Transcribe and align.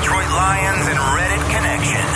Detroit 0.00 0.28
Lions 0.30 0.86
and 0.88 0.98
Reddit 0.98 1.44
connection. 1.50 2.06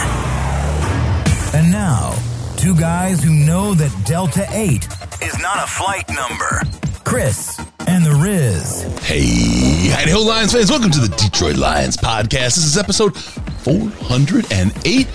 And 1.55 1.71
now, 1.71 2.15
two 2.57 2.75
guys 2.75 3.23
who 3.23 3.31
know 3.31 3.75
that 3.75 3.93
Delta 4.07 4.47
8 4.51 4.89
is 5.21 5.39
not 5.43 5.63
a 5.63 5.67
flight 5.67 6.09
number 6.09 6.63
Chris 7.05 7.61
and 7.87 8.03
the 8.03 8.13
Riz. 8.13 8.85
Hey, 9.03 9.91
howdy 9.91 10.13
ho, 10.13 10.23
Lions 10.23 10.53
fans. 10.55 10.71
Welcome 10.71 10.93
to 10.93 10.99
the 10.99 11.15
Detroit 11.15 11.57
Lions 11.57 11.99
podcast. 11.99 12.57
This 12.57 12.65
is 12.65 12.79
episode 12.79 13.15
408. 13.19 15.07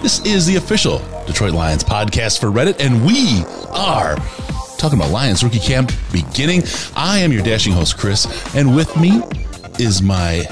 This 0.00 0.24
is 0.24 0.46
the 0.46 0.54
official 0.56 1.02
Detroit 1.26 1.54
Lions 1.54 1.82
podcast 1.82 2.38
for 2.38 2.52
Reddit, 2.52 2.78
and 2.78 3.04
we 3.04 3.42
are 3.70 4.14
talking 4.78 4.96
about 4.96 5.10
Lions 5.10 5.42
rookie 5.42 5.58
camp 5.58 5.90
beginning. 6.12 6.62
I 6.94 7.18
am 7.18 7.32
your 7.32 7.42
dashing 7.42 7.72
host, 7.72 7.98
Chris, 7.98 8.54
and 8.54 8.76
with 8.76 8.96
me 8.96 9.22
is 9.80 10.00
my 10.00 10.46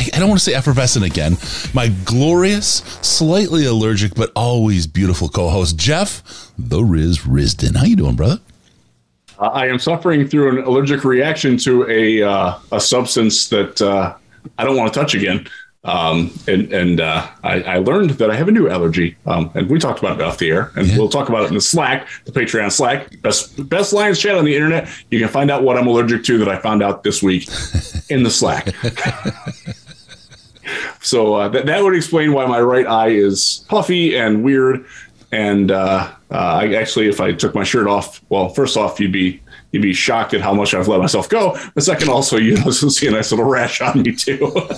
I, 0.00 0.08
I 0.14 0.18
don't 0.18 0.28
want 0.30 0.40
to 0.40 0.44
say 0.44 0.54
effervescent 0.54 1.04
again. 1.04 1.36
My 1.74 1.88
glorious, 2.06 2.76
slightly 3.02 3.66
allergic, 3.66 4.14
but 4.14 4.32
always 4.34 4.86
beautiful 4.86 5.28
co-host, 5.28 5.76
Jeff, 5.76 6.52
the 6.58 6.82
Riz 6.82 7.18
Risdon. 7.18 7.76
How 7.76 7.84
you 7.84 7.96
doing, 7.96 8.16
brother? 8.16 8.40
Uh, 9.38 9.48
I 9.48 9.66
am 9.66 9.78
suffering 9.78 10.26
through 10.26 10.58
an 10.58 10.64
allergic 10.64 11.04
reaction 11.04 11.58
to 11.58 11.86
a 11.90 12.22
uh, 12.22 12.58
a 12.72 12.80
substance 12.80 13.48
that 13.48 13.82
uh, 13.82 14.14
I 14.56 14.64
don't 14.64 14.76
want 14.76 14.92
to 14.92 14.98
touch 14.98 15.14
again. 15.14 15.46
Um, 15.84 16.30
and 16.46 16.72
and 16.72 17.00
uh, 17.00 17.26
I, 17.42 17.62
I, 17.62 17.78
learned 17.78 18.10
that 18.10 18.30
I 18.30 18.36
have 18.36 18.48
a 18.48 18.52
new 18.52 18.68
allergy, 18.68 19.16
um, 19.24 19.50
and 19.54 19.70
we 19.70 19.78
talked 19.78 19.98
about 19.98 20.20
it 20.20 20.22
off 20.22 20.36
the 20.36 20.50
air, 20.50 20.72
and 20.76 20.86
yeah. 20.86 20.98
we'll 20.98 21.08
talk 21.08 21.30
about 21.30 21.44
it 21.44 21.48
in 21.48 21.54
the 21.54 21.60
Slack, 21.62 22.06
the 22.26 22.32
Patreon 22.32 22.70
Slack, 22.70 23.22
best 23.22 23.66
best 23.70 23.94
Lions 23.94 24.18
chat 24.18 24.36
on 24.36 24.44
the 24.44 24.54
internet. 24.54 24.90
You 25.10 25.18
can 25.18 25.28
find 25.28 25.50
out 25.50 25.62
what 25.62 25.78
I'm 25.78 25.86
allergic 25.86 26.22
to 26.24 26.36
that 26.36 26.48
I 26.50 26.58
found 26.58 26.82
out 26.82 27.02
this 27.02 27.22
week 27.22 27.48
in 28.10 28.24
the 28.24 28.30
Slack. 28.30 28.74
so 31.00 31.34
uh, 31.34 31.48
that 31.48 31.66
that 31.66 31.82
would 31.82 31.94
explain 31.94 32.32
why 32.32 32.46
my 32.46 32.60
right 32.60 32.86
eye 32.86 33.08
is 33.08 33.64
puffy 33.68 34.16
and 34.16 34.44
weird. 34.44 34.84
And 35.32 35.70
uh, 35.70 36.10
uh, 36.30 36.34
I 36.34 36.74
actually, 36.74 37.08
if 37.08 37.20
I 37.20 37.32
took 37.32 37.54
my 37.54 37.62
shirt 37.62 37.86
off, 37.86 38.20
well, 38.30 38.48
first 38.48 38.76
off, 38.76 38.98
you'd 38.98 39.12
be 39.12 39.40
you'd 39.72 39.82
be 39.82 39.92
shocked 39.92 40.34
at 40.34 40.40
how 40.40 40.52
much 40.52 40.74
I've 40.74 40.88
let 40.88 41.00
myself 41.00 41.28
go. 41.28 41.56
But 41.74 41.84
second, 41.84 42.08
also, 42.08 42.36
you 42.36 42.56
know, 42.56 42.70
see 42.70 43.06
a 43.06 43.10
nice 43.10 43.30
little 43.30 43.46
rash 43.46 43.80
on 43.80 44.02
me 44.02 44.12
too. 44.12 44.52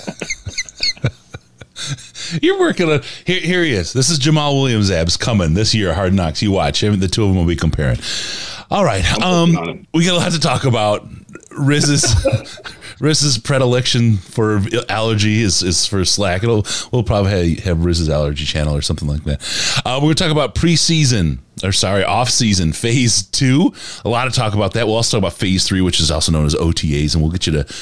You're 2.41 2.59
working 2.59 2.91
on 2.91 3.03
here. 3.27 3.41
Here 3.41 3.64
he 3.64 3.73
is. 3.73 3.92
This 3.92 4.09
is 4.09 4.19
Jamaal 4.19 4.55
Williams 4.55 4.91
abs 4.91 5.17
coming 5.17 5.55
this 5.55 5.75
year. 5.75 5.92
Hard 5.95 6.14
Knocks. 6.14 6.42
You 6.42 6.53
watch. 6.53 6.81
The 6.81 7.09
two 7.09 7.25
of 7.25 7.31
them 7.31 7.36
will 7.36 7.47
be 7.47 7.57
comparing. 7.57 7.98
All 8.70 8.84
right. 8.84 9.05
Um, 9.20 9.86
we 9.92 10.07
got 10.07 10.14
a 10.14 10.19
lot 10.19 10.33
to 10.33 10.41
talk 10.41 10.64
about. 10.64 11.07
Riz's 11.51 12.05
Riz's 13.03 13.36
predilection 13.36 14.17
for 14.17 14.62
allergy 14.89 15.42
is, 15.42 15.61
is 15.62 15.86
for 15.86 16.05
Slack. 16.05 16.45
It'll 16.45 16.64
we'll 16.92 17.03
probably 17.03 17.56
have, 17.56 17.64
have 17.64 17.84
Riz's 17.84 18.08
allergy 18.08 18.45
channel 18.45 18.77
or 18.77 18.81
something 18.81 19.08
like 19.08 19.25
that. 19.25 19.42
Uh, 19.84 19.97
we're 19.97 20.06
going 20.06 20.14
to 20.14 20.22
talk 20.22 20.33
about 20.33 20.55
preseason 20.55 21.41
or 21.64 21.73
sorry, 21.73 22.05
off 22.05 22.30
season 22.30 22.73
phase 22.73 23.23
two. 23.23 23.73
A 24.05 24.08
lot 24.08 24.27
of 24.27 24.34
talk 24.34 24.55
about 24.55 24.75
that. 24.75 24.86
We'll 24.86 24.97
also 24.97 25.17
talk 25.17 25.27
about 25.27 25.39
phase 25.39 25.67
three, 25.67 25.80
which 25.80 26.01
is 26.01 26.11
also 26.11 26.30
known 26.30 26.46
as 26.46 26.55
OTAs, 26.55 27.14
and 27.14 27.23
we'll 27.23 27.33
get 27.33 27.46
you 27.46 27.52
to 27.52 27.74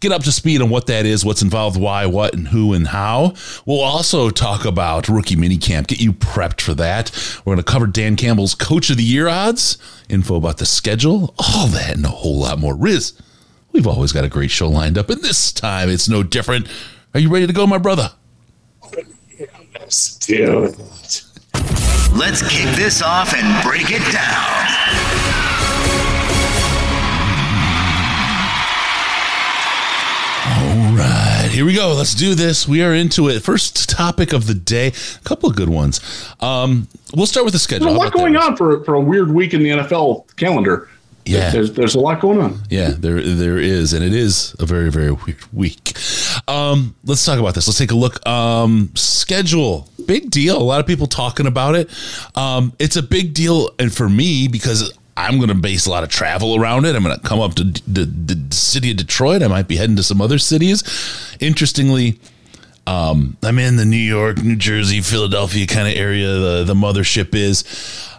get 0.00 0.12
up 0.12 0.22
to 0.22 0.32
speed 0.32 0.62
on 0.62 0.70
what 0.70 0.86
that 0.86 1.06
is, 1.06 1.24
what's 1.24 1.42
involved, 1.42 1.78
why, 1.78 2.06
what, 2.06 2.34
and 2.34 2.48
who 2.48 2.72
and 2.72 2.88
how. 2.88 3.34
We'll 3.66 3.80
also 3.80 4.30
talk 4.30 4.64
about 4.64 5.08
rookie 5.08 5.36
minicamp, 5.36 5.88
get 5.88 6.00
you 6.00 6.12
prepped 6.12 6.60
for 6.60 6.74
that. 6.74 7.10
We're 7.44 7.54
going 7.54 7.64
to 7.64 7.70
cover 7.70 7.86
Dan 7.86 8.16
Campbell's 8.16 8.54
Coach 8.54 8.90
of 8.90 8.96
the 8.96 9.02
Year 9.02 9.28
odds, 9.28 9.76
info 10.08 10.36
about 10.36 10.58
the 10.58 10.66
schedule, 10.66 11.34
all 11.38 11.66
that, 11.68 11.96
and 11.96 12.06
a 12.06 12.10
whole 12.10 12.38
lot 12.38 12.58
more. 12.58 12.76
Riz, 12.76 13.12
we've 13.78 13.86
always 13.86 14.10
got 14.10 14.24
a 14.24 14.28
great 14.28 14.50
show 14.50 14.68
lined 14.68 14.98
up, 14.98 15.08
and 15.08 15.22
this 15.22 15.52
time 15.52 15.88
it's 15.88 16.08
no 16.08 16.24
different. 16.24 16.66
Are 17.14 17.20
you 17.20 17.28
ready 17.28 17.46
to 17.46 17.52
go, 17.52 17.64
my 17.64 17.78
brother? 17.78 18.10
Let's 19.78 20.16
do 20.18 20.64
it. 20.64 21.24
Let's 22.12 22.42
kick 22.42 22.74
this 22.74 23.00
off 23.02 23.32
and 23.34 23.62
break 23.64 23.86
it 23.88 24.02
down. 24.12 24.66
All 30.48 30.96
right, 30.96 31.48
here 31.52 31.64
we 31.64 31.72
go. 31.72 31.94
Let's 31.94 32.16
do 32.16 32.34
this. 32.34 32.66
We 32.66 32.82
are 32.82 32.92
into 32.92 33.28
it. 33.28 33.44
First 33.44 33.88
topic 33.88 34.32
of 34.32 34.48
the 34.48 34.54
day. 34.54 34.88
A 34.88 35.22
couple 35.22 35.48
of 35.48 35.54
good 35.54 35.68
ones. 35.68 36.00
Um, 36.40 36.88
we'll 37.14 37.26
start 37.26 37.44
with 37.44 37.52
the 37.52 37.60
schedule. 37.60 37.86
There's 37.86 37.96
a 37.96 38.00
lot 38.00 38.12
going 38.12 38.34
on 38.34 38.56
for, 38.56 38.82
for 38.82 38.94
a 38.94 39.00
weird 39.00 39.30
week 39.30 39.54
in 39.54 39.62
the 39.62 39.68
NFL 39.68 40.34
calendar. 40.36 40.88
Yeah, 41.28 41.50
there's 41.50 41.72
there's 41.72 41.94
a 41.94 42.00
lot 42.00 42.20
going 42.20 42.40
on. 42.40 42.60
Yeah, 42.70 42.90
there 42.96 43.20
there 43.20 43.58
is, 43.58 43.92
and 43.92 44.04
it 44.04 44.14
is 44.14 44.54
a 44.58 44.66
very 44.66 44.90
very 44.90 45.12
weird 45.12 45.52
week. 45.52 45.96
Um, 46.46 46.94
let's 47.04 47.24
talk 47.24 47.38
about 47.38 47.54
this. 47.54 47.66
Let's 47.66 47.78
take 47.78 47.90
a 47.90 47.96
look. 47.96 48.24
Um, 48.26 48.90
schedule, 48.94 49.88
big 50.06 50.30
deal. 50.30 50.56
A 50.56 50.62
lot 50.62 50.80
of 50.80 50.86
people 50.86 51.06
talking 51.06 51.46
about 51.46 51.74
it. 51.74 51.90
Um, 52.34 52.72
it's 52.78 52.96
a 52.96 53.02
big 53.02 53.34
deal, 53.34 53.70
and 53.78 53.92
for 53.92 54.08
me 54.08 54.48
because 54.48 54.92
I'm 55.16 55.36
going 55.38 55.48
to 55.48 55.54
base 55.54 55.86
a 55.86 55.90
lot 55.90 56.04
of 56.04 56.10
travel 56.10 56.54
around 56.54 56.84
it. 56.84 56.94
I'm 56.94 57.02
going 57.02 57.18
to 57.18 57.26
come 57.26 57.40
up 57.40 57.54
to 57.54 57.64
the, 57.64 58.04
the 58.04 58.54
city 58.54 58.92
of 58.92 58.98
Detroit. 58.98 59.42
I 59.42 59.48
might 59.48 59.66
be 59.66 59.76
heading 59.76 59.96
to 59.96 60.02
some 60.04 60.20
other 60.20 60.38
cities. 60.38 60.84
Interestingly 61.40 62.20
um, 62.88 63.36
I'm 63.42 63.58
in 63.58 63.76
the 63.76 63.84
New 63.84 63.96
York, 63.96 64.42
New 64.42 64.56
Jersey, 64.56 65.02
Philadelphia 65.02 65.66
kind 65.66 65.86
of 65.86 65.94
area. 65.94 66.28
The 66.28 66.64
the 66.64 66.74
mothership 66.74 67.34
is 67.34 67.64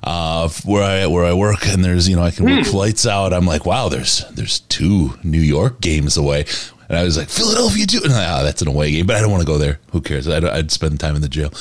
uh, 0.04 0.48
where 0.64 0.84
I 0.84 1.08
where 1.08 1.26
I 1.26 1.34
work, 1.34 1.68
and 1.68 1.84
there's 1.84 2.08
you 2.08 2.16
know 2.16 2.22
I 2.22 2.30
can 2.30 2.46
work 2.46 2.66
mm. 2.66 2.68
flights 2.68 3.08
out. 3.08 3.34
I'm 3.34 3.48
like, 3.48 3.66
wow, 3.66 3.90
there's 3.90 4.24
there's 4.30 4.60
two 4.62 5.18
New 5.24 5.40
York 5.40 5.82
games 5.82 6.18
away, 6.18 6.46
and 6.88 7.00
I 7.00 7.04
was 7.04 7.18
like, 7.18 7.30
Philadelphia 7.30 7.88
too. 7.88 8.02
And 8.04 8.14
like, 8.14 8.28
oh, 8.30 8.44
that's 8.44 8.62
an 8.62 8.68
away 8.68 8.92
game, 8.92 9.08
but 9.08 9.16
I 9.16 9.22
don't 9.22 9.32
want 9.32 9.42
to 9.42 9.48
go 9.48 9.58
there. 9.58 9.80
Who 9.92 10.02
cares? 10.02 10.28
I'd, 10.28 10.46
I'd 10.46 10.72
spend 10.72 11.00
time 11.00 11.16
in 11.16 11.24
the 11.24 11.30
jail. 11.30 11.52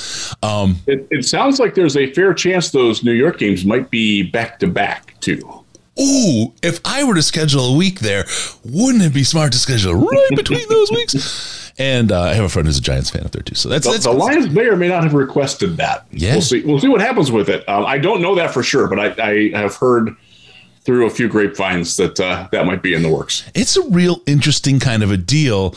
Um, 0.43 0.77
it, 0.87 1.09
it 1.11 1.25
sounds 1.25 1.59
like 1.59 1.75
there's 1.75 1.97
a 1.97 2.13
fair 2.13 2.35
chance 2.35 2.71
those 2.73 3.03
New 3.03 3.13
York 3.13 3.39
games 3.39 3.65
might 3.65 3.91
be 3.91 4.23
back 4.23 4.59
to 4.59 4.67
back 4.67 5.19
too. 5.21 5.65
Ooh, 5.99 6.53
if 6.63 6.79
I 6.85 7.05
were 7.05 7.15
to 7.15 7.23
schedule 7.23 7.75
a 7.75 7.77
week 7.77 8.01
there, 8.01 8.27
wouldn't 8.65 9.03
it 9.03 9.15
be 9.15 9.25
smart 9.25 9.53
to 9.53 9.59
schedule 9.59 9.95
right 9.95 10.29
between 10.37 10.69
those 10.69 10.91
weeks? 10.91 11.58
And 11.79 12.11
uh, 12.11 12.23
I 12.23 12.35
have 12.35 12.45
a 12.45 12.49
friend 12.49 12.67
who's 12.67 12.79
a 12.79 12.83
Giants 12.83 13.11
fan 13.11 13.25
up 13.25 13.31
there 13.31 13.43
too. 13.43 13.55
So 13.55 13.69
that's, 13.69 13.87
the, 13.87 13.93
that's 13.93 14.05
the 14.05 14.13
Lions 14.13 14.51
may 14.51 14.67
or 14.67 14.77
may 14.77 14.89
not 14.89 15.05
have 15.05 15.15
requested 15.15 15.77
that. 15.77 16.07
Yeah, 16.11 16.33
we'll 16.33 16.43
see. 16.43 16.65
We'll 16.65 16.81
see 16.81 16.89
what 16.89 17.01
happens 17.01 17.31
with 17.31 17.49
it. 17.49 17.69
Um, 17.69 17.87
I 17.87 17.99
don't 17.99 18.21
know 18.21 18.35
that 18.35 18.53
for 18.53 18.65
sure, 18.65 18.89
but 18.89 18.99
I, 18.99 19.53
I 19.55 19.59
have 19.59 19.77
heard 19.77 20.17
through 20.81 21.07
a 21.07 21.11
few 21.11 21.29
grapevines 21.29 21.97
that 21.99 22.19
uh, 22.19 22.49
that 22.51 22.67
might 22.67 22.83
be 22.83 22.95
in 22.95 23.03
the 23.03 23.11
works. 23.11 23.49
It's 23.55 23.77
a 23.77 23.89
real 23.91 24.23
interesting 24.27 24.81
kind 24.81 25.03
of 25.03 25.11
a 25.11 25.17
deal. 25.17 25.75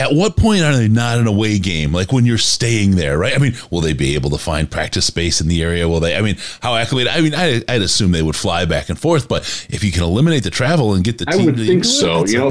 At 0.00 0.14
what 0.14 0.36
point 0.36 0.62
are 0.62 0.76
they 0.76 0.88
not 0.88 1.18
an 1.18 1.26
away 1.26 1.58
game? 1.58 1.92
Like 1.92 2.12
when 2.12 2.24
you're 2.24 2.38
staying 2.38 2.92
there, 2.92 3.18
right? 3.18 3.34
I 3.34 3.38
mean, 3.38 3.54
will 3.70 3.80
they 3.80 3.92
be 3.92 4.14
able 4.14 4.30
to 4.30 4.38
find 4.38 4.70
practice 4.70 5.04
space 5.04 5.40
in 5.40 5.48
the 5.48 5.62
area? 5.62 5.88
Will 5.88 6.00
they? 6.00 6.16
I 6.16 6.22
mean, 6.22 6.36
how 6.60 6.76
acclimated? 6.76 7.12
I 7.12 7.20
mean, 7.20 7.34
I, 7.34 7.62
would 7.68 7.82
assume 7.82 8.12
they 8.12 8.22
would 8.22 8.36
fly 8.36 8.64
back 8.64 8.88
and 8.88 8.98
forth, 8.98 9.28
but 9.28 9.42
if 9.68 9.84
you 9.84 9.92
can 9.92 10.02
eliminate 10.02 10.44
the 10.44 10.50
travel 10.50 10.94
and 10.94 11.04
get 11.04 11.18
the 11.18 11.26
team, 11.26 11.42
I 11.42 11.44
would 11.44 11.56
think 11.56 11.84
so. 11.84 12.24
You 12.26 12.38
know, 12.38 12.50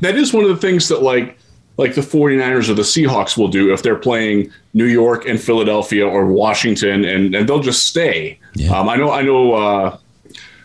that 0.00 0.16
is 0.16 0.32
one 0.32 0.44
of 0.44 0.50
the 0.50 0.56
things 0.56 0.88
that 0.88 1.02
like 1.02 1.38
like 1.78 1.94
the 1.94 2.00
49ers 2.00 2.68
or 2.68 2.74
the 2.74 2.82
Seahawks 2.82 3.38
will 3.38 3.48
do 3.48 3.72
if 3.72 3.82
they're 3.82 3.96
playing 3.96 4.52
New 4.74 4.84
York 4.84 5.26
and 5.26 5.40
Philadelphia 5.40 6.06
or 6.06 6.26
Washington, 6.26 7.04
and, 7.04 7.34
and 7.34 7.48
they'll 7.48 7.62
just 7.62 7.86
stay. 7.86 8.38
Yeah. 8.54 8.76
Um, 8.76 8.88
I 8.88 8.96
know, 8.96 9.12
I 9.12 9.22
know, 9.22 9.54
uh, 9.54 9.98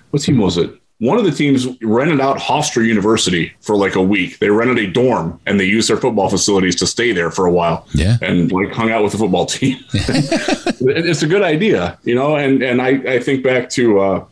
what 0.10 0.24
team 0.24 0.40
was 0.40 0.58
it? 0.58 0.72
One 0.98 1.18
of 1.18 1.26
the 1.26 1.32
teams 1.32 1.68
rented 1.82 2.20
out 2.20 2.38
Hofstra 2.38 2.86
University 2.86 3.54
for 3.62 3.76
like 3.76 3.96
a 3.96 4.02
week. 4.02 4.40
They 4.40 4.50
rented 4.50 4.80
a 4.80 4.90
dorm 4.90 5.40
and 5.46 5.60
they 5.60 5.66
used 5.66 5.90
their 5.90 5.98
football 5.98 6.30
facilities 6.30 6.76
to 6.78 6.88
stay 6.88 7.12
there 7.12 7.30
for 7.30 7.46
a 7.46 7.52
while. 7.52 7.88
Yeah. 7.94 8.18
And 8.22 8.52
like 8.52 8.72
hung 8.72 8.92
out 8.92 9.04
with 9.04 9.12
the 9.12 9.18
football 9.18 9.46
team. 9.46 9.78
it's 9.94 11.22
a 11.22 11.28
good 11.28 11.42
idea, 11.42 12.00
you 12.04 12.16
know, 12.16 12.38
and, 12.38 12.64
and 12.64 12.82
I, 12.82 12.90
I 13.16 13.20
think 13.20 13.44
back 13.44 13.70
to, 13.72 14.00
uh, 14.00 14.26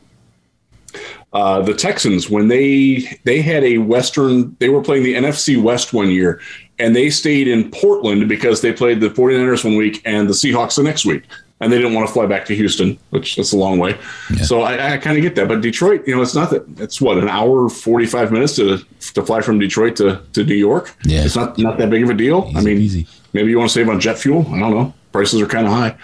uh, 1.33 1.61
the 1.61 1.73
Texans 1.73 2.29
when 2.29 2.50
they 2.50 3.19
they 3.23 3.41
had 3.41 3.63
a 3.63 3.77
Western 3.77 4.55
they 4.59 4.67
were 4.67 4.81
playing 4.81 5.03
the 5.03 5.13
NFC 5.13 5.61
West 5.61 5.94
one 5.94 6.09
year 6.09 6.41
and 6.81 6.95
they 6.95 7.09
stayed 7.09 7.47
in 7.47 7.69
Portland 7.71 8.27
because 8.27 8.61
they 8.61 8.73
played 8.73 8.99
the 8.99 9.09
49ers 9.09 9.63
one 9.63 9.77
week 9.77 10.01
and 10.03 10.27
the 10.27 10.33
Seahawks 10.33 10.75
the 10.75 10.83
next 10.83 11.05
week. 11.05 11.23
And 11.61 11.71
they 11.71 11.77
didn't 11.77 11.93
want 11.93 12.07
to 12.07 12.13
fly 12.13 12.25
back 12.25 12.45
to 12.47 12.55
Houston, 12.55 12.97
which 13.11 13.35
that's 13.35 13.53
a 13.53 13.57
long 13.57 13.77
way. 13.77 13.95
Yeah. 14.35 14.43
So 14.43 14.61
I, 14.63 14.93
I 14.93 14.97
kind 14.97 15.15
of 15.15 15.21
get 15.21 15.35
that. 15.35 15.47
But 15.47 15.61
Detroit, 15.61 16.07
you 16.07 16.15
know, 16.15 16.21
it's 16.23 16.33
not 16.33 16.49
that 16.49 16.65
it's 16.79 16.99
what 16.99 17.19
an 17.19 17.29
hour 17.29 17.69
forty 17.69 18.07
five 18.07 18.31
minutes 18.31 18.55
to 18.55 18.79
to 19.13 19.23
fly 19.23 19.41
from 19.41 19.59
Detroit 19.59 19.95
to, 19.97 20.23
to 20.33 20.43
New 20.43 20.55
York. 20.55 20.95
Yeah, 21.05 21.23
it's 21.23 21.35
not 21.35 21.59
not 21.59 21.77
that 21.77 21.91
big 21.91 22.01
of 22.01 22.09
a 22.09 22.15
deal. 22.15 22.45
Easy, 22.47 22.57
I 22.57 22.61
mean, 22.63 22.77
easy. 22.79 23.07
maybe 23.33 23.51
you 23.51 23.59
want 23.59 23.69
to 23.69 23.73
save 23.75 23.89
on 23.89 23.99
jet 23.99 24.17
fuel. 24.17 24.43
I 24.51 24.57
don't 24.59 24.71
know. 24.71 24.91
prices 25.11 25.39
are 25.39 25.45
kind 25.45 25.67
of 25.67 25.73
high. 25.73 25.95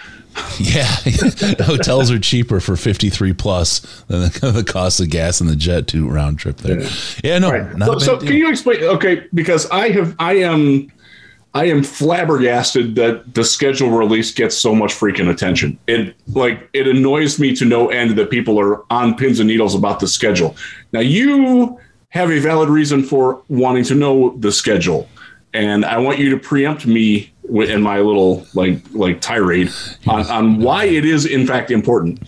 Yeah, 0.58 0.86
hotels 1.60 2.10
are 2.10 2.18
cheaper 2.18 2.58
for 2.58 2.76
fifty 2.76 3.10
three 3.10 3.32
plus 3.32 3.78
than 4.08 4.22
the, 4.22 4.50
the, 4.52 4.64
cost 4.64 4.98
of 5.00 5.08
gas 5.08 5.40
and 5.40 5.48
the 5.48 5.54
jet 5.54 5.86
to 5.88 6.08
round 6.08 6.40
trip 6.40 6.56
there. 6.56 6.80
Yeah, 6.80 6.90
yeah 7.22 7.38
no. 7.38 7.50
Right. 7.52 7.78
so, 7.78 7.98
so 7.98 8.18
can 8.18 8.34
you 8.34 8.50
explain? 8.50 8.82
Okay, 8.82 9.26
because 9.32 9.70
I 9.70 9.90
have 9.90 10.16
I 10.18 10.34
am 10.38 10.90
I 11.54 11.64
am 11.66 11.82
flabbergasted 11.82 12.94
that 12.96 13.34
the 13.34 13.44
schedule 13.44 13.90
release 13.90 14.32
gets 14.32 14.56
so 14.56 14.74
much 14.74 14.92
freaking 14.92 15.30
attention. 15.30 15.78
It 15.86 16.14
like 16.28 16.68
it 16.72 16.86
annoys 16.86 17.38
me 17.38 17.54
to 17.56 17.64
no 17.64 17.88
end 17.88 18.18
that 18.18 18.30
people 18.30 18.60
are 18.60 18.84
on 18.92 19.14
pins 19.16 19.40
and 19.40 19.48
needles 19.48 19.74
about 19.74 20.00
the 20.00 20.08
schedule. 20.08 20.56
Now 20.92 21.00
you 21.00 21.78
have 22.10 22.30
a 22.30 22.38
valid 22.38 22.68
reason 22.68 23.02
for 23.02 23.42
wanting 23.48 23.84
to 23.84 23.94
know 23.94 24.36
the 24.38 24.52
schedule, 24.52 25.08
and 25.54 25.84
I 25.84 25.98
want 25.98 26.18
you 26.18 26.30
to 26.30 26.38
preempt 26.38 26.86
me 26.86 27.32
in 27.48 27.82
my 27.82 27.98
little 28.00 28.46
like 28.54 28.80
like 28.92 29.20
tirade 29.20 29.70
on, 30.06 30.26
on 30.26 30.60
why 30.60 30.84
it 30.84 31.04
is 31.04 31.26
in 31.26 31.46
fact 31.46 31.70
important. 31.70 32.20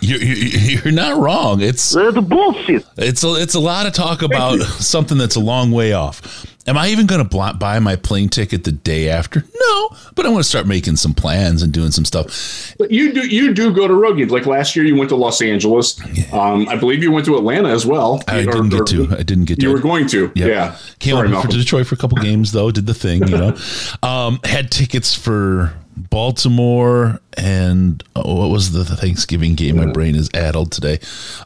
You're, 0.00 0.22
you're 0.22 0.92
not 0.92 1.18
wrong. 1.20 1.60
It's 1.60 1.92
the 1.92 2.22
bullshit. 2.22 2.84
It's 2.96 3.22
a, 3.24 3.34
it's 3.34 3.54
a 3.54 3.60
lot 3.60 3.86
of 3.86 3.92
talk 3.92 4.22
about 4.22 4.60
something 4.60 5.18
that's 5.18 5.36
a 5.36 5.40
long 5.40 5.72
way 5.72 5.92
off. 5.92 6.46
Am 6.66 6.78
I 6.78 6.88
even 6.88 7.06
going 7.06 7.26
to 7.26 7.54
buy 7.58 7.78
my 7.78 7.94
plane 7.96 8.30
ticket 8.30 8.64
the 8.64 8.72
day 8.72 9.10
after? 9.10 9.40
No, 9.40 9.90
but 10.14 10.24
I 10.24 10.30
want 10.30 10.42
to 10.42 10.48
start 10.48 10.66
making 10.66 10.96
some 10.96 11.12
plans 11.12 11.62
and 11.62 11.72
doing 11.72 11.90
some 11.90 12.06
stuff. 12.06 12.74
But 12.78 12.90
you 12.90 13.12
do 13.12 13.26
you 13.26 13.52
do 13.52 13.72
go 13.72 13.86
to 13.86 13.92
road 13.92 14.14
games. 14.16 14.32
Like 14.32 14.46
last 14.46 14.74
year, 14.74 14.84
you 14.86 14.96
went 14.96 15.10
to 15.10 15.16
Los 15.16 15.42
Angeles. 15.42 16.00
Yeah. 16.12 16.24
Um, 16.32 16.66
I 16.70 16.76
believe 16.76 17.02
you 17.02 17.12
went 17.12 17.26
to 17.26 17.36
Atlanta 17.36 17.68
as 17.68 17.84
well. 17.84 18.22
I 18.28 18.40
or, 18.40 18.44
didn't 18.44 18.70
get 18.70 18.86
to. 18.86 19.08
I 19.14 19.22
didn't 19.22 19.44
get. 19.44 19.62
You 19.62 19.68
to. 19.68 19.74
were 19.74 19.80
going 19.80 20.06
to. 20.08 20.32
Yep. 20.34 20.48
Yeah. 20.48 20.76
Came 21.00 21.16
Sorry, 21.16 21.32
over 21.34 21.48
to 21.48 21.56
Detroit 21.58 21.86
for 21.86 21.96
a 21.96 21.98
couple 21.98 22.16
games 22.22 22.52
though. 22.52 22.70
Did 22.70 22.86
the 22.86 22.94
thing, 22.94 23.28
you 23.28 23.36
know. 23.36 23.56
um, 24.02 24.40
had 24.44 24.70
tickets 24.70 25.14
for 25.14 25.74
Baltimore 25.96 27.20
and 27.36 28.02
oh, 28.16 28.34
what 28.34 28.50
was 28.50 28.72
the 28.72 28.84
Thanksgiving 28.84 29.54
game? 29.54 29.76
My 29.76 29.90
brain 29.90 30.14
is 30.14 30.30
addled 30.34 30.72
today. 30.72 30.98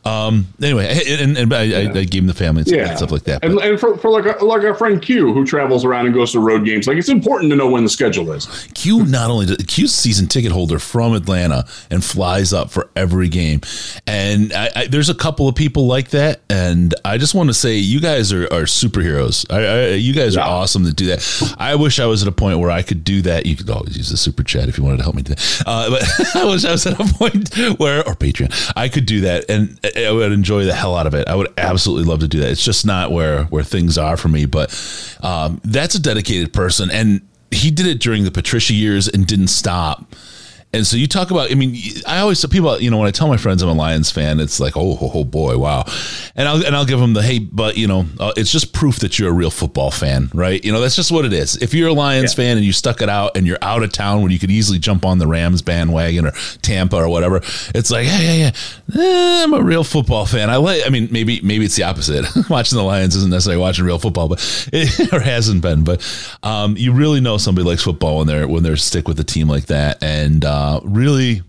Um, 0.04 0.46
anyway, 0.62 1.00
and, 1.08 1.36
and 1.36 1.52
I, 1.52 1.62
yeah. 1.62 1.78
I, 1.78 1.98
I, 2.00 2.04
gave 2.04 2.22
him 2.22 2.26
the 2.26 2.34
family 2.34 2.62
and 2.62 2.70
yeah. 2.70 2.94
stuff 2.94 3.10
like 3.10 3.24
that. 3.24 3.44
And, 3.44 3.58
and, 3.58 3.78
for, 3.78 3.96
for 3.98 4.10
like, 4.10 4.24
a, 4.24 4.44
like 4.44 4.62
our 4.62 4.74
friend 4.74 5.00
Q 5.00 5.32
who 5.32 5.44
travels 5.44 5.84
around 5.84 6.06
and 6.06 6.14
goes 6.14 6.32
to 6.32 6.40
road 6.40 6.64
games, 6.64 6.86
like 6.86 6.96
it's 6.96 7.08
important 7.08 7.50
to 7.50 7.56
know 7.56 7.68
when 7.68 7.84
the 7.84 7.90
schedule 7.90 8.32
is. 8.32 8.46
Q 8.74 9.04
not 9.04 9.30
only 9.30 9.46
does, 9.46 9.58
Q's 9.66 9.94
season 9.94 10.26
ticket 10.26 10.52
holder 10.52 10.78
from 10.78 11.14
Atlanta 11.14 11.66
and 11.90 12.04
flies 12.04 12.52
up 12.52 12.70
for 12.70 12.88
every 12.96 13.28
game, 13.28 13.60
and 14.06 14.52
I, 14.52 14.86
there's 14.86 15.08
a 15.08 15.14
couple 15.14 15.48
of 15.48 15.54
people 15.54 15.86
like 15.86 16.10
that, 16.10 16.40
and 16.50 16.94
I 17.04 17.18
just 17.18 17.34
want 17.34 17.48
to 17.48 17.54
say 17.54 17.76
you 17.76 18.00
guys 18.00 18.32
are, 18.32 18.44
are 18.44 18.64
superheroes. 18.64 19.44
you 20.00 20.14
guys 20.14 20.36
are 20.36 20.46
awesome 20.46 20.84
to 20.84 20.92
do 20.92 21.06
that. 21.06 21.54
I 21.58 21.74
wish 21.74 21.98
I 22.00 22.06
was 22.06 22.22
at 22.22 22.28
a 22.28 22.32
point 22.32 22.58
where 22.58 22.70
I 22.70 22.82
could 22.82 23.04
do 23.04 23.22
that. 23.22 23.46
You 23.46 23.56
could 23.56 23.68
always 23.70 23.96
use 23.96 24.10
the 24.10 24.16
super 24.16 24.42
chat 24.42 24.68
if 24.68 24.78
you 24.78 24.84
wanted 24.84 24.98
to 24.98 25.02
help 25.02 25.14
me. 25.14 25.22
Today. 25.22 25.40
Uh, 25.78 25.90
but 25.90 26.02
I 26.36 26.44
was 26.44 26.64
I 26.64 26.72
was 26.72 26.86
at 26.86 26.98
a 26.98 27.14
point 27.14 27.56
where 27.78 28.06
or 28.06 28.14
Patreon 28.14 28.72
I 28.76 28.88
could 28.88 29.06
do 29.06 29.20
that 29.22 29.48
and 29.48 29.78
I 29.96 30.10
would 30.10 30.32
enjoy 30.32 30.64
the 30.64 30.74
hell 30.74 30.96
out 30.96 31.06
of 31.06 31.14
it. 31.14 31.28
I 31.28 31.34
would 31.34 31.52
absolutely 31.56 32.04
love 32.04 32.20
to 32.20 32.28
do 32.28 32.40
that. 32.40 32.50
It's 32.50 32.64
just 32.64 32.84
not 32.84 33.12
where 33.12 33.44
where 33.44 33.62
things 33.62 33.96
are 33.96 34.16
for 34.16 34.28
me. 34.28 34.46
But 34.46 34.70
um, 35.22 35.60
that's 35.64 35.94
a 35.94 36.02
dedicated 36.02 36.52
person, 36.52 36.90
and 36.90 37.20
he 37.50 37.70
did 37.70 37.86
it 37.86 38.00
during 38.00 38.24
the 38.24 38.30
Patricia 38.30 38.74
years 38.74 39.08
and 39.08 39.26
didn't 39.26 39.48
stop 39.48 40.14
and 40.70 40.86
so 40.86 40.98
you 40.98 41.06
talk 41.06 41.30
about, 41.30 41.50
I 41.50 41.54
mean, 41.54 41.76
I 42.06 42.18
always 42.18 42.42
tell 42.42 42.50
people, 42.50 42.78
you 42.78 42.90
know, 42.90 42.98
when 42.98 43.08
I 43.08 43.10
tell 43.10 43.26
my 43.26 43.38
friends 43.38 43.62
I'm 43.62 43.70
a 43.70 43.72
Lions 43.72 44.10
fan, 44.10 44.38
it's 44.38 44.60
like, 44.60 44.76
oh, 44.76 44.98
oh, 45.00 45.10
oh 45.14 45.24
boy, 45.24 45.56
wow. 45.56 45.84
And 46.36 46.46
I'll, 46.46 46.64
and 46.64 46.76
I'll 46.76 46.84
give 46.84 47.00
them 47.00 47.14
the, 47.14 47.22
hey, 47.22 47.38
but, 47.38 47.78
you 47.78 47.86
know, 47.86 48.04
uh, 48.20 48.34
it's 48.36 48.52
just 48.52 48.74
proof 48.74 48.98
that 48.98 49.18
you're 49.18 49.30
a 49.30 49.32
real 49.32 49.50
football 49.50 49.90
fan, 49.90 50.28
right? 50.34 50.62
You 50.62 50.70
know, 50.72 50.80
that's 50.80 50.94
just 50.94 51.10
what 51.10 51.24
it 51.24 51.32
is. 51.32 51.56
If 51.56 51.72
you're 51.72 51.88
a 51.88 51.94
Lions 51.94 52.34
yeah. 52.34 52.44
fan 52.44 52.56
and 52.58 52.66
you 52.66 52.74
stuck 52.74 53.00
it 53.00 53.08
out 53.08 53.34
and 53.34 53.46
you're 53.46 53.58
out 53.62 53.82
of 53.82 53.92
town 53.92 54.20
when 54.20 54.30
you 54.30 54.38
could 54.38 54.50
easily 54.50 54.78
jump 54.78 55.06
on 55.06 55.16
the 55.16 55.26
Rams 55.26 55.62
bandwagon 55.62 56.26
or 56.26 56.32
Tampa 56.60 56.96
or 56.96 57.08
whatever, 57.08 57.36
it's 57.74 57.90
like, 57.90 58.04
yeah, 58.06 58.20
yeah, 58.20 58.34
yeah, 58.34 59.00
eh, 59.00 59.44
I'm 59.44 59.54
a 59.54 59.62
real 59.62 59.84
football 59.84 60.26
fan. 60.26 60.50
I 60.50 60.56
like, 60.56 60.82
I 60.84 60.90
mean, 60.90 61.08
maybe, 61.10 61.40
maybe 61.40 61.64
it's 61.64 61.76
the 61.76 61.84
opposite. 61.84 62.26
watching 62.50 62.76
the 62.76 62.84
Lions 62.84 63.16
isn't 63.16 63.30
necessarily 63.30 63.58
watching 63.58 63.86
real 63.86 63.98
football, 63.98 64.28
but 64.28 64.68
it, 64.70 65.12
or 65.14 65.20
hasn't 65.20 65.62
been, 65.62 65.82
but 65.82 66.04
um, 66.42 66.76
you 66.76 66.92
really 66.92 67.22
know 67.22 67.38
somebody 67.38 67.66
likes 67.66 67.84
football 67.84 68.18
when 68.18 68.26
they're, 68.26 68.46
when 68.46 68.62
they're 68.62 68.76
stick 68.76 69.08
with 69.08 69.18
a 69.18 69.24
team 69.24 69.48
like 69.48 69.64
that. 69.66 70.02
And 70.02 70.44
uh, 70.44 70.57
really, 70.82 71.42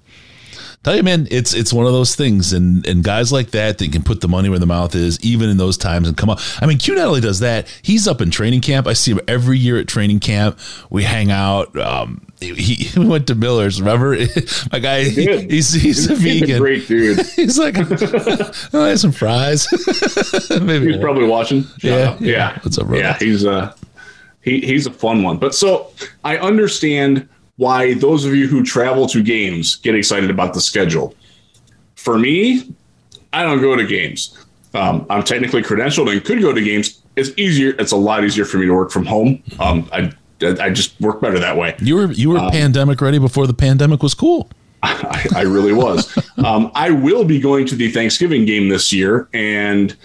tell 0.84 0.96
you, 0.96 1.04
man, 1.04 1.28
it's 1.30 1.54
it's 1.54 1.74
one 1.74 1.86
of 1.86 1.94
those 1.94 2.16
things, 2.16 2.54
and 2.54 2.86
and 2.86 3.04
guys 3.04 3.32
like 3.32 3.52
that 3.52 3.78
that 3.78 3.92
can 3.92 4.04
put 4.04 4.22
the 4.22 4.28
money 4.28 4.50
where 4.50 4.60
the 4.60 4.66
mouth 4.66 4.96
is, 4.96 5.20
even 5.22 5.50
in 5.50 5.58
those 5.58 5.78
times, 5.78 6.08
and 6.08 6.18
come 6.18 6.30
on. 6.30 6.38
I 6.62 6.66
mean, 6.66 6.78
Q 6.78 6.96
not 6.96 7.08
only 7.08 7.22
does 7.22 7.40
that, 7.40 7.68
he's 7.82 8.08
up 8.08 8.22
in 8.22 8.32
training 8.32 8.62
camp. 8.62 8.88
I 8.88 8.94
see 8.94 9.12
him 9.12 9.20
every 9.28 9.58
year 9.58 9.78
at 9.78 9.88
training 9.88 10.20
camp. 10.20 10.60
We 10.90 11.04
hang 11.04 11.32
out. 11.32 11.76
Um, 11.78 12.26
he, 12.40 12.54
he 12.56 13.00
went 13.00 13.28
to 13.28 13.36
Miller's. 13.36 13.82
Remember, 13.82 14.18
my 14.72 14.80
guy. 14.80 15.04
He, 15.04 15.42
he's 15.44 15.72
he's 15.74 16.10
a 16.10 16.16
vegan. 16.16 16.56
A 16.56 16.60
great 16.60 16.88
dude. 16.88 17.26
he's 17.36 17.60
like, 17.60 17.76
oh, 17.78 18.84
I 18.84 18.90
have 18.90 19.00
some 19.00 19.12
fries. 19.12 19.68
Maybe 20.50 20.92
he's 20.92 21.02
probably 21.02 21.26
watching. 21.26 21.66
Yeah, 21.82 22.18
yeah, 22.20 22.32
yeah. 22.32 22.60
What's 22.62 22.78
up, 22.78 22.88
brother? 22.88 23.04
Yeah, 23.04 23.18
he's 23.20 23.46
uh, 23.46 23.74
he 24.42 24.62
he's 24.62 24.88
a 24.88 24.92
fun 24.92 25.24
one. 25.24 25.38
But 25.38 25.54
so 25.54 25.92
I 26.24 26.38
understand 26.38 27.28
why 27.60 27.94
those 27.96 28.24
of 28.24 28.34
you 28.34 28.48
who 28.48 28.64
travel 28.64 29.06
to 29.06 29.22
games 29.22 29.76
get 29.76 29.94
excited 29.94 30.30
about 30.30 30.54
the 30.54 30.62
schedule. 30.62 31.14
For 31.96 32.18
me, 32.18 32.74
I 33.34 33.44
don't 33.44 33.60
go 33.60 33.76
to 33.76 33.86
games. 33.86 34.38
Um, 34.74 35.06
I'm 35.10 35.24
technically 35.24 35.62
credentialed 35.62 36.10
and 36.10 36.24
could 36.24 36.42
go 36.42 36.54
to 36.54 36.62
games. 36.62 37.02
It's 37.18 37.38
easier. 37.38 37.76
It's 37.78 37.92
a 37.92 37.98
lot 37.98 38.24
easier 38.24 38.46
for 38.46 38.60
me 38.60 38.66
to 38.66 38.74
work 38.74 38.92
from 38.92 39.06
home. 39.06 39.44
Um, 39.60 39.90
I 39.92 40.10
I 40.42 40.70
just 40.70 41.00
work 41.02 41.20
better 41.20 41.38
that 41.38 41.58
way. 41.58 41.76
You 41.80 41.96
were 41.96 42.12
you 42.14 42.30
were 42.30 42.38
um, 42.38 42.50
pandemic 42.50 43.02
ready 43.02 43.20
before 43.20 43.46
the 43.46 43.54
pandemic 43.54 44.02
was 44.02 44.14
cool. 44.14 44.50
I, 44.84 45.28
I 45.36 45.42
really 45.42 45.74
was. 45.74 46.18
um, 46.38 46.72
I 46.76 46.92
will 46.92 47.26
be 47.26 47.42
going 47.42 47.66
to 47.66 47.76
the 47.76 47.92
Thanksgiving 47.92 48.46
game 48.46 48.70
this 48.70 48.94
year, 48.94 49.28
and 49.34 49.98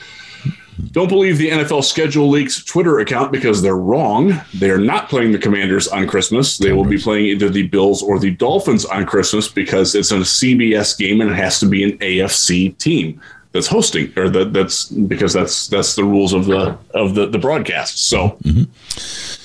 don't 0.92 1.08
believe 1.08 1.38
the 1.38 1.50
NFL 1.50 1.84
Schedule 1.84 2.28
Leaks 2.28 2.64
Twitter 2.64 2.98
account 2.98 3.32
because 3.32 3.62
they're 3.62 3.76
wrong. 3.76 4.40
They 4.54 4.70
are 4.70 4.78
not 4.78 5.08
playing 5.08 5.32
the 5.32 5.38
Commanders 5.38 5.88
on 5.88 6.06
Christmas. 6.06 6.58
They 6.58 6.72
will 6.72 6.84
be 6.84 6.98
playing 6.98 7.26
either 7.26 7.48
the 7.48 7.66
Bills 7.68 8.02
or 8.02 8.18
the 8.18 8.30
Dolphins 8.30 8.84
on 8.84 9.06
Christmas 9.06 9.48
because 9.48 9.94
it's 9.94 10.10
a 10.10 10.16
CBS 10.16 10.96
game 10.98 11.20
and 11.20 11.30
it 11.30 11.36
has 11.36 11.60
to 11.60 11.66
be 11.66 11.84
an 11.84 11.98
AFC 11.98 12.76
team 12.78 13.20
that's 13.52 13.68
hosting 13.68 14.12
or 14.18 14.28
that 14.28 14.52
that's 14.52 14.86
because 14.86 15.32
that's 15.32 15.68
that's 15.68 15.94
the 15.94 16.02
rules 16.02 16.32
of 16.32 16.46
the 16.46 16.76
of 16.92 17.14
the 17.14 17.26
the 17.26 17.38
broadcast. 17.38 18.08
So 18.08 18.30
mm-hmm. 18.42 18.64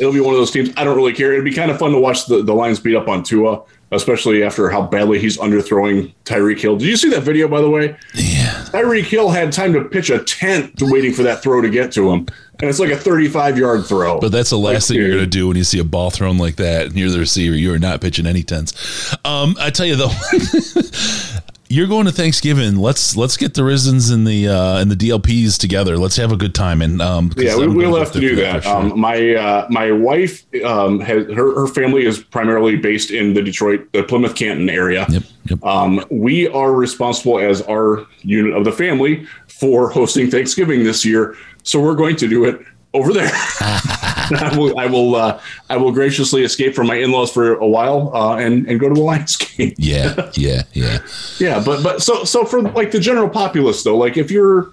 it'll 0.01 0.13
be 0.13 0.19
one 0.19 0.33
of 0.33 0.39
those 0.39 0.51
teams. 0.51 0.71
I 0.75 0.83
don't 0.83 0.95
really 0.95 1.13
care. 1.13 1.31
It'd 1.31 1.45
be 1.45 1.53
kind 1.53 1.69
of 1.69 1.77
fun 1.77 1.91
to 1.91 1.99
watch 1.99 2.25
the 2.25 2.41
the 2.41 2.53
Lions 2.53 2.79
beat 2.79 2.95
up 2.95 3.07
on 3.07 3.23
Tua 3.23 3.61
especially 3.91 4.43
after 4.43 4.69
how 4.69 4.83
badly 4.83 5.19
he's 5.19 5.37
underthrowing 5.37 6.13
Tyreek 6.25 6.59
Hill. 6.59 6.77
Did 6.77 6.87
you 6.87 6.97
see 6.97 7.09
that 7.09 7.21
video, 7.21 7.47
by 7.47 7.61
the 7.61 7.69
way? 7.69 7.95
Yeah. 8.13 8.65
Tyreek 8.69 9.05
Hill 9.05 9.29
had 9.29 9.51
time 9.51 9.73
to 9.73 9.83
pitch 9.83 10.09
a 10.09 10.23
tent 10.23 10.73
waiting 10.81 11.13
for 11.13 11.23
that 11.23 11.41
throw 11.41 11.61
to 11.61 11.69
get 11.69 11.91
to 11.93 12.11
him. 12.11 12.27
And 12.61 12.69
it's 12.69 12.79
like 12.79 12.91
a 12.91 12.97
35 12.97 13.57
yard 13.57 13.85
throw. 13.85 14.19
But 14.19 14.31
that's 14.31 14.49
the 14.49 14.57
last 14.57 14.89
like, 14.89 14.95
thing 14.95 14.97
you're 14.97 15.09
going 15.09 15.23
to 15.23 15.27
do 15.27 15.47
when 15.47 15.57
you 15.57 15.63
see 15.63 15.79
a 15.79 15.83
ball 15.83 16.11
thrown 16.11 16.37
like 16.37 16.57
that 16.57 16.87
and 16.87 16.95
you're 16.95 17.09
the 17.09 17.19
receiver. 17.19 17.55
You 17.55 17.73
are 17.73 17.79
not 17.79 18.01
pitching 18.01 18.27
any 18.27 18.43
tents. 18.43 19.13
Um, 19.25 19.55
I 19.59 19.69
tell 19.69 19.85
you, 19.85 19.95
though, 19.95 20.09
you're 21.69 21.87
going 21.87 22.07
to 22.07 22.11
Thanksgiving. 22.11 22.77
Let's 22.77 23.15
let's 23.15 23.37
get 23.37 23.53
the 23.53 23.61
Rizins 23.61 24.11
and 24.11 24.25
the 24.25 24.47
uh, 24.47 24.79
and 24.79 24.89
the 24.89 24.95
DLPs 24.95 25.57
together. 25.57 25.97
Let's 25.97 26.15
have 26.15 26.31
a 26.31 26.35
good 26.35 26.55
time. 26.55 26.81
And 26.81 26.99
um, 26.99 27.31
yeah, 27.37 27.55
we, 27.55 27.67
will 27.67 27.95
have 27.95 28.11
to 28.13 28.19
do 28.19 28.35
that. 28.37 28.63
Sure. 28.63 28.75
Um, 28.75 28.99
my 28.99 29.35
uh, 29.35 29.67
my 29.69 29.91
wife 29.91 30.43
um, 30.65 30.99
has 30.99 31.27
her 31.27 31.53
her 31.53 31.67
family 31.67 32.05
is 32.05 32.19
primarily 32.19 32.75
based 32.75 33.11
in 33.11 33.35
the 33.35 33.43
Detroit, 33.43 33.87
the 33.93 34.03
Plymouth 34.03 34.35
Canton 34.35 34.69
area. 34.69 35.05
Yep, 35.09 35.23
yep. 35.45 35.63
Um, 35.63 36.03
we 36.09 36.47
are 36.49 36.73
responsible 36.73 37.39
as 37.39 37.61
our 37.63 38.05
unit 38.23 38.57
of 38.57 38.65
the 38.65 38.71
family 38.71 39.25
for 39.47 39.89
hosting 39.89 40.31
Thanksgiving 40.31 40.83
this 40.83 41.05
year. 41.05 41.35
So 41.63 41.79
we're 41.79 41.95
going 41.95 42.15
to 42.15 42.27
do 42.27 42.45
it 42.45 42.59
over 42.93 43.13
there. 43.13 43.29
I 43.31 44.55
will, 44.57 44.77
I 44.77 44.85
will, 44.85 45.15
uh, 45.15 45.41
I 45.69 45.77
will 45.77 45.91
graciously 45.91 46.43
escape 46.43 46.75
from 46.75 46.87
my 46.87 46.95
in-laws 46.95 47.31
for 47.31 47.55
a 47.55 47.67
while 47.67 48.15
uh, 48.15 48.37
and 48.37 48.67
and 48.67 48.79
go 48.79 48.87
to 48.89 48.95
the 48.95 49.01
Lions 49.01 49.35
game. 49.57 49.73
yeah, 49.77 50.29
yeah, 50.33 50.63
yeah, 50.73 50.99
yeah. 51.39 51.63
But 51.63 51.83
but 51.83 52.01
so 52.01 52.23
so 52.23 52.45
for 52.45 52.61
like 52.61 52.91
the 52.91 52.99
general 52.99 53.29
populace 53.29 53.83
though, 53.83 53.97
like 53.97 54.17
if 54.17 54.31
you're 54.31 54.71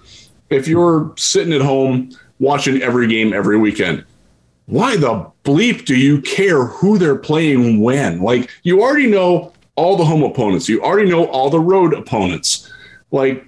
if 0.49 0.67
you're 0.67 1.13
sitting 1.17 1.53
at 1.53 1.61
home 1.61 2.11
watching 2.39 2.81
every 2.81 3.07
game 3.07 3.33
every 3.33 3.57
weekend, 3.57 4.05
why 4.67 4.95
the 4.95 5.31
bleep 5.43 5.85
do 5.85 5.95
you 5.95 6.21
care 6.21 6.65
who 6.65 6.97
they're 6.97 7.15
playing 7.15 7.79
when? 7.81 8.21
Like 8.21 8.51
you 8.63 8.81
already 8.81 9.07
know 9.07 9.53
all 9.75 9.95
the 9.95 10.05
home 10.05 10.23
opponents, 10.23 10.67
you 10.67 10.81
already 10.83 11.09
know 11.09 11.25
all 11.25 11.49
the 11.49 11.59
road 11.59 11.93
opponents. 11.93 12.71
Like 13.11 13.46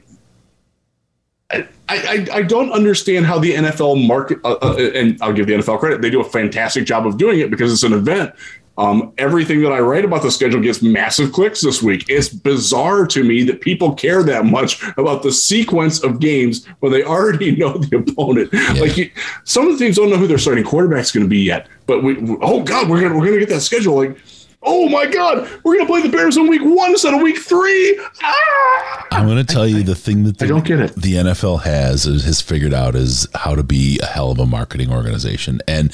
I, 1.51 1.67
I, 1.89 2.27
I 2.31 2.41
don't 2.43 2.71
understand 2.71 3.25
how 3.25 3.39
the 3.39 3.53
NFL 3.53 4.05
market, 4.05 4.39
uh, 4.43 4.57
uh, 4.61 4.75
and 4.93 5.17
I'll 5.21 5.33
give 5.33 5.47
the 5.47 5.53
NFL 5.53 5.79
credit, 5.79 6.01
they 6.01 6.09
do 6.09 6.21
a 6.21 6.29
fantastic 6.29 6.85
job 6.85 7.07
of 7.07 7.17
doing 7.17 7.39
it 7.39 7.49
because 7.49 7.73
it's 7.73 7.83
an 7.83 7.93
event. 7.93 8.33
Um, 8.77 9.11
everything 9.17 9.61
that 9.63 9.73
I 9.73 9.81
write 9.81 10.05
about 10.05 10.21
the 10.21 10.31
schedule 10.31 10.61
gets 10.61 10.81
massive 10.81 11.33
clicks 11.33 11.59
this 11.59 11.83
week. 11.83 12.05
It's 12.07 12.29
bizarre 12.29 13.05
to 13.07 13.25
me 13.25 13.43
that 13.43 13.59
people 13.59 13.93
care 13.93 14.23
that 14.23 14.45
much 14.45 14.81
about 14.95 15.21
the 15.21 15.33
sequence 15.33 16.01
of 16.01 16.21
games 16.21 16.65
when 16.79 16.93
they 16.93 17.03
already 17.03 17.55
know 17.57 17.77
the 17.77 17.97
opponent. 17.97 18.51
Yeah. 18.53 18.73
Like 18.79 18.95
you, 18.95 19.11
some 19.43 19.67
of 19.67 19.77
the 19.77 19.83
teams 19.83 19.97
don't 19.97 20.09
know 20.09 20.15
who 20.15 20.27
their 20.27 20.37
starting 20.37 20.63
quarterback 20.63 21.01
is 21.01 21.11
going 21.11 21.25
to 21.25 21.29
be 21.29 21.39
yet, 21.39 21.67
but 21.87 22.03
we, 22.03 22.17
oh 22.41 22.63
god, 22.63 22.89
we're 22.89 23.01
gonna 23.01 23.17
we're 23.17 23.25
gonna 23.25 23.39
get 23.39 23.49
that 23.49 23.61
schedule. 23.61 23.95
Like 23.95 24.17
oh 24.63 24.89
my 24.89 25.05
god, 25.05 25.49
we're 25.63 25.77
gonna 25.77 25.87
play 25.87 26.01
the 26.01 26.09
Bears 26.09 26.37
in 26.37 26.47
week 26.47 26.61
one 26.63 26.91
instead 26.91 27.13
of 27.13 27.21
week 27.21 27.37
three. 27.37 27.99
Ah! 28.23 29.07
I'm 29.11 29.25
going 29.25 29.43
to 29.43 29.53
tell 29.53 29.67
you 29.67 29.83
the 29.83 29.95
thing 29.95 30.23
that 30.23 30.37
the, 30.37 30.45
I 30.45 30.47
don't 30.47 30.63
get 30.63 30.79
it. 30.79 30.95
the 30.95 31.15
NFL 31.15 31.63
has 31.63 32.03
has 32.05 32.41
figured 32.41 32.73
out 32.73 32.95
is 32.95 33.27
how 33.33 33.55
to 33.55 33.63
be 33.63 33.99
a 34.01 34.05
hell 34.05 34.31
of 34.31 34.39
a 34.39 34.45
marketing 34.45 34.91
organization, 34.93 35.61
and 35.67 35.89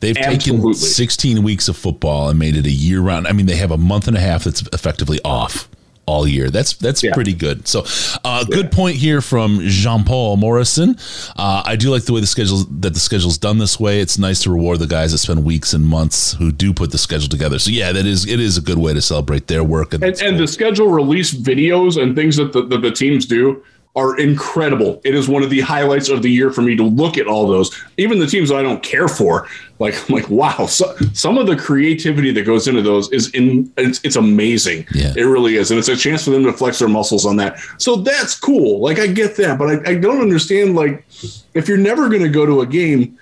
they've 0.00 0.16
Absolutely. 0.16 0.72
taken 0.72 0.74
16 0.74 1.42
weeks 1.42 1.68
of 1.68 1.76
football 1.76 2.28
and 2.28 2.38
made 2.38 2.56
it 2.56 2.66
a 2.66 2.70
year 2.70 3.00
round. 3.00 3.26
I 3.26 3.32
mean, 3.32 3.46
they 3.46 3.56
have 3.56 3.70
a 3.70 3.76
month 3.76 4.08
and 4.08 4.16
a 4.16 4.20
half 4.20 4.44
that's 4.44 4.62
effectively 4.72 5.18
off 5.24 5.68
all 6.10 6.26
year. 6.26 6.50
That's 6.50 6.74
that's 6.74 7.02
Yeah. 7.02 7.14
pretty 7.14 7.32
good. 7.34 7.66
So, 7.68 7.84
uh, 8.24 8.44
good 8.44 8.70
point 8.72 8.96
here 8.96 9.20
from 9.20 9.60
Jean 9.66 10.04
Paul 10.04 10.36
Morrison. 10.36 10.96
Uh, 11.36 11.62
I 11.64 11.76
do 11.76 11.90
like 11.90 12.04
the 12.04 12.12
way 12.12 12.20
the 12.20 12.26
schedule 12.26 12.64
that 12.80 12.94
the 12.94 13.00
schedule's 13.00 13.38
done 13.38 13.58
this 13.58 13.78
way. 13.78 14.00
It's 14.00 14.18
nice 14.18 14.42
to 14.42 14.50
reward 14.50 14.78
the 14.80 14.86
guys 14.86 15.12
that 15.12 15.18
spend 15.18 15.44
weeks 15.44 15.72
and 15.72 15.86
months 15.86 16.34
who 16.34 16.50
do 16.52 16.72
put 16.74 16.90
the 16.90 16.98
schedule 16.98 17.28
together. 17.28 17.58
So, 17.58 17.70
yeah, 17.70 17.92
that 17.92 18.06
is 18.06 18.26
it 18.26 18.40
is 18.40 18.58
a 18.58 18.60
good 18.60 18.78
way 18.78 18.92
to 18.94 19.00
celebrate 19.00 19.46
their 19.46 19.64
work. 19.64 19.94
And, 19.94 20.02
and 20.04 20.38
the 20.38 20.48
schedule 20.48 20.88
release 20.88 21.32
videos 21.32 22.00
and 22.00 22.14
things 22.16 22.36
that 22.36 22.52
the, 22.52 22.62
that 22.66 22.82
the 22.82 22.90
teams 22.90 23.26
do 23.26 23.62
are 23.96 24.18
incredible. 24.18 25.00
It 25.02 25.14
is 25.14 25.28
one 25.28 25.42
of 25.42 25.50
the 25.50 25.60
highlights 25.60 26.08
of 26.08 26.22
the 26.22 26.30
year 26.30 26.52
for 26.52 26.62
me 26.62 26.76
to 26.76 26.84
look 26.84 27.18
at 27.18 27.26
all 27.26 27.48
those. 27.48 27.76
Even 27.96 28.20
the 28.20 28.26
teams 28.26 28.52
I 28.52 28.62
don't 28.62 28.82
care 28.82 29.08
for, 29.08 29.48
like 29.80 29.94
I'm 30.08 30.14
like 30.14 30.30
wow, 30.30 30.66
so, 30.66 30.94
some 31.12 31.38
of 31.38 31.46
the 31.46 31.56
creativity 31.56 32.30
that 32.32 32.42
goes 32.42 32.68
into 32.68 32.82
those 32.82 33.10
is 33.10 33.30
in 33.30 33.72
it's, 33.76 34.00
it's 34.04 34.16
amazing. 34.16 34.86
Yeah. 34.94 35.12
It 35.16 35.24
really 35.24 35.56
is, 35.56 35.70
and 35.70 35.78
it's 35.78 35.88
a 35.88 35.96
chance 35.96 36.24
for 36.24 36.30
them 36.30 36.44
to 36.44 36.52
flex 36.52 36.78
their 36.78 36.88
muscles 36.88 37.26
on 37.26 37.36
that. 37.36 37.58
So 37.78 37.96
that's 37.96 38.38
cool. 38.38 38.80
Like 38.80 39.00
I 39.00 39.08
get 39.08 39.36
that, 39.36 39.58
but 39.58 39.68
I, 39.68 39.90
I 39.90 39.94
don't 39.96 40.20
understand. 40.20 40.76
Like 40.76 41.04
if 41.54 41.66
you're 41.66 41.76
never 41.76 42.08
going 42.08 42.22
to 42.22 42.28
go 42.28 42.46
to 42.46 42.60
a 42.60 42.66
game. 42.66 43.18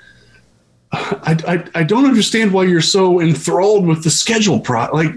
I, 0.90 1.36
I, 1.46 1.80
I 1.80 1.82
don't 1.82 2.06
understand 2.06 2.50
why 2.50 2.62
you're 2.62 2.80
so 2.80 3.20
enthralled 3.20 3.86
with 3.86 4.04
the 4.04 4.10
schedule 4.10 4.58
pro 4.58 4.86
like 4.94 5.12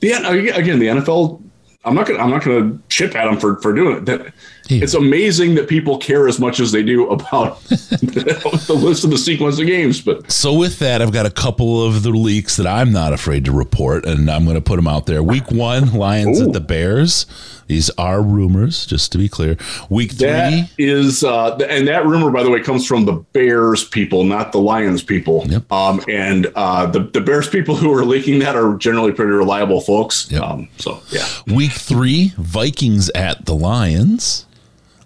the 0.00 0.12
again 0.12 0.78
the 0.78 0.88
NFL 0.88 1.42
I'm 1.84 1.94
not 1.94 2.06
gonna 2.06 2.18
I'm 2.18 2.30
not 2.30 2.44
gonna 2.44 2.78
chip 2.88 3.14
at 3.14 3.24
them 3.24 3.38
for 3.38 3.60
for 3.60 3.72
doing 3.72 3.98
it. 3.98 4.06
That, 4.06 4.32
It's 4.70 4.94
amazing 4.94 5.54
that 5.56 5.68
people 5.68 5.98
care 5.98 6.26
as 6.26 6.38
much 6.38 6.60
as 6.60 6.72
they 6.72 6.82
do 6.82 7.08
about 7.10 7.62
the 7.68 8.76
list 8.76 9.04
of 9.04 9.10
the 9.10 9.18
sequence 9.18 9.58
of 9.58 9.66
games. 9.66 10.00
But 10.00 10.30
So 10.30 10.54
with 10.54 10.78
that, 10.78 11.02
I've 11.02 11.12
got 11.12 11.26
a 11.26 11.30
couple 11.30 11.84
of 11.84 12.02
the 12.02 12.10
leaks 12.10 12.56
that 12.56 12.66
I'm 12.66 12.92
not 12.92 13.12
afraid 13.12 13.44
to 13.44 13.52
report, 13.52 14.06
and 14.06 14.30
I'm 14.30 14.44
going 14.44 14.56
to 14.56 14.62
put 14.62 14.76
them 14.76 14.88
out 14.88 15.06
there. 15.06 15.22
Week 15.22 15.50
one, 15.50 15.92
Lions 15.92 16.40
Ooh. 16.40 16.46
at 16.46 16.52
the 16.52 16.60
Bears. 16.60 17.26
These 17.66 17.90
are 17.90 18.22
rumors, 18.22 18.86
just 18.86 19.10
to 19.12 19.18
be 19.18 19.28
clear. 19.28 19.56
Week 19.88 20.12
three, 20.12 20.26
that 20.26 20.70
is 20.76 21.24
uh, 21.24 21.56
and 21.56 21.88
that 21.88 22.04
rumor 22.04 22.30
by 22.30 22.42
the 22.42 22.50
way 22.50 22.60
comes 22.60 22.86
from 22.86 23.06
the 23.06 23.12
Bears 23.12 23.84
people, 23.84 24.24
not 24.24 24.52
the 24.52 24.58
Lions 24.58 25.02
people. 25.02 25.44
Yep. 25.46 25.72
Um, 25.72 26.04
and 26.08 26.46
uh, 26.54 26.86
the 26.86 27.00
the 27.00 27.20
Bears 27.20 27.48
people 27.48 27.74
who 27.76 27.92
are 27.92 28.04
leaking 28.04 28.40
that 28.40 28.56
are 28.56 28.76
generally 28.76 29.12
pretty 29.12 29.32
reliable 29.32 29.80
folks. 29.80 30.30
Yep. 30.30 30.42
Um, 30.42 30.68
so 30.76 31.00
yeah. 31.10 31.26
week 31.46 31.72
three, 31.72 32.32
Vikings 32.36 33.10
at 33.10 33.46
the 33.46 33.54
Lions. 33.54 34.46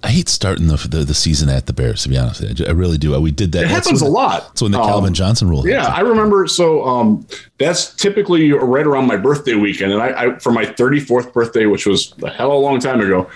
I 0.02 0.10
hate 0.10 0.28
starting 0.28 0.68
the, 0.68 0.76
the 0.76 0.98
the 1.04 1.14
season 1.14 1.48
at 1.48 1.66
the 1.66 1.72
Bears. 1.72 2.04
To 2.04 2.08
be 2.08 2.16
honest, 2.16 2.40
you. 2.40 2.66
I 2.66 2.70
really 2.70 2.98
do. 2.98 3.18
We 3.20 3.32
did 3.32 3.52
that. 3.52 3.64
It 3.64 3.68
happens 3.68 4.00
a 4.00 4.06
lot. 4.06 4.48
That's 4.48 4.62
when 4.62 4.70
the 4.70 4.80
Um, 4.80 4.86
Calvin 4.86 5.14
Johnson 5.14 5.48
rule. 5.48 5.66
Yeah, 5.66 5.86
I 5.86 6.00
remember. 6.00 6.46
So 6.46 6.84
um, 6.84 7.26
that's 7.58 7.94
typically 7.94 8.52
right 8.52 8.86
around 8.86 9.06
my 9.06 9.16
birthday 9.16 9.54
weekend, 9.54 9.92
and 9.92 10.00
I, 10.00 10.08
I 10.34 10.38
for 10.38 10.52
my 10.52 10.64
34th 10.66 11.32
birthday, 11.32 11.66
which 11.66 11.84
was 11.86 12.14
a 12.22 12.30
hell 12.30 12.52
of 12.52 12.58
a 12.58 12.60
long 12.60 12.78
time 12.78 13.00
ago, 13.00 13.28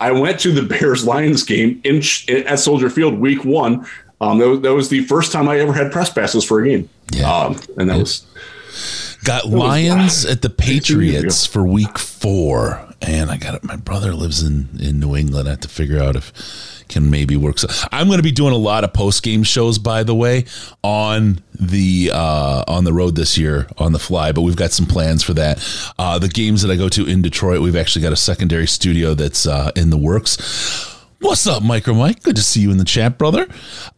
I 0.00 0.10
went 0.10 0.40
to 0.40 0.50
the 0.50 0.62
Bears 0.78 1.06
Lions 1.06 1.44
game 1.44 1.80
in 1.84 2.02
at 2.28 2.58
Soldier 2.58 2.90
Field, 2.90 3.18
Week 3.18 3.44
One. 3.44 3.86
Um, 4.20 4.38
that, 4.38 4.48
was, 4.48 4.60
that 4.62 4.74
was 4.74 4.88
the 4.88 5.04
first 5.04 5.30
time 5.30 5.48
I 5.48 5.60
ever 5.60 5.72
had 5.72 5.92
press 5.92 6.10
passes 6.10 6.42
for 6.42 6.60
a 6.60 6.68
game. 6.68 6.88
Yeah. 7.12 7.32
Um, 7.32 7.60
and 7.76 7.88
that 7.88 7.98
was 7.98 8.26
Got 9.22 9.46
Lions 9.46 10.24
at 10.24 10.42
the 10.42 10.50
Patriots 10.50 11.46
for 11.46 11.64
week 11.64 11.98
four. 11.98 12.87
And 13.00 13.30
I 13.30 13.36
got 13.36 13.54
it. 13.54 13.64
My 13.64 13.76
brother 13.76 14.12
lives 14.12 14.42
in, 14.42 14.68
in 14.80 14.98
New 14.98 15.14
England. 15.14 15.46
I 15.46 15.52
have 15.52 15.60
to 15.60 15.68
figure 15.68 16.02
out 16.02 16.16
if 16.16 16.32
can 16.88 17.10
maybe 17.10 17.36
work. 17.36 17.58
So 17.58 17.68
I'm 17.92 18.06
going 18.06 18.18
to 18.18 18.22
be 18.22 18.32
doing 18.32 18.52
a 18.52 18.58
lot 18.58 18.82
of 18.82 18.92
post 18.92 19.22
game 19.22 19.42
shows, 19.42 19.78
by 19.78 20.02
the 20.02 20.14
way, 20.14 20.46
on 20.82 21.40
the 21.54 22.10
uh, 22.12 22.64
on 22.66 22.84
the 22.84 22.92
road 22.92 23.14
this 23.14 23.38
year 23.38 23.68
on 23.78 23.92
the 23.92 23.98
fly. 23.98 24.32
But 24.32 24.42
we've 24.42 24.56
got 24.56 24.72
some 24.72 24.86
plans 24.86 25.22
for 25.22 25.34
that. 25.34 25.64
Uh, 25.98 26.18
the 26.18 26.28
games 26.28 26.62
that 26.62 26.70
I 26.70 26.76
go 26.76 26.88
to 26.88 27.06
in 27.06 27.22
Detroit, 27.22 27.60
we've 27.60 27.76
actually 27.76 28.02
got 28.02 28.12
a 28.12 28.16
secondary 28.16 28.66
studio 28.66 29.14
that's 29.14 29.46
uh, 29.46 29.70
in 29.76 29.90
the 29.90 29.98
works. 29.98 30.97
What's 31.20 31.48
up, 31.48 31.64
Micro 31.64 31.94
Mike? 31.94 32.22
Good 32.22 32.36
to 32.36 32.42
see 32.42 32.60
you 32.60 32.70
in 32.70 32.78
the 32.78 32.84
chat, 32.84 33.18
brother. 33.18 33.48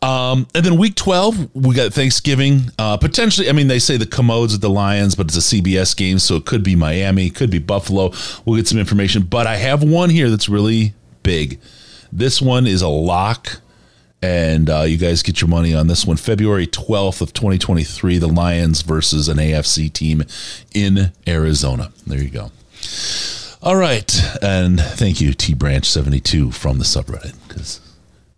Um, 0.00 0.46
and 0.54 0.64
then 0.64 0.78
week 0.78 0.94
12, 0.94 1.54
we 1.54 1.74
got 1.74 1.92
Thanksgiving. 1.92 2.70
Uh, 2.78 2.96
potentially, 2.96 3.50
I 3.50 3.52
mean, 3.52 3.68
they 3.68 3.78
say 3.78 3.98
the 3.98 4.06
commodes 4.06 4.54
at 4.54 4.62
the 4.62 4.70
Lions, 4.70 5.14
but 5.14 5.26
it's 5.26 5.36
a 5.36 5.60
CBS 5.60 5.94
game, 5.94 6.18
so 6.18 6.36
it 6.36 6.46
could 6.46 6.64
be 6.64 6.74
Miami, 6.74 7.28
could 7.28 7.50
be 7.50 7.58
Buffalo. 7.58 8.12
We'll 8.46 8.56
get 8.56 8.68
some 8.68 8.78
information. 8.78 9.24
But 9.24 9.46
I 9.46 9.56
have 9.56 9.82
one 9.82 10.08
here 10.08 10.30
that's 10.30 10.48
really 10.48 10.94
big. 11.22 11.60
This 12.10 12.40
one 12.40 12.66
is 12.66 12.80
a 12.80 12.88
lock, 12.88 13.60
and 14.22 14.70
uh, 14.70 14.82
you 14.82 14.96
guys 14.96 15.22
get 15.22 15.42
your 15.42 15.48
money 15.48 15.74
on 15.74 15.88
this 15.88 16.06
one. 16.06 16.16
February 16.16 16.66
12th 16.66 17.20
of 17.20 17.34
2023, 17.34 18.16
the 18.16 18.28
Lions 18.28 18.80
versus 18.80 19.28
an 19.28 19.36
AFC 19.36 19.92
team 19.92 20.24
in 20.74 21.12
Arizona. 21.28 21.92
There 22.06 22.18
you 22.18 22.30
go. 22.30 22.50
All 23.62 23.76
right, 23.76 24.10
and 24.40 24.80
thank 24.80 25.20
you, 25.20 25.34
T 25.34 25.52
Branch 25.52 25.84
seventy 25.84 26.18
two 26.18 26.50
from 26.50 26.78
the 26.78 26.84
subreddit 26.84 27.34
because 27.46 27.80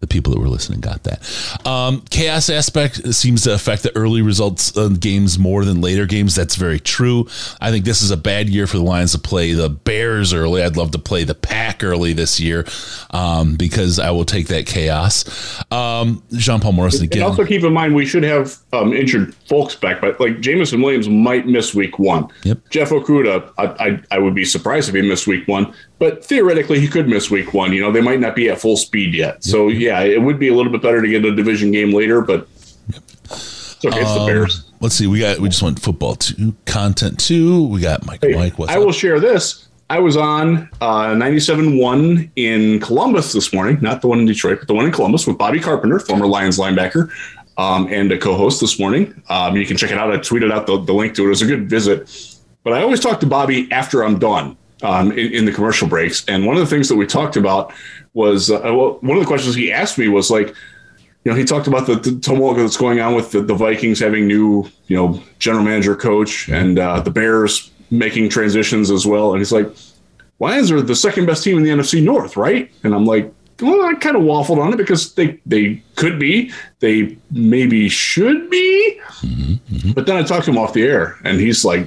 the 0.02 0.08
people 0.08 0.32
that 0.32 0.40
were 0.40 0.48
listening 0.48 0.80
got 0.80 1.04
that. 1.04 1.66
Um, 1.66 2.02
chaos 2.10 2.50
aspect 2.50 3.14
seems 3.14 3.44
to 3.44 3.54
affect 3.54 3.84
the 3.84 3.96
early 3.96 4.20
results 4.20 4.76
of 4.76 4.98
games 4.98 5.38
more 5.38 5.64
than 5.64 5.80
later 5.80 6.06
games. 6.06 6.34
That's 6.34 6.56
very 6.56 6.80
true. 6.80 7.28
I 7.60 7.70
think 7.70 7.84
this 7.84 8.02
is 8.02 8.10
a 8.10 8.16
bad 8.16 8.48
year 8.48 8.66
for 8.66 8.78
the 8.78 8.82
Lions 8.82 9.12
to 9.12 9.20
play 9.20 9.52
the 9.52 9.70
Bears 9.70 10.34
early. 10.34 10.60
I'd 10.60 10.76
love 10.76 10.90
to 10.90 10.98
play 10.98 11.22
the 11.22 11.36
Pack 11.36 11.84
early 11.84 12.12
this 12.12 12.40
year 12.40 12.66
um, 13.10 13.54
because 13.54 14.00
I 14.00 14.10
will 14.10 14.24
take 14.24 14.48
that 14.48 14.66
chaos. 14.66 15.24
Um, 15.70 16.24
Jean 16.32 16.58
Paul 16.58 16.72
Morrison 16.72 17.08
And 17.12 17.22
also 17.22 17.46
keep 17.46 17.62
in 17.62 17.72
mind 17.72 17.94
we 17.94 18.04
should 18.04 18.24
have 18.24 18.58
um, 18.72 18.92
injured 18.92 19.36
folks 19.48 19.76
back, 19.76 20.00
but 20.00 20.18
like 20.18 20.40
Jameson 20.40 20.82
Williams 20.82 21.08
might 21.08 21.46
miss 21.46 21.76
week 21.76 22.00
one. 22.00 22.28
Yep. 22.42 22.58
Jeff 22.70 22.90
Okudah, 22.90 23.52
I, 23.56 23.66
I 23.86 24.02
I 24.10 24.18
would 24.18 24.34
be 24.34 24.44
surprised 24.44 24.88
if 24.88 24.96
he 24.96 25.02
missed 25.02 25.28
week 25.28 25.46
one, 25.46 25.72
but 26.02 26.24
theoretically 26.24 26.80
he 26.80 26.88
could 26.88 27.08
miss 27.08 27.30
week 27.30 27.54
one. 27.54 27.72
You 27.72 27.80
know, 27.80 27.92
they 27.92 28.00
might 28.00 28.18
not 28.18 28.34
be 28.34 28.48
at 28.48 28.60
full 28.60 28.76
speed 28.76 29.14
yet. 29.14 29.44
So 29.44 29.68
yeah, 29.68 30.00
it 30.00 30.20
would 30.20 30.36
be 30.36 30.48
a 30.48 30.52
little 30.52 30.72
bit 30.72 30.82
better 30.82 31.00
to 31.00 31.06
get 31.06 31.24
a 31.24 31.32
division 31.32 31.70
game 31.70 31.92
later, 31.92 32.20
but 32.20 32.48
it's 32.88 33.84
okay. 33.84 34.00
It's 34.00 34.12
the 34.12 34.18
Um, 34.20 34.26
Bears. 34.26 34.64
Let's 34.80 34.96
see. 34.96 35.06
We 35.06 35.20
got. 35.20 35.38
We 35.38 35.48
just 35.48 35.62
went 35.62 35.78
football 35.80 36.16
two, 36.16 36.56
content 36.66 37.20
two. 37.20 37.68
We 37.68 37.80
got 37.80 38.04
Mike. 38.04 38.20
Mike, 38.24 38.58
what's 38.58 38.72
I 38.72 38.78
up? 38.78 38.84
will 38.84 38.90
share 38.90 39.20
this. 39.20 39.68
I 39.90 40.00
was 40.00 40.16
on 40.16 40.68
uh, 40.80 41.14
97.1 41.14 42.30
in 42.34 42.80
Columbus 42.80 43.32
this 43.32 43.52
morning, 43.52 43.78
not 43.80 44.00
the 44.02 44.08
one 44.08 44.18
in 44.18 44.26
Detroit, 44.26 44.58
but 44.58 44.66
the 44.66 44.74
one 44.74 44.86
in 44.86 44.90
Columbus 44.90 45.24
with 45.28 45.38
Bobby 45.38 45.60
Carpenter, 45.60 46.00
former 46.00 46.26
Lions 46.26 46.58
linebacker, 46.58 47.10
um, 47.58 47.86
and 47.92 48.10
a 48.10 48.18
co-host 48.18 48.60
this 48.60 48.80
morning. 48.80 49.22
Um, 49.28 49.56
you 49.56 49.66
can 49.66 49.76
check 49.76 49.92
it 49.92 49.98
out. 49.98 50.10
I 50.12 50.16
tweeted 50.16 50.50
out 50.50 50.66
the, 50.66 50.80
the 50.82 50.94
link 50.94 51.14
to 51.14 51.22
it. 51.22 51.26
It 51.26 51.28
was 51.28 51.42
a 51.42 51.46
good 51.46 51.70
visit. 51.70 52.38
But 52.64 52.72
I 52.72 52.82
always 52.82 52.98
talk 52.98 53.20
to 53.20 53.26
Bobby 53.26 53.70
after 53.70 54.02
I'm 54.04 54.18
done 54.18 54.56
um, 54.82 55.12
in, 55.12 55.32
in 55.32 55.44
the 55.44 55.52
commercial 55.52 55.88
breaks. 55.88 56.24
And 56.28 56.46
one 56.46 56.56
of 56.56 56.60
the 56.60 56.66
things 56.66 56.88
that 56.88 56.96
we 56.96 57.06
talked 57.06 57.36
about 57.36 57.72
was 58.14 58.50
uh, 58.50 58.60
well, 58.64 58.98
one 59.00 59.16
of 59.16 59.22
the 59.22 59.26
questions 59.26 59.54
he 59.54 59.72
asked 59.72 59.98
me 59.98 60.08
was 60.08 60.30
like, 60.30 60.48
you 61.24 61.30
know, 61.30 61.34
he 61.34 61.44
talked 61.44 61.66
about 61.66 61.86
the, 61.86 61.94
the 61.94 62.18
tumult 62.18 62.56
that's 62.56 62.76
going 62.76 63.00
on 63.00 63.14
with 63.14 63.30
the, 63.30 63.40
the 63.42 63.54
Vikings 63.54 64.00
having 64.00 64.26
new, 64.26 64.68
you 64.88 64.96
know, 64.96 65.22
general 65.38 65.64
manager, 65.64 65.94
coach, 65.94 66.48
and 66.48 66.78
uh, 66.78 67.00
the 67.00 67.10
Bears 67.10 67.70
making 67.90 68.28
transitions 68.28 68.90
as 68.90 69.06
well. 69.06 69.32
And 69.32 69.40
he's 69.40 69.52
like, 69.52 69.68
Lions 70.40 70.72
are 70.72 70.82
the 70.82 70.96
second 70.96 71.26
best 71.26 71.44
team 71.44 71.56
in 71.56 71.62
the 71.62 71.70
NFC 71.70 72.02
North, 72.02 72.36
right? 72.36 72.68
And 72.82 72.94
I'm 72.94 73.04
like, 73.04 73.32
well, 73.60 73.80
I 73.84 73.94
kind 73.94 74.16
of 74.16 74.22
waffled 74.22 74.58
on 74.58 74.72
it 74.72 74.76
because 74.76 75.14
they 75.14 75.40
they 75.46 75.80
could 75.94 76.18
be, 76.18 76.52
they 76.80 77.16
maybe 77.30 77.88
should 77.88 78.50
be. 78.50 79.00
But 79.94 80.06
then 80.06 80.16
I 80.16 80.24
talked 80.24 80.46
to 80.46 80.50
him 80.50 80.58
off 80.58 80.72
the 80.72 80.82
air, 80.82 81.16
and 81.22 81.38
he's 81.38 81.64
like, 81.64 81.86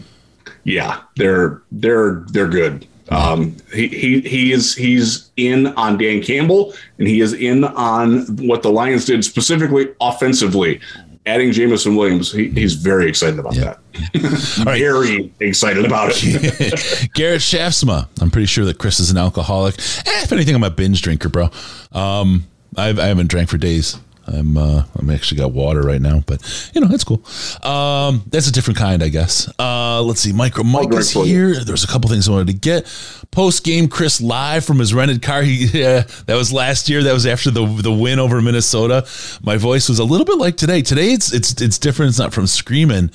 yeah, 0.66 1.02
they're 1.16 1.62
they're 1.72 2.26
they're 2.28 2.50
good. 2.50 2.86
Um, 3.10 3.56
he, 3.72 3.88
he 3.88 4.22
he 4.22 4.52
is 4.52 4.76
he's 4.76 5.32
in 5.38 5.68
on 5.68 5.98
Dan 5.98 6.22
Campbell, 6.24 6.74
and 6.98 7.08
he 7.08 7.22
is 7.22 7.34
in 7.34 7.64
on 7.64 8.26
what 8.48 8.64
the 8.64 8.72
Lions 8.72 9.06
did 9.06 9.24
specifically 9.24 9.94
offensively, 10.02 10.82
adding 11.28 11.52
Jameson 11.52 11.96
Williams. 11.96 12.32
He, 12.32 12.50
he's 12.50 12.74
very 12.74 13.08
excited 13.08 13.38
about 13.38 13.54
that. 13.56 13.80
right. 14.66 14.80
Very 14.80 15.32
excited 15.40 15.86
about 15.86 16.12
it. 16.16 17.10
Garrett 17.14 17.42
Shaftsma. 17.42 18.08
I'm 18.20 18.32
pretty 18.32 18.48
sure 18.48 18.66
that 18.66 18.80
Chris 18.80 19.00
is 19.00 19.12
an 19.12 19.18
alcoholic. 19.18 19.78
Eh, 19.78 20.24
if 20.24 20.32
anything, 20.32 20.56
I'm 20.56 20.64
a 20.64 20.72
binge 20.72 21.04
drinker, 21.04 21.30
bro. 21.30 21.52
Um, 21.92 22.48
I've, 22.76 22.98
I 22.98 23.06
haven't 23.06 23.28
drank 23.28 23.50
for 23.50 23.58
days. 23.58 24.00
I'm 24.28 24.58
uh, 24.58 24.84
I'm 24.98 25.10
actually 25.10 25.38
got 25.38 25.52
water 25.52 25.82
right 25.82 26.02
now, 26.02 26.22
but 26.26 26.42
you 26.74 26.82
know 26.82 26.88
that's 26.88 27.04
cool. 27.04 27.24
Um, 27.64 28.24
that's 28.28 28.48
a 28.48 28.52
different 28.52 28.78
kind, 28.78 29.04
I 29.04 29.10
guess. 29.10 29.52
Uh, 29.60 30.02
let's 30.02 30.22
see. 30.22 30.34
Micro 30.34 30.64
Mike 30.64 30.92
is 30.94 31.12
here. 31.12 31.64
There's 31.64 31.84
a 31.84 31.88
couple 31.88 32.10
things 32.10 32.28
I 32.28 32.32
wanted 32.32 32.48
to 32.48 32.54
get. 32.54 32.86
Post 33.32 33.64
game, 33.64 33.88
Chris 33.88 34.22
live 34.22 34.66
from 34.66 34.80
his 34.80 34.94
rented 34.94 35.22
car. 35.22 35.36
He 35.46 35.66
yeah, 35.80 36.04
that 36.26 36.36
was 36.36 36.52
last 36.52 36.90
year. 36.90 37.04
That 37.04 37.14
was 37.14 37.28
after 37.28 37.52
the 37.52 37.66
the 37.66 37.92
win 37.92 38.18
over 38.18 38.42
Minnesota. 38.42 39.06
My 39.44 39.58
voice 39.58 39.90
was 39.90 40.00
a 40.00 40.04
little 40.04 40.26
bit 40.26 40.38
like 40.38 40.58
today. 40.58 40.82
Today 40.82 41.12
it's 41.12 41.32
it's 41.32 41.62
it's 41.62 41.78
different. 41.78 42.10
It's 42.10 42.20
not 42.20 42.34
from 42.34 42.48
screaming. 42.48 43.12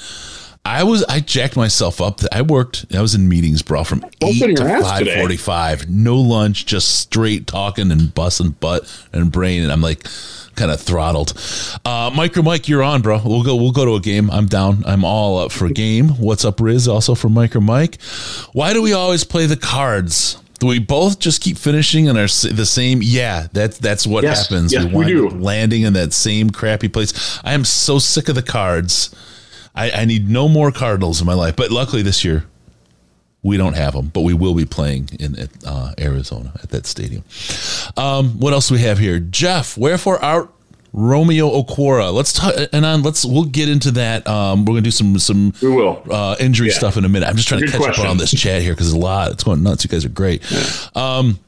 I 0.65 0.85
was 0.85 1.03
I 1.05 1.21
jacked 1.21 1.57
myself 1.57 2.01
up. 2.01 2.21
I 2.31 2.43
worked. 2.43 2.87
I 2.95 3.01
was 3.01 3.15
in 3.15 3.29
meetings, 3.29 3.63
bro, 3.63 3.83
from 3.83 4.05
eight 4.21 4.57
to 4.57 4.83
five 4.83 5.09
forty-five. 5.09 5.89
No 5.89 6.17
lunch, 6.17 6.67
just 6.67 7.01
straight 7.01 7.47
talking 7.47 7.91
and 7.91 8.15
busting 8.15 8.51
butt 8.51 8.85
and 9.13 9.33
brain. 9.33 9.63
And 9.63 9.73
I'm 9.73 9.81
like, 9.81 10.07
kind 10.57 10.71
of 10.71 10.81
throttled. 10.81 11.33
Uh, 11.85 12.11
Micro 12.15 12.43
Mike, 12.43 12.69
you're 12.69 12.83
on, 12.83 13.03
bro. 13.03 13.21
We'll 13.25 13.43
go. 13.43 13.57
We'll 13.57 13.73
go 13.73 13.85
to 13.85 13.95
a 13.95 14.01
game. 14.01 14.31
I'm 14.31 14.47
down. 14.47 14.83
I'm 14.87 15.05
all 15.05 15.39
up 15.39 15.53
for 15.53 15.67
a 15.67 15.73
game. 15.73 16.09
What's 16.11 16.45
up, 16.45 16.61
Riz? 16.61 16.89
Also 16.89 17.15
for 17.15 17.29
Micro 17.29 17.61
Mike. 17.61 18.01
Why 18.53 18.73
do 18.73 18.83
we 18.83 18.93
always 18.93 19.25
play 19.25 19.47
the 19.47 19.57
cards? 19.57 20.37
Do 20.59 20.67
we 20.67 20.79
both 20.79 21.19
just 21.19 21.41
keep 21.41 21.57
finishing 21.57 22.05
in 22.05 22.19
our 22.19 22.25
the 22.27 22.67
same? 22.67 23.01
Yeah, 23.03 23.47
that's 23.53 23.79
that's 23.79 24.07
what 24.07 24.25
yes, 24.25 24.43
happens. 24.43 24.73
Yes, 24.73 24.85
we, 24.85 24.93
we 24.93 25.07
do. 25.07 25.31
landing 25.31 25.83
in 25.83 25.95
that 25.95 26.13
same 26.13 26.51
crappy 26.51 26.89
place. 26.89 27.41
I 27.43 27.55
am 27.55 27.65
so 27.65 27.99
sick 27.99 28.29
of 28.29 28.35
the 28.35 28.43
cards. 28.43 29.15
I, 29.75 29.91
I 29.91 30.05
need 30.05 30.29
no 30.29 30.49
more 30.49 30.71
Cardinals 30.71 31.21
in 31.21 31.27
my 31.27 31.33
life. 31.33 31.57
But 31.57 31.71
luckily 31.71 32.03
this 32.03 32.25
year, 32.25 32.45
we 33.43 33.57
don't 33.57 33.75
have 33.75 33.95
them, 33.95 34.09
but 34.09 34.21
we 34.21 34.35
will 34.35 34.55
be 34.55 34.67
playing 34.67 35.09
in 35.19 35.49
uh, 35.67 35.95
Arizona 35.99 36.53
at 36.63 36.71
that 36.71 36.87
stadium. 36.87 37.25
Um, 37.97 38.39
what 38.39 38.53
else 38.53 38.69
do 38.69 38.75
we 38.75 38.81
have 38.83 38.99
here? 38.99 39.19
Jeff, 39.19 39.79
wherefore 39.79 40.23
art 40.23 40.51
Romeo 40.93 41.49
Okwara. 41.63 42.13
Let's 42.13 42.33
talk 42.33 42.55
and 42.73 42.85
on. 42.85 43.03
Let's 43.03 43.25
we'll 43.25 43.45
get 43.45 43.69
into 43.69 43.93
that. 43.93 44.27
Um, 44.27 44.65
we're 44.65 44.73
gonna 44.73 44.83
do 44.83 44.91
some 44.91 45.19
some 45.19 45.55
we 45.63 45.69
will 45.69 46.03
uh, 46.11 46.37
injury 46.41 46.69
yeah. 46.69 46.75
stuff 46.75 46.97
in 46.97 47.05
a 47.05 47.09
minute. 47.09 47.29
I'm 47.29 47.37
just 47.37 47.49
trying 47.49 47.61
Good 47.61 47.67
to 47.69 47.73
catch 47.73 47.83
question. 47.83 48.05
up 48.07 48.11
on 48.11 48.17
this 48.19 48.33
chat 48.33 48.63
here 48.63 48.73
because 48.73 48.93
a 48.93 48.99
lot. 48.99 49.31
It's 49.33 49.45
going 49.45 49.63
nuts. 49.63 49.85
You 49.85 49.91
guys 49.91 50.05
are 50.05 50.11
great. 50.11 50.43
Yeah. 50.51 50.61
Um, 50.95 51.39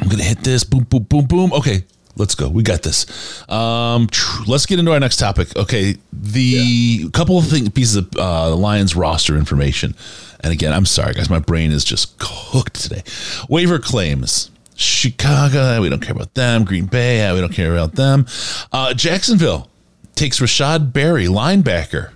I'm 0.00 0.08
gonna 0.08 0.22
hit 0.22 0.38
this. 0.38 0.64
Boom, 0.64 0.84
boom, 0.84 1.04
boom, 1.04 1.26
boom. 1.26 1.52
Okay, 1.52 1.84
let's 2.16 2.34
go. 2.34 2.48
We 2.48 2.62
got 2.62 2.82
this. 2.82 3.48
Um, 3.48 4.08
let's 4.46 4.66
get 4.66 4.78
into 4.78 4.92
our 4.92 5.00
next 5.00 5.16
topic. 5.16 5.56
Okay, 5.56 5.96
the 6.12 6.40
yeah. 6.40 7.08
couple 7.12 7.38
of 7.38 7.46
things, 7.46 7.68
pieces 7.70 7.96
of 7.96 8.08
uh, 8.16 8.50
the 8.50 8.56
Lions 8.56 8.94
roster 8.94 9.36
information. 9.36 9.94
And 10.40 10.52
again, 10.52 10.72
I'm 10.72 10.86
sorry, 10.86 11.14
guys, 11.14 11.30
my 11.30 11.38
brain 11.38 11.70
is 11.70 11.84
just 11.84 12.18
cooked 12.18 12.74
today. 12.74 13.02
Waiver 13.48 13.78
claims. 13.78 14.50
Chicago, 14.74 15.80
we 15.80 15.88
don't 15.88 16.00
care 16.00 16.12
about 16.12 16.34
them. 16.34 16.64
Green 16.64 16.86
Bay, 16.86 17.32
we 17.32 17.40
don't 17.40 17.52
care 17.52 17.72
about 17.72 17.94
them. 17.94 18.26
Uh, 18.72 18.94
Jacksonville 18.94 19.68
takes 20.14 20.40
Rashod 20.40 20.92
Berry, 20.92 21.26
linebacker 21.26 22.12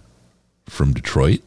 from 0.66 0.92
Detroit. 0.92 1.42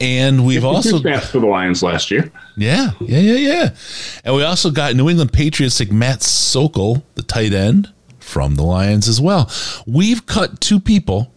And 0.00 0.46
we've 0.46 0.64
also 0.64 1.02
passed 1.02 1.32
for 1.32 1.40
the 1.40 1.46
Lions 1.46 1.82
last 1.82 2.10
year. 2.10 2.30
Yeah, 2.56 2.92
yeah, 3.00 3.18
yeah, 3.18 3.34
yeah. 3.34 3.76
And 4.24 4.36
we 4.36 4.44
also 4.44 4.70
got 4.70 4.94
New 4.94 5.08
England 5.08 5.32
Patriots 5.32 5.80
like 5.80 5.90
Matt 5.90 6.22
Sokol, 6.22 7.02
the 7.16 7.22
tight 7.22 7.52
end 7.52 7.92
from 8.20 8.54
the 8.54 8.62
Lions 8.62 9.08
as 9.08 9.20
well. 9.20 9.50
We've 9.86 10.24
cut 10.24 10.60
two 10.60 10.78
people, 10.78 11.32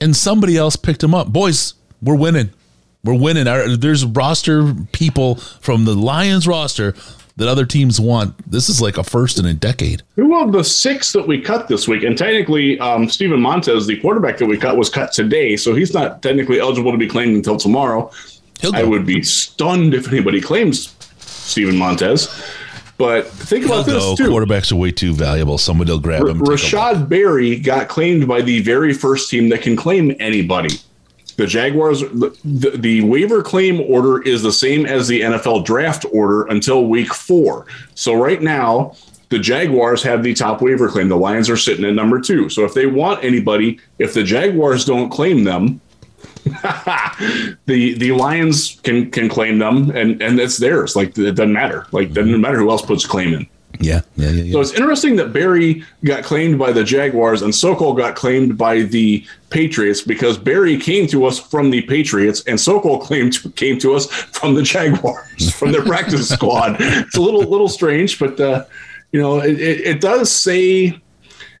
and 0.00 0.14
somebody 0.14 0.56
else 0.56 0.76
picked 0.76 1.00
them 1.00 1.14
up. 1.14 1.32
Boys, 1.32 1.74
we're 2.00 2.16
winning. 2.16 2.50
We're 3.02 3.18
winning. 3.18 3.48
Our, 3.48 3.76
there's 3.76 4.04
roster 4.04 4.72
people 4.92 5.36
from 5.36 5.84
the 5.84 5.94
Lions 5.94 6.46
roster 6.46 6.92
that 7.40 7.48
other 7.48 7.64
teams 7.64 7.98
want. 7.98 8.34
This 8.50 8.68
is 8.68 8.80
like 8.82 8.98
a 8.98 9.02
first 9.02 9.38
in 9.38 9.46
a 9.46 9.54
decade. 9.54 10.02
Well, 10.16 10.46
the 10.50 10.62
six 10.62 11.12
that 11.12 11.26
we 11.26 11.40
cut 11.40 11.68
this 11.68 11.88
week, 11.88 12.02
and 12.02 12.16
technically, 12.16 12.78
um, 12.80 13.08
Steven 13.08 13.40
Montez, 13.40 13.86
the 13.86 13.98
quarterback 13.98 14.36
that 14.38 14.46
we 14.46 14.58
cut, 14.58 14.76
was 14.76 14.90
cut 14.90 15.12
today, 15.12 15.56
so 15.56 15.74
he's 15.74 15.94
not 15.94 16.22
technically 16.22 16.60
eligible 16.60 16.92
to 16.92 16.98
be 16.98 17.08
claimed 17.08 17.34
until 17.34 17.56
tomorrow. 17.56 18.10
I 18.74 18.84
would 18.84 19.06
be 19.06 19.22
stunned 19.22 19.94
if 19.94 20.08
anybody 20.08 20.40
claims 20.40 20.94
Steven 21.18 21.76
Montez. 21.76 22.28
But 22.98 23.26
think 23.28 23.64
about 23.64 23.86
He'll 23.86 23.94
this 23.94 24.04
go. 24.04 24.16
too. 24.16 24.30
Quarterbacks 24.30 24.70
are 24.70 24.76
way 24.76 24.92
too 24.92 25.14
valuable. 25.14 25.56
Somebody 25.56 25.90
will 25.90 25.98
grab 25.98 26.26
him. 26.28 26.42
Rashod 26.42 27.08
Berry 27.08 27.56
got 27.58 27.88
claimed 27.88 28.28
by 28.28 28.42
the 28.42 28.60
very 28.60 28.92
first 28.92 29.30
team 29.30 29.48
that 29.48 29.62
can 29.62 29.74
claim 29.74 30.14
anybody. 30.20 30.76
The 31.40 31.46
Jaguars, 31.46 32.00
the, 32.02 32.76
the, 32.76 33.00
waiver 33.00 33.42
claim 33.42 33.80
order 33.80 34.20
is 34.20 34.42
the 34.42 34.52
same 34.52 34.84
as 34.84 35.08
the 35.08 35.22
NFL 35.22 35.64
draft 35.64 36.04
order 36.12 36.42
until 36.48 36.84
week 36.84 37.14
four. 37.14 37.64
So 37.94 38.12
right 38.12 38.42
now, 38.42 38.94
the 39.30 39.38
Jaguars 39.38 40.02
have 40.02 40.22
the 40.22 40.34
top 40.34 40.60
waiver 40.60 40.90
claim. 40.90 41.08
The 41.08 41.16
Lions 41.16 41.48
are 41.48 41.56
sitting 41.56 41.86
at 41.86 41.94
number 41.94 42.20
two. 42.20 42.50
So 42.50 42.66
if 42.66 42.74
they 42.74 42.84
want 42.84 43.24
anybody, 43.24 43.80
if 43.98 44.12
the 44.12 44.22
Jaguars 44.22 44.84
don't 44.84 45.08
claim 45.08 45.44
them, 45.44 45.80
the 47.64 47.94
the 47.94 48.12
Lions 48.12 48.78
can 48.82 49.10
can 49.10 49.30
claim 49.30 49.58
them 49.58 49.90
and 49.92 50.20
and 50.20 50.38
it's 50.38 50.58
theirs. 50.58 50.94
Like 50.94 51.16
it 51.16 51.36
doesn't 51.36 51.54
matter. 51.54 51.86
Like 51.90 52.12
doesn't 52.12 52.38
matter 52.38 52.58
who 52.58 52.68
else 52.68 52.82
puts 52.82 53.06
claim 53.06 53.32
in. 53.32 53.46
Yeah, 53.80 54.02
yeah, 54.16 54.30
yeah, 54.30 54.42
yeah. 54.44 54.52
So 54.52 54.60
it's 54.60 54.72
interesting 54.72 55.16
that 55.16 55.32
Berry 55.32 55.82
got 56.04 56.22
claimed 56.22 56.58
by 56.58 56.70
the 56.70 56.84
Jaguars 56.84 57.42
and 57.42 57.54
Sokol 57.54 57.94
got 57.94 58.14
claimed 58.14 58.58
by 58.58 58.82
the 58.82 59.24
Patriots 59.48 60.02
because 60.02 60.36
Berry 60.36 60.76
came 60.76 61.06
to 61.08 61.24
us 61.24 61.38
from 61.38 61.70
the 61.70 61.82
Patriots 61.82 62.44
and 62.46 62.60
Sokol 62.60 62.98
claimed 62.98 63.38
came 63.56 63.78
to 63.78 63.94
us 63.94 64.06
from 64.06 64.54
the 64.54 64.62
Jaguars 64.62 65.52
from 65.54 65.72
their 65.72 65.84
practice 65.84 66.28
squad. 66.34 66.76
It's 66.78 67.16
a 67.16 67.20
little 67.20 67.42
little 67.42 67.68
strange, 67.68 68.18
but 68.18 68.38
uh, 68.38 68.64
you 69.12 69.20
know 69.20 69.38
it, 69.38 69.58
it, 69.58 69.80
it 69.80 70.00
does 70.00 70.30
say 70.30 71.00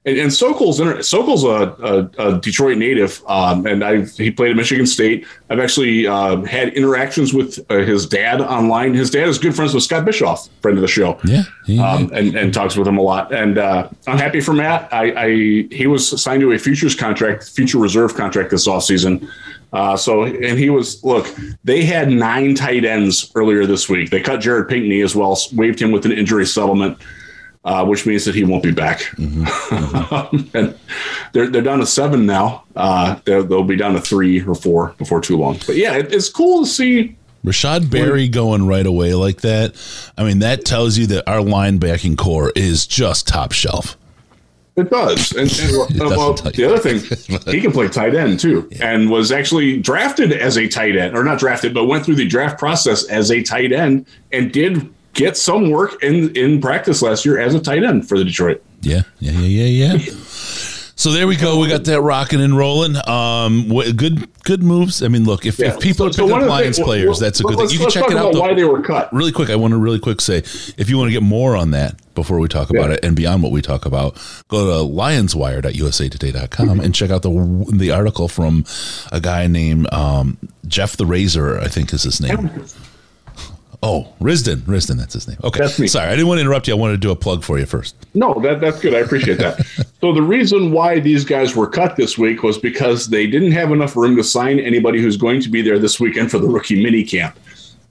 and, 0.06 0.16
and 0.16 0.30
Sokol's 0.30 0.80
Sokol's 1.06 1.44
a, 1.44 2.10
a, 2.18 2.28
a 2.28 2.40
Detroit 2.40 2.78
native, 2.78 3.22
um, 3.26 3.66
and 3.66 3.84
I 3.84 4.02
he 4.02 4.30
played 4.30 4.50
at 4.50 4.56
Michigan 4.56 4.86
State. 4.86 5.26
I've 5.50 5.60
actually 5.60 6.06
uh, 6.06 6.42
had 6.42 6.72
interactions 6.72 7.34
with 7.34 7.58
uh, 7.70 7.78
his 7.78 8.06
dad 8.06 8.40
online. 8.40 8.94
His 8.94 9.10
dad 9.10 9.28
is 9.28 9.38
good 9.38 9.54
friends 9.54 9.74
with 9.74 9.82
Scott 9.82 10.06
Bischoff, 10.06 10.48
friend 10.62 10.78
of 10.78 10.82
the 10.82 10.88
show. 10.88 11.18
Yeah, 11.24 11.42
yeah. 11.66 11.86
Um, 11.86 12.10
and 12.14 12.34
and 12.34 12.54
talks 12.54 12.76
with 12.76 12.88
him 12.88 12.96
a 12.96 13.02
lot. 13.02 13.32
And 13.34 13.58
uh, 13.58 13.90
I'm 14.06 14.16
happy 14.16 14.40
for 14.40 14.54
Matt. 14.54 14.90
I, 14.90 15.12
I, 15.12 15.28
he 15.70 15.86
was 15.86 16.22
signed 16.22 16.40
to 16.40 16.52
a 16.52 16.58
futures 16.58 16.94
contract, 16.94 17.50
future 17.50 17.78
reserve 17.78 18.14
contract 18.14 18.50
this 18.50 18.66
offseason. 18.66 19.28
Uh, 19.72 19.96
so, 19.96 20.24
and 20.24 20.58
he 20.58 20.68
was, 20.68 21.04
look, 21.04 21.32
they 21.62 21.84
had 21.84 22.08
nine 22.08 22.56
tight 22.56 22.84
ends 22.84 23.30
earlier 23.36 23.66
this 23.66 23.88
week. 23.88 24.10
They 24.10 24.20
cut 24.20 24.40
Jared 24.40 24.68
Pinkney 24.68 25.00
as 25.02 25.14
well, 25.14 25.38
waived 25.52 25.80
him 25.80 25.92
with 25.92 26.04
an 26.06 26.10
injury 26.10 26.44
settlement 26.44 26.98
uh, 27.64 27.84
which 27.84 28.06
means 28.06 28.24
that 28.24 28.34
he 28.34 28.44
won't 28.44 28.62
be 28.62 28.72
back. 28.72 29.00
Mm-hmm. 29.16 29.44
Mm-hmm. 29.44 30.48
and 30.56 30.78
they're 31.32 31.48
they're 31.48 31.62
down 31.62 31.80
to 31.80 31.86
seven 31.86 32.26
now. 32.26 32.64
Uh, 32.76 33.20
they'll 33.24 33.64
be 33.64 33.76
down 33.76 33.94
to 33.94 34.00
three 34.00 34.42
or 34.42 34.54
four 34.54 34.94
before 34.98 35.20
too 35.20 35.36
long. 35.36 35.58
But 35.66 35.76
yeah, 35.76 35.96
it, 35.96 36.12
it's 36.12 36.28
cool 36.28 36.64
to 36.64 36.66
see. 36.66 37.16
Rashod 37.42 37.90
Berry 37.90 38.28
going 38.28 38.66
right 38.66 38.84
away 38.84 39.14
like 39.14 39.40
that. 39.40 39.74
I 40.18 40.24
mean, 40.24 40.40
that 40.40 40.66
tells 40.66 40.98
you 40.98 41.06
that 41.06 41.26
our 41.26 41.38
linebacking 41.38 42.18
corps 42.18 42.52
is 42.54 42.86
just 42.86 43.26
top 43.26 43.52
shelf. 43.52 43.96
It 44.76 44.90
does. 44.90 45.32
And, 45.32 45.50
and 45.50 45.98
well, 46.16 46.34
the 46.34 46.64
other 46.64 46.78
thing, 46.78 47.00
he 47.52 47.60
can 47.60 47.72
play 47.72 47.88
tight 47.88 48.14
end 48.14 48.40
too, 48.40 48.68
yeah. 48.72 48.92
and 48.92 49.10
was 49.10 49.32
actually 49.32 49.78
drafted 49.78 50.32
as 50.32 50.56
a 50.58 50.68
tight 50.68 50.96
end, 50.96 51.16
or 51.16 51.24
not 51.24 51.38
drafted, 51.38 51.74
but 51.74 51.86
went 51.86 52.04
through 52.04 52.16
the 52.16 52.26
draft 52.26 52.58
process 52.58 53.08
as 53.08 53.30
a 53.30 53.42
tight 53.42 53.72
end 53.72 54.06
and 54.32 54.52
did 54.52 54.92
get 55.14 55.36
some 55.36 55.70
work 55.70 56.02
in 56.02 56.34
in 56.36 56.60
practice 56.60 57.02
last 57.02 57.24
year 57.24 57.38
as 57.38 57.54
a 57.54 57.60
tight 57.60 57.84
end 57.84 58.08
for 58.08 58.18
the 58.18 58.24
Detroit. 58.24 58.62
Yeah, 58.80 59.02
yeah, 59.18 59.32
yeah, 59.32 59.64
yeah, 59.64 59.94
yeah. 59.94 60.14
So 61.00 61.12
there 61.12 61.26
we 61.26 61.36
go. 61.36 61.58
We 61.58 61.66
got 61.66 61.84
that 61.84 62.02
rocking 62.02 62.42
and 62.42 62.54
rolling. 62.54 62.94
Um, 63.08 63.68
good, 63.96 64.28
good 64.42 64.62
moves. 64.62 65.02
I 65.02 65.08
mean, 65.08 65.24
look, 65.24 65.46
if, 65.46 65.58
yeah. 65.58 65.68
if 65.68 65.80
people 65.80 66.12
so, 66.12 66.24
are 66.24 66.26
picking 66.26 66.40
so 66.40 66.44
up 66.44 66.50
Lions 66.50 66.78
players, 66.78 67.06
well, 67.08 67.18
that's 67.20 67.40
a 67.40 67.42
good 67.42 67.56
thing. 67.56 67.70
You 67.70 67.78
can 67.78 67.88
check 67.88 68.10
it 68.10 68.18
out. 68.18 68.34
Though. 68.34 68.40
Why 68.40 68.52
they 68.52 68.64
were 68.64 68.82
cut? 68.82 69.10
Really 69.10 69.32
quick, 69.32 69.48
I 69.48 69.56
want 69.56 69.72
to 69.72 69.78
really 69.78 69.98
quick 69.98 70.20
say, 70.20 70.40
if 70.76 70.90
you 70.90 70.98
want 70.98 71.08
to 71.08 71.12
get 71.12 71.22
more 71.22 71.56
on 71.56 71.70
that 71.70 71.94
before 72.14 72.38
we 72.38 72.48
talk 72.48 72.68
about 72.68 72.90
it 72.90 73.02
and 73.02 73.16
beyond 73.16 73.42
what 73.42 73.50
we 73.50 73.62
talk 73.62 73.86
about, 73.86 74.12
go 74.48 74.66
to 74.66 74.92
lionswire.usatoday.com 74.94 76.68
mm-hmm. 76.68 76.80
and 76.80 76.94
check 76.94 77.08
out 77.08 77.22
the 77.22 77.64
the 77.72 77.92
article 77.92 78.28
from 78.28 78.66
a 79.10 79.22
guy 79.22 79.46
named 79.46 79.90
um, 79.94 80.36
Jeff 80.66 80.98
the 80.98 81.06
Razor. 81.06 81.58
I 81.60 81.68
think 81.68 81.94
is 81.94 82.02
his 82.02 82.20
name. 82.20 82.62
Oh, 83.82 84.12
Risdon. 84.20 84.58
Risdon, 84.62 84.98
that's 84.98 85.14
his 85.14 85.26
name. 85.26 85.38
Okay. 85.42 85.58
That's 85.58 85.78
me. 85.78 85.86
Sorry, 85.86 86.06
I 86.06 86.10
didn't 86.10 86.26
want 86.26 86.38
to 86.38 86.42
interrupt 86.42 86.68
you. 86.68 86.74
I 86.74 86.76
wanted 86.76 86.94
to 86.94 86.98
do 86.98 87.10
a 87.10 87.16
plug 87.16 87.42
for 87.42 87.58
you 87.58 87.64
first. 87.64 87.96
No, 88.12 88.34
that, 88.42 88.60
that's 88.60 88.78
good. 88.78 88.94
I 88.94 88.98
appreciate 88.98 89.38
that. 89.38 89.64
so, 90.00 90.12
the 90.12 90.22
reason 90.22 90.70
why 90.70 91.00
these 91.00 91.24
guys 91.24 91.56
were 91.56 91.66
cut 91.66 91.96
this 91.96 92.18
week 92.18 92.42
was 92.42 92.58
because 92.58 93.08
they 93.08 93.26
didn't 93.26 93.52
have 93.52 93.72
enough 93.72 93.96
room 93.96 94.16
to 94.16 94.24
sign 94.24 94.60
anybody 94.60 95.00
who's 95.00 95.16
going 95.16 95.40
to 95.40 95.48
be 95.48 95.62
there 95.62 95.78
this 95.78 95.98
weekend 95.98 96.30
for 96.30 96.38
the 96.38 96.48
rookie 96.48 96.82
mini 96.82 97.04
camp. 97.04 97.38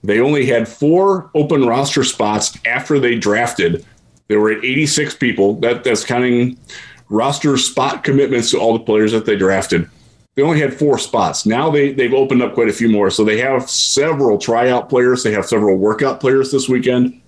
They 0.04 0.20
only 0.20 0.46
had 0.46 0.68
four 0.68 1.28
open 1.34 1.66
roster 1.66 2.04
spots 2.04 2.56
after 2.64 3.00
they 3.00 3.18
drafted. 3.18 3.84
They 4.28 4.36
were 4.36 4.52
at 4.52 4.64
86 4.64 5.16
people. 5.16 5.54
That, 5.54 5.82
that's 5.82 6.04
counting 6.04 6.56
roster 7.08 7.56
spot 7.56 8.04
commitments 8.04 8.52
to 8.52 8.58
all 8.58 8.72
the 8.72 8.84
players 8.84 9.10
that 9.10 9.26
they 9.26 9.36
drafted 9.36 9.90
they 10.40 10.46
only 10.46 10.58
had 10.58 10.72
four 10.72 10.98
spots. 10.98 11.44
Now 11.44 11.70
they 11.70 11.92
they've 11.92 12.14
opened 12.14 12.42
up 12.42 12.54
quite 12.54 12.70
a 12.70 12.72
few 12.72 12.88
more. 12.88 13.10
So 13.10 13.24
they 13.24 13.38
have 13.40 13.68
several 13.68 14.38
tryout 14.38 14.88
players. 14.88 15.22
They 15.22 15.32
have 15.32 15.44
several 15.44 15.76
workout 15.76 16.18
players 16.18 16.50
this 16.50 16.66
weekend 16.66 17.20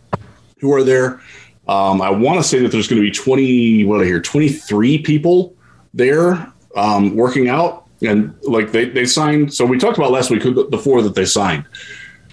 who 0.60 0.72
are 0.72 0.82
there. 0.82 1.20
Um, 1.68 2.00
I 2.00 2.08
want 2.08 2.40
to 2.40 2.42
say 2.42 2.60
that 2.60 2.72
there's 2.72 2.88
going 2.88 3.02
to 3.02 3.06
be 3.06 3.10
20, 3.10 3.84
what 3.84 4.00
I 4.00 4.04
hear, 4.04 4.18
23 4.20 4.98
people 5.02 5.54
there 5.92 6.50
um, 6.74 7.14
working 7.14 7.50
out. 7.50 7.86
And 8.00 8.34
like 8.44 8.72
they, 8.72 8.86
they 8.86 9.04
signed, 9.04 9.52
so 9.52 9.66
we 9.66 9.78
talked 9.78 9.98
about 9.98 10.10
last 10.10 10.30
week 10.30 10.42
the 10.42 10.80
four 10.82 11.02
that 11.02 11.14
they 11.14 11.26
signed. 11.26 11.66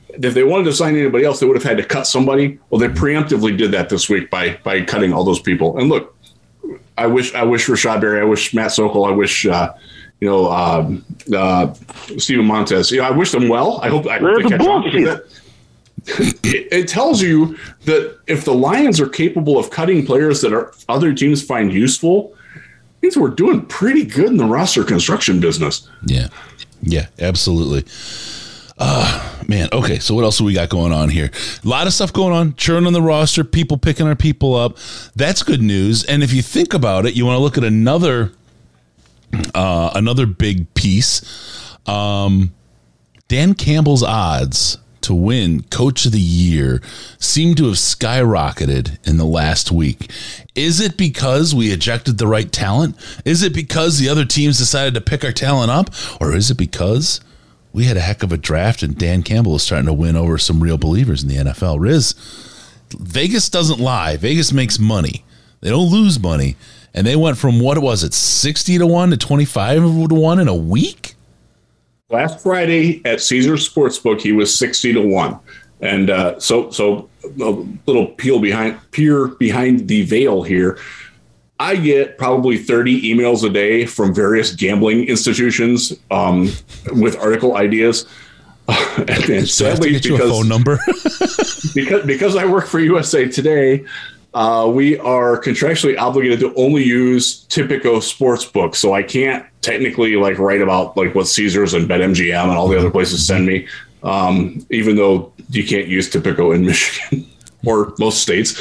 If 0.07 0.33
they 0.33 0.43
wanted 0.43 0.63
to 0.63 0.73
sign 0.73 0.95
anybody 0.95 1.25
else, 1.25 1.41
they 1.41 1.45
would 1.45 1.57
have 1.57 1.63
had 1.63 1.77
to 1.77 1.83
cut 1.83 2.07
somebody. 2.07 2.57
Well, 2.69 2.79
they 2.79 2.87
preemptively 2.87 3.55
did 3.55 3.71
that 3.71 3.89
this 3.89 4.09
week 4.09 4.29
by 4.31 4.57
by 4.63 4.81
cutting 4.83 5.11
all 5.11 5.25
those 5.25 5.41
people. 5.41 5.77
And 5.77 5.89
look, 5.89 6.15
I 6.97 7.05
wish 7.05 7.35
I 7.35 7.43
wish 7.43 7.67
Rashod 7.67 8.01
Berry, 8.01 8.21
I 8.21 8.23
wish 8.23 8.53
Matt 8.53 8.71
Sokol, 8.71 9.05
I 9.05 9.11
wish 9.11 9.45
uh, 9.45 9.73
you 10.19 10.29
know, 10.29 10.51
um, 10.51 11.05
uh, 11.33 11.73
Steven 12.17 12.45
Montez. 12.45 12.91
You 12.91 12.99
know, 12.99 13.05
I 13.05 13.11
wish 13.11 13.31
them 13.31 13.47
well. 13.47 13.79
I 13.81 13.89
hope 13.89 14.07
I 14.07 14.17
hope 14.19 14.43
they 14.43 14.49
catch 14.49 14.61
on 14.61 14.83
because 14.83 15.21
it, 16.43 16.67
it 16.71 16.87
tells 16.87 17.21
you 17.21 17.57
that 17.85 18.17
if 18.27 18.45
the 18.45 18.53
Lions 18.53 18.99
are 18.99 19.09
capable 19.09 19.57
of 19.57 19.69
cutting 19.69 20.05
players 20.05 20.41
that 20.41 20.53
are 20.53 20.73
other 20.87 21.13
teams 21.13 21.43
find 21.43 21.71
useful, 21.71 22.35
means 23.01 23.17
we're 23.17 23.29
doing 23.29 23.65
pretty 23.65 24.03
good 24.03 24.27
in 24.27 24.37
the 24.37 24.45
roster 24.45 24.83
construction 24.83 25.39
business. 25.39 25.87
Yeah, 26.05 26.27
yeah, 26.81 27.07
absolutely. 27.19 27.85
Uh, 28.81 29.37
man, 29.45 29.67
okay. 29.73 29.99
So 29.99 30.15
what 30.15 30.23
else 30.23 30.37
do 30.37 30.45
we 30.45 30.53
got 30.53 30.69
going 30.69 30.93
on 30.93 31.09
here? 31.09 31.31
A 31.63 31.67
lot 31.67 31.85
of 31.85 31.93
stuff 31.93 32.13
going 32.13 32.33
on. 32.33 32.55
Churn 32.55 32.87
on 32.87 32.93
the 32.93 33.01
roster, 33.01 33.43
people 33.43 33.77
picking 33.77 34.07
our 34.07 34.15
people 34.15 34.55
up. 34.55 34.77
That's 35.17 35.43
good 35.43 35.61
news. 35.61 36.05
And 36.05 36.23
if 36.23 36.31
you 36.31 36.41
think 36.41 36.73
about 36.73 37.05
it, 37.05 37.13
you 37.13 37.25
want 37.25 37.35
to 37.35 37.41
look 37.41 37.57
at 37.57 37.65
another 37.65 38.31
uh, 39.53 39.91
another 39.95 40.25
big 40.25 40.73
piece. 40.73 41.77
Um, 41.87 42.53
Dan 43.27 43.53
Campbell's 43.53 44.03
odds 44.03 44.77
to 45.01 45.13
win 45.15 45.63
Coach 45.63 46.05
of 46.05 46.11
the 46.11 46.19
Year 46.19 46.81
seem 47.17 47.55
to 47.55 47.65
have 47.65 47.75
skyrocketed 47.75 48.97
in 49.07 49.17
the 49.17 49.25
last 49.25 49.71
week. 49.71 50.11
Is 50.55 50.79
it 50.79 50.97
because 50.97 51.55
we 51.55 51.71
ejected 51.71 52.17
the 52.17 52.27
right 52.27 52.51
talent? 52.51 52.95
Is 53.25 53.41
it 53.43 53.53
because 53.53 53.97
the 53.97 54.09
other 54.09 54.25
teams 54.25 54.57
decided 54.57 54.93
to 54.93 55.01
pick 55.01 55.23
our 55.23 55.31
talent 55.31 55.71
up? 55.71 55.89
Or 56.19 56.35
is 56.35 56.51
it 56.51 56.57
because 56.57 57.21
we 57.71 57.85
had 57.85 57.97
a 57.97 58.01
heck 58.01 58.23
of 58.23 58.31
a 58.31 58.37
draft 58.37 58.83
and 58.83 58.97
Dan 58.97 59.23
Campbell 59.23 59.55
is 59.55 59.63
starting 59.63 59.87
to 59.87 59.93
win 59.93 60.15
over 60.15 60.37
some 60.37 60.61
real 60.61 60.77
believers 60.77 61.23
in 61.23 61.29
the 61.29 61.37
NFL? 61.37 61.79
Riz, 61.79 62.13
Vegas 62.97 63.49
doesn't 63.49 63.79
lie. 63.79 64.17
Vegas 64.17 64.51
makes 64.51 64.79
money. 64.79 65.23
They 65.61 65.69
don't 65.69 65.91
lose 65.91 66.19
money. 66.19 66.55
And 66.93 67.05
they 67.05 67.15
went 67.15 67.37
from 67.37 67.59
what 67.59 67.77
was 67.79 68.03
it, 68.03 68.13
60 68.13 68.79
to 68.79 68.87
1 68.87 69.11
to 69.11 69.17
25 69.17 69.81
to 70.09 70.15
1 70.15 70.39
in 70.39 70.47
a 70.47 70.55
week? 70.55 71.15
last 72.09 72.39
Friday 72.39 73.01
at 73.05 73.21
Caesars 73.21 73.67
Sportsbook, 73.67 74.21
he 74.21 74.31
was 74.31 74.57
sixty 74.57 74.93
to 74.93 75.01
one, 75.01 75.39
and 75.81 76.09
uh, 76.09 76.39
so 76.39 76.69
so 76.71 77.09
a 77.23 77.51
little 77.85 78.07
peel 78.07 78.39
behind 78.39 78.79
peer 78.91 79.27
behind 79.27 79.87
the 79.87 80.03
veil 80.03 80.43
here. 80.43 80.77
I 81.61 81.75
get 81.75 82.17
probably 82.17 82.57
30 82.57 83.01
emails 83.01 83.43
a 83.43 83.49
day 83.49 83.85
from 83.85 84.15
various 84.15 84.55
gambling 84.55 85.09
institutions 85.09 85.91
um, 86.09 86.53
with 86.93 87.17
article 87.17 87.57
ideas. 87.57 88.07
and 89.09 89.45
sadly, 89.45 89.99
because, 89.99 90.19
phone 90.29 90.47
number 90.47 90.79
because 91.75 92.05
because 92.05 92.35
I 92.37 92.45
work 92.45 92.65
for 92.65 92.79
USA 92.79 93.27
Today, 93.27 93.83
uh, 94.33 94.69
we 94.71 94.97
are 94.99 95.41
contractually 95.41 95.97
obligated 95.97 96.39
to 96.39 96.53
only 96.55 96.83
use 96.83 97.45
Tipico 97.45 97.97
Sportsbook, 97.97 98.75
so 98.75 98.93
I 98.93 99.01
can't 99.01 99.45
technically 99.61 100.15
like 100.15 100.37
write 100.37 100.61
about 100.61 100.95
like 100.95 101.15
what 101.15 101.27
Caesars 101.27 101.73
and 101.73 101.89
BetMGM 101.89 102.43
and 102.43 102.51
all 102.51 102.67
the 102.67 102.77
other 102.77 102.91
places 102.91 103.25
send 103.25 103.47
me, 103.47 103.67
um, 104.03 104.65
even 104.69 104.95
though 104.95 105.33
you 105.49 105.65
can't 105.65 105.87
use 105.87 106.09
Tipico 106.11 106.53
in 106.53 106.65
Michigan 106.65 107.25
or 107.65 107.93
most 107.99 108.21
states. 108.21 108.59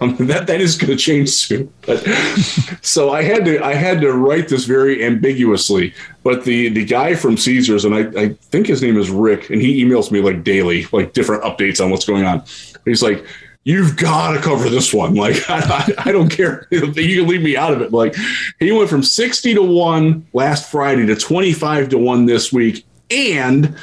um, 0.00 0.16
that 0.18 0.46
that 0.46 0.60
is 0.60 0.76
going 0.76 0.90
to 0.90 0.96
change 0.96 1.30
soon. 1.30 1.72
But 1.86 1.98
so 2.82 3.10
I 3.10 3.22
had 3.22 3.44
to 3.44 3.64
I 3.64 3.74
had 3.74 4.00
to 4.00 4.12
write 4.12 4.48
this 4.48 4.64
very 4.64 5.04
ambiguously. 5.04 5.94
But 6.24 6.44
the 6.44 6.68
the 6.68 6.84
guy 6.84 7.14
from 7.14 7.36
Caesars 7.36 7.84
and 7.84 7.94
I, 7.94 8.20
I 8.20 8.28
think 8.50 8.66
his 8.66 8.82
name 8.82 8.98
is 8.98 9.08
Rick, 9.08 9.50
and 9.50 9.62
he 9.62 9.84
emails 9.84 10.10
me 10.10 10.20
like 10.20 10.42
daily, 10.42 10.86
like 10.92 11.12
different 11.12 11.44
updates 11.44 11.82
on 11.82 11.90
what's 11.90 12.04
going 12.04 12.24
on. 12.24 12.42
He's 12.84 13.02
like 13.02 13.24
you've 13.64 13.96
got 13.96 14.32
to 14.32 14.40
cover 14.40 14.68
this 14.68 14.92
one. 14.92 15.14
Like, 15.14 15.36
I, 15.48 15.92
I, 15.98 16.12
don't 16.12 16.28
care. 16.28 16.66
You 16.70 16.92
can 16.92 17.28
leave 17.28 17.42
me 17.42 17.56
out 17.56 17.72
of 17.72 17.80
it. 17.82 17.92
Like, 17.92 18.14
he 18.58 18.72
went 18.72 18.90
from 18.90 19.02
60 19.02 19.54
to 19.54 19.62
1 19.62 20.28
last 20.32 20.70
Friday 20.70 21.06
to 21.06 21.16
25 21.16 21.90
to 21.90 21.98
1 21.98 22.26
this 22.26 22.52
week. 22.52 22.84
And 23.10 23.76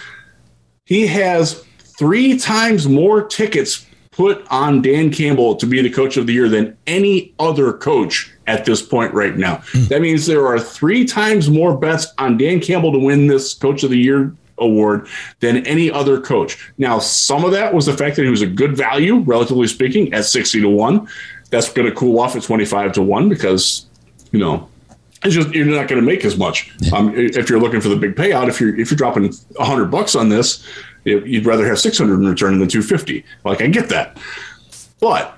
he 0.86 1.08
has 1.08 1.66
three 1.80 2.38
times 2.38 2.88
more 2.88 3.24
tickets 3.24 3.86
put 4.12 4.46
on 4.50 4.82
Dan 4.82 5.12
Campbell 5.12 5.56
to 5.56 5.66
be 5.68 5.82
the 5.82 5.92
coach 5.92 6.18
of 6.18 6.26
the 6.26 6.34
year 6.34 6.50
than 6.50 6.76
any 6.88 7.34
other 7.40 7.72
coach 7.74 8.34
at 8.48 8.66
this 8.66 8.82
point 8.82 9.14
right 9.14 9.38
now. 9.38 9.58
Mm. 9.74 9.90
That 9.90 10.02
means 10.02 10.26
there 10.26 10.48
are 10.48 10.60
three 10.60 11.06
times 11.06 11.50
more 11.50 11.78
bets 11.78 12.08
on 12.18 12.38
Dan 12.38 12.60
Campbell 12.60 12.92
to 12.94 13.00
win 13.00 13.28
this 13.28 13.54
coach 13.54 13.84
of 13.84 13.92
the 13.92 13.98
year 13.98 14.34
award 14.60 15.08
than 15.40 15.66
any 15.66 15.92
other 15.92 16.20
coach. 16.20 16.72
Now, 16.78 17.00
some 17.00 17.46
of 17.46 17.52
that 17.52 17.74
was 17.74 17.86
the 17.86 17.94
fact 17.94 18.16
that 18.16 18.24
he 18.24 18.30
was 18.30 18.42
a 18.42 18.48
good 18.48 18.76
value, 18.76 19.20
relatively 19.20 19.68
speaking, 19.68 20.14
at 20.14 20.26
60 20.26 20.62
to 20.62 20.70
1. 20.70 21.08
That's 21.50 21.72
going 21.72 21.88
to 21.88 21.96
cool 21.96 22.20
off 22.20 22.36
at 22.36 22.44
25 22.44 22.94
to 22.94 23.02
1 23.02 23.30
because, 23.30 23.86
you 24.32 24.40
know, 24.40 24.68
it's 25.24 25.34
just 25.34 25.50
you're 25.54 25.66
not 25.66 25.88
going 25.88 26.00
to 26.00 26.06
make 26.06 26.24
as 26.26 26.38
much. 26.38 26.72
Um, 26.94 27.14
if 27.16 27.50
you're 27.50 27.60
looking 27.60 27.82
for 27.82 27.90
the 27.90 27.96
big 27.96 28.16
payout, 28.16 28.50
if 28.50 28.62
you're 28.62 28.80
if 28.80 28.92
you're 28.92 28.98
dropping 28.98 29.34
100 29.56 29.86
bucks 29.86 30.16
on 30.16 30.30
this, 30.30 30.66
you'd 31.06 31.46
rather 31.46 31.66
have 31.66 31.80
600 31.80 32.14
in 32.14 32.28
return 32.28 32.60
than 32.60 32.68
250. 32.68 33.26
Like 33.44 33.62
I 33.62 33.68
get 33.68 33.90
that. 33.90 34.18
But 35.00 35.36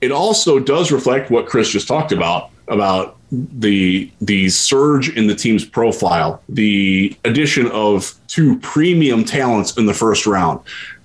it 0.00 0.12
also 0.12 0.58
does 0.58 0.92
reflect 0.92 1.30
what 1.30 1.46
Chris 1.46 1.70
just 1.70 1.88
talked 1.88 2.12
about 2.12 2.50
about 2.68 3.16
the 3.30 4.10
the 4.20 4.48
surge 4.50 5.08
in 5.16 5.26
the 5.26 5.34
team's 5.34 5.64
profile, 5.64 6.42
the 6.48 7.16
addition 7.24 7.70
of 7.70 8.14
two 8.32 8.58
premium 8.60 9.24
talents 9.24 9.76
in 9.76 9.84
the 9.84 9.92
first 9.92 10.26
round, 10.26 10.58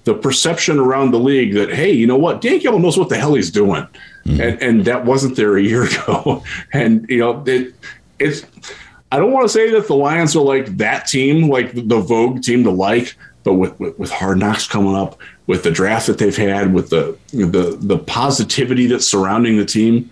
the 0.05 0.13
perception 0.13 0.79
around 0.79 1.11
the 1.11 1.19
league 1.19 1.53
that 1.53 1.73
hey, 1.73 1.91
you 1.91 2.07
know 2.07 2.17
what, 2.17 2.39
Dan 2.39 2.59
Campbell 2.61 2.79
knows 2.79 2.97
what 2.97 3.09
the 3.09 3.17
hell 3.17 3.33
he's 3.33 3.51
doing, 3.51 3.85
mm-hmm. 4.25 4.41
and 4.41 4.61
and 4.61 4.85
that 4.85 5.05
wasn't 5.05 5.35
there 5.35 5.57
a 5.57 5.61
year 5.61 5.83
ago, 5.91 6.43
and 6.73 7.05
you 7.09 7.19
know 7.19 7.43
it 7.45 7.73
it's. 8.17 8.45
I 9.09 9.19
don't 9.19 9.31
want 9.31 9.45
to 9.45 9.49
say 9.49 9.71
that 9.71 9.87
the 9.87 9.95
Lions 9.95 10.35
are 10.35 10.43
like 10.43 10.77
that 10.77 11.07
team, 11.07 11.49
like 11.49 11.71
the 11.73 11.99
Vogue 11.99 12.41
team 12.41 12.65
to 12.65 12.71
like, 12.71 13.15
but 13.43 13.53
with, 13.53 13.79
with, 13.79 13.97
with 13.97 14.11
hard 14.11 14.37
knocks 14.37 14.67
coming 14.67 14.97
up, 14.97 15.17
with 15.47 15.63
the 15.63 15.71
draft 15.71 16.07
that 16.07 16.17
they've 16.17 16.35
had, 16.35 16.73
with 16.73 16.89
the 16.89 17.17
the 17.31 17.77
the 17.79 17.97
positivity 17.97 18.87
that's 18.87 19.07
surrounding 19.07 19.57
the 19.57 19.65
team, 19.65 20.11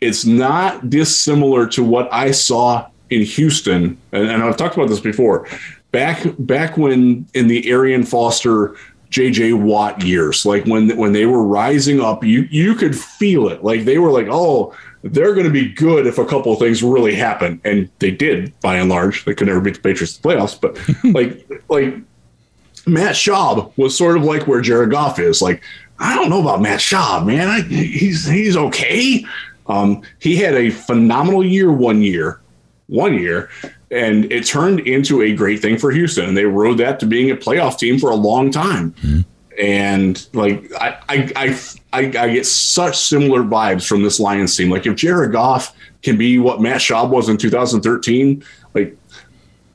it's 0.00 0.24
not 0.24 0.88
dissimilar 0.88 1.66
to 1.68 1.84
what 1.84 2.12
I 2.12 2.30
saw 2.30 2.88
in 3.10 3.22
Houston, 3.22 3.98
and, 4.12 4.28
and, 4.28 4.42
I've 4.42 4.56
talked 4.56 4.74
about 4.74 4.88
this 4.88 5.00
before. 5.00 5.46
Back 5.96 6.26
back 6.38 6.76
when 6.76 7.26
in 7.32 7.48
the 7.48 7.70
Arian 7.70 8.02
Foster, 8.02 8.76
J.J. 9.08 9.54
Watt 9.54 10.04
years, 10.04 10.44
like 10.44 10.66
when 10.66 10.94
when 10.98 11.12
they 11.12 11.24
were 11.24 11.42
rising 11.42 12.02
up, 12.02 12.22
you 12.22 12.42
you 12.50 12.74
could 12.74 12.94
feel 12.94 13.48
it. 13.48 13.64
Like 13.64 13.86
they 13.86 13.96
were 13.96 14.10
like, 14.10 14.26
oh, 14.30 14.74
they're 15.02 15.32
going 15.32 15.46
to 15.46 15.52
be 15.52 15.72
good 15.72 16.06
if 16.06 16.18
a 16.18 16.26
couple 16.26 16.52
of 16.52 16.58
things 16.58 16.82
really 16.82 17.14
happen, 17.14 17.62
and 17.64 17.88
they 17.98 18.10
did 18.10 18.52
by 18.60 18.76
and 18.76 18.90
large. 18.90 19.24
They 19.24 19.34
could 19.34 19.46
never 19.46 19.62
beat 19.62 19.76
the 19.76 19.80
Patriots 19.80 20.18
in 20.18 20.22
the 20.22 20.28
playoffs, 20.28 20.60
but 20.60 20.78
like 21.14 21.48
like 21.70 21.94
Matt 22.86 23.14
Schaub 23.14 23.72
was 23.78 23.96
sort 23.96 24.18
of 24.18 24.24
like 24.24 24.46
where 24.46 24.60
Jared 24.60 24.90
Goff 24.90 25.18
is. 25.18 25.40
Like 25.40 25.62
I 25.98 26.14
don't 26.14 26.28
know 26.28 26.42
about 26.42 26.60
Matt 26.60 26.80
Schaub, 26.80 27.24
man. 27.24 27.48
I, 27.48 27.62
he's 27.62 28.26
he's 28.26 28.54
okay. 28.54 29.24
Um, 29.66 30.02
he 30.18 30.36
had 30.36 30.52
a 30.56 30.68
phenomenal 30.68 31.42
year 31.42 31.72
one 31.72 32.02
year, 32.02 32.42
one 32.86 33.14
year, 33.14 33.48
and 33.90 34.30
it 34.32 34.46
turned 34.46 34.80
into 34.80 35.22
a 35.22 35.34
great 35.34 35.60
thing 35.60 35.78
for 35.78 35.90
Houston. 35.90 36.28
And 36.28 36.36
they 36.36 36.44
rode 36.44 36.78
that 36.78 36.98
to 37.00 37.06
being 37.06 37.30
a 37.30 37.36
playoff 37.36 37.78
team 37.78 37.98
for 37.98 38.10
a 38.10 38.16
long 38.16 38.50
time. 38.50 38.92
Mm-hmm. 38.92 39.20
And 39.58 40.28
like 40.34 40.70
I, 40.80 40.98
I, 41.08 41.32
I, 41.36 41.60
I, 41.92 42.00
I 42.00 42.28
get 42.34 42.46
such 42.46 42.98
similar 42.98 43.42
vibes 43.42 43.86
from 43.86 44.02
this 44.02 44.20
Lions 44.20 44.56
team. 44.56 44.70
Like 44.70 44.86
if 44.86 44.96
Jared 44.96 45.32
Goff 45.32 45.74
can 46.02 46.18
be 46.18 46.38
what 46.38 46.60
Matt 46.60 46.80
Schaub 46.80 47.08
was 47.08 47.28
in 47.28 47.38
2013, 47.38 48.44
like 48.74 48.96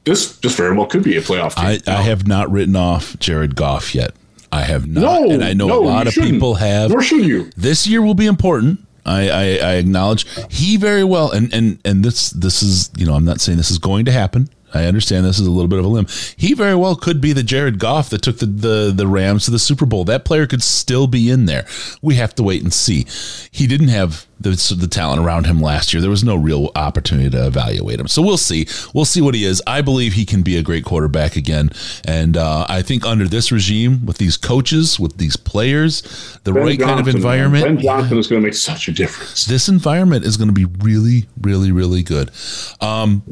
this, 0.04 0.38
this 0.38 0.56
very 0.56 0.76
well 0.76 0.86
could 0.86 1.04
be 1.04 1.18
a 1.18 1.22
playoff 1.22 1.56
team. 1.56 1.82
I, 1.88 1.92
I 1.92 2.04
have 2.04 2.28
not 2.28 2.52
written 2.52 2.76
off 2.76 3.18
Jared 3.18 3.56
Goff 3.56 3.96
yet. 3.96 4.14
I 4.52 4.64
have 4.64 4.86
not, 4.86 5.02
no, 5.02 5.32
and 5.32 5.44
I 5.44 5.54
know 5.54 5.68
no, 5.68 5.84
a 5.84 5.86
lot 5.86 6.08
of 6.08 6.14
people 6.14 6.56
have. 6.56 6.92
Nor 6.92 7.02
should 7.02 7.26
you. 7.26 7.50
This 7.56 7.88
year 7.88 8.02
will 8.02 8.14
be 8.14 8.26
important. 8.26 8.86
I, 9.06 9.30
I, 9.30 9.44
I 9.44 9.74
acknowledge 9.76 10.26
he 10.52 10.78
very 10.78 11.04
well, 11.04 11.32
and 11.32 11.54
and 11.54 11.80
and 11.84 12.04
this 12.04 12.30
this 12.32 12.62
is 12.62 12.92
you 12.98 13.06
know 13.06 13.14
I'm 13.14 13.26
not 13.26 13.42
saying 13.42 13.58
this 13.58 13.72
is 13.72 13.80
going 13.80 14.06
to 14.06 14.12
happen. 14.12 14.50
I 14.74 14.86
understand 14.86 15.26
this 15.26 15.40
is 15.40 15.48
a 15.48 15.52
little 15.52 15.68
bit 15.68 15.80
of 15.80 15.86
a 15.86 15.88
limb. 15.88 16.08
He 16.36 16.54
very 16.54 16.76
well 16.76 16.96
could 16.96 17.22
be 17.22 17.34
the 17.34 17.44
Jared 17.44 17.80
Goff 17.80 18.10
that 18.10 18.22
took 18.22 18.40
the, 18.40 18.46
the, 18.46 18.94
the 18.96 19.08
Rams 19.08 19.46
to 19.46 19.52
the 19.52 19.60
Super 19.60 19.86
Bowl. 19.86 20.06
That 20.06 20.26
player 20.26 20.48
could 20.48 20.64
still 20.64 21.08
be 21.08 21.30
in 21.30 21.46
there. 21.46 21.66
We 22.02 22.16
have 22.16 22.36
to 22.36 22.44
wait 22.44 22.64
and 22.64 22.74
see. 22.74 23.06
He 23.52 23.68
didn't 23.68 23.90
have 23.90 24.28
the, 24.40 24.76
the 24.78 24.88
talent 24.88 25.22
around 25.22 25.46
him 25.46 25.62
last 25.62 25.94
year. 25.94 26.02
There 26.02 26.10
was 26.10 26.24
no 26.24 26.36
real 26.36 26.72
opportunity 26.76 27.30
to 27.30 27.48
evaluate 27.48 28.00
him. 28.00 28.08
So 28.08 28.22
we'll 28.22 28.38
see. 28.38 28.68
We'll 28.94 29.06
see 29.06 29.22
what 29.22 29.36
he 29.36 29.46
is. 29.46 29.62
I 29.68 29.82
believe 29.82 30.14
he 30.14 30.26
can 30.26 30.42
be 30.42 30.58
a 30.58 30.64
great 30.64 30.84
quarterback 30.84 31.36
again. 31.36 31.70
And 32.06 32.38
uh, 32.38 32.66
I 32.68 32.82
think 32.82 33.06
under 33.06 33.28
this 33.28 33.52
regime, 33.52 34.06
with 34.06 34.18
these 34.18 34.38
coaches, 34.38 35.00
with 35.00 35.18
these 35.18 35.36
players, 35.38 36.02
the 36.44 36.54
ben 36.54 36.64
right 36.64 36.80
Johnson, 36.80 36.96
kind 36.96 37.08
of 37.08 37.16
environment. 37.16 37.64
Ben 37.66 37.78
Johnson 37.80 38.18
is 38.18 38.28
going 38.28 38.42
to 38.42 38.48
make 38.48 38.56
such 38.56 38.88
a 38.88 38.92
difference. 38.92 39.46
This 39.46 39.70
environment 39.70 40.26
is 40.26 40.38
going 40.38 40.50
to 40.50 40.54
be 40.54 40.66
really, 40.66 41.26
really, 41.40 41.72
really 41.72 42.04
good. 42.04 42.32
Um, 42.80 43.24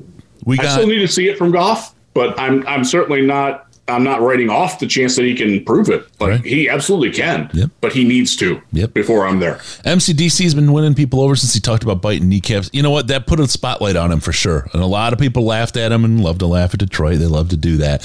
we 0.45 0.57
got, 0.57 0.65
I 0.65 0.69
still 0.69 0.87
need 0.87 0.99
to 0.99 1.07
see 1.07 1.27
it 1.29 1.37
from 1.37 1.51
Goff, 1.51 1.93
but 2.13 2.39
I'm 2.39 2.65
I'm 2.67 2.83
certainly 2.83 3.21
not 3.21 3.65
I'm 3.87 4.03
not 4.03 4.21
writing 4.21 4.51
off 4.51 4.77
the 4.77 4.85
chance 4.85 5.15
that 5.15 5.25
he 5.25 5.33
can 5.33 5.63
prove 5.65 5.89
it. 5.89 6.05
Like 6.19 6.29
Right. 6.29 6.45
he 6.45 6.69
absolutely 6.69 7.11
can. 7.11 7.49
Yep. 7.53 7.71
But 7.81 7.91
he 7.91 8.03
needs 8.03 8.35
to 8.35 8.61
Yep. 8.71 8.93
before 8.93 9.25
I'm 9.25 9.39
there. 9.39 9.55
MCDC's 9.83 10.53
been 10.53 10.71
winning 10.73 10.93
people 10.93 11.21
over 11.21 11.35
since 11.35 11.55
he 11.55 11.59
talked 11.59 11.81
about 11.81 11.99
biting 11.99 12.29
kneecaps. 12.29 12.69
You 12.71 12.83
know 12.83 12.91
what? 12.91 13.07
That 13.07 13.25
put 13.25 13.39
a 13.39 13.47
spotlight 13.47 13.95
on 13.95 14.11
him 14.11 14.19
for 14.19 14.31
sure. 14.31 14.67
And 14.73 14.83
a 14.83 14.85
lot 14.85 15.11
of 15.11 15.17
people 15.17 15.43
laughed 15.43 15.75
at 15.75 15.91
him 15.91 16.05
and 16.05 16.21
love 16.23 16.37
to 16.37 16.45
laugh 16.45 16.71
at 16.75 16.79
Detroit. 16.81 17.17
They 17.17 17.25
love 17.25 17.49
to 17.49 17.57
do 17.57 17.77
that. 17.77 18.01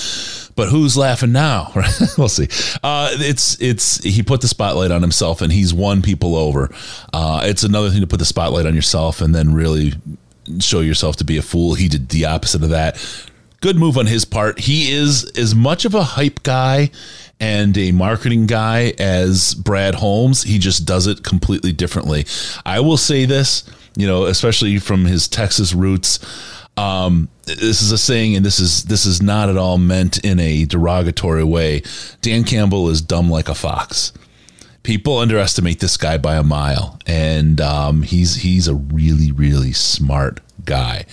But 0.57 0.71
who's 0.71 0.97
laughing 0.97 1.33
now? 1.33 1.71
we'll 2.17 2.29
see. 2.31 2.49
Uh, 2.83 3.11
it's 3.17 3.61
it's 3.61 4.03
he 4.03 4.23
put 4.23 4.41
the 4.41 4.49
spotlight 4.49 4.91
on 4.91 5.03
himself 5.03 5.43
and 5.43 5.53
he's 5.53 5.75
won 5.75 6.01
people 6.01 6.35
over. 6.35 6.71
Uh, 7.13 7.43
it's 7.45 7.63
another 7.63 7.91
thing 7.91 8.01
to 8.01 8.07
put 8.07 8.21
the 8.21 8.25
spotlight 8.25 8.65
on 8.65 8.75
yourself 8.75 9.21
and 9.21 9.35
then 9.35 9.53
really 9.53 9.93
show 10.61 10.81
yourself 10.81 11.17
to 11.17 11.25
be 11.25 11.37
a 11.37 11.43
fool. 11.43 11.75
He 11.75 11.89
did 11.89 12.09
the 12.09 12.25
opposite 12.25 12.63
of 12.63 12.71
that. 12.71 12.97
Good 13.61 13.77
move 13.77 13.97
on 13.97 14.07
his 14.07 14.25
part. 14.25 14.61
He 14.61 14.93
is 14.93 15.25
as 15.37 15.55
much 15.55 15.85
of 15.85 15.95
a 15.95 16.03
hype 16.03 16.43
guy 16.43 16.91
and 17.41 17.77
a 17.79 17.93
marketing 17.93 18.47
guy 18.47 18.93
as 18.99 19.55
Brad 19.55 19.95
Holmes. 19.95 20.43
He 20.43 20.59
just 20.59 20.85
does 20.85 21.07
it 21.07 21.25
completely 21.25 21.73
differently. 21.73 22.27
I 22.65 22.81
will 22.81 22.97
say 22.97 23.25
this, 23.25 23.65
you 23.97 24.07
know, 24.07 24.25
especially 24.27 24.79
from 24.79 25.07
his 25.07 25.29
Texas 25.29 25.73
roots. 25.73 26.19
Um, 26.77 27.29
this 27.45 27.81
is 27.81 27.93
a 27.93 27.99
saying, 27.99 28.37
and 28.37 28.45
this 28.45 28.59
is 28.59 28.85
this 28.85 29.07
is 29.07 29.23
not 29.23 29.49
at 29.49 29.57
all 29.57 29.79
meant 29.79 30.19
in 30.25 30.41
a 30.41 30.65
derogatory 30.65 31.45
way. 31.45 31.83
Dan 32.21 32.45
Campbell 32.45 32.89
is 32.89 33.01
dumb 33.01 33.31
like 33.31 33.49
a 33.49 33.55
fox 33.55 34.13
people 34.85 35.19
underestimate 35.19 35.81
this 35.81 35.97
guy 35.97 36.17
by 36.17 36.37
a 36.37 36.45
mile, 36.45 37.01
and 37.07 37.61
um, 37.61 38.03
he's 38.03 38.37
he's 38.37 38.69
a 38.69 38.75
really 38.75 39.33
really 39.33 39.73
smart 39.73 40.39
guy. 40.65 41.07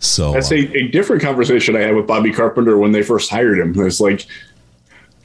So 0.00 0.32
That's 0.32 0.50
a, 0.50 0.76
a 0.76 0.88
different 0.88 1.22
conversation 1.22 1.76
I 1.76 1.80
had 1.80 1.94
with 1.94 2.06
Bobby 2.06 2.32
Carpenter 2.32 2.76
when 2.76 2.92
they 2.92 3.02
first 3.02 3.30
hired 3.30 3.58
him. 3.58 3.78
It's 3.86 4.00
like 4.00 4.26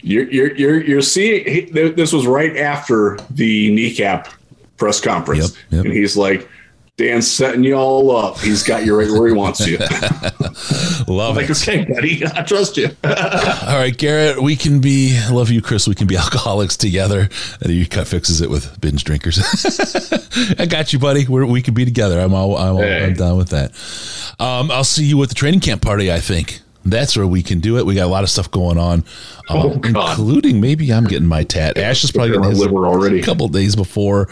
you're 0.01 0.29
you're 0.31 0.55
you're, 0.55 0.83
you're 0.83 1.01
seeing 1.01 1.45
he, 1.45 1.61
this 1.61 2.13
was 2.13 2.27
right 2.27 2.55
after 2.57 3.17
the 3.31 3.73
kneecap 3.73 4.29
press 4.77 4.99
conference, 5.01 5.55
Yep, 5.55 5.57
yep. 5.71 5.85
and 5.85 5.93
he's 5.93 6.15
like. 6.15 6.47
Dan's 6.95 7.29
setting 7.29 7.63
you 7.63 7.73
all 7.73 8.15
up. 8.15 8.37
He's 8.37 8.61
got 8.61 8.85
you 8.85 8.95
right 8.95 9.09
where 9.09 9.27
he 9.27 9.33
wants 9.33 9.65
you. 9.65 9.77
love 11.07 11.35
like, 11.37 11.49
it. 11.49 11.57
okay, 11.59 11.85
buddy, 11.85 12.23
I 12.23 12.43
trust 12.43 12.77
you. 12.77 12.89
All 13.03 13.77
right, 13.77 13.97
Garrett, 13.97 14.41
we 14.43 14.55
can 14.55 14.79
be 14.79 15.19
love 15.31 15.49
you, 15.49 15.59
Chris. 15.59 15.87
We 15.87 15.95
can 15.95 16.05
be 16.05 16.15
alcoholics 16.17 16.77
together. 16.77 17.29
And 17.61 17.71
you 17.71 17.87
cut 17.87 18.07
fixes 18.07 18.41
it 18.41 18.49
with 18.51 18.79
binge 18.79 19.03
drinkers. 19.05 19.39
I 20.59 20.67
got 20.67 20.93
you, 20.93 20.99
buddy. 20.99 21.25
We're, 21.25 21.47
we 21.47 21.63
can 21.63 21.73
be 21.73 21.83
together. 21.83 22.19
I'm 22.19 22.35
all, 22.35 22.55
I'm, 22.55 22.75
all, 22.75 22.81
Hey. 22.83 23.03
I'm 23.05 23.15
down 23.15 23.37
with 23.37 23.49
that. 23.49 23.71
Um, 24.39 24.69
I'll 24.69 24.83
see 24.83 25.05
you 25.05 25.21
at 25.23 25.29
the 25.29 25.35
training 25.35 25.61
camp 25.61 25.81
party. 25.81 26.11
I 26.11 26.19
think 26.19 26.59
that's 26.85 27.17
where 27.17 27.25
we 27.25 27.41
can 27.41 27.59
do 27.59 27.79
it. 27.79 27.87
We 27.87 27.95
got 27.95 28.05
a 28.05 28.07
lot 28.11 28.23
of 28.23 28.29
stuff 28.29 28.51
going 28.51 28.77
on, 28.77 28.99
um, 29.49 29.57
Oh, 29.57 29.71
including 29.83 30.61
maybe 30.61 30.93
I'm 30.93 31.05
getting 31.05 31.27
my 31.27 31.43
tat. 31.43 31.75
Ash 31.75 32.03
is 32.03 32.11
probably 32.11 32.29
getting 32.29 32.43
Our 32.43 32.51
his 32.51 32.59
liver 32.59 32.85
already. 32.85 33.19
a 33.19 33.23
couple 33.23 33.47
days 33.47 33.75
before. 33.75 34.29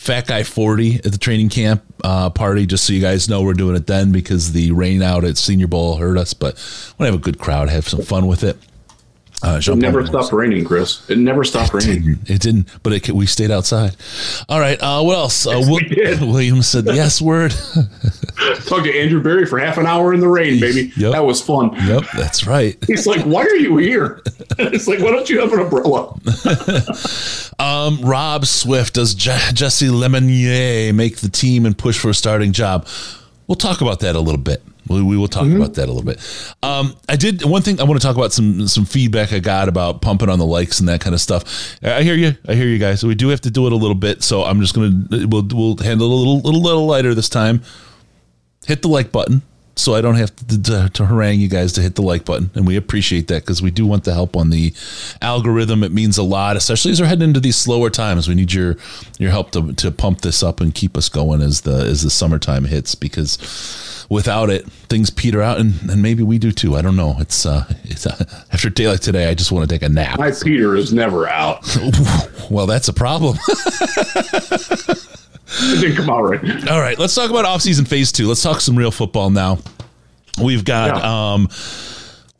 Fat 0.00 0.26
Guy 0.26 0.44
40 0.44 0.94
at 0.94 1.02
the 1.12 1.18
training 1.18 1.50
camp 1.50 1.84
uh, 2.02 2.30
party, 2.30 2.64
just 2.64 2.86
so 2.86 2.94
you 2.94 3.02
guys 3.02 3.28
know 3.28 3.42
we're 3.42 3.52
doing 3.52 3.76
it 3.76 3.86
then 3.86 4.12
because 4.12 4.52
the 4.52 4.72
rain 4.72 5.02
out 5.02 5.24
at 5.24 5.36
Senior 5.36 5.66
Bowl 5.66 5.98
hurt 5.98 6.16
us. 6.16 6.32
But 6.32 6.54
want 6.98 7.00
to 7.00 7.04
have 7.04 7.14
a 7.16 7.18
good 7.18 7.38
crowd, 7.38 7.68
have 7.68 7.86
some 7.86 8.00
fun 8.00 8.26
with 8.26 8.42
it. 8.42 8.56
Uh, 9.42 9.58
It 9.66 9.76
never 9.76 10.04
stopped 10.06 10.32
raining, 10.32 10.64
Chris. 10.66 11.08
It 11.08 11.16
never 11.16 11.44
stopped 11.44 11.72
raining. 11.72 12.18
It 12.26 12.42
didn't, 12.42 12.68
but 12.82 12.92
it, 12.92 13.08
we 13.10 13.24
stayed 13.26 13.50
outside. 13.50 13.96
All 14.50 14.60
right. 14.60 14.78
Uh, 14.82 15.02
what 15.02 15.16
else? 15.16 15.46
Uh, 15.46 15.60
did. 15.88 16.20
Williams 16.20 16.66
said 16.68 16.84
the 16.84 16.94
yes 16.94 17.22
word. 17.22 17.52
Talked 18.66 18.84
to 18.84 18.98
Andrew 18.98 19.22
Berry 19.22 19.46
for 19.46 19.58
half 19.58 19.78
an 19.78 19.86
hour 19.86 20.12
in 20.12 20.20
the 20.20 20.28
rain, 20.28 20.60
baby. 20.60 20.92
Yep. 20.96 21.12
That 21.12 21.24
was 21.24 21.40
fun. 21.40 21.72
yep, 21.86 22.04
that's 22.14 22.46
right. 22.46 22.76
He's 22.86 23.06
like, 23.06 23.22
"Why 23.24 23.42
are 23.42 23.56
you 23.56 23.76
here?" 23.78 24.22
it's 24.58 24.86
like, 24.86 24.98
"Why 25.00 25.10
don't 25.10 25.28
you 25.30 25.40
have 25.40 25.52
an 25.52 25.60
umbrella?" 25.60 26.14
Um, 27.58 28.00
Rob 28.02 28.46
Swift 28.46 28.94
does 28.94 29.14
Je- 29.14 29.52
Jessie 29.52 29.88
Lemonier 29.88 30.94
make 30.94 31.18
the 31.18 31.28
team 31.28 31.66
and 31.66 31.76
push 31.76 31.98
for 31.98 32.08
a 32.10 32.14
starting 32.14 32.52
job? 32.52 32.86
We'll 33.46 33.56
talk 33.56 33.80
about 33.80 34.00
that 34.00 34.16
a 34.16 34.20
little 34.20 34.40
bit. 34.40 34.62
We, 34.90 35.02
we 35.02 35.16
will 35.16 35.28
talk 35.28 35.46
about 35.46 35.74
that 35.74 35.88
a 35.88 35.92
little 35.92 36.02
bit. 36.02 36.18
Um, 36.64 36.96
I 37.08 37.14
did 37.14 37.44
one 37.44 37.62
thing. 37.62 37.80
I 37.80 37.84
want 37.84 38.00
to 38.00 38.04
talk 38.04 38.16
about 38.16 38.32
some 38.32 38.66
some 38.66 38.84
feedback 38.84 39.32
I 39.32 39.38
got 39.38 39.68
about 39.68 40.02
pumping 40.02 40.28
on 40.28 40.40
the 40.40 40.44
likes 40.44 40.80
and 40.80 40.88
that 40.88 41.00
kind 41.00 41.14
of 41.14 41.20
stuff. 41.20 41.78
I 41.82 42.02
hear 42.02 42.16
you. 42.16 42.36
I 42.48 42.54
hear 42.54 42.66
you 42.66 42.78
guys. 42.78 43.00
So 43.00 43.06
we 43.06 43.14
do 43.14 43.28
have 43.28 43.40
to 43.42 43.50
do 43.50 43.66
it 43.66 43.72
a 43.72 43.76
little 43.76 43.94
bit. 43.94 44.24
So 44.24 44.42
I'm 44.42 44.60
just 44.60 44.74
gonna 44.74 45.26
we'll 45.28 45.46
we'll 45.52 45.76
handle 45.76 46.10
it 46.10 46.12
a 46.12 46.16
little 46.16 46.40
little 46.40 46.60
little 46.60 46.86
lighter 46.86 47.14
this 47.14 47.28
time. 47.28 47.62
Hit 48.66 48.82
the 48.82 48.88
like 48.88 49.12
button. 49.12 49.42
So 49.76 49.94
I 49.94 50.02
don't 50.02 50.16
have 50.16 50.34
to, 50.36 50.62
to, 50.62 50.90
to 50.92 51.06
harangue 51.06 51.40
you 51.40 51.48
guys 51.48 51.72
to 51.74 51.80
hit 51.80 51.94
the 51.94 52.02
like 52.02 52.26
button, 52.26 52.50
and 52.54 52.66
we 52.66 52.76
appreciate 52.76 53.28
that 53.28 53.42
because 53.42 53.62
we 53.62 53.70
do 53.70 53.86
want 53.86 54.04
the 54.04 54.12
help 54.12 54.36
on 54.36 54.50
the 54.50 54.74
algorithm. 55.22 55.82
It 55.82 55.92
means 55.92 56.18
a 56.18 56.22
lot, 56.22 56.56
especially 56.56 56.90
as 56.90 57.00
we're 57.00 57.06
heading 57.06 57.28
into 57.28 57.40
these 57.40 57.56
slower 57.56 57.88
times. 57.88 58.28
We 58.28 58.34
need 58.34 58.52
your 58.52 58.76
your 59.18 59.30
help 59.30 59.52
to, 59.52 59.72
to 59.72 59.90
pump 59.90 60.20
this 60.20 60.42
up 60.42 60.60
and 60.60 60.74
keep 60.74 60.98
us 60.98 61.08
going 61.08 61.40
as 61.40 61.62
the 61.62 61.76
as 61.76 62.02
the 62.02 62.10
summertime 62.10 62.64
hits. 62.66 62.94
Because 62.94 63.38
without 64.10 64.50
it, 64.50 64.66
things 64.90 65.08
peter 65.08 65.40
out, 65.40 65.58
and, 65.58 65.72
and 65.90 66.02
maybe 66.02 66.22
we 66.22 66.38
do 66.38 66.52
too. 66.52 66.76
I 66.76 66.82
don't 66.82 66.96
know. 66.96 67.16
It's 67.18 67.46
uh, 67.46 67.64
it's 67.84 68.06
uh, 68.06 68.22
after 68.52 68.68
a 68.68 68.70
day 68.70 68.88
like 68.88 69.00
today, 69.00 69.30
I 69.30 69.34
just 69.34 69.50
want 69.52 69.66
to 69.68 69.74
take 69.74 69.82
a 69.82 69.88
nap. 69.88 70.18
My 70.18 70.30
Peter 70.32 70.76
is 70.76 70.92
never 70.92 71.26
out. 71.26 71.64
Well, 72.50 72.66
that's 72.66 72.88
a 72.88 72.92
problem. 72.92 73.38
It 73.48 75.00
didn't 75.80 75.96
come 76.04 76.10
out 76.10 76.22
right. 76.22 76.68
All 76.68 76.80
right, 76.80 76.98
let's 76.98 77.14
talk 77.14 77.30
about 77.30 77.44
offseason 77.44 77.86
phase 77.86 78.10
two. 78.10 78.26
Let's 78.26 78.42
talk 78.42 78.60
some 78.60 78.74
real 78.76 78.90
football 78.90 79.30
now. 79.30 79.58
We've 80.42 80.64
got 80.64 80.96
Yeah. 80.96 81.32
um 81.34 81.48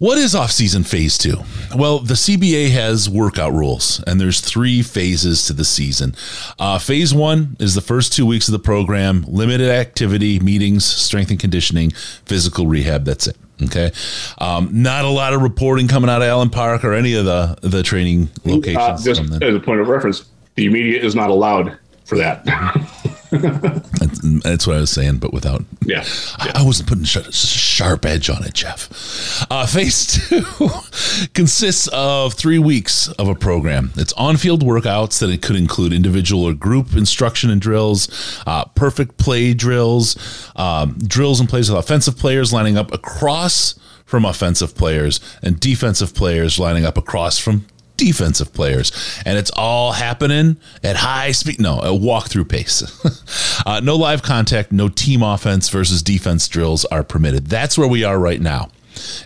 what 0.00 0.18
is 0.18 0.34
off-season 0.34 0.82
phase 0.82 1.16
two? 1.16 1.36
Well, 1.76 1.98
the 2.00 2.14
CBA 2.14 2.70
has 2.70 3.08
workout 3.08 3.52
rules, 3.52 4.02
and 4.06 4.20
there's 4.20 4.40
three 4.40 4.82
phases 4.82 5.46
to 5.46 5.52
the 5.52 5.64
season. 5.64 6.14
Uh, 6.58 6.78
phase 6.78 7.14
one 7.14 7.56
is 7.60 7.74
the 7.74 7.80
first 7.82 8.12
two 8.12 8.24
weeks 8.26 8.48
of 8.48 8.52
the 8.52 8.58
program, 8.58 9.24
limited 9.28 9.68
activity, 9.70 10.40
meetings, 10.40 10.84
strength 10.86 11.30
and 11.30 11.38
conditioning, 11.38 11.90
physical 12.24 12.66
rehab. 12.66 13.04
That's 13.04 13.26
it. 13.26 13.36
Okay. 13.62 13.92
Um, 14.38 14.70
not 14.82 15.04
a 15.04 15.08
lot 15.10 15.34
of 15.34 15.42
reporting 15.42 15.86
coming 15.86 16.08
out 16.08 16.22
of 16.22 16.28
Allen 16.28 16.48
Park 16.48 16.82
or 16.82 16.94
any 16.94 17.12
of 17.14 17.26
the, 17.26 17.58
the 17.60 17.82
training 17.82 18.30
Uh, 18.46 18.52
locations. 18.52 19.04
just 19.04 19.20
as 19.42 19.54
a 19.54 19.60
point 19.60 19.80
of 19.82 19.88
reference, 19.88 20.24
the 20.54 20.68
media 20.70 20.98
is 21.02 21.14
not 21.14 21.28
allowed 21.28 21.76
for 22.06 22.16
that. 22.16 22.42
that's, 23.30 24.20
that's 24.42 24.66
what 24.66 24.76
I 24.76 24.80
was 24.80 24.90
saying, 24.90 25.18
but 25.18 25.32
without 25.32 25.64
yeah. 25.84 26.04
I 26.38 26.52
I 26.56 26.62
wasn't 26.62 26.88
putting 26.88 27.04
sh- 27.04 27.32
sharp 27.32 28.04
edge 28.04 28.28
on 28.28 28.44
it, 28.44 28.54
Jeff. 28.54 29.46
Uh, 29.50 29.66
phase 29.66 30.06
two 30.28 30.42
consists 31.34 31.88
of 31.88 32.34
three 32.34 32.58
weeks 32.58 33.08
of 33.12 33.28
a 33.28 33.34
program. 33.34 33.92
It's 33.96 34.12
on-field 34.14 34.62
workouts 34.62 35.20
that 35.20 35.30
it 35.30 35.42
could 35.42 35.56
include 35.56 35.92
individual 35.92 36.44
or 36.44 36.54
group 36.54 36.94
instruction 36.96 37.50
and 37.50 37.60
drills, 37.60 38.42
uh, 38.46 38.64
perfect 38.66 39.16
play 39.16 39.54
drills, 39.54 40.16
um, 40.56 40.98
drills 40.98 41.40
and 41.40 41.48
plays 41.48 41.70
with 41.70 41.78
offensive 41.78 42.16
players 42.18 42.52
lining 42.52 42.76
up 42.76 42.92
across 42.92 43.74
from 44.04 44.24
offensive 44.24 44.74
players, 44.74 45.20
and 45.40 45.60
defensive 45.60 46.14
players 46.14 46.58
lining 46.58 46.84
up 46.84 46.98
across 46.98 47.38
from 47.38 47.64
defensive 48.00 48.54
players, 48.54 49.20
and 49.26 49.36
it's 49.36 49.50
all 49.54 49.92
happening 49.92 50.56
at 50.82 50.96
high 50.96 51.32
speed. 51.32 51.60
No, 51.60 51.80
a 51.82 51.94
walk-through 51.94 52.46
pace. 52.46 52.82
uh, 53.66 53.80
no 53.80 53.94
live 53.94 54.22
contact, 54.22 54.72
no 54.72 54.88
team 54.88 55.22
offense 55.22 55.68
versus 55.68 56.02
defense 56.02 56.48
drills 56.48 56.86
are 56.86 57.04
permitted. 57.04 57.46
That's 57.48 57.76
where 57.76 57.86
we 57.86 58.02
are 58.02 58.18
right 58.18 58.40
now, 58.40 58.70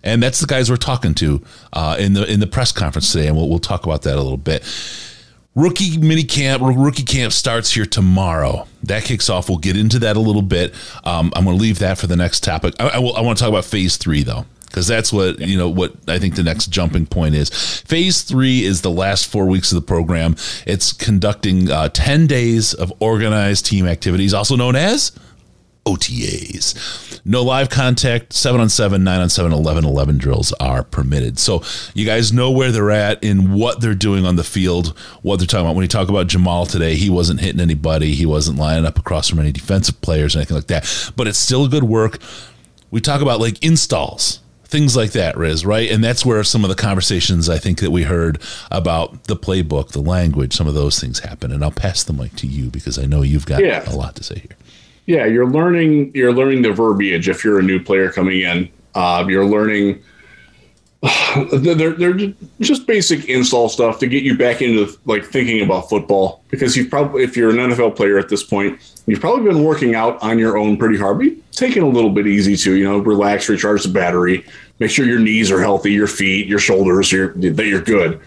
and 0.03 0.21
that's 0.21 0.41
the 0.41 0.47
guys 0.47 0.69
we're 0.69 0.77
talking 0.77 1.15
to 1.15 1.43
uh, 1.73 1.97
in 2.01 2.15
the 2.15 2.31
in 2.31 2.41
the 2.41 2.49
press 2.49 2.73
conference 2.73 3.13
today, 3.13 3.29
and 3.29 3.37
we'll 3.37 3.49
we'll 3.49 3.61
talk 3.61 3.85
about 3.87 4.03
that 4.03 4.17
a 4.17 4.23
little 4.23 4.37
bit. 4.37 4.65
Rookie 5.55 5.99
mini 5.99 6.25
camp, 6.25 6.63
rookie 6.65 7.05
camp 7.05 7.33
starts 7.33 7.71
here 7.71 7.87
tomorrow. 7.87 8.67
That 8.83 9.05
kicks 9.05 9.31
off. 9.31 9.49
We'll 9.49 9.59
get 9.59 9.77
into 9.77 10.01
that 10.01 10.17
a 10.17 10.21
little 10.21 10.43
bit. 10.43 10.75
Um, 11.05 11.33
I'm 11.37 11.45
going 11.45 11.57
to 11.57 11.63
leave 11.63 11.79
that 11.79 11.97
for 11.97 12.09
the 12.09 12.17
next 12.17 12.43
topic. 12.43 12.75
I, 12.81 12.89
I, 12.89 12.99
will, 12.99 13.17
I 13.17 13.21
want 13.21 13.39
to 13.39 13.45
talk 13.45 13.51
about 13.51 13.65
phase 13.65 13.97
three 13.97 14.25
though, 14.25 14.47
because 14.75 14.89
that's 14.89 15.13
what 15.13 15.39
you 15.39 15.57
know. 15.57 15.69
What 15.69 15.93
I 16.09 16.19
think 16.19 16.35
the 16.35 16.43
next 16.43 16.67
jumping 16.67 17.07
point 17.07 17.37
is. 17.37 17.49
Phase 17.83 18.23
three 18.23 18.65
is 18.65 18.83
the 18.83 18.91
last 18.91 19.29
four 19.29 19.47
weeks 19.47 19.71
of 19.71 19.77
the 19.77 19.87
program. 19.87 20.35
It's 20.67 20.93
conducting 20.93 21.71
uh, 21.71 21.91
ten 21.91 22.27
days 22.27 22.75
of 22.75 22.93
organized 22.99 23.67
team 23.67 23.87
activities, 23.87 24.35
also 24.35 24.57
known 24.57 24.75
as 24.75 25.13
OTAs. 25.87 27.21
No 27.25 27.43
live 27.45 27.71
contact, 27.71 28.33
7 28.33 28.61
on 28.61 28.69
7, 28.69 29.03
9 29.03 29.21
on 29.21 29.31
7, 29.31 29.53
11 29.53 29.85
11 29.85 30.19
drills 30.19 30.53
are 30.55 30.83
permitted. 30.83 31.39
So 31.39 31.63
you 31.95 32.05
guys 32.05 32.33
know 32.33 32.51
where 32.51 32.73
they're 32.73 32.91
at 32.91 33.23
in 33.23 33.55
what 33.55 33.81
they're 33.81 33.95
doing 33.95 34.27
on 34.27 34.37
the 34.37 34.45
field, 34.45 34.99
what 35.23 35.37
they're 35.39 35.47
talking 35.47 35.67
about. 35.67 35.77
When 35.77 35.85
you 35.85 35.89
talk 35.89 36.09
about 36.09 36.27
Jamaal 36.27 36.69
today, 36.69 36.97
he 36.97 37.11
wasn't 37.11 37.41
hitting 37.41 37.61
anybody, 37.61 38.15
he 38.15 38.27
wasn't 38.27 38.59
lining 38.59 38.87
up 38.87 38.99
across 38.99 39.29
from 39.29 39.39
any 39.39 39.53
defensive 39.53 40.01
players 40.01 40.35
or 40.35 40.41
anything 40.41 40.57
like 40.57 40.67
that. 40.67 41.13
But 41.17 41.29
it's 41.29 41.39
still 41.39 41.69
good 41.69 41.85
work. 41.85 42.19
We 42.91 43.01
talk 43.01 43.23
about 43.23 43.41
like 43.41 43.63
installs. 43.65 44.41
Things 44.75 44.97
like 44.97 45.13
that, 45.13 45.37
Riz, 45.37 45.65
right? 45.65 45.89
And 45.89 46.03
that's 46.03 46.27
where 46.27 46.43
some 46.43 46.65
of 46.65 46.69
the 46.69 46.75
conversations 46.75 47.49
I 47.49 47.59
think 47.59 47.79
that 47.79 47.93
we 47.93 48.03
heard 48.03 48.43
about 48.73 49.23
the 49.29 49.37
playbook, 49.37 49.93
the 49.93 50.01
language, 50.01 50.53
some 50.53 50.67
of 50.67 50.75
those 50.75 50.99
things 50.99 51.21
happen. 51.21 51.53
And 51.53 51.63
I'll 51.63 51.71
pass 51.71 52.03
the 52.03 52.13
mic 52.13 52.35
to 52.39 52.49
you 52.49 52.71
because 52.71 52.99
I 52.99 53.05
know 53.07 53.23
you've 53.23 53.47
got 53.47 53.63
Yeah. 53.65 53.89
a 53.89 53.95
lot 53.95 54.17
to 54.17 54.25
say 54.25 54.41
here. 54.41 54.57
Yeah, 55.07 55.27
you're 55.27 55.49
learning. 55.49 56.11
You're 56.13 56.33
learning 56.33 56.63
the 56.63 56.73
verbiage 56.73 57.29
if 57.29 57.45
you're 57.45 57.61
a 57.61 57.63
new 57.63 57.79
player 57.81 58.11
coming 58.11 58.41
in. 58.41 58.69
Uh, 58.97 59.25
you're 59.29 59.47
learning 59.47 60.01
they're, 61.53 61.93
they're 61.93 62.33
just 62.61 62.87
basic 62.87 63.29
install 63.29 63.69
stuff 63.69 63.99
to 63.99 64.07
get 64.07 64.23
you 64.23 64.37
back 64.38 64.62
into 64.62 64.99
like 65.05 65.25
thinking 65.25 65.62
about 65.62 65.88
football. 65.88 66.43
Because 66.49 66.77
you've 66.77 66.88
probably 66.88 67.23
if 67.23 67.37
you're 67.37 67.51
an 67.51 67.57
NFL 67.57 67.97
player 67.97 68.19
at 68.19 68.29
this 68.29 68.43
point 68.43 68.81
you've 69.07 69.21
probably 69.21 69.45
been 69.45 69.62
working 69.62 69.95
out 69.95 70.23
on 70.23 70.38
your 70.38 70.57
own 70.57 70.79
pretty 70.79 70.99
hard 70.99 71.19
but 71.19 71.53
taking 71.53 71.83
a 71.83 71.88
little 71.88 72.11
bit 72.11 72.27
easy 72.27 72.57
too 72.57 72.75
you 72.75 72.85
know 72.85 72.99
relax 72.99 73.49
recharge 73.49 73.83
the 73.83 73.88
battery 73.90 74.47
make 74.79 74.90
sure 74.90 75.05
your 75.05 75.19
knees 75.19 75.51
are 75.51 75.61
healthy 75.61 75.93
your 75.93 76.07
feet 76.07 76.47
your 76.47 76.59
shoulders 76.59 77.12
your, 77.12 77.35
that 77.35 77.67
you're 77.67 77.83
good. 77.83 78.21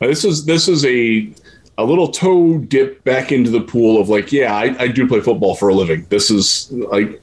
This 0.00 0.24
is 0.24 0.46
this 0.46 0.68
is 0.68 0.84
a 0.86 1.30
a 1.76 1.84
little 1.84 2.08
toe 2.08 2.58
dip 2.58 3.04
back 3.04 3.32
into 3.32 3.50
the 3.50 3.60
pool 3.60 4.00
of 4.00 4.08
like 4.08 4.32
yeah 4.32 4.54
I, 4.54 4.84
I 4.84 4.88
do 4.88 5.06
play 5.06 5.20
football 5.20 5.54
for 5.56 5.68
a 5.68 5.74
living. 5.74 6.06
This 6.08 6.30
is 6.30 6.72
like 6.72 7.22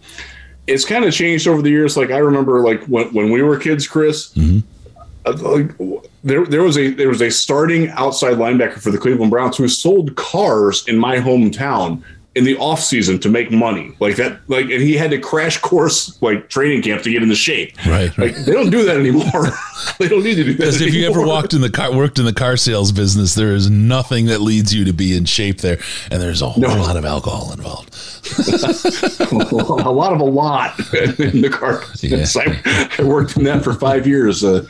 it's 0.67 0.85
kind 0.85 1.05
of 1.05 1.13
changed 1.13 1.47
over 1.47 1.63
the 1.63 1.71
years. 1.71 1.97
Like 1.97 2.11
i 2.11 2.17
remember 2.17 2.63
like 2.63 2.83
when, 2.85 3.11
when 3.13 3.31
we 3.31 3.41
were 3.41 3.57
kids 3.57 3.87
chris 3.87 4.31
mm-hmm 4.33 4.59
Uh, 5.25 5.67
there, 6.23 6.45
there 6.45 6.63
was 6.63 6.77
a 6.77 6.91
there 6.91 7.09
was 7.09 7.21
a 7.21 7.31
starting 7.31 7.89
outside 7.89 8.35
linebacker 8.35 8.79
for 8.79 8.91
the 8.91 8.97
Cleveland 8.97 9.31
Browns 9.31 9.57
who 9.57 9.67
sold 9.67 10.15
cars 10.15 10.87
in 10.87 10.97
my 10.97 11.17
hometown 11.17 12.03
in 12.35 12.43
the 12.43 12.57
off 12.57 12.81
season 12.81 13.17
to 13.19 13.29
make 13.29 13.49
money. 13.49 13.95
Like 13.99 14.17
that 14.17 14.39
like 14.49 14.65
and 14.65 14.81
he 14.81 14.93
had 14.93 15.11
to 15.11 15.17
crash 15.17 15.57
course 15.59 16.21
like 16.21 16.49
training 16.49 16.81
camp 16.81 17.01
to 17.03 17.11
get 17.11 17.23
into 17.23 17.35
shape. 17.35 17.75
Right, 17.87 18.15
right. 18.17 18.33
like 18.33 18.45
they 18.45 18.51
don't 18.51 18.69
do 18.69 18.83
that 18.83 18.97
anymore. 18.97 19.49
They 19.99 20.07
don't 20.07 20.23
need 20.23 20.35
to 20.35 20.43
do 20.43 20.53
that 20.53 20.57
because 20.57 20.81
if 20.81 20.93
you 20.93 21.05
ever 21.07 21.25
walked 21.25 21.53
in 21.53 21.61
the 21.61 21.69
car 21.69 21.95
worked 21.95 22.17
in 22.17 22.25
the 22.25 22.33
car 22.33 22.57
sales 22.57 22.91
business 22.91 23.35
there 23.35 23.53
is 23.53 23.69
nothing 23.69 24.25
that 24.25 24.41
leads 24.41 24.73
you 24.73 24.83
to 24.85 24.93
be 24.93 25.15
in 25.15 25.25
shape 25.25 25.59
there. 25.59 25.79
And 26.11 26.21
there's 26.21 26.41
a 26.41 26.49
whole 26.49 26.61
no. 26.61 26.75
lot 26.75 26.97
of 26.97 27.05
alcohol 27.05 27.53
involved 27.53 27.94
a 29.31 29.91
lot 29.91 30.13
of 30.13 30.19
a 30.19 30.23
lot 30.23 30.79
in 31.19 31.41
the 31.41 31.49
car 31.51 31.83
yes. 32.01 32.35
I, 32.35 32.61
I, 32.99 33.03
worked 33.03 33.37
in 33.37 33.43
that 33.45 33.63
for 33.63 33.73
five 33.73 34.05
years 34.07 34.43
uh, 34.43 34.65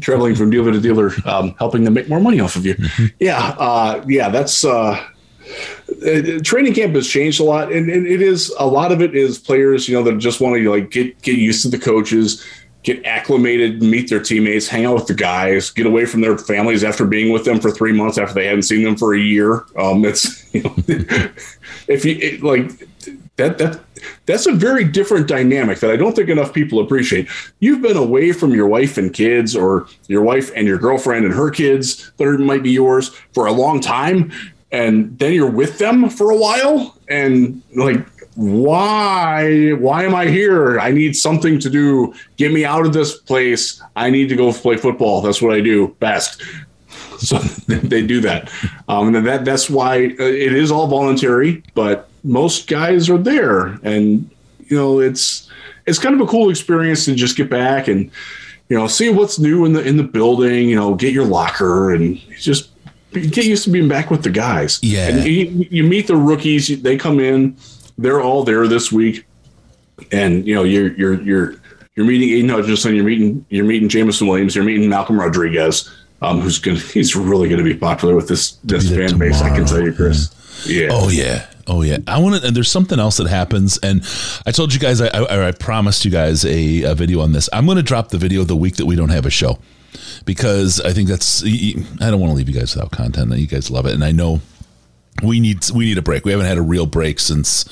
traveling 0.00 0.34
from 0.34 0.50
dealer 0.50 0.72
to 0.72 0.80
dealer 0.80 1.12
um, 1.24 1.54
helping 1.58 1.84
them 1.84 1.94
make 1.94 2.08
more 2.08 2.20
money 2.20 2.40
off 2.40 2.56
of 2.56 2.66
you 2.66 2.74
mm-hmm. 2.74 3.06
yeah 3.20 3.54
uh, 3.58 4.04
yeah 4.06 4.28
that's 4.28 4.64
uh, 4.64 5.02
uh, 6.06 6.40
training 6.42 6.74
camp 6.74 6.94
has 6.94 7.08
changed 7.08 7.40
a 7.40 7.44
lot, 7.44 7.70
and, 7.72 7.88
and, 7.88 8.06
it 8.06 8.20
is 8.20 8.52
a 8.58 8.66
lot 8.66 8.90
of 8.92 9.00
it 9.00 9.14
is 9.14 9.38
players, 9.38 9.88
you 9.88 9.96
know, 9.96 10.02
that 10.02 10.18
just 10.18 10.40
want 10.40 10.56
to 10.56 10.70
like 10.70 10.90
get 10.90 11.20
get 11.22 11.36
used 11.36 11.62
to 11.62 11.68
the 11.68 11.78
coaches, 11.78 12.44
get 12.82 13.04
acclimated, 13.04 13.82
meet 13.82 14.10
their 14.10 14.20
teammates, 14.20 14.68
hang 14.68 14.84
out 14.84 14.94
with 14.94 15.06
the 15.06 15.14
guys, 15.14 15.70
get 15.70 15.86
away 15.86 16.04
from 16.04 16.20
their 16.20 16.36
families 16.36 16.84
after 16.84 17.04
being 17.04 17.32
with 17.32 17.44
them 17.44 17.60
for 17.60 17.70
three 17.70 17.92
months 17.92 18.18
after 18.18 18.34
they 18.34 18.46
hadn't 18.46 18.62
seen 18.62 18.82
them 18.82 18.96
for 18.96 19.14
a 19.14 19.18
year. 19.18 19.64
Um, 19.78 20.04
it's 20.04 20.52
you 20.54 20.62
know, 20.62 20.74
if 21.88 22.04
you 22.04 22.16
it, 22.20 22.42
like 22.42 22.70
that 23.36 23.58
that 23.58 23.80
that's 24.26 24.46
a 24.46 24.52
very 24.52 24.84
different 24.84 25.28
dynamic 25.28 25.80
that 25.80 25.90
I 25.90 25.96
don't 25.96 26.14
think 26.14 26.28
enough 26.28 26.52
people 26.52 26.80
appreciate. 26.80 27.28
You've 27.60 27.82
been 27.82 27.96
away 27.96 28.32
from 28.32 28.52
your 28.52 28.66
wife 28.66 28.98
and 28.98 29.12
kids, 29.12 29.54
or 29.54 29.88
your 30.08 30.22
wife 30.22 30.50
and 30.54 30.66
your 30.66 30.78
girlfriend 30.78 31.24
and 31.24 31.34
her 31.34 31.50
kids 31.50 32.12
that 32.16 32.26
are, 32.26 32.38
might 32.38 32.62
be 32.62 32.70
yours 32.70 33.10
for 33.32 33.46
a 33.46 33.52
long 33.52 33.80
time 33.80 34.32
and 34.72 35.18
then 35.18 35.32
you're 35.32 35.50
with 35.50 35.78
them 35.78 36.10
for 36.10 36.30
a 36.30 36.36
while 36.36 36.96
and 37.08 37.62
like 37.74 38.04
why 38.36 39.70
why 39.72 40.04
am 40.04 40.14
i 40.14 40.26
here? 40.26 40.78
I 40.78 40.90
need 40.90 41.16
something 41.16 41.58
to 41.60 41.70
do. 41.70 42.14
Get 42.36 42.52
me 42.52 42.66
out 42.66 42.84
of 42.84 42.92
this 42.92 43.16
place. 43.16 43.82
I 43.96 44.10
need 44.10 44.28
to 44.28 44.36
go 44.36 44.52
play 44.52 44.76
football. 44.76 45.22
That's 45.22 45.40
what 45.40 45.54
i 45.54 45.60
do 45.60 45.96
best. 46.00 46.42
So 47.18 47.38
they 47.66 48.06
do 48.06 48.20
that. 48.20 48.52
Um, 48.88 49.14
and 49.14 49.26
that 49.26 49.44
that's 49.46 49.70
why 49.70 49.96
uh, 50.20 50.24
it 50.24 50.52
is 50.52 50.70
all 50.70 50.86
voluntary 50.86 51.62
but 51.74 52.10
most 52.26 52.68
guys 52.68 53.08
are 53.08 53.18
there 53.18 53.78
and 53.82 54.30
you 54.66 54.76
know 54.76 55.00
it's 55.00 55.48
it's 55.86 55.98
kind 55.98 56.14
of 56.14 56.20
a 56.20 56.30
cool 56.30 56.50
experience 56.50 57.04
to 57.04 57.14
just 57.14 57.36
get 57.36 57.48
back 57.48 57.88
and 57.88 58.10
you 58.68 58.76
know 58.76 58.86
see 58.86 59.08
what's 59.08 59.38
new 59.38 59.64
in 59.64 59.72
the 59.72 59.82
in 59.82 59.96
the 59.96 60.02
building 60.02 60.68
you 60.68 60.76
know 60.76 60.94
get 60.94 61.12
your 61.12 61.24
locker 61.24 61.94
and 61.94 62.18
just 62.38 62.70
get 63.20 63.44
used 63.44 63.64
to 63.64 63.70
being 63.70 63.88
back 63.88 64.10
with 64.10 64.22
the 64.22 64.30
guys. 64.30 64.78
Yeah. 64.82 65.08
And 65.08 65.26
you, 65.26 65.66
you 65.70 65.84
meet 65.84 66.06
the 66.06 66.16
rookies, 66.16 66.82
they 66.82 66.96
come 66.96 67.20
in, 67.20 67.56
they're 67.98 68.20
all 68.20 68.44
there 68.44 68.66
this 68.68 68.92
week. 68.92 69.26
And 70.12 70.46
you 70.46 70.54
know, 70.54 70.62
you're 70.62 70.92
you're 70.94 71.22
you're 71.22 71.54
you're 71.94 72.06
meeting 72.06 72.28
Aidan 72.30 72.50
Hutchinson, 72.50 72.94
you're 72.94 73.04
meeting 73.04 73.46
you're 73.48 73.64
meeting 73.64 73.88
Jameson 73.88 74.26
Williams, 74.26 74.54
you're 74.54 74.64
meeting 74.64 74.88
Malcolm 74.88 75.18
Rodriguez, 75.18 75.90
um, 76.20 76.40
who's 76.40 76.58
gonna 76.58 76.78
he's 76.94 77.16
really 77.16 77.48
gonna 77.48 77.62
be 77.62 77.74
popular 77.74 78.14
with 78.14 78.28
this 78.28 78.52
this 78.64 78.90
fan 78.90 79.18
base, 79.18 79.40
I 79.40 79.54
can 79.54 79.64
tell 79.64 79.82
you, 79.82 79.94
Chris. 79.94 80.64
Yeah. 80.66 80.82
yeah. 80.82 80.88
Oh 80.92 81.08
yeah. 81.08 81.46
Oh 81.66 81.82
yeah, 81.82 81.98
I 82.06 82.18
want 82.18 82.40
to. 82.40 82.46
And 82.46 82.56
there's 82.56 82.70
something 82.70 82.98
else 83.00 83.16
that 83.16 83.26
happens, 83.26 83.78
and 83.78 84.02
I 84.46 84.52
told 84.52 84.72
you 84.72 84.78
guys, 84.78 85.00
I, 85.00 85.08
I, 85.08 85.48
I 85.48 85.52
promised 85.52 86.04
you 86.04 86.10
guys 86.10 86.44
a, 86.44 86.82
a 86.84 86.94
video 86.94 87.20
on 87.20 87.32
this. 87.32 87.48
I'm 87.52 87.66
going 87.66 87.76
to 87.76 87.82
drop 87.82 88.10
the 88.10 88.18
video 88.18 88.44
the 88.44 88.56
week 88.56 88.76
that 88.76 88.86
we 88.86 88.94
don't 88.94 89.08
have 89.08 89.26
a 89.26 89.30
show 89.30 89.58
because 90.24 90.80
I 90.80 90.92
think 90.92 91.08
that's 91.08 91.42
I 91.44 92.10
don't 92.10 92.20
want 92.20 92.30
to 92.30 92.36
leave 92.36 92.48
you 92.48 92.54
guys 92.54 92.74
without 92.74 92.92
content. 92.92 93.32
You 93.36 93.46
guys 93.46 93.70
love 93.70 93.86
it, 93.86 93.94
and 93.94 94.04
I 94.04 94.12
know 94.12 94.40
we 95.22 95.40
need 95.40 95.68
we 95.74 95.86
need 95.86 95.98
a 95.98 96.02
break. 96.02 96.24
We 96.24 96.30
haven't 96.32 96.46
had 96.46 96.58
a 96.58 96.62
real 96.62 96.86
break 96.86 97.18
since 97.18 97.64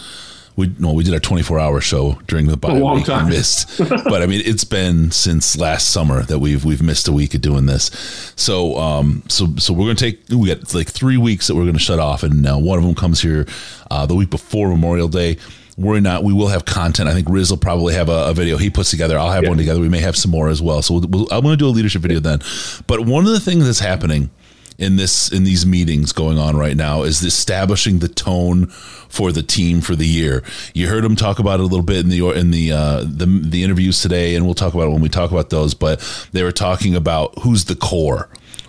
we 0.57 0.75
no 0.79 0.93
we 0.93 1.05
did 1.05 1.12
our 1.14 1.21
24 1.21 1.59
hour 1.59 1.81
show 1.81 2.19
during 2.27 2.47
the 2.47 2.57
bye 2.57 2.73
week 2.73 3.05
time. 3.05 3.29
missed 3.29 3.79
but 3.79 4.23
i 4.23 4.27
mean 4.27 4.40
it's 4.45 4.64
been 4.64 5.11
since 5.11 5.57
last 5.57 5.90
summer 5.90 6.23
that 6.23 6.38
we've 6.38 6.64
we've 6.64 6.83
missed 6.83 7.09
a 7.09 7.12
week 7.12 7.35
of 7.35 7.40
doing 7.40 7.67
this 7.67 8.33
so 8.37 8.77
um 8.79 9.23
so 9.29 9.47
so 9.57 9.73
we're 9.73 9.87
gonna 9.87 9.95
take 9.95 10.21
we 10.31 10.49
got 10.49 10.75
like 10.75 10.88
three 10.88 11.17
weeks 11.17 11.47
that 11.47 11.55
we're 11.55 11.67
gonna 11.67 11.79
shut 11.79 11.99
off 11.99 12.23
and 12.23 12.43
now 12.43 12.59
one 12.59 12.79
of 12.79 12.85
them 12.85 12.95
comes 12.95 13.21
here 13.21 13.47
uh, 13.90 14.07
the 14.07 14.14
week 14.14 14.31
before 14.31 14.69
memorial 14.69 15.09
day 15.09 15.37
worry 15.77 16.01
not. 16.01 16.25
We 16.25 16.33
will 16.33 16.49
have 16.49 16.64
content. 16.64 17.09
I 17.09 17.14
think 17.14 17.29
Riz 17.29 17.51
will 17.51 17.59
probably 17.59 17.95
have 17.95 18.09
a, 18.09 18.29
a 18.29 18.35
video 18.35 18.57
he 18.57 18.71
puts 18.71 18.90
together. 18.90 19.19
I'll 19.19 19.31
have 19.31 19.45
yeah. 19.45 19.49
one 19.49 19.59
together. 19.59 19.81
We 19.81 19.88
may 19.88 20.01
have 20.01 20.17
some 20.17 20.31
more 20.31 20.49
as 20.49 20.62
well. 20.62 20.83
So 20.83 20.95
we'll, 20.95 21.09
we'll, 21.09 21.29
I'm 21.33 21.43
going 21.43 21.53
to 21.53 21.57
do 21.57 21.67
a 21.67 21.71
leadership 21.71 22.03
video 22.03 22.21
then. 22.21 22.40
But 22.87 23.01
one 23.01 23.27
of 23.27 23.33
the 23.33 23.40
things 23.40 23.64
that's 23.64 23.81
happening 23.81 24.31
in 24.78 24.96
this 24.96 25.30
in 25.30 25.44
these 25.44 25.64
meetings 25.64 26.12
going 26.12 26.38
on 26.38 26.56
right 26.56 26.76
now 26.76 27.02
is 27.02 27.22
establishing 27.22 28.00
the 28.00 28.08
tone 28.08 28.66
for 28.66 29.30
the 29.30 29.42
team 29.42 29.80
for 29.80 29.94
the 29.94 30.06
year. 30.06 30.42
You 30.74 30.88
heard 30.88 31.04
him 31.04 31.16
talk 31.16 31.38
about 31.38 31.60
it 31.60 31.62
a 31.62 31.66
little 31.66 31.84
bit 31.84 31.98
in 31.98 32.08
the 32.08 32.30
in 32.30 32.50
the 32.50 32.72
uh, 32.72 33.04
the, 33.04 33.26
the 33.26 33.62
interviews 33.62 34.00
today, 34.00 34.34
and 34.34 34.44
we'll 34.44 34.54
talk 34.54 34.74
about 34.74 34.88
it 34.88 34.90
when 34.90 35.02
we 35.02 35.08
talk 35.08 35.30
about 35.30 35.50
those. 35.50 35.74
But 35.74 36.00
they 36.32 36.42
were 36.42 36.52
talking 36.52 36.94
about 36.94 37.38
who's 37.40 37.66
the 37.66 37.76
core. 37.76 38.28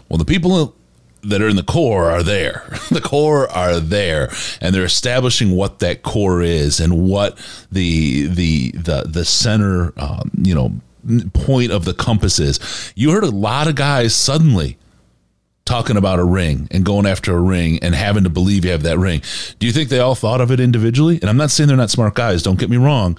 Well, 0.09 0.17
the 0.17 0.25
people 0.25 0.75
that 1.23 1.41
are 1.41 1.49
in 1.49 1.55
the 1.55 1.63
core 1.63 2.11
are 2.11 2.21
there. 2.21 2.63
the 2.91 3.01
core 3.01 3.49
are 3.51 3.79
there, 3.79 4.31
and 4.61 4.73
they're 4.75 4.85
establishing 4.85 5.51
what 5.51 5.79
that 5.79 6.03
core 6.03 6.41
is 6.41 6.79
and 6.79 7.09
what 7.09 7.37
the 7.71 8.27
the 8.27 8.71
the 8.71 9.03
the 9.07 9.25
center, 9.25 9.93
um, 9.97 10.29
you 10.39 10.53
know, 10.53 10.71
point 11.33 11.71
of 11.71 11.85
the 11.85 11.93
compass 11.93 12.39
is. 12.39 12.93
You 12.95 13.11
heard 13.11 13.23
a 13.23 13.31
lot 13.31 13.67
of 13.67 13.75
guys 13.75 14.13
suddenly 14.13 14.77
talking 15.65 15.97
about 15.97 16.19
a 16.19 16.23
ring 16.23 16.67
and 16.71 16.86
going 16.86 17.06
after 17.06 17.36
a 17.36 17.41
ring 17.41 17.80
and 17.82 17.95
having 17.95 18.23
to 18.23 18.30
believe 18.30 18.65
you 18.65 18.71
have 18.71 18.84
that 18.84 18.99
ring. 18.99 19.21
Do 19.60 19.65
you 19.65 19.73
think 19.73 19.89
they 19.89 19.99
all 19.99 20.15
thought 20.15 20.41
of 20.41 20.51
it 20.51 20.60
individually? 20.60 21.19
And 21.21 21.30
I'm 21.30 21.38
not 21.38 21.51
saying 21.51 21.67
they're 21.67 21.78
not 21.78 21.89
smart 21.89 22.13
guys. 22.13 22.43
Don't 22.43 22.60
get 22.60 22.69
me 22.69 22.78
wrong 22.78 23.17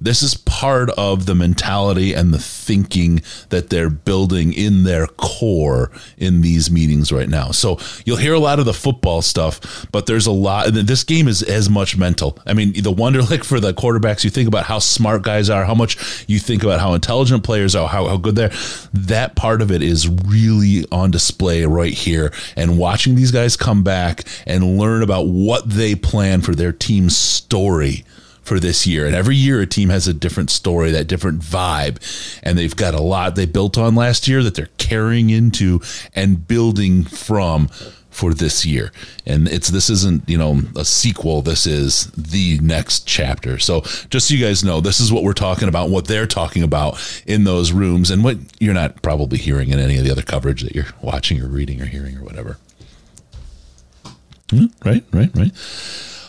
this 0.00 0.22
is 0.22 0.34
part 0.34 0.90
of 0.90 1.26
the 1.26 1.34
mentality 1.34 2.12
and 2.14 2.32
the 2.32 2.38
thinking 2.38 3.22
that 3.48 3.70
they're 3.70 3.90
building 3.90 4.52
in 4.52 4.84
their 4.84 5.06
core 5.06 5.90
in 6.16 6.40
these 6.40 6.70
meetings 6.70 7.10
right 7.10 7.28
now. 7.28 7.50
So 7.50 7.78
you'll 8.04 8.16
hear 8.16 8.34
a 8.34 8.38
lot 8.38 8.58
of 8.58 8.64
the 8.64 8.74
football 8.74 9.22
stuff, 9.22 9.86
but 9.90 10.06
there's 10.06 10.26
a 10.26 10.32
lot. 10.32 10.68
This 10.72 11.04
game 11.04 11.28
is 11.28 11.42
as 11.42 11.68
much 11.68 11.96
mental. 11.96 12.38
I 12.46 12.54
mean, 12.54 12.72
the 12.72 12.92
Wonderlic 12.92 13.44
for 13.48 13.60
the 13.60 13.72
quarterbacks, 13.72 14.24
you 14.24 14.30
think 14.30 14.48
about 14.48 14.64
how 14.64 14.78
smart 14.78 15.22
guys 15.22 15.50
are, 15.50 15.64
how 15.64 15.74
much 15.74 16.24
you 16.28 16.38
think 16.38 16.62
about 16.62 16.80
how 16.80 16.94
intelligent 16.94 17.44
players 17.44 17.74
are, 17.74 17.88
how, 17.88 18.06
how 18.06 18.16
good 18.16 18.36
they're. 18.36 18.52
That 18.92 19.36
part 19.36 19.62
of 19.62 19.70
it 19.70 19.82
is 19.82 20.08
really 20.08 20.84
on 20.92 21.10
display 21.10 21.64
right 21.64 21.92
here. 21.92 22.32
And 22.56 22.78
watching 22.78 23.14
these 23.14 23.30
guys 23.30 23.56
come 23.56 23.82
back 23.82 24.24
and 24.46 24.78
learn 24.78 25.02
about 25.02 25.26
what 25.26 25.68
they 25.68 25.94
plan 25.94 26.42
for 26.42 26.54
their 26.54 26.72
team's 26.72 27.16
story 27.16 28.04
for 28.48 28.58
this 28.58 28.86
year. 28.86 29.06
And 29.06 29.14
every 29.14 29.36
year, 29.36 29.60
a 29.60 29.66
team 29.66 29.90
has 29.90 30.08
a 30.08 30.14
different 30.14 30.50
story, 30.50 30.90
that 30.90 31.06
different 31.06 31.40
vibe. 31.40 31.98
And 32.42 32.58
they've 32.58 32.74
got 32.74 32.94
a 32.94 33.02
lot 33.02 33.36
they 33.36 33.46
built 33.46 33.76
on 33.76 33.94
last 33.94 34.26
year 34.26 34.42
that 34.42 34.54
they're 34.54 34.70
carrying 34.78 35.30
into 35.30 35.80
and 36.14 36.48
building 36.48 37.04
from 37.04 37.68
for 38.10 38.34
this 38.34 38.66
year. 38.66 38.90
And 39.26 39.46
it's 39.46 39.68
this 39.68 39.90
isn't, 39.90 40.28
you 40.28 40.38
know, 40.38 40.62
a 40.74 40.84
sequel. 40.84 41.42
This 41.42 41.66
is 41.66 42.06
the 42.12 42.58
next 42.60 43.06
chapter. 43.06 43.58
So 43.58 43.82
just 44.10 44.28
so 44.28 44.34
you 44.34 44.44
guys 44.44 44.64
know, 44.64 44.80
this 44.80 44.98
is 44.98 45.12
what 45.12 45.22
we're 45.22 45.34
talking 45.34 45.68
about, 45.68 45.90
what 45.90 46.06
they're 46.06 46.26
talking 46.26 46.62
about 46.62 47.22
in 47.26 47.44
those 47.44 47.70
rooms 47.70 48.10
and 48.10 48.24
what 48.24 48.38
you're 48.58 48.74
not 48.74 49.02
probably 49.02 49.38
hearing 49.38 49.68
in 49.68 49.78
any 49.78 49.98
of 49.98 50.04
the 50.04 50.10
other 50.10 50.22
coverage 50.22 50.62
that 50.62 50.74
you're 50.74 50.86
watching 51.02 51.40
or 51.40 51.46
reading 51.46 51.80
or 51.80 51.86
hearing 51.86 52.16
or 52.16 52.24
whatever. 52.24 52.56
Hmm, 54.50 54.66
right, 54.84 55.04
right, 55.12 55.30
right. 55.36 55.52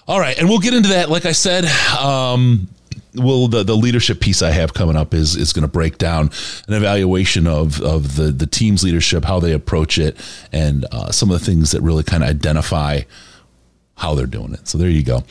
All 0.09 0.19
right, 0.19 0.35
and 0.39 0.49
we'll 0.49 0.57
get 0.57 0.73
into 0.73 0.89
that. 0.89 1.11
Like 1.11 1.27
I 1.27 1.33
said, 1.33 1.65
um, 1.99 2.67
will 3.13 3.47
the, 3.47 3.61
the 3.61 3.77
leadership 3.77 4.19
piece 4.19 4.41
I 4.41 4.49
have 4.49 4.73
coming 4.73 4.95
up 4.95 5.13
is 5.13 5.35
is 5.35 5.53
going 5.53 5.61
to 5.61 5.67
break 5.67 5.99
down 5.99 6.31
an 6.67 6.73
evaluation 6.73 7.45
of 7.45 7.79
of 7.79 8.15
the 8.15 8.31
the 8.31 8.47
team's 8.47 8.83
leadership, 8.83 9.23
how 9.23 9.39
they 9.39 9.53
approach 9.53 9.99
it, 9.99 10.17
and 10.51 10.83
uh, 10.91 11.11
some 11.11 11.29
of 11.29 11.39
the 11.39 11.45
things 11.45 11.69
that 11.73 11.81
really 11.81 12.01
kind 12.01 12.23
of 12.23 12.29
identify 12.29 13.01
how 13.97 14.15
they're 14.15 14.25
doing 14.25 14.55
it. 14.55 14.67
So 14.67 14.79
there 14.79 14.89
you 14.89 15.03
go. 15.03 15.23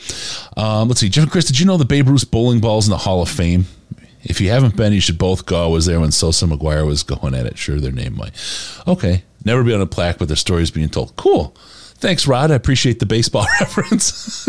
Um, 0.55 0.87
let's 0.87 1.01
see, 1.01 1.09
Jeff 1.09 1.23
and 1.23 1.31
Chris, 1.31 1.47
did 1.47 1.59
you 1.59 1.65
know 1.65 1.75
the 1.75 1.83
Babe 1.83 2.07
Ruth 2.07 2.31
bowling 2.31 2.61
balls 2.61 2.87
in 2.87 2.91
the 2.91 2.99
Hall 2.99 3.21
of 3.21 3.27
Fame? 3.27 3.65
If 4.23 4.39
you 4.39 4.49
haven't 4.49 4.77
been, 4.77 4.93
you 4.93 5.01
should 5.01 5.17
both 5.17 5.45
go. 5.45 5.65
I 5.65 5.67
was 5.67 5.87
there 5.87 5.99
when 5.99 6.13
Sosa 6.13 6.45
McGwire 6.45 6.85
was 6.85 7.03
going 7.03 7.35
at 7.35 7.45
it. 7.45 7.57
Sure, 7.57 7.81
their 7.81 7.91
name 7.91 8.15
might. 8.15 8.31
Okay, 8.87 9.23
never 9.43 9.61
be 9.61 9.73
on 9.73 9.81
a 9.81 9.85
plaque, 9.85 10.19
but 10.19 10.29
their 10.29 10.37
stories 10.37 10.71
being 10.71 10.87
told. 10.87 11.17
Cool. 11.17 11.53
Thanks, 11.99 12.27
Rod. 12.27 12.51
I 12.51 12.55
appreciate 12.55 12.99
the 12.99 13.05
baseball 13.05 13.45
reference. 13.59 14.45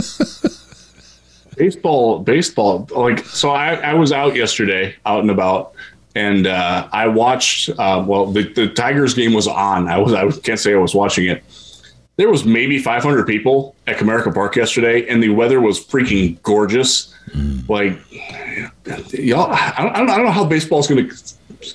baseball, 1.56 2.20
baseball. 2.20 2.88
Like 2.94 3.24
so, 3.26 3.50
I, 3.50 3.74
I 3.74 3.94
was 3.94 4.12
out 4.12 4.36
yesterday, 4.36 4.94
out 5.04 5.20
and 5.20 5.30
about, 5.30 5.74
and 6.14 6.46
uh, 6.46 6.88
I 6.92 7.08
watched. 7.08 7.70
Uh, 7.70 8.04
well, 8.06 8.26
the, 8.26 8.42
the 8.52 8.68
Tigers 8.68 9.14
game 9.14 9.32
was 9.32 9.48
on. 9.48 9.88
I 9.88 9.98
was. 9.98 10.14
I 10.14 10.30
can't 10.40 10.60
say 10.60 10.74
I 10.74 10.76
was 10.76 10.94
watching 10.94 11.26
it. 11.26 11.42
There 12.16 12.28
was 12.28 12.44
maybe 12.44 12.78
500 12.78 13.26
people 13.26 13.74
at 13.86 13.96
Comerica 13.96 14.32
Park 14.32 14.54
yesterday, 14.54 15.08
and 15.08 15.22
the 15.22 15.30
weather 15.30 15.60
was 15.60 15.84
freaking 15.84 16.40
gorgeous. 16.42 17.14
Mm. 17.30 17.66
Like, 17.66 17.98
y'all, 19.12 19.50
I 19.50 19.94
don't, 19.96 20.10
I 20.10 20.16
don't 20.16 20.26
know 20.26 20.30
how 20.30 20.44
baseball 20.44 20.80
is 20.80 20.86
going 20.86 21.08
to 21.08 21.16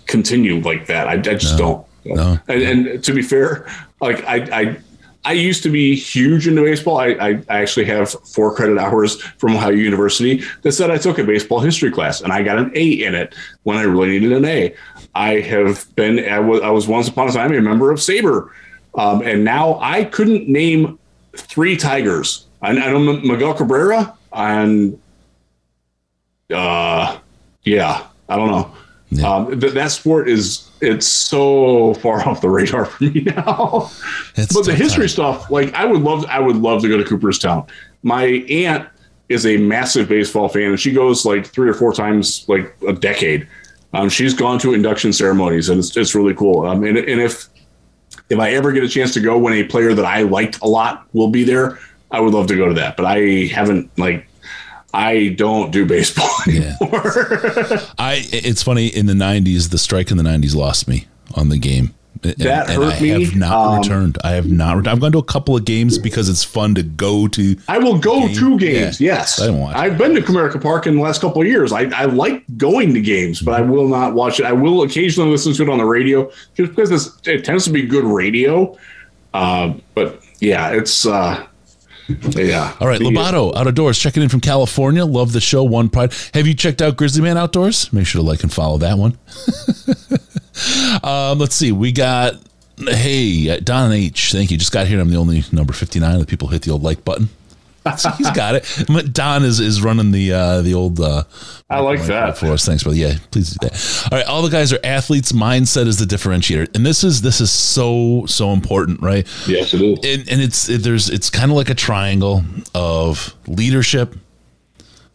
continue 0.05 0.59
like 0.61 0.85
that. 0.85 1.07
I, 1.07 1.13
I 1.13 1.17
just 1.17 1.57
no, 1.57 1.87
don't. 2.05 2.15
No. 2.15 2.39
And, 2.47 2.61
and, 2.61 3.03
to 3.03 3.13
be 3.13 3.23
fair, 3.23 3.67
like 3.99 4.23
I, 4.25 4.35
I 4.51 4.77
I 5.25 5.31
used 5.31 5.63
to 5.63 5.69
be 5.69 5.95
huge 5.95 6.47
into 6.47 6.61
baseball. 6.61 6.99
I, 6.99 7.15
I, 7.19 7.43
actually 7.49 7.85
have 7.85 8.11
four 8.11 8.53
credit 8.55 8.77
hours 8.77 9.19
from 9.21 9.55
Ohio 9.55 9.71
University 9.71 10.43
that 10.61 10.73
said 10.73 10.91
I 10.91 10.99
took 10.99 11.17
a 11.17 11.23
baseball 11.23 11.59
history 11.59 11.91
class 11.91 12.21
and 12.21 12.31
I 12.31 12.43
got 12.43 12.59
an 12.59 12.71
A 12.75 12.87
in 13.03 13.15
it 13.15 13.33
when 13.63 13.75
I 13.75 13.83
really 13.83 14.09
needed 14.09 14.31
an 14.31 14.45
A. 14.45 14.75
I 15.15 15.39
have 15.39 15.93
been, 15.95 16.19
I 16.19 16.39
was, 16.39 16.61
I 16.61 16.69
was 16.69 16.87
once 16.87 17.07
upon 17.07 17.27
a 17.27 17.31
time 17.31 17.51
a 17.53 17.61
member 17.61 17.91
of 17.91 17.99
SABR. 17.99 18.49
Um, 18.93 19.23
and 19.23 19.43
now 19.43 19.79
I 19.81 20.03
couldn't 20.05 20.47
name 20.47 20.99
three 21.35 21.75
Tigers. 21.75 22.45
I, 22.61 22.69
I 22.69 22.91
know 22.91 22.99
Miguel 22.99 23.55
Cabrera 23.55 24.15
and, 24.31 25.01
uh, 26.53 27.17
yeah, 27.63 28.05
I 28.29 28.35
don't 28.35 28.51
know. 28.51 28.75
Yeah. 29.15 29.33
Um, 29.33 29.59
th- 29.59 29.73
that 29.73 29.91
sport 29.91 30.29
is 30.29 30.69
it's 30.81 31.07
so 31.07 31.93
far 31.95 32.21
off 32.27 32.41
the 32.41 32.49
radar 32.49 32.85
for 32.85 33.03
me 33.03 33.21
now. 33.21 33.89
It's 34.35 34.53
but 34.53 34.65
the 34.65 34.75
history 34.75 35.03
time. 35.03 35.09
stuff, 35.09 35.51
like 35.51 35.73
I 35.73 35.85
would 35.85 36.01
love, 36.01 36.25
I 36.25 36.39
would 36.39 36.57
love 36.57 36.81
to 36.81 36.89
go 36.89 36.97
to 36.97 37.03
Cooperstown. 37.03 37.65
My 38.03 38.25
aunt 38.25 38.87
is 39.29 39.45
a 39.45 39.57
massive 39.57 40.07
baseball 40.07 40.49
fan, 40.49 40.69
and 40.69 40.79
she 40.79 40.91
goes 40.91 41.25
like 41.25 41.47
three 41.47 41.69
or 41.69 41.73
four 41.73 41.93
times, 41.93 42.47
like 42.47 42.75
a 42.87 42.93
decade. 42.93 43.47
Um, 43.93 44.09
she's 44.09 44.33
gone 44.33 44.59
to 44.59 44.73
induction 44.73 45.13
ceremonies, 45.13 45.69
and 45.69 45.79
it's, 45.79 45.95
it's 45.95 46.13
really 46.13 46.33
cool. 46.33 46.65
Um, 46.65 46.83
and, 46.83 46.97
and 46.97 47.21
if 47.21 47.47
if 48.29 48.39
I 48.39 48.51
ever 48.51 48.71
get 48.71 48.83
a 48.83 48.89
chance 48.89 49.13
to 49.13 49.19
go 49.19 49.37
when 49.37 49.53
a 49.53 49.63
player 49.63 49.93
that 49.93 50.05
I 50.05 50.23
liked 50.23 50.61
a 50.61 50.67
lot 50.67 51.07
will 51.13 51.29
be 51.29 51.43
there, 51.43 51.79
I 52.11 52.19
would 52.19 52.33
love 52.33 52.47
to 52.47 52.55
go 52.55 52.67
to 52.67 52.73
that. 52.75 52.97
But 52.97 53.05
I 53.05 53.45
haven't 53.45 53.97
like 53.97 54.27
I 54.95 55.29
don't 55.29 55.71
do 55.71 55.85
baseball 55.85 56.29
anymore. 56.47 56.71
Yeah. 56.79 57.85
I 57.99 58.23
it's 58.31 58.63
funny 58.63 58.87
in 58.87 59.05
the 59.07 59.13
'90s, 59.13 59.69
the 59.69 59.77
strike 59.77 60.09
in 60.09 60.17
the 60.17 60.23
'90s 60.23 60.55
lost 60.55 60.87
me 60.87 61.07
on 61.35 61.49
the 61.49 61.57
game. 61.57 61.93
And, 62.23 62.33
that 62.37 62.69
hurt 62.69 62.93
I 62.93 62.99
me. 63.01 63.13
I 63.13 63.19
have 63.19 63.35
not 63.35 63.67
um, 63.67 63.81
returned. 63.81 64.17
I 64.23 64.31
have 64.31 64.49
not. 64.49 64.77
Returned. 64.77 64.87
I've 64.87 64.99
gone 65.01 65.11
to 65.11 65.17
a 65.17 65.23
couple 65.23 65.55
of 65.55 65.65
games 65.65 65.97
because 65.97 66.29
it's 66.29 66.43
fun 66.43 66.73
to 66.75 66.83
go 66.83 67.27
to. 67.27 67.57
I 67.67 67.77
will 67.77 67.99
go 67.99 68.21
game. 68.21 68.35
to 68.35 68.57
games. 68.57 69.01
Yeah. 69.01 69.15
Yes, 69.15 69.41
I. 69.41 69.49
I've 69.85 69.97
been 69.97 70.15
to 70.15 70.21
Comerica 70.21 70.61
Park 70.61 70.87
in 70.87 70.95
the 70.95 71.01
last 71.01 71.19
couple 71.19 71.41
of 71.41 71.47
years. 71.47 71.73
I, 71.73 71.89
I 71.93 72.05
like 72.05 72.43
going 72.57 72.93
to 72.93 73.01
games, 73.01 73.41
but 73.41 73.53
I 73.53 73.61
will 73.61 73.87
not 73.87 74.13
watch 74.13 74.39
it. 74.39 74.45
I 74.45 74.53
will 74.53 74.83
occasionally 74.83 75.29
listen 75.29 75.53
to 75.53 75.63
it 75.63 75.69
on 75.69 75.77
the 75.77 75.85
radio 75.85 76.31
just 76.55 76.73
because 76.73 77.19
it 77.27 77.43
tends 77.43 77.65
to 77.65 77.69
be 77.69 77.83
good 77.83 78.05
radio. 78.05 78.77
Uh, 79.33 79.73
but 79.93 80.23
yeah, 80.39 80.69
it's. 80.69 81.05
Uh, 81.05 81.45
yeah. 82.07 82.75
All 82.79 82.87
right, 82.87 82.99
Lobato 82.99 83.55
out 83.55 83.67
of 83.67 83.75
doors 83.75 83.97
checking 83.97 84.23
in 84.23 84.29
from 84.29 84.41
California. 84.41 85.05
Love 85.05 85.31
the 85.31 85.41
show. 85.41 85.63
One 85.63 85.89
pride. 85.89 86.13
Have 86.33 86.47
you 86.47 86.53
checked 86.53 86.81
out 86.81 86.97
Grizzly 86.97 87.21
Man 87.21 87.37
Outdoors? 87.37 87.91
Make 87.91 88.07
sure 88.07 88.21
to 88.21 88.27
like 88.27 88.43
and 88.43 88.53
follow 88.53 88.77
that 88.79 88.97
one. 88.97 89.17
um, 91.03 91.39
let's 91.39 91.55
see. 91.55 91.71
We 91.71 91.91
got 91.91 92.35
hey 92.77 93.59
Don 93.59 93.91
H. 93.91 94.31
Thank 94.31 94.51
you. 94.51 94.57
Just 94.57 94.71
got 94.71 94.87
here. 94.87 94.99
I'm 94.99 95.09
the 95.09 95.17
only 95.17 95.43
number 95.51 95.73
59 95.73 96.19
that 96.19 96.27
people 96.27 96.49
hit 96.49 96.61
the 96.61 96.71
old 96.71 96.83
like 96.83 97.03
button 97.05 97.29
he's 98.17 98.31
got 98.31 98.55
it. 98.55 99.13
Don 99.13 99.43
is, 99.43 99.59
is 99.59 99.81
running 99.81 100.11
the 100.11 100.33
uh, 100.33 100.61
the 100.61 100.73
old. 100.73 100.99
Uh, 100.99 101.23
I 101.69 101.79
like 101.79 102.01
that 102.03 102.37
for 102.37 102.47
us. 102.47 102.65
Thanks, 102.65 102.83
brother. 102.83 102.97
Yeah, 102.97 103.15
please 103.31 103.51
do 103.51 103.67
that. 103.67 104.07
All 104.11 104.17
right, 104.17 104.27
all 104.27 104.41
the 104.41 104.49
guys 104.49 104.73
are 104.73 104.79
athletes. 104.83 105.31
Mindset 105.31 105.85
is 105.85 105.97
the 105.97 106.05
differentiator, 106.05 106.75
and 106.75 106.85
this 106.85 107.03
is 107.03 107.21
this 107.21 107.41
is 107.41 107.51
so 107.51 108.25
so 108.27 108.51
important, 108.51 109.01
right? 109.01 109.27
Yes, 109.47 109.73
it 109.73 109.81
is. 109.81 109.99
And, 109.99 110.29
and 110.29 110.41
it's 110.41 110.67
it, 110.67 110.81
there's 110.81 111.09
it's 111.09 111.29
kind 111.29 111.51
of 111.51 111.57
like 111.57 111.69
a 111.69 111.75
triangle 111.75 112.43
of 112.73 113.35
leadership, 113.45 114.15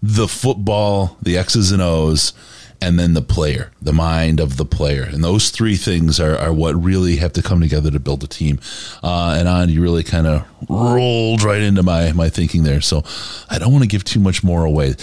the 0.00 0.28
football, 0.28 1.16
the 1.22 1.38
X's 1.38 1.72
and 1.72 1.82
O's, 1.82 2.32
and 2.80 2.98
then 2.98 3.14
the 3.14 3.22
player, 3.22 3.70
the 3.82 3.92
mind 3.92 4.40
of 4.40 4.56
the 4.56 4.64
player. 4.64 5.02
And 5.02 5.22
those 5.22 5.50
three 5.50 5.76
things 5.76 6.18
are, 6.18 6.36
are 6.36 6.52
what 6.52 6.72
really 6.82 7.16
have 7.16 7.32
to 7.34 7.42
come 7.42 7.60
together 7.60 7.90
to 7.90 8.00
build 8.00 8.24
a 8.24 8.26
team. 8.26 8.58
Uh, 9.02 9.36
and 9.38 9.46
on, 9.48 9.68
you 9.68 9.82
really 9.82 10.02
kind 10.02 10.26
of 10.26 10.46
rolled 10.68 11.42
right 11.42 11.60
into 11.60 11.82
my, 11.82 12.12
my 12.12 12.28
thinking 12.30 12.62
there. 12.62 12.80
So 12.80 13.04
I 13.50 13.58
don't 13.58 13.72
want 13.72 13.84
to 13.84 13.88
give 13.88 14.04
too 14.04 14.20
much 14.20 14.42
more 14.42 14.64
away. 14.64 14.94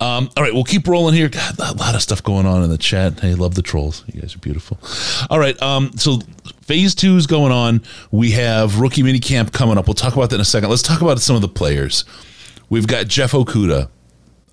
Um, 0.00 0.30
all 0.36 0.42
right, 0.42 0.52
we'll 0.52 0.64
keep 0.64 0.86
rolling 0.86 1.14
here. 1.14 1.28
God, 1.28 1.58
a 1.58 1.72
lot 1.74 1.94
of 1.94 2.02
stuff 2.02 2.22
going 2.22 2.44
on 2.44 2.62
in 2.62 2.70
the 2.70 2.78
chat. 2.78 3.20
Hey, 3.20 3.34
love 3.34 3.54
the 3.54 3.62
trolls. 3.62 4.04
You 4.12 4.20
guys 4.20 4.34
are 4.34 4.40
beautiful. 4.40 4.78
All 5.30 5.38
right, 5.38 5.60
um, 5.62 5.92
so 5.96 6.18
phase 6.62 6.94
two 6.94 7.16
is 7.16 7.26
going 7.26 7.52
on. 7.52 7.82
We 8.10 8.32
have 8.32 8.78
rookie 8.78 9.02
mini 9.02 9.20
camp 9.20 9.52
coming 9.52 9.78
up. 9.78 9.86
We'll 9.86 9.94
talk 9.94 10.14
about 10.14 10.30
that 10.30 10.36
in 10.36 10.40
a 10.42 10.44
second. 10.44 10.68
Let's 10.68 10.82
talk 10.82 11.00
about 11.00 11.18
some 11.20 11.36
of 11.36 11.42
the 11.42 11.48
players. 11.48 12.04
We've 12.68 12.86
got 12.86 13.06
Jeff 13.06 13.32
Okudah 13.32 13.88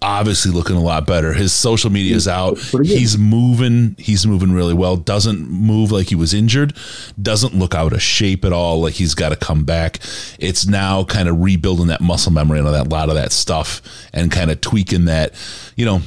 obviously 0.02 0.52
looking 0.52 0.76
a 0.76 0.82
lot 0.82 1.06
better. 1.06 1.34
His 1.34 1.52
social 1.52 1.90
media 1.90 2.16
is 2.16 2.28
out. 2.28 2.58
He's 2.84 3.18
moving. 3.18 3.96
He's 3.98 4.26
moving 4.26 4.52
really 4.52 4.74
well. 4.74 4.96
Doesn't 4.96 5.50
move 5.50 5.92
like 5.92 6.08
he 6.08 6.16
was 6.16 6.34
injured. 6.34 6.76
Doesn't 7.22 7.56
look 7.56 7.76
out 7.76 7.94
of 7.94 8.02
shape 8.02 8.46
at 8.46 8.54
all. 8.54 8.82
Like 8.82 8.94
he's 8.94 9.14
got 9.14 9.30
to 9.30 9.36
come 9.36 9.64
back. 9.66 10.00
It's 10.40 10.68
now 10.68 11.04
kind 11.04 11.28
of 11.28 11.42
rebuilding 11.42 11.88
that 11.88 12.02
muscle 12.02 12.32
memory 12.32 12.60
and 12.60 12.68
all 12.68 12.74
that 12.74 12.88
A 12.88 12.90
lot 12.90 13.10
of 13.10 13.16
that 13.16 13.32
stuff 13.32 13.82
and 14.14 14.32
kind 14.32 14.52
of 14.52 14.62
tweaking 14.62 15.06
that. 15.06 15.34
You 15.76 15.86
know, 15.86 16.02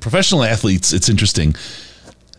professional 0.00 0.42
athletes. 0.42 0.92
It's 0.92 1.08
interesting. 1.08 1.54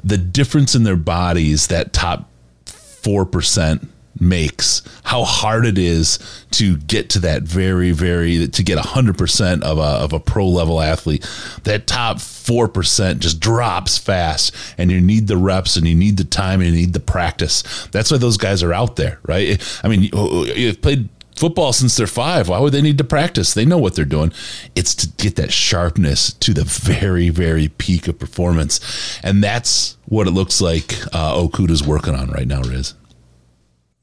The 0.04 0.18
difference 0.18 0.76
in 0.76 0.84
their 0.84 0.98
bodies. 0.98 1.68
That 1.68 1.94
top 1.94 2.30
four 2.66 3.26
percent 3.26 3.88
makes 4.20 4.82
how 5.04 5.24
hard 5.24 5.66
it 5.66 5.78
is 5.78 6.20
to 6.52 6.78
get 6.78 7.10
to 7.10 7.20
that 7.20 7.44
very 7.44 7.92
very 7.92 8.48
to 8.48 8.64
get 8.64 8.78
100% 8.78 9.62
of 9.64 9.78
a, 9.78 9.82
of 9.82 10.14
a 10.14 10.20
pro 10.20 10.48
level 10.48 10.82
athlete 10.82 11.28
that 11.64 11.88
top 11.88 12.18
4% 12.18 13.20
just 13.20 13.40
drops 13.40 13.98
fast 13.98 14.56
and 14.78 14.92
you 14.92 15.02
need 15.02 15.28
the 15.28 15.38
reps 15.38 15.76
and 15.76 15.88
you 15.88 15.96
need 15.96 16.18
the 16.18 16.24
time 16.24 16.62
and 16.62 16.72
you 16.72 16.76
need 16.76 16.94
the 16.94 17.00
practice 17.00 17.88
that's 17.92 18.12
why 18.12 18.18
those 18.18 18.38
guys 18.38 18.64
are 18.64 18.74
out 18.74 18.96
there 18.96 19.20
right 19.24 19.80
i 19.84 19.88
mean 19.88 20.04
you've 20.04 20.82
played 20.82 21.10
football 21.38 21.72
since 21.72 21.96
they're 21.96 22.08
five. 22.08 22.50
Why 22.50 22.60
would 22.60 22.74
they 22.74 22.82
need 22.82 22.98
to 22.98 23.04
practice? 23.04 23.54
They 23.54 23.66
know 23.66 23.78
what 23.78 23.96
they're 23.96 24.06
doing. 24.06 24.34
It's 24.76 24.96
to 24.96 25.08
get 25.24 25.36
that 25.36 25.54
sharpness 25.54 26.34
to 26.34 26.54
the 26.54 26.64
very, 26.64 27.30
very 27.30 27.70
peak 27.70 28.08
of 28.08 28.20
performance. 28.20 28.80
And 29.24 29.44
that's 29.44 29.98
what 30.06 30.28
it 30.28 30.32
looks 30.32 30.60
like 30.62 30.94
uh, 31.14 31.36
Okudah's 31.36 31.86
working 31.86 32.16
on 32.16 32.30
right 32.32 32.48
now, 32.48 32.62
Riz 32.62 32.96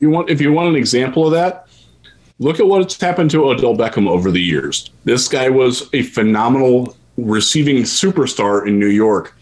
you 0.05 0.11
want 0.11 0.29
if 0.29 0.41
you 0.41 0.53
want 0.53 0.69
an 0.69 0.77
example 0.77 1.27
of 1.27 1.33
that, 1.33 1.67
look 2.39 2.61
at 2.61 2.67
what's 2.67 3.01
happened 3.01 3.31
to 3.31 3.45
Odell 3.45 3.75
Beckham 3.75 4.07
over 4.07 4.31
the 4.31 4.41
years. 4.41 4.91
This 5.05 5.27
guy 5.29 5.49
was 5.49 5.89
a 5.95 6.03
phenomenal 6.03 6.97
receiving 7.17 7.79
superstar 7.79 8.67
in 8.67 8.79
New 8.79 8.89
York. 8.89 9.35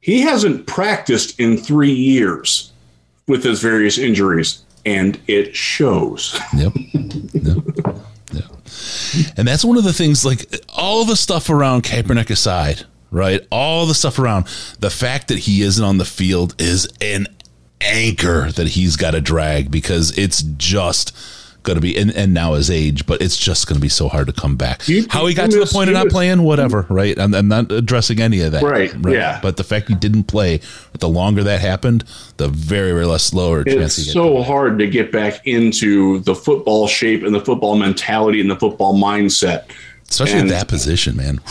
He 0.00 0.20
hasn't 0.20 0.66
practiced 0.66 1.38
in 1.38 1.56
three 1.56 1.92
years 1.92 2.72
with 3.28 3.44
his 3.44 3.60
various 3.60 3.96
injuries, 3.96 4.64
and 4.84 5.20
it 5.28 5.54
shows. 5.54 6.38
Yep. 6.54 6.72
yep. 7.32 7.58
And 9.36 9.46
that's 9.46 9.64
one 9.64 9.76
of 9.76 9.84
the 9.84 9.92
things, 9.92 10.24
like 10.24 10.64
all 10.68 11.04
the 11.04 11.16
stuff 11.16 11.48
around 11.50 11.84
Kaepernick 11.84 12.30
aside, 12.30 12.84
right? 13.10 13.46
All 13.50 13.86
the 13.86 13.94
stuff 13.94 14.18
around 14.18 14.46
the 14.80 14.90
fact 14.90 15.28
that 15.28 15.40
he 15.40 15.62
isn't 15.62 15.84
on 15.84 15.98
the 15.98 16.04
field 16.04 16.54
is 16.58 16.88
an 17.00 17.28
anchor 17.84 18.50
that 18.52 18.68
he's 18.68 18.96
got 18.96 19.12
to 19.12 19.20
drag 19.20 19.70
because 19.70 20.16
it's 20.16 20.42
just 20.42 21.16
going 21.62 21.76
to 21.76 21.80
be 21.80 21.96
and, 21.96 22.10
and 22.16 22.34
now 22.34 22.54
his 22.54 22.68
age 22.70 23.06
but 23.06 23.22
it's 23.22 23.36
just 23.36 23.68
going 23.68 23.76
to 23.76 23.80
be 23.80 23.88
so 23.88 24.08
hard 24.08 24.26
to 24.26 24.32
come 24.32 24.56
back. 24.56 24.86
You, 24.88 25.06
how 25.08 25.26
he 25.26 25.34
got 25.34 25.50
to 25.50 25.60
the 25.60 25.66
point 25.66 25.88
of 25.88 25.94
not 25.94 26.08
playing? 26.08 26.42
Whatever 26.42 26.86
right? 26.88 27.18
I'm, 27.18 27.34
I'm, 27.34 27.48
not 27.48 27.70
addressing 27.70 28.20
any 28.20 28.40
of 28.40 28.52
that. 28.52 28.62
Right, 28.62 28.92
right. 28.98 29.14
yeah. 29.14 29.38
But 29.40 29.56
the 29.56 29.64
fact 29.64 29.88
he 29.88 29.94
didn't 29.94 30.24
play 30.24 30.60
the 30.98 31.08
longer 31.08 31.44
that 31.44 31.60
happened 31.60 32.04
the 32.36 32.48
very 32.48 32.92
very 32.92 33.06
less 33.06 33.24
slower 33.24 33.62
it's 33.66 34.12
so 34.12 34.42
hard 34.42 34.78
to 34.78 34.88
get 34.88 35.12
back 35.12 35.46
into 35.46 36.20
the 36.20 36.34
football 36.34 36.88
shape 36.88 37.22
and 37.22 37.34
the 37.34 37.40
football 37.40 37.76
mentality 37.76 38.40
and 38.40 38.50
the 38.50 38.56
football 38.56 38.94
mindset. 38.94 39.66
Especially 40.10 40.40
and, 40.40 40.50
at 40.50 40.60
that 40.60 40.68
position 40.68 41.16
man. 41.16 41.40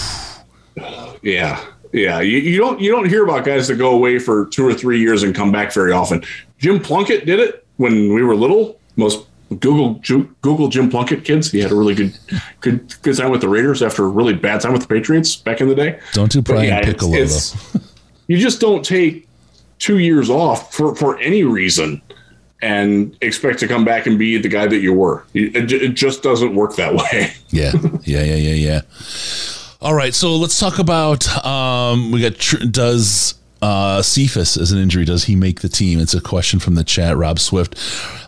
Yeah 1.23 1.63
yeah, 1.93 2.19
you, 2.21 2.37
you, 2.37 2.57
don't 2.57 2.79
you 2.79 2.91
don't 2.91 3.07
hear 3.07 3.23
about 3.23 3.45
guys 3.45 3.67
that 3.67 3.75
go 3.75 3.91
away 3.91 4.19
for 4.19 4.45
two 4.47 4.67
or 4.67 4.73
three 4.73 4.99
years 4.99 5.23
and 5.23 5.35
come 5.35 5.51
back 5.51 5.73
very 5.73 5.91
often. 5.91 6.23
Jim 6.57 6.79
Plunkett 6.79 7.25
did 7.25 7.39
it 7.39 7.65
when 7.77 8.13
we 8.13 8.23
were 8.23 8.35
little. 8.35 8.79
Most 8.95 9.25
Google 9.59 10.01
Google 10.41 10.69
Jim 10.69 10.89
Plunkett 10.89 11.25
kids. 11.25 11.51
He 11.51 11.59
had 11.59 11.71
a 11.71 11.75
really 11.75 11.95
good 11.95 12.17
good 12.61 12.93
good 13.01 13.17
time 13.17 13.31
with 13.31 13.41
the 13.41 13.49
Raiders 13.49 13.83
after 13.83 14.05
a 14.05 14.07
really 14.07 14.33
bad 14.33 14.61
time 14.61 14.71
with 14.71 14.83
the 14.83 14.87
Patriots 14.87 15.35
back 15.35 15.59
in 15.59 15.67
the 15.67 15.75
day. 15.75 15.99
Don't 16.13 16.31
do 16.31 16.41
Brian 16.41 16.69
yeah, 16.69 16.81
Piccolo 16.81 17.13
it's, 17.13 17.53
it's, 17.75 17.87
you 18.27 18.37
just 18.37 18.61
don't 18.61 18.85
take 18.85 19.27
two 19.79 19.99
years 19.99 20.29
off 20.29 20.73
for 20.73 20.95
for 20.95 21.19
any 21.19 21.43
reason 21.43 22.01
and 22.61 23.17
expect 23.21 23.59
to 23.59 23.67
come 23.67 23.83
back 23.83 24.05
and 24.05 24.19
be 24.19 24.37
the 24.37 24.47
guy 24.47 24.67
that 24.67 24.79
you 24.79 24.93
were. 24.93 25.25
It, 25.33 25.71
it 25.71 25.89
just 25.89 26.21
doesn't 26.21 26.55
work 26.55 26.75
that 26.75 26.93
way. 27.11 27.33
yeah, 27.49 27.71
yeah, 28.03 28.23
yeah, 28.23 28.35
yeah, 28.35 28.53
yeah. 28.53 28.81
All 29.81 29.95
right, 29.95 30.13
so 30.13 30.35
let's 30.35 30.59
talk 30.59 30.77
about. 30.77 31.27
Um, 31.43 32.11
we 32.11 32.21
got 32.21 32.37
does 32.71 33.33
uh, 33.63 34.03
Cephus 34.03 34.55
as 34.55 34.71
an 34.71 34.77
injury? 34.77 35.05
Does 35.05 35.23
he 35.23 35.35
make 35.35 35.61
the 35.61 35.69
team? 35.69 35.99
It's 35.99 36.13
a 36.13 36.21
question 36.21 36.59
from 36.59 36.75
the 36.75 36.83
chat. 36.83 37.17
Rob 37.17 37.39
Swift. 37.39 37.75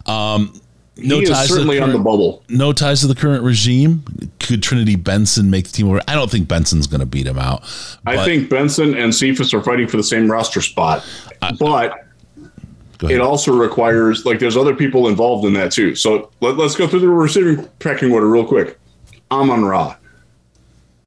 Um, 0.09 0.59
no 0.97 1.19
he 1.19 1.25
ties 1.25 1.49
certainly 1.49 1.75
the 1.75 1.81
current, 1.81 1.95
on 1.95 1.99
the 1.99 2.03
bubble. 2.03 2.43
No 2.49 2.73
ties 2.73 3.01
to 3.01 3.07
the 3.07 3.15
current 3.15 3.43
regime. 3.43 4.03
Could 4.39 4.63
Trinity 4.63 4.95
Benson 4.95 5.51
make 5.51 5.65
the 5.65 5.71
team? 5.71 5.99
I 6.07 6.15
don't 6.15 6.29
think 6.29 6.47
Benson's 6.47 6.87
going 6.87 7.01
to 7.01 7.05
beat 7.05 7.27
him 7.27 7.37
out. 7.37 7.63
I 8.05 8.25
think 8.25 8.49
Benson 8.49 8.95
and 8.95 9.13
Cephus 9.13 9.53
are 9.53 9.61
fighting 9.61 9.87
for 9.87 9.97
the 9.97 10.03
same 10.03 10.31
roster 10.31 10.61
spot, 10.61 11.07
I, 11.41 11.51
but 11.53 12.07
it 13.03 13.21
also 13.21 13.55
requires 13.55 14.25
like 14.25 14.39
there's 14.39 14.57
other 14.57 14.75
people 14.75 15.07
involved 15.07 15.45
in 15.45 15.53
that 15.53 15.71
too. 15.71 15.95
So 15.95 16.31
let, 16.41 16.59
us 16.59 16.75
go 16.75 16.87
through 16.87 17.01
the 17.01 17.09
receiving 17.09 17.67
pecking 17.79 18.11
order 18.11 18.27
real 18.27 18.45
quick. 18.45 18.79
Amon 19.31 19.65
Ra, 19.65 19.95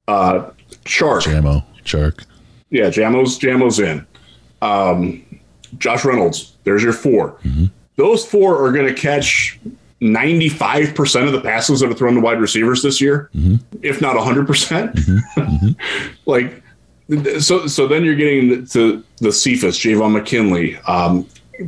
uh, 0.09 0.51
Chark, 0.85 1.23
Jamo, 1.23 1.65
Chark. 1.85 2.25
Yeah, 2.71 2.91
Jamo's 2.91 3.39
Jamo's 3.39 3.79
in. 3.81 4.07
Um, 4.63 5.25
Josh 5.79 6.05
Reynolds, 6.05 6.57
there's 6.65 6.83
your 6.83 6.93
4 6.93 7.33
mm-hmm. 7.33 7.67
Those 7.97 8.27
four 8.27 8.63
are 8.63 8.73
going 8.73 8.87
to 8.87 8.95
catch 8.95 9.59
95% 10.03 11.27
of 11.27 11.33
the 11.33 11.41
passes 11.41 11.81
that 11.81 11.91
are 11.91 11.95
thrown 11.95 12.15
to 12.15 12.21
wide 12.21 12.41
receivers 12.41 12.83
this 12.83 13.01
year, 13.01 13.31
mm-hmm. 13.35 13.57
if 13.83 14.01
not 14.03 14.17
100%. 14.17 14.47
percent 14.47 14.95
mm-hmm. 14.95 15.41
mm-hmm. 15.41 16.11
like, 16.27 16.63
so, 17.41 17.67
so 17.67 17.87
then 17.87 18.05
you're 18.05 18.17
getting 18.17 18.67
to 18.67 19.03
the 19.19 19.33
Cephus, 19.33 19.79
Javon 19.79 20.13
McKinley. 20.13 20.77
Um, 20.87 21.27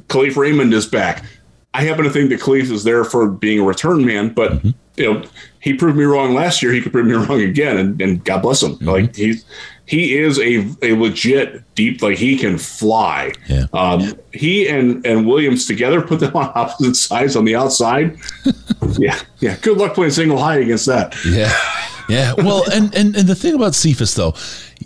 Kalif 0.09 0.37
Raymond 0.37 0.75
is 0.75 0.87
back. 0.87 1.25
I 1.73 1.85
happen 1.85 2.05
to 2.05 2.11
think 2.11 2.29
that 2.31 2.41
Kalif 2.41 2.71
is 2.71 2.85
there 2.85 3.05
for 3.05 3.29
being 3.29 3.61
a 3.61 3.65
return 3.65 4.05
man, 4.05 4.35
but 4.35 4.53
mm-hmm. 4.53 4.71
you 4.97 5.15
know, 5.15 5.25
he 5.61 5.75
proved 5.75 5.97
me 5.97 6.05
wrong 6.05 6.35
last 6.35 6.63
year. 6.63 6.73
He 6.73 6.81
could 6.81 6.93
prove 6.93 7.07
me 7.07 7.15
wrong 7.15 7.41
again, 7.41 7.77
and, 7.77 8.01
and 8.01 8.25
God 8.25 8.43
bless 8.43 8.63
him. 8.63 8.77
Mm-hmm. 8.77 8.89
Like 8.89 9.17
he's 9.17 9.45
he 9.87 10.19
is 10.19 10.39
a, 10.39 10.67
a 10.83 10.93
legit 10.93 11.63
deep 11.75 12.03
like 12.03 12.19
he 12.19 12.37
can 12.37 12.59
fly. 12.59 13.33
Yeah. 13.49 13.67
Um, 13.73 14.13
he 14.33 14.69
and 14.69 15.05
and 15.07 15.27
Williams 15.27 15.67
together 15.67 16.03
put 16.03 16.21
them 16.21 16.33
on 16.37 16.53
opposite 16.55 16.95
sides 16.95 17.37
on 17.37 17.45
the 17.45 17.57
outside. 17.57 18.19
yeah, 18.99 19.19
yeah. 19.39 19.57
Good 19.63 19.79
luck 19.79 19.95
playing 19.95 20.13
single 20.13 20.39
high 20.39 20.59
against 20.59 20.87
that. 20.87 21.17
Yeah, 21.25 21.53
yeah. 22.09 22.35
Well, 22.37 22.65
and 22.71 22.95
and 22.95 23.17
and 23.17 23.29
the 23.29 23.35
thing 23.35 23.55
about 23.55 23.75
Cephus 23.75 24.15
though, 24.15 24.35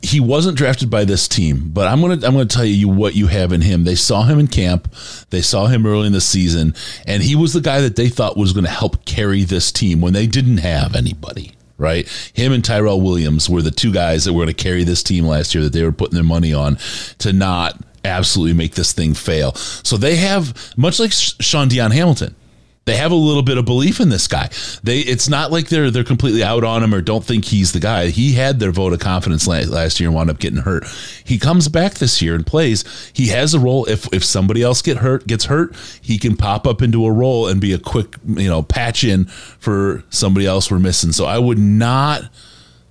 he 0.00 0.20
wasn't 0.20 0.56
drafted 0.56 0.90
by 0.90 1.04
this 1.04 1.28
team, 1.28 1.70
but 1.72 1.86
I'm 1.86 2.00
gonna 2.00 2.14
I'm 2.14 2.32
gonna 2.32 2.46
tell 2.46 2.64
you 2.64 2.88
what 2.88 3.14
you 3.14 3.26
have 3.26 3.52
in 3.52 3.60
him. 3.60 3.84
They 3.84 3.94
saw 3.94 4.22
him 4.22 4.38
in 4.38 4.46
camp, 4.46 4.92
they 5.30 5.42
saw 5.42 5.66
him 5.66 5.86
early 5.86 6.06
in 6.06 6.12
the 6.12 6.20
season, 6.20 6.74
and 7.06 7.22
he 7.22 7.36
was 7.36 7.52
the 7.52 7.60
guy 7.60 7.80
that 7.80 7.96
they 7.96 8.08
thought 8.08 8.36
was 8.36 8.52
going 8.52 8.64
to 8.64 8.70
help 8.70 9.04
carry 9.04 9.44
this 9.44 9.70
team 9.70 10.00
when 10.00 10.12
they 10.12 10.26
didn't 10.26 10.58
have 10.58 10.94
anybody 10.94 11.52
right? 11.78 12.08
Him 12.32 12.52
and 12.52 12.64
Tyrell 12.64 13.00
Williams 13.00 13.50
were 13.50 13.60
the 13.60 13.72
two 13.72 13.92
guys 13.92 14.24
that 14.24 14.32
were 14.32 14.44
going 14.44 14.54
to 14.54 14.62
carry 14.62 14.84
this 14.84 15.02
team 15.02 15.24
last 15.24 15.52
year 15.52 15.64
that 15.64 15.72
they 15.72 15.82
were 15.82 15.90
putting 15.90 16.14
their 16.14 16.22
money 16.22 16.54
on 16.54 16.78
to 17.18 17.32
not 17.32 17.76
absolutely 18.04 18.54
make 18.54 18.76
this 18.76 18.92
thing 18.92 19.14
fail. 19.14 19.52
So 19.54 19.96
they 19.96 20.14
have, 20.16 20.72
much 20.76 21.00
like 21.00 21.10
Shaun 21.10 21.66
Dion 21.66 21.90
Hamilton, 21.90 22.36
they 22.84 22.96
have 22.96 23.12
a 23.12 23.16
little 23.16 23.42
bit 23.42 23.58
of 23.58 23.64
belief 23.64 24.00
in 24.00 24.08
this 24.08 24.26
guy. 24.26 24.50
They 24.82 25.00
it's 25.00 25.28
not 25.28 25.52
like 25.52 25.68
they're 25.68 25.90
they're 25.90 26.02
completely 26.02 26.42
out 26.42 26.64
on 26.64 26.82
him 26.82 26.94
or 26.94 27.00
don't 27.00 27.24
think 27.24 27.44
he's 27.44 27.72
the 27.72 27.80
guy. 27.80 28.08
He 28.08 28.32
had 28.32 28.58
their 28.58 28.72
vote 28.72 28.92
of 28.92 28.98
confidence 28.98 29.46
last, 29.46 29.68
last 29.68 30.00
year 30.00 30.08
and 30.08 30.16
wound 30.16 30.30
up 30.30 30.38
getting 30.38 30.60
hurt. 30.60 30.84
He 31.24 31.38
comes 31.38 31.68
back 31.68 31.94
this 31.94 32.20
year 32.20 32.34
and 32.34 32.46
plays. 32.46 33.10
He 33.12 33.28
has 33.28 33.54
a 33.54 33.60
role. 33.60 33.84
If 33.86 34.12
if 34.12 34.24
somebody 34.24 34.62
else 34.62 34.82
get 34.82 34.98
hurt 34.98 35.26
gets 35.26 35.44
hurt, 35.44 35.76
he 36.00 36.18
can 36.18 36.36
pop 36.36 36.66
up 36.66 36.82
into 36.82 37.06
a 37.06 37.12
role 37.12 37.46
and 37.46 37.60
be 37.60 37.72
a 37.72 37.78
quick 37.78 38.16
you 38.26 38.48
know 38.48 38.62
patch 38.62 39.04
in 39.04 39.26
for 39.26 40.02
somebody 40.10 40.46
else 40.46 40.70
we're 40.70 40.80
missing. 40.80 41.12
So 41.12 41.24
I 41.24 41.38
would 41.38 41.58
not 41.58 42.24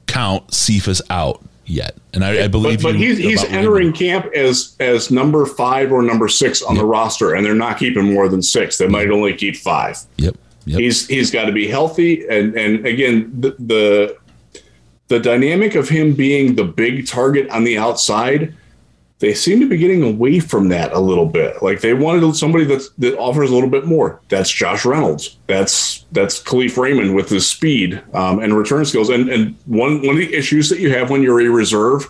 count 0.07 0.53
Cephus 0.53 1.01
out 1.09 1.43
yet, 1.65 1.97
and 2.13 2.23
I, 2.23 2.45
I 2.45 2.47
believe. 2.47 2.81
But, 2.81 2.93
but 2.93 2.95
he's 2.95 3.17
he's 3.17 3.43
entering 3.45 3.93
camp 3.93 4.27
as 4.35 4.75
as 4.79 5.11
number 5.11 5.45
five 5.45 5.91
or 5.91 6.01
number 6.01 6.27
six 6.27 6.61
on 6.61 6.75
yep. 6.75 6.81
the 6.81 6.85
roster, 6.85 7.33
and 7.33 7.45
they're 7.45 7.55
not 7.55 7.77
keeping 7.77 8.13
more 8.13 8.29
than 8.29 8.41
six. 8.41 8.77
They 8.77 8.87
might 8.87 9.09
only 9.09 9.33
keep 9.33 9.55
five. 9.55 9.99
Yep. 10.17 10.37
Yep. 10.65 10.79
He's 10.79 11.07
he's 11.07 11.31
got 11.31 11.45
to 11.45 11.51
be 11.51 11.67
healthy, 11.67 12.27
and 12.27 12.55
and 12.55 12.85
again 12.85 13.31
the, 13.39 13.55
the 13.59 14.17
the 15.07 15.19
dynamic 15.19 15.75
of 15.75 15.89
him 15.89 16.13
being 16.13 16.55
the 16.55 16.63
big 16.63 17.07
target 17.07 17.49
on 17.49 17.63
the 17.63 17.77
outside 17.77 18.55
they 19.21 19.35
seem 19.35 19.59
to 19.59 19.69
be 19.69 19.77
getting 19.77 20.01
away 20.01 20.39
from 20.39 20.69
that 20.69 20.91
a 20.93 20.99
little 20.99 21.27
bit. 21.27 21.61
Like 21.61 21.81
they 21.81 21.93
wanted 21.93 22.35
somebody 22.35 22.65
that's, 22.65 22.89
that 22.97 23.15
offers 23.19 23.51
a 23.51 23.53
little 23.53 23.69
bit 23.69 23.85
more. 23.85 24.19
That's 24.29 24.49
Josh 24.49 24.83
Reynolds. 24.83 25.37
That's 25.45 26.05
that's 26.11 26.41
Kalif 26.41 26.75
Raymond 26.75 27.15
with 27.15 27.29
his 27.29 27.47
speed 27.47 28.01
um, 28.13 28.39
and 28.39 28.57
return 28.57 28.83
skills. 28.83 29.09
And 29.09 29.29
and 29.29 29.55
one 29.67 30.01
one 30.01 30.15
of 30.15 30.17
the 30.17 30.33
issues 30.33 30.69
that 30.69 30.79
you 30.79 30.91
have 30.93 31.11
when 31.11 31.21
you're 31.21 31.39
a 31.39 31.47
reserve 31.49 32.09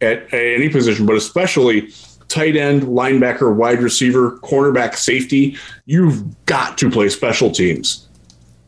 at, 0.00 0.32
at 0.32 0.32
any 0.32 0.68
position, 0.68 1.06
but 1.06 1.16
especially 1.16 1.92
tight 2.28 2.54
end, 2.54 2.84
linebacker, 2.84 3.54
wide 3.54 3.82
receiver, 3.82 4.38
cornerback, 4.38 4.94
safety, 4.94 5.56
you've 5.86 6.46
got 6.46 6.78
to 6.78 6.88
play 6.88 7.08
special 7.08 7.50
teams. 7.50 8.08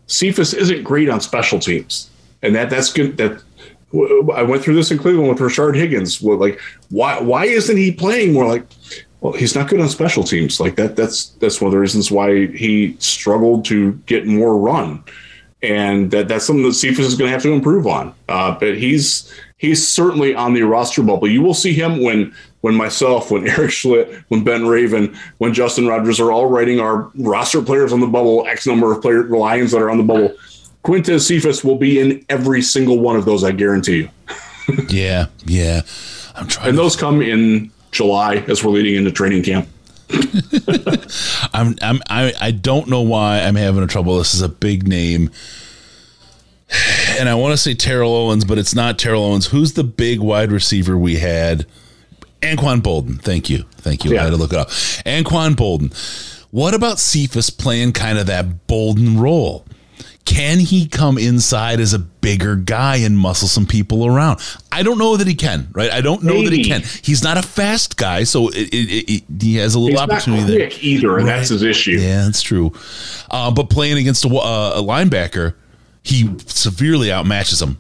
Cephus 0.09 0.53
isn't 0.53 0.83
great 0.83 1.09
on 1.09 1.21
special 1.21 1.61
teams, 1.61 2.11
and 2.43 2.53
that 2.57 2.69
that's 2.69 2.93
good. 2.93 3.17
That 3.17 3.45
I 3.93 4.43
went 4.43 4.63
through 4.63 4.75
this 4.75 4.91
in 4.91 4.99
Cleveland 4.99 5.29
with 5.29 5.39
Rashard 5.39 5.77
Higgins. 5.77 6.21
Well, 6.21 6.39
like, 6.39 6.61
why 6.91 7.21
why 7.21 7.47
isn't 7.47 7.77
he 7.77 7.93
playing 7.93 8.33
more? 8.33 8.47
Like, 8.47 8.67
well, 9.21 9.33
he's 9.33 9.55
not 9.55 9.69
good 9.69 9.81
on 9.81 9.89
special 9.89 10.25
teams. 10.25 10.59
Like 10.59 10.77
that. 10.77 10.97
That's 10.97 11.31
that's 11.41 11.61
one 11.61 11.69
of 11.69 11.73
the 11.73 11.79
reasons 11.79 12.11
why 12.11 12.47
he 12.49 12.97
struggled 12.99 13.65
to 13.67 13.93
get 14.07 14.27
more 14.27 14.59
run, 14.59 15.05
and 15.63 16.11
that 16.11 16.29
that's 16.29 16.47
something 16.47 16.65
that 16.65 16.75
Cephus 16.75 17.07
is 17.07 17.15
going 17.15 17.29
to 17.29 17.33
have 17.33 17.43
to 17.43 17.53
improve 17.53 17.87
on. 17.87 18.13
Uh, 18.29 18.59
but 18.59 18.77
he's 18.77 19.33
he's 19.57 19.87
certainly 19.87 20.35
on 20.35 20.53
the 20.53 20.63
roster 20.63 21.03
bubble. 21.03 21.29
You 21.29 21.43
will 21.43 21.55
see 21.55 21.73
him 21.73 22.03
when 22.03 22.35
when 22.63 22.75
myself, 22.75 23.31
when 23.31 23.47
Erik 23.49 23.71
Schlitt, 23.71 24.25
when 24.29 24.43
Ben 24.43 24.67
Raven, 24.67 25.17
when 25.39 25.55
Justin 25.55 25.87
Rogers 25.87 26.19
are 26.19 26.33
all 26.33 26.47
writing 26.47 26.81
our 26.81 27.11
roster 27.15 27.63
players 27.63 27.93
on 27.93 28.01
the 28.01 28.09
bubble, 28.09 28.47
X 28.49 28.67
number 28.67 28.93
of 28.93 29.01
player 29.01 29.23
Lions 29.25 29.71
that 29.71 29.81
are 29.81 29.91
on 29.91 29.99
the 29.99 30.03
bubble 30.03 30.35
Quintez 30.87 31.27
Cephus 31.27 31.65
will 31.65 31.75
be 31.75 31.99
in 31.99 32.25
every 32.29 32.63
single 32.63 33.01
one 33.01 33.17
of 33.17 33.25
those, 33.25 33.43
I 33.43 33.51
guarantee 33.51 33.97
you. 33.97 34.09
yeah, 34.89 35.27
yeah. 35.45 35.83
I'm 36.37 36.47
trying. 36.47 36.69
And 36.69 36.79
those 36.79 36.95
come 36.95 37.21
in 37.21 37.73
July 37.91 38.37
as 38.47 38.63
we're 38.63 38.71
leading 38.71 38.95
into 38.95 39.11
training 39.11 39.43
camp. 39.43 39.69
I'm, 41.53 41.75
I'm, 41.83 42.01
I, 42.09 42.33
I 42.41 42.51
don't 42.53 42.89
know 42.89 43.01
why 43.01 43.41
I'm 43.41 43.57
having 43.57 43.83
a 43.83 43.89
trouble. 43.89 44.17
This 44.19 44.33
is 44.33 44.43
a 44.43 44.49
big 44.49 44.87
name. 44.87 45.31
And 47.19 47.31
I 47.31 47.35
want 47.35 47.53
to 47.53 47.57
say 47.57 47.73
Terrell 47.73 48.15
Owens, 48.15 48.45
but 48.45 48.59
it's 48.59 48.75
not 48.75 48.99
Terrell 48.99 49.25
Owens. 49.25 49.47
Who's 49.47 49.73
the 49.73 49.85
big 49.85 50.21
wide 50.21 50.53
receiver 50.53 50.99
we 50.99 51.17
had? 51.17 51.65
Anquan 52.43 52.83
Boldin. 52.83 53.19
Thank 53.23 53.49
you. 53.49 53.63
Thank 53.77 54.05
you. 54.05 54.13
Yeah. 54.13 54.21
I 54.21 54.25
had 54.25 54.31
to 54.31 54.37
look 54.37 54.53
it 54.53 54.59
up. 54.59 54.69
Anquan 54.69 55.55
Boldin. 55.55 55.95
What 56.51 56.75
about 56.75 56.99
Cephus 56.99 57.49
playing 57.49 57.93
kind 57.93 58.19
of 58.19 58.27
that 58.27 58.67
Boldin 58.67 59.19
role? 59.19 59.66
Can 60.27 60.59
he 60.59 60.87
come 60.89 61.17
inside 61.19 61.81
as 61.81 61.95
a 61.95 61.99
bigger 61.99 62.57
guy 62.57 62.97
and 62.97 63.17
muscle 63.17 63.47
some 63.49 63.65
people 63.65 64.05
around? 64.05 64.41
I 64.73 64.83
don't 64.83 64.99
know 64.99 65.17
that 65.17 65.27
he 65.27 65.35
can, 65.35 65.69
right? 65.73 65.91
I 65.91 66.01
don't 66.03 66.25
know 66.25 66.35
Maybe. 66.35 66.45
that 66.51 66.53
he 66.57 66.65
can. 66.65 66.83
He's 67.03 67.23
not 67.23 67.39
a 67.39 67.43
fast 67.43 67.97
guy, 67.97 68.25
so 68.25 68.49
it, 68.49 68.69
it, 68.75 69.11
it, 69.11 69.25
he 69.41 69.57
has 69.57 69.75
a 69.75 69.79
little 69.79 69.99
He's 69.99 70.11
opportunity 70.11 70.59
there. 70.59 70.71
either, 70.81 71.19
and 71.19 71.29
that's 71.29 71.49
his 71.49 71.63
issue. 71.63 71.93
Yeah, 71.93 72.25
that's 72.25 72.43
true. 72.43 72.73
Uh, 73.31 73.51
but 73.53 73.71
playing 73.71 73.97
against 73.99 74.25
a, 74.25 74.29
uh, 74.29 74.73
a 74.77 74.83
linebacker, 74.83 75.55
he 76.03 76.29
severely 76.47 77.09
outmatches 77.09 77.63
him, 77.63 77.79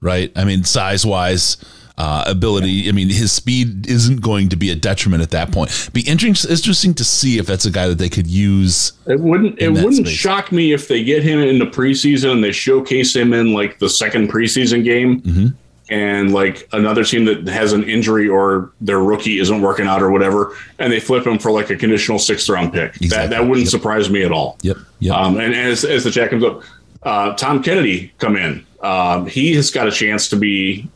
right? 0.00 0.32
I 0.34 0.44
mean, 0.44 0.64
size 0.64 1.04
wise 1.06 1.58
uh, 1.96 2.24
ability. 2.26 2.88
I 2.88 2.92
mean, 2.92 3.08
his 3.08 3.32
speed 3.32 3.86
isn't 3.88 4.20
going 4.20 4.48
to 4.48 4.56
be 4.56 4.70
a 4.70 4.74
detriment 4.74 5.22
at 5.22 5.30
that 5.30 5.52
point. 5.52 5.90
Be 5.92 6.02
interesting, 6.02 6.50
interesting 6.50 6.94
to 6.94 7.04
see 7.04 7.38
if 7.38 7.46
that's 7.46 7.64
a 7.64 7.70
guy 7.70 7.88
that 7.88 7.98
they 7.98 8.08
could 8.08 8.26
use. 8.26 8.92
It 9.06 9.20
wouldn't. 9.20 9.60
It 9.60 9.70
wouldn't 9.70 10.06
space. 10.06 10.08
shock 10.08 10.52
me 10.52 10.72
if 10.72 10.88
they 10.88 11.04
get 11.04 11.22
him 11.22 11.38
in 11.38 11.58
the 11.58 11.66
preseason 11.66 12.32
and 12.32 12.44
they 12.44 12.52
showcase 12.52 13.14
him 13.14 13.32
in 13.32 13.52
like 13.52 13.78
the 13.78 13.88
second 13.88 14.30
preseason 14.30 14.82
game. 14.84 15.20
Mm-hmm. 15.22 15.46
And 15.90 16.32
like 16.32 16.66
another 16.72 17.04
team 17.04 17.26
that 17.26 17.46
has 17.46 17.74
an 17.74 17.84
injury 17.84 18.26
or 18.26 18.72
their 18.80 19.00
rookie 19.00 19.38
isn't 19.38 19.60
working 19.60 19.86
out 19.86 20.02
or 20.02 20.10
whatever, 20.10 20.56
and 20.78 20.90
they 20.90 20.98
flip 20.98 21.26
him 21.26 21.38
for 21.38 21.50
like 21.50 21.68
a 21.68 21.76
conditional 21.76 22.18
sixth 22.18 22.48
round 22.48 22.72
pick. 22.72 22.96
Exactly. 22.96 23.08
That 23.08 23.28
that 23.28 23.42
wouldn't 23.42 23.66
yep. 23.66 23.70
surprise 23.70 24.08
me 24.08 24.22
at 24.22 24.32
all. 24.32 24.56
Yep. 24.62 24.78
Yep. 25.00 25.14
Um, 25.14 25.38
and 25.38 25.54
as 25.54 25.84
as 25.84 26.02
the 26.02 26.10
chat 26.10 26.30
comes 26.30 26.42
up, 26.42 26.62
uh, 27.02 27.34
Tom 27.34 27.62
Kennedy 27.62 28.12
come 28.18 28.34
in. 28.34 28.66
Um, 28.84 29.26
he 29.26 29.54
has 29.54 29.70
got 29.70 29.88
a 29.88 29.90
chance 29.90 30.28
to 30.28 30.36
be. 30.36 30.88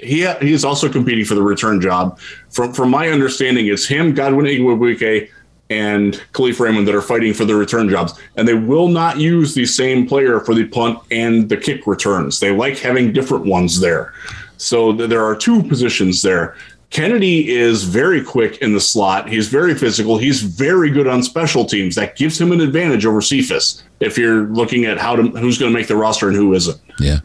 He 0.00 0.26
he 0.40 0.52
is 0.52 0.64
also 0.64 0.88
competing 0.90 1.26
for 1.26 1.34
the 1.34 1.42
return 1.42 1.80
job. 1.80 2.18
From 2.50 2.72
from 2.72 2.90
my 2.90 3.08
understanding, 3.10 3.66
it's 3.66 3.86
him, 3.86 4.14
Godwin 4.14 4.46
Igwebuike, 4.46 5.28
and 5.68 6.14
Kalif 6.32 6.58
Raymond 6.58 6.88
that 6.88 6.94
are 6.94 7.02
fighting 7.02 7.34
for 7.34 7.44
the 7.44 7.54
return 7.54 7.88
jobs. 7.90 8.18
And 8.36 8.48
they 8.48 8.54
will 8.54 8.88
not 8.88 9.18
use 9.18 9.54
the 9.54 9.66
same 9.66 10.06
player 10.06 10.40
for 10.40 10.54
the 10.54 10.66
punt 10.66 10.98
and 11.10 11.48
the 11.48 11.56
kick 11.56 11.86
returns. 11.86 12.40
They 12.40 12.50
like 12.50 12.78
having 12.78 13.12
different 13.12 13.44
ones 13.44 13.78
there. 13.78 14.14
So 14.56 14.96
th- 14.96 15.10
there 15.10 15.24
are 15.24 15.36
two 15.36 15.62
positions 15.62 16.22
there. 16.22 16.56
Kennedy 16.90 17.50
is 17.50 17.82
very 17.82 18.22
quick 18.22 18.58
in 18.58 18.72
the 18.72 18.80
slot. 18.80 19.28
He's 19.28 19.48
very 19.48 19.74
physical. 19.74 20.16
He's 20.16 20.42
very 20.42 20.90
good 20.90 21.08
on 21.08 21.24
special 21.24 21.64
teams. 21.64 21.96
That 21.96 22.14
gives 22.14 22.40
him 22.40 22.52
an 22.52 22.60
advantage 22.60 23.04
over 23.04 23.20
Cephus 23.20 23.82
if 24.00 24.16
you're 24.16 24.44
looking 24.44 24.84
at 24.84 24.96
how 24.96 25.16
to 25.16 25.22
who's 25.22 25.58
going 25.58 25.72
to 25.72 25.76
make 25.78 25.88
the 25.88 25.96
roster 25.96 26.28
and 26.28 26.36
who 26.36 26.54
isn't. 26.54 26.80
Yeah. 26.98 27.18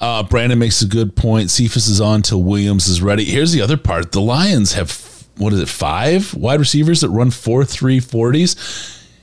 Uh, 0.00 0.22
Brandon 0.22 0.58
makes 0.58 0.82
a 0.82 0.86
good 0.86 1.16
point. 1.16 1.50
Cephus 1.50 1.88
is 1.88 2.00
on 2.00 2.22
till 2.22 2.42
Williams 2.42 2.86
is 2.86 3.02
ready. 3.02 3.24
Here's 3.24 3.52
the 3.52 3.60
other 3.60 3.76
part. 3.76 4.12
The 4.12 4.20
Lions 4.20 4.72
have 4.74 4.90
what 5.36 5.52
is 5.52 5.60
it, 5.60 5.68
five 5.68 6.34
wide 6.34 6.60
receivers 6.60 7.00
that 7.00 7.08
run 7.08 7.30
four 7.30 7.64
three 7.64 8.00
forties. 8.00 8.54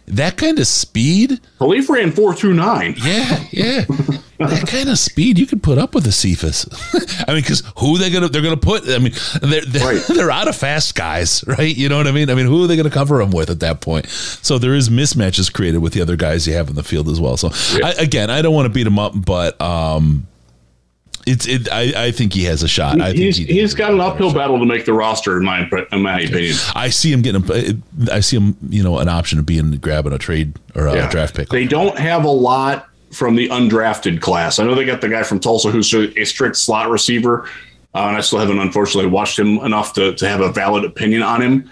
That 0.09 0.37
kind 0.37 0.57
of 0.57 0.67
speed. 0.67 1.39
Kalif 1.59 1.87
ran 1.87 2.11
four 2.11 2.33
two 2.33 2.53
nine. 2.53 2.95
Yeah, 2.97 3.43
yeah. 3.51 3.85
that 4.39 4.67
kind 4.67 4.89
of 4.89 4.97
speed 4.97 5.37
you 5.37 5.45
could 5.45 5.61
put 5.61 5.77
up 5.77 5.93
with 5.93 6.07
a 6.07 6.11
Cephus. 6.11 6.65
I 7.27 7.33
mean, 7.33 7.41
because 7.41 7.61
who 7.77 7.97
they 7.97 8.09
gonna 8.09 8.27
they're 8.27 8.41
gonna 8.41 8.57
put? 8.57 8.89
I 8.89 8.97
mean, 8.97 9.13
they're 9.41 9.61
they're, 9.65 9.95
right. 9.95 10.07
they're, 10.15 10.31
out 10.31 10.47
of 10.47 10.55
fast 10.55 10.95
guys, 10.95 11.43
right? 11.45 11.75
You 11.75 11.89
know 11.89 11.97
what 11.97 12.07
I 12.07 12.11
mean? 12.11 12.29
I 12.29 12.35
mean, 12.35 12.47
who 12.47 12.63
are 12.63 12.67
they 12.67 12.75
gonna 12.75 12.89
cover 12.89 13.19
them 13.19 13.31
with 13.31 13.49
at 13.49 13.59
that 13.59 13.81
point? 13.81 14.07
So 14.07 14.57
there 14.57 14.73
is 14.73 14.89
mismatches 14.89 15.51
created 15.53 15.79
with 15.79 15.93
the 15.93 16.01
other 16.01 16.15
guys 16.15 16.47
you 16.47 16.53
have 16.53 16.69
in 16.69 16.75
the 16.75 16.83
field 16.83 17.07
as 17.07 17.19
well. 17.19 17.37
So 17.37 17.49
yeah. 17.77 17.87
I, 17.87 17.91
again, 18.01 18.29
I 18.29 18.41
don't 18.41 18.53
want 18.53 18.65
to 18.65 18.73
beat 18.73 18.83
them 18.83 18.97
up, 18.97 19.13
but 19.15 19.59
um, 19.61 20.27
it's 21.29 21.47
it. 21.47 21.71
I, 21.71 22.07
I 22.07 22.11
think 22.11 22.33
he 22.33 22.43
has 22.45 22.63
a 22.63 22.67
shot. 22.67 22.99
I 22.99 23.13
he's 23.13 23.37
he 23.37 23.45
he's 23.45 23.73
got 23.73 23.91
an 23.91 24.01
uphill 24.01 24.33
battle 24.33 24.57
to 24.59 24.65
make 24.65 24.85
the 24.85 24.93
roster 24.93 25.37
in 25.37 25.45
my 25.45 25.69
in 25.91 26.01
my 26.01 26.21
opinion. 26.21 26.55
I 26.75 26.89
see 26.89 27.11
him 27.11 27.21
getting. 27.21 27.43
A, 27.49 28.11
I 28.11 28.19
see 28.19 28.37
him, 28.37 28.57
you 28.69 28.81
know, 28.81 28.97
an 28.97 29.07
option 29.07 29.37
of 29.37 29.45
being 29.45 29.71
grabbing 29.77 30.13
a 30.13 30.17
trade 30.17 30.57
or 30.75 30.87
a 30.87 30.95
yeah. 30.95 31.09
draft 31.09 31.35
pick. 31.35 31.49
They 31.49 31.67
don't 31.67 31.97
have 31.97 32.23
a 32.25 32.31
lot 32.31 32.87
from 33.11 33.35
the 33.35 33.49
undrafted 33.49 34.21
class. 34.21 34.59
I 34.59 34.65
know 34.65 34.75
they 34.75 34.85
got 34.85 35.01
the 35.01 35.09
guy 35.09 35.23
from 35.23 35.39
Tulsa 35.39 35.69
who's 35.71 35.93
a 35.93 36.25
strict 36.25 36.55
slot 36.55 36.89
receiver, 36.89 37.47
uh, 37.93 38.07
and 38.07 38.17
I 38.17 38.21
still 38.21 38.39
haven't 38.39 38.59
unfortunately 38.59 39.09
watched 39.09 39.37
him 39.37 39.59
enough 39.59 39.93
to 39.93 40.15
to 40.15 40.27
have 40.27 40.41
a 40.41 40.51
valid 40.51 40.83
opinion 40.83 41.21
on 41.21 41.41
him. 41.41 41.71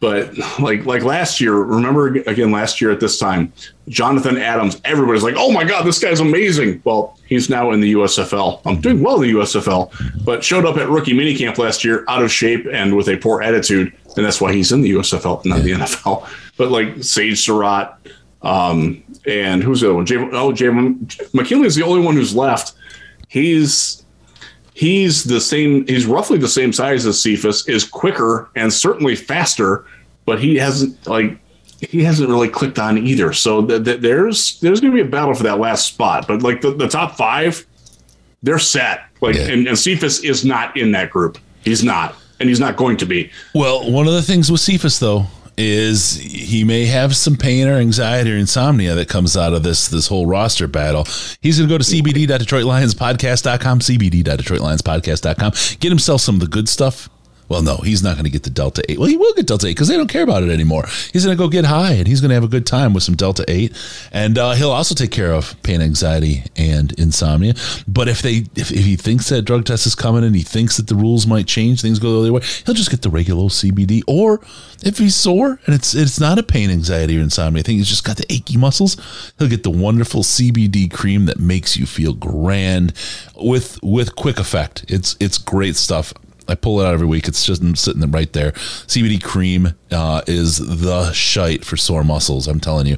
But 0.00 0.36
like 0.60 0.84
like 0.86 1.02
last 1.02 1.40
year, 1.40 1.54
remember 1.54 2.08
again 2.08 2.50
last 2.50 2.80
year 2.80 2.90
at 2.90 3.00
this 3.00 3.18
time, 3.18 3.52
Jonathan 3.88 4.36
Adams, 4.36 4.80
everybody's 4.84 5.22
like, 5.22 5.34
"Oh 5.36 5.50
my 5.50 5.64
God, 5.64 5.84
this 5.84 5.98
guy's 5.98 6.20
amazing." 6.20 6.80
Well, 6.84 7.18
he's 7.26 7.48
now 7.48 7.72
in 7.72 7.80
the 7.80 7.92
USFL. 7.94 8.60
I'm 8.64 8.80
doing 8.80 9.02
well 9.02 9.20
in 9.22 9.22
the 9.22 9.40
USFL, 9.40 10.24
but 10.24 10.44
showed 10.44 10.64
up 10.64 10.76
at 10.76 10.88
rookie 10.88 11.14
minicamp 11.14 11.58
last 11.58 11.84
year, 11.84 12.04
out 12.08 12.22
of 12.22 12.30
shape 12.30 12.66
and 12.70 12.96
with 12.96 13.08
a 13.08 13.16
poor 13.16 13.42
attitude, 13.42 13.92
and 14.16 14.24
that's 14.24 14.40
why 14.40 14.52
he's 14.52 14.72
in 14.72 14.82
the 14.82 14.92
USFL, 14.92 15.44
not 15.44 15.62
the 15.62 15.72
NFL. 15.72 16.28
But 16.56 16.70
like 16.70 17.02
Sage 17.02 17.40
Surratt, 17.40 17.96
um, 18.42 19.02
and 19.26 19.62
who's 19.62 19.80
the 19.80 19.88
other 19.88 19.94
one? 19.94 20.06
Jay, 20.06 20.16
oh, 20.16 20.52
Jay 20.52 20.70
McKinley 21.32 21.66
is 21.66 21.74
the 21.74 21.84
only 21.84 22.04
one 22.04 22.14
who's 22.14 22.34
left. 22.34 22.72
He's 23.28 24.04
he's 24.78 25.24
the 25.24 25.40
same. 25.40 25.86
He's 25.86 26.06
roughly 26.06 26.38
the 26.38 26.48
same 26.48 26.72
size 26.72 27.04
as 27.04 27.20
Cephus, 27.20 27.68
Is 27.68 27.84
quicker 27.84 28.48
and 28.54 28.72
certainly 28.72 29.16
faster, 29.16 29.84
but 30.24 30.40
he 30.40 30.56
hasn't 30.56 31.06
like 31.06 31.38
he 31.80 32.02
hasn't 32.04 32.28
really 32.28 32.48
clicked 32.48 32.78
on 32.78 32.96
either. 32.96 33.32
So 33.32 33.66
th- 33.66 33.84
th- 33.84 34.00
there's 34.00 34.60
there's 34.60 34.80
going 34.80 34.92
to 34.92 35.02
be 35.02 35.06
a 35.06 35.10
battle 35.10 35.34
for 35.34 35.42
that 35.42 35.58
last 35.58 35.86
spot. 35.86 36.28
But 36.28 36.42
like 36.42 36.60
the, 36.60 36.70
the 36.70 36.88
top 36.88 37.16
five, 37.16 37.66
they're 38.42 38.60
set. 38.60 39.00
Like 39.20 39.34
yeah. 39.34 39.48
and, 39.48 39.66
and 39.66 39.76
Cephus 39.76 40.20
is 40.20 40.44
not 40.44 40.76
in 40.76 40.92
that 40.92 41.10
group. 41.10 41.38
He's 41.64 41.82
not, 41.82 42.14
and 42.38 42.48
he's 42.48 42.60
not 42.60 42.76
going 42.76 42.96
to 42.98 43.06
be. 43.06 43.32
Well, 43.54 43.90
one 43.90 44.06
of 44.06 44.12
the 44.12 44.22
things 44.22 44.50
with 44.50 44.60
Cephus 44.60 45.00
though 45.00 45.26
is 45.58 46.14
he 46.14 46.62
may 46.64 46.86
have 46.86 47.16
some 47.16 47.36
pain 47.36 47.66
or 47.66 47.74
anxiety 47.74 48.32
or 48.32 48.36
insomnia 48.36 48.94
that 48.94 49.08
comes 49.08 49.36
out 49.36 49.52
of 49.52 49.64
this 49.64 49.88
this 49.88 50.06
whole 50.06 50.26
roster 50.26 50.68
battle. 50.68 51.04
He's 51.40 51.58
going 51.58 51.68
to 51.68 51.74
go 51.74 51.78
to 51.78 51.84
cbd.detroitlionspodcast.com, 51.84 53.80
cbd.detroitlionspodcast.com, 53.80 55.78
get 55.80 55.88
himself 55.90 56.20
some 56.20 56.36
of 56.36 56.40
the 56.40 56.46
good 56.46 56.68
stuff 56.68 57.10
well, 57.48 57.62
no, 57.62 57.76
he's 57.78 58.02
not 58.02 58.14
going 58.14 58.24
to 58.24 58.30
get 58.30 58.42
the 58.42 58.50
Delta 58.50 58.82
8. 58.88 58.98
Well, 58.98 59.08
he 59.08 59.16
will 59.16 59.32
get 59.34 59.46
Delta 59.46 59.66
8 59.66 59.70
because 59.70 59.88
they 59.88 59.96
don't 59.96 60.08
care 60.08 60.22
about 60.22 60.42
it 60.42 60.50
anymore. 60.50 60.84
He's 61.12 61.24
going 61.24 61.36
to 61.36 61.42
go 61.42 61.48
get 61.48 61.64
high 61.64 61.92
and 61.92 62.06
he's 62.06 62.20
going 62.20 62.28
to 62.28 62.34
have 62.34 62.44
a 62.44 62.48
good 62.48 62.66
time 62.66 62.92
with 62.92 63.02
some 63.02 63.14
Delta 63.14 63.44
8. 63.48 63.74
And 64.12 64.36
uh, 64.36 64.52
he'll 64.52 64.70
also 64.70 64.94
take 64.94 65.10
care 65.10 65.32
of 65.32 65.60
pain, 65.62 65.80
anxiety, 65.80 66.44
and 66.56 66.92
insomnia. 66.98 67.54
But 67.86 68.08
if 68.08 68.20
they 68.22 68.44
if, 68.54 68.70
if 68.70 68.84
he 68.84 68.96
thinks 68.96 69.28
that 69.30 69.42
drug 69.42 69.64
test 69.64 69.86
is 69.86 69.94
coming 69.94 70.24
and 70.24 70.36
he 70.36 70.42
thinks 70.42 70.76
that 70.76 70.88
the 70.88 70.94
rules 70.94 71.26
might 71.26 71.46
change, 71.46 71.80
things 71.80 71.98
go 71.98 72.12
the 72.12 72.20
other 72.20 72.32
way, 72.32 72.42
he'll 72.66 72.74
just 72.74 72.90
get 72.90 73.02
the 73.02 73.10
regular 73.10 73.44
CBD. 73.44 74.02
Or 74.06 74.40
if 74.84 74.98
he's 74.98 75.16
sore 75.16 75.58
and 75.66 75.74
it's 75.74 75.94
it's 75.94 76.20
not 76.20 76.38
a 76.38 76.42
pain, 76.42 76.70
anxiety, 76.70 77.18
or 77.18 77.22
insomnia, 77.22 77.60
I 77.60 77.62
think 77.62 77.78
he's 77.78 77.88
just 77.88 78.04
got 78.04 78.16
the 78.16 78.30
achy 78.32 78.56
muscles, 78.56 78.96
he'll 79.38 79.48
get 79.48 79.62
the 79.62 79.70
wonderful 79.70 80.22
CBD 80.22 80.92
cream 80.92 81.26
that 81.26 81.38
makes 81.38 81.76
you 81.76 81.86
feel 81.86 82.12
grand 82.12 82.92
with 83.36 83.82
with 83.82 84.16
quick 84.16 84.38
effect. 84.38 84.84
It's 84.88 85.16
it's 85.18 85.38
great 85.38 85.76
stuff. 85.76 86.12
I 86.48 86.54
pull 86.54 86.80
it 86.80 86.86
out 86.86 86.94
every 86.94 87.06
week. 87.06 87.28
It's 87.28 87.44
just 87.44 87.62
sitting 87.76 88.10
right 88.10 88.32
there. 88.32 88.52
CBD 88.52 89.22
cream 89.22 89.74
uh, 89.90 90.22
is 90.26 90.58
the 90.58 91.12
shite 91.12 91.64
for 91.64 91.76
sore 91.76 92.04
muscles. 92.04 92.48
I'm 92.48 92.60
telling 92.60 92.86
you. 92.86 92.96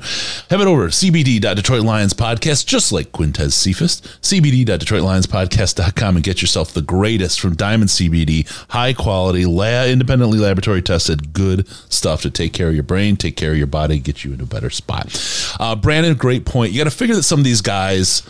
Head 0.48 0.61
it 0.61 0.66
over 0.66 0.88
CBD.Detroit 0.88 1.82
Lions 1.82 2.14
podcast, 2.14 2.66
just 2.66 2.92
like 2.92 3.12
Quintez 3.12 3.53
Cephus. 3.53 4.01
CBD.DetroitLionsPodcast.com 4.01 6.16
and 6.16 6.24
get 6.24 6.40
yourself 6.40 6.72
the 6.72 6.82
greatest 6.82 7.40
from 7.40 7.57
Diamond 7.57 7.90
CBD, 7.90 8.48
high 8.70 8.92
quality, 8.92 9.42
independently 9.42 10.38
laboratory 10.38 10.82
tested, 10.82 11.32
good 11.32 11.66
stuff 11.92 12.22
to 12.22 12.30
take 12.30 12.53
care 12.53 12.68
of 12.68 12.74
your 12.74 12.84
brain, 12.84 13.16
take 13.16 13.36
care 13.36 13.53
of 13.53 13.59
your 13.59 13.66
body, 13.66 13.98
get 13.98 14.24
you 14.24 14.32
in 14.32 14.40
a 14.40 14.46
better 14.46 14.70
spot. 14.70 15.57
Uh, 15.59 15.74
Brandon, 15.74 16.14
great 16.14 16.44
point. 16.44 16.72
You 16.72 16.78
got 16.78 16.90
to 16.90 16.96
figure 16.96 17.16
that 17.16 17.24
some 17.24 17.40
of 17.40 17.44
these 17.44 17.61
guys 17.61 18.22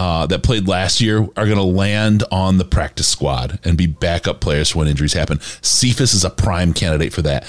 uh, 0.00 0.24
that 0.24 0.42
played 0.42 0.66
last 0.66 1.02
year 1.02 1.18
are 1.36 1.44
going 1.44 1.56
to 1.56 1.62
land 1.62 2.24
on 2.32 2.56
the 2.56 2.64
practice 2.64 3.06
squad 3.06 3.58
and 3.64 3.76
be 3.76 3.86
backup 3.86 4.40
players 4.40 4.74
when 4.74 4.88
injuries 4.88 5.12
happen. 5.12 5.38
Cephus 5.60 6.14
is 6.14 6.24
a 6.24 6.30
prime 6.30 6.72
candidate 6.72 7.12
for 7.12 7.20
that. 7.20 7.44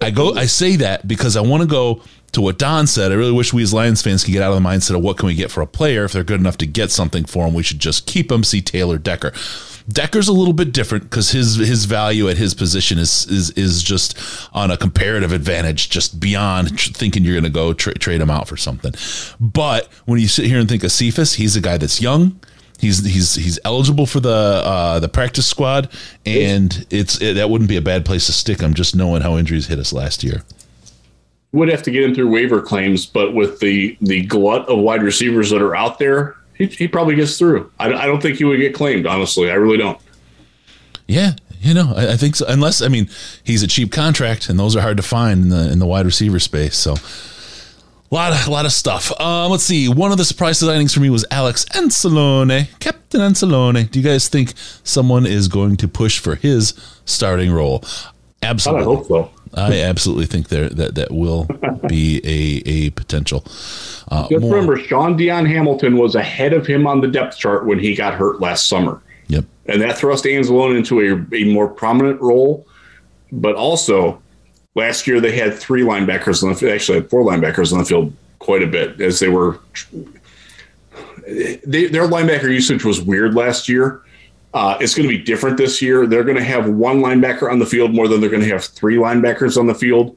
I 0.00 0.12
go. 0.12 0.32
I 0.34 0.46
say 0.46 0.76
that 0.76 1.08
because 1.08 1.36
I 1.36 1.40
want 1.40 1.62
to 1.62 1.68
go 1.68 2.00
to 2.30 2.40
what 2.42 2.60
Don 2.60 2.86
said. 2.86 3.10
I 3.10 3.16
really 3.16 3.32
wish 3.32 3.52
we 3.52 3.64
as 3.64 3.74
Lions 3.74 4.02
fans 4.02 4.22
could 4.22 4.30
get 4.30 4.40
out 4.40 4.52
of 4.52 4.62
the 4.62 4.68
mindset 4.68 4.94
of 4.94 5.02
what 5.02 5.18
can 5.18 5.26
we 5.26 5.34
get 5.34 5.50
for 5.50 5.62
a 5.62 5.66
player. 5.66 6.04
If 6.04 6.12
they're 6.12 6.22
good 6.22 6.38
enough 6.38 6.58
to 6.58 6.66
get 6.66 6.92
something 6.92 7.24
for 7.24 7.48
him, 7.48 7.54
we 7.54 7.64
should 7.64 7.80
just 7.80 8.06
keep 8.06 8.28
them. 8.28 8.44
See 8.44 8.62
Taylor 8.62 8.96
Decker. 8.96 9.32
Decker's 9.92 10.28
a 10.28 10.32
little 10.32 10.52
bit 10.52 10.72
different 10.72 11.04
because 11.04 11.30
his 11.30 11.56
his 11.56 11.84
value 11.84 12.28
at 12.28 12.36
his 12.36 12.54
position 12.54 12.98
is 12.98 13.26
is 13.26 13.50
is 13.50 13.82
just 13.82 14.18
on 14.52 14.70
a 14.70 14.76
comparative 14.76 15.32
advantage, 15.32 15.90
just 15.90 16.20
beyond 16.20 16.78
tr- 16.78 16.92
thinking 16.92 17.24
you're 17.24 17.34
going 17.34 17.44
to 17.44 17.50
go 17.50 17.72
tra- 17.72 17.94
trade 17.94 18.20
him 18.20 18.30
out 18.30 18.46
for 18.46 18.56
something. 18.56 18.92
But 19.40 19.86
when 20.04 20.20
you 20.20 20.28
sit 20.28 20.46
here 20.46 20.58
and 20.58 20.68
think 20.68 20.84
of 20.84 20.92
Cephus, 20.92 21.34
he's 21.34 21.56
a 21.56 21.60
guy 21.60 21.76
that's 21.76 22.00
young. 22.00 22.40
He's 22.78 23.04
he's 23.04 23.34
he's 23.34 23.58
eligible 23.64 24.06
for 24.06 24.20
the 24.20 24.30
uh, 24.64 25.00
the 25.00 25.08
practice 25.08 25.46
squad, 25.46 25.90
and 26.24 26.86
it's 26.90 27.20
it, 27.20 27.34
that 27.34 27.50
wouldn't 27.50 27.68
be 27.68 27.76
a 27.76 27.82
bad 27.82 28.04
place 28.04 28.26
to 28.26 28.32
stick 28.32 28.60
him. 28.60 28.74
Just 28.74 28.94
knowing 28.94 29.22
how 29.22 29.36
injuries 29.36 29.66
hit 29.66 29.78
us 29.78 29.92
last 29.92 30.22
year 30.22 30.42
would 31.52 31.68
have 31.68 31.82
to 31.82 31.90
get 31.90 32.04
him 32.04 32.14
through 32.14 32.28
waiver 32.28 32.62
claims, 32.62 33.06
but 33.06 33.34
with 33.34 33.60
the 33.60 33.96
the 34.00 34.22
glut 34.26 34.68
of 34.68 34.78
wide 34.78 35.02
receivers 35.02 35.50
that 35.50 35.62
are 35.62 35.74
out 35.74 35.98
there, 35.98 36.36
he, 36.60 36.66
he 36.66 36.88
probably 36.88 37.16
gets 37.16 37.38
through. 37.38 37.72
I, 37.78 37.86
I 37.86 38.06
don't 38.06 38.20
think 38.20 38.36
he 38.36 38.44
would 38.44 38.60
get 38.60 38.74
claimed. 38.74 39.06
Honestly, 39.06 39.50
I 39.50 39.54
really 39.54 39.78
don't. 39.78 39.98
Yeah, 41.06 41.32
you 41.60 41.72
know, 41.72 41.94
I, 41.96 42.12
I, 42.12 42.16
think 42.16 42.36
so. 42.36 42.44
Unless 42.46 42.82
I 42.82 42.88
mean, 42.88 43.08
he's 43.42 43.62
a 43.62 43.66
cheap 43.66 43.90
contract, 43.90 44.50
and 44.50 44.58
those 44.58 44.76
are 44.76 44.82
hard 44.82 44.98
to 44.98 45.02
find 45.02 45.44
in 45.44 45.48
the 45.48 45.72
in 45.72 45.78
the 45.78 45.86
wide 45.86 46.04
receiver 46.04 46.38
space. 46.38 46.76
So. 46.76 46.96
A 48.12 48.16
lot 48.16 48.32
of, 48.32 48.48
a 48.48 48.50
lot 48.50 48.66
of 48.66 48.72
stuff. 48.72 49.12
Um, 49.20 49.52
let's 49.52 49.62
see. 49.62 49.88
One 49.88 50.10
of 50.10 50.18
the 50.18 50.24
surprise 50.24 50.60
signings 50.60 50.92
for 50.92 50.98
me 50.98 51.10
was 51.10 51.24
Alex 51.30 51.64
Anzalone, 51.66 52.66
Captain 52.80 53.20
Anzalone. 53.20 53.88
Do 53.88 54.00
you 54.00 54.04
guys 54.04 54.28
think 54.28 54.52
someone 54.82 55.26
is 55.26 55.46
going 55.46 55.76
to 55.76 55.86
push 55.86 56.18
for 56.18 56.34
his 56.34 56.74
starting 57.04 57.52
role? 57.52 57.84
Absolutely. 58.42 58.82
I 58.82 58.84
hope 58.84 59.06
so. 59.06 59.30
I 59.54 59.80
absolutely 59.80 60.26
think 60.26 60.48
there 60.48 60.68
that 60.68 60.94
that 60.94 61.10
will 61.10 61.48
be 61.88 62.20
a 62.24 62.68
a 62.68 62.90
potential. 62.90 63.44
Uh, 64.08 64.28
Just 64.28 64.42
more. 64.42 64.52
remember, 64.54 64.78
Shaun 64.78 65.16
Dion 65.16 65.46
Hamilton 65.46 65.96
was 65.96 66.14
ahead 66.14 66.52
of 66.52 66.66
him 66.66 66.86
on 66.86 67.00
the 67.00 67.08
depth 67.08 67.38
chart 67.38 67.66
when 67.66 67.78
he 67.78 67.94
got 67.94 68.14
hurt 68.14 68.40
last 68.40 68.68
summer. 68.68 69.02
Yep, 69.28 69.44
and 69.66 69.82
that 69.82 69.98
thrust 69.98 70.24
Anzalone 70.24 70.76
into 70.76 71.00
a, 71.00 71.36
a 71.36 71.52
more 71.52 71.68
prominent 71.68 72.20
role. 72.20 72.66
But 73.32 73.54
also, 73.54 74.20
last 74.74 75.06
year 75.06 75.20
they 75.20 75.36
had 75.36 75.54
three 75.54 75.82
linebackers 75.82 76.42
on 76.42 76.50
the 76.50 76.54
field. 76.54 76.72
Actually, 76.72 77.00
had 77.00 77.10
four 77.10 77.24
linebackers 77.24 77.72
on 77.72 77.78
the 77.78 77.84
field 77.84 78.12
quite 78.38 78.62
a 78.62 78.66
bit 78.66 79.00
as 79.00 79.18
they 79.20 79.28
were. 79.28 79.58
They, 81.26 81.86
their 81.86 82.08
linebacker 82.08 82.50
usage 82.50 82.84
was 82.84 83.00
weird 83.00 83.34
last 83.34 83.68
year 83.68 84.02
uh, 84.52 84.76
it's 84.80 84.94
going 84.94 85.08
to 85.08 85.16
be 85.16 85.22
different 85.22 85.56
this 85.56 85.80
year. 85.80 86.06
They're 86.06 86.24
going 86.24 86.36
to 86.36 86.44
have 86.44 86.68
one 86.68 87.00
linebacker 87.00 87.50
on 87.50 87.58
the 87.58 87.66
field 87.66 87.94
more 87.94 88.08
than 88.08 88.20
they're 88.20 88.30
going 88.30 88.42
to 88.42 88.48
have 88.48 88.64
three 88.64 88.96
linebackers 88.96 89.56
on 89.56 89.66
the 89.66 89.74
field. 89.74 90.16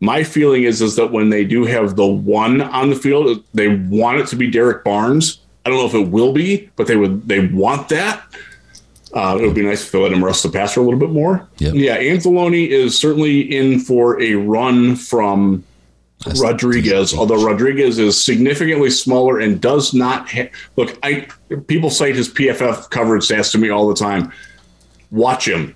My 0.00 0.24
feeling 0.24 0.64
is 0.64 0.82
is 0.82 0.96
that 0.96 1.12
when 1.12 1.30
they 1.30 1.44
do 1.44 1.64
have 1.64 1.96
the 1.96 2.06
one 2.06 2.60
on 2.60 2.90
the 2.90 2.96
field, 2.96 3.42
they 3.54 3.76
want 3.76 4.18
it 4.18 4.26
to 4.28 4.36
be 4.36 4.50
Derrick 4.50 4.84
Barnes. 4.84 5.40
I 5.64 5.70
don't 5.70 5.78
know 5.78 5.86
if 5.86 5.94
it 5.94 6.10
will 6.10 6.32
be, 6.32 6.70
but 6.76 6.86
they 6.86 6.96
would 6.96 7.28
they 7.28 7.46
want 7.46 7.88
that. 7.90 8.24
Uh, 9.14 9.38
it 9.40 9.46
would 9.46 9.54
be 9.54 9.62
nice 9.62 9.84
if 9.84 9.92
they 9.92 9.98
let 9.98 10.10
him 10.10 10.24
rush 10.24 10.40
the 10.40 10.48
passer 10.48 10.80
a 10.80 10.82
little 10.82 10.98
bit 10.98 11.10
more. 11.10 11.46
Yep. 11.58 11.74
Yeah, 11.74 11.98
Anzalone 11.98 12.66
is 12.66 12.98
certainly 12.98 13.40
in 13.40 13.78
for 13.78 14.20
a 14.20 14.34
run 14.34 14.96
from 14.96 15.62
That's 16.24 16.40
Rodriguez, 16.40 17.14
although 17.14 17.44
Rodriguez 17.44 17.98
is 17.98 18.22
significantly 18.22 18.90
smaller 18.90 19.40
and 19.40 19.60
does 19.60 19.92
not 19.92 20.28
ha- 20.30 20.50
look. 20.76 20.96
I 21.02 21.26
people 21.66 21.90
cite 21.90 22.14
his 22.14 22.28
PFF 22.28 22.90
coverage 22.90 23.24
stats 23.24 23.52
to 23.52 23.58
me 23.58 23.70
all 23.70 23.88
the 23.88 23.94
time. 23.94 24.32
Watch 25.10 25.46
him. 25.46 25.74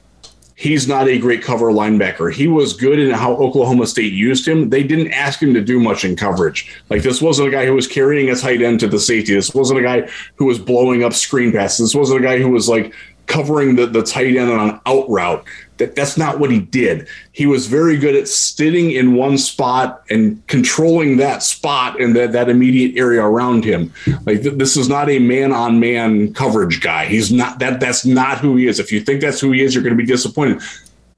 He's 0.58 0.88
not 0.88 1.06
a 1.06 1.18
great 1.18 1.42
cover 1.42 1.66
linebacker. 1.66 2.32
He 2.32 2.48
was 2.48 2.72
good 2.72 2.98
in 2.98 3.10
how 3.10 3.34
Oklahoma 3.34 3.86
State 3.86 4.14
used 4.14 4.48
him. 4.48 4.70
They 4.70 4.82
didn't 4.82 5.12
ask 5.12 5.42
him 5.42 5.52
to 5.52 5.60
do 5.60 5.78
much 5.78 6.02
in 6.02 6.16
coverage. 6.16 6.74
Like 6.88 7.02
this 7.02 7.20
wasn't 7.20 7.48
a 7.48 7.50
guy 7.50 7.66
who 7.66 7.74
was 7.74 7.86
carrying 7.86 8.30
a 8.30 8.36
tight 8.36 8.62
end 8.62 8.80
to 8.80 8.88
the 8.88 8.98
safety. 8.98 9.34
This 9.34 9.54
wasn't 9.54 9.80
a 9.80 9.82
guy 9.82 10.08
who 10.36 10.46
was 10.46 10.58
blowing 10.58 11.04
up 11.04 11.12
screen 11.12 11.52
passes. 11.52 11.88
This 11.88 11.94
wasn't 11.94 12.20
a 12.20 12.22
guy 12.22 12.38
who 12.38 12.48
was 12.48 12.70
like 12.70 12.94
covering 13.26 13.76
the, 13.76 13.86
the 13.86 14.02
tight 14.02 14.34
end 14.34 14.50
on 14.50 14.70
an 14.70 14.80
out 14.86 15.08
route. 15.10 15.44
That 15.78 15.94
that's 15.94 16.16
not 16.16 16.38
what 16.38 16.50
he 16.50 16.60
did. 16.60 17.06
He 17.32 17.46
was 17.46 17.66
very 17.66 17.96
good 17.96 18.14
at 18.14 18.28
sitting 18.28 18.90
in 18.92 19.14
one 19.14 19.36
spot 19.36 20.02
and 20.08 20.44
controlling 20.46 21.18
that 21.18 21.42
spot 21.42 22.00
and 22.00 22.16
that, 22.16 22.32
that 22.32 22.48
immediate 22.48 22.96
area 22.96 23.22
around 23.22 23.64
him. 23.64 23.92
Like 24.24 24.42
th- 24.42 24.54
this 24.54 24.76
is 24.76 24.88
not 24.88 25.10
a 25.10 25.18
man 25.18 25.52
on 25.52 25.78
man 25.80 26.32
coverage 26.32 26.80
guy. 26.80 27.06
He's 27.06 27.32
not 27.32 27.58
that 27.58 27.80
that's 27.80 28.06
not 28.06 28.38
who 28.38 28.56
he 28.56 28.66
is. 28.66 28.78
If 28.78 28.90
you 28.90 29.00
think 29.00 29.20
that's 29.20 29.40
who 29.40 29.52
he 29.52 29.62
is, 29.62 29.74
you're 29.74 29.84
going 29.84 29.96
to 29.96 30.02
be 30.02 30.06
disappointed. 30.06 30.60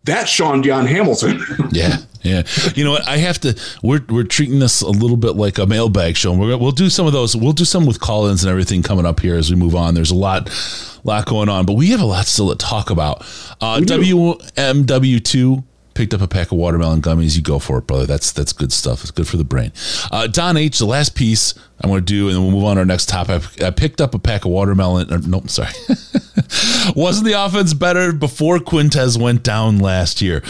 That's 0.04 0.30
Shaun 0.30 0.62
Dion 0.62 0.86
Hamilton. 0.86 1.40
Yeah, 1.70 1.98
yeah. 2.22 2.42
You 2.74 2.84
know 2.84 2.92
what? 2.92 3.06
I 3.06 3.18
have 3.18 3.38
to. 3.40 3.58
We're 3.82 4.04
we're 4.08 4.24
treating 4.24 4.58
this 4.58 4.80
a 4.80 4.90
little 4.90 5.16
bit 5.16 5.36
like 5.36 5.58
a 5.58 5.66
mailbag 5.66 6.16
show. 6.16 6.32
And 6.32 6.40
we're 6.40 6.56
we'll 6.56 6.72
do 6.72 6.90
some 6.90 7.06
of 7.06 7.12
those. 7.12 7.36
We'll 7.36 7.52
do 7.52 7.64
some 7.64 7.86
with 7.86 8.00
call-ins 8.00 8.44
and 8.44 8.50
everything 8.50 8.82
coming 8.82 9.06
up 9.06 9.20
here 9.20 9.36
as 9.36 9.50
we 9.50 9.56
move 9.56 9.74
on. 9.74 9.94
There's 9.94 10.10
a 10.10 10.16
lot, 10.16 10.50
lot 11.04 11.26
going 11.26 11.48
on, 11.48 11.66
but 11.66 11.74
we 11.74 11.90
have 11.90 12.00
a 12.00 12.06
lot 12.06 12.26
still 12.26 12.50
to 12.50 12.56
talk 12.56 12.90
about. 12.90 13.20
Uh, 13.60 13.80
WMW 13.80 15.24
two 15.24 15.64
picked 15.98 16.14
up 16.14 16.20
a 16.20 16.28
pack 16.28 16.52
of 16.52 16.58
watermelon 16.58 17.02
gummies. 17.02 17.34
You 17.34 17.42
go 17.42 17.58
for 17.58 17.78
it, 17.78 17.86
brother. 17.88 18.06
That's 18.06 18.30
that's 18.30 18.52
good 18.52 18.72
stuff. 18.72 19.02
It's 19.02 19.10
good 19.10 19.26
for 19.26 19.36
the 19.36 19.44
brain. 19.44 19.72
Uh, 20.12 20.28
Don 20.28 20.56
H. 20.56 20.78
The 20.78 20.86
last 20.86 21.16
piece 21.16 21.54
I'm 21.80 21.90
going 21.90 22.00
to 22.00 22.04
do, 22.04 22.28
and 22.28 22.36
then 22.36 22.42
we'll 22.42 22.52
move 22.52 22.64
on 22.64 22.76
to 22.76 22.80
our 22.80 22.86
next 22.86 23.08
topic. 23.08 23.62
I 23.62 23.70
picked 23.70 24.00
up 24.00 24.14
a 24.14 24.18
pack 24.18 24.44
of 24.44 24.52
watermelon. 24.52 25.12
Uh, 25.12 25.20
nope, 25.26 25.50
sorry. 25.50 25.72
Wasn't 26.94 27.26
the 27.26 27.34
offense 27.36 27.74
better 27.74 28.12
before 28.12 28.58
Quintez 28.58 29.20
went 29.20 29.42
down 29.42 29.78
last 29.78 30.22
year? 30.22 30.42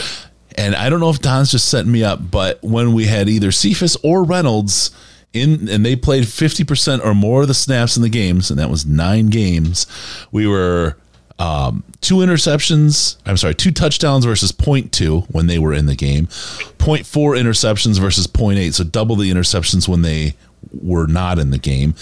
And 0.58 0.74
I 0.74 0.90
don't 0.90 0.98
know 0.98 1.08
if 1.08 1.20
Don's 1.20 1.52
just 1.52 1.68
setting 1.68 1.92
me 1.92 2.02
up, 2.02 2.32
but 2.32 2.60
when 2.64 2.92
we 2.92 3.06
had 3.06 3.28
either 3.28 3.52
Cephus 3.52 3.96
or 4.02 4.24
Reynolds 4.24 4.90
in, 5.32 5.68
and 5.68 5.86
they 5.86 5.94
played 5.94 6.24
50% 6.24 7.04
or 7.04 7.14
more 7.14 7.42
of 7.42 7.48
the 7.48 7.54
snaps 7.54 7.96
in 7.96 8.02
the 8.02 8.08
games, 8.08 8.50
and 8.50 8.58
that 8.58 8.68
was 8.68 8.84
nine 8.84 9.28
games, 9.28 9.86
we 10.32 10.48
were 10.48 10.96
um, 11.38 11.84
two 12.00 12.16
interceptions. 12.16 13.18
I'm 13.24 13.36
sorry, 13.36 13.54
two 13.54 13.70
touchdowns 13.70 14.24
versus 14.24 14.50
0.2 14.50 15.26
when 15.30 15.46
they 15.46 15.60
were 15.60 15.72
in 15.72 15.86
the 15.86 15.94
game, 15.94 16.26
0.4 16.26 17.04
interceptions 17.40 18.00
versus 18.00 18.26
0.8. 18.26 18.74
So 18.74 18.82
double 18.82 19.14
the 19.14 19.30
interceptions 19.30 19.86
when 19.86 20.02
they 20.02 20.34
were 20.72 21.06
not 21.06 21.38
in 21.38 21.50
the 21.50 21.58
game. 21.58 21.94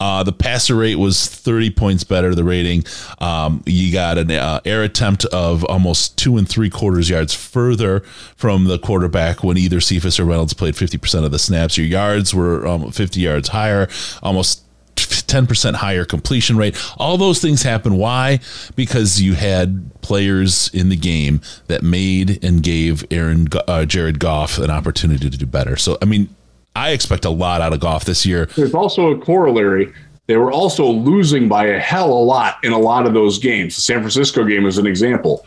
Uh, 0.00 0.22
the 0.22 0.32
passer 0.32 0.76
rate 0.76 0.96
was 0.96 1.26
30 1.26 1.70
points 1.70 2.04
better. 2.04 2.34
The 2.34 2.44
rating, 2.44 2.84
um, 3.18 3.62
you 3.66 3.92
got 3.92 4.18
an 4.18 4.30
uh, 4.30 4.60
air 4.64 4.82
attempt 4.82 5.24
of 5.26 5.64
almost 5.64 6.16
two 6.18 6.36
and 6.36 6.48
three 6.48 6.70
quarters 6.70 7.10
yards 7.10 7.34
further 7.34 8.00
from 8.36 8.64
the 8.64 8.78
quarterback 8.78 9.42
when 9.42 9.56
either 9.56 9.80
Cephus 9.80 10.18
or 10.18 10.24
Reynolds 10.24 10.54
played 10.54 10.74
50% 10.74 11.24
of 11.24 11.30
the 11.30 11.38
snaps. 11.38 11.76
Your 11.76 11.86
yards 11.86 12.34
were 12.34 12.66
um, 12.66 12.90
50 12.90 13.20
yards 13.20 13.48
higher, 13.48 13.88
almost 14.22 14.62
10% 14.96 15.74
higher 15.74 16.04
completion 16.04 16.56
rate. 16.56 16.76
All 16.98 17.16
those 17.16 17.40
things 17.40 17.62
happen. 17.62 17.96
Why? 17.96 18.40
Because 18.76 19.20
you 19.20 19.34
had 19.34 19.90
players 20.02 20.70
in 20.74 20.88
the 20.90 20.96
game 20.96 21.40
that 21.68 21.82
made 21.82 22.44
and 22.44 22.62
gave 22.62 23.04
Aaron 23.10 23.48
uh, 23.66 23.84
Jared 23.84 24.18
Goff 24.18 24.58
an 24.58 24.70
opportunity 24.70 25.30
to 25.30 25.36
do 25.36 25.46
better. 25.46 25.76
So, 25.76 25.96
I 26.02 26.04
mean, 26.04 26.28
I 26.74 26.90
expect 26.90 27.24
a 27.24 27.30
lot 27.30 27.60
out 27.60 27.72
of 27.72 27.80
Goff 27.80 28.04
this 28.04 28.24
year. 28.24 28.46
There's 28.56 28.74
also 28.74 29.10
a 29.10 29.18
corollary. 29.18 29.92
They 30.26 30.36
were 30.36 30.52
also 30.52 30.86
losing 30.86 31.48
by 31.48 31.66
a 31.66 31.78
hell 31.78 32.12
a 32.12 32.22
lot 32.22 32.56
in 32.62 32.72
a 32.72 32.78
lot 32.78 33.06
of 33.06 33.12
those 33.12 33.38
games. 33.38 33.74
The 33.76 33.82
San 33.82 33.98
Francisco 33.98 34.44
game 34.44 34.66
is 34.66 34.78
an 34.78 34.86
example. 34.86 35.46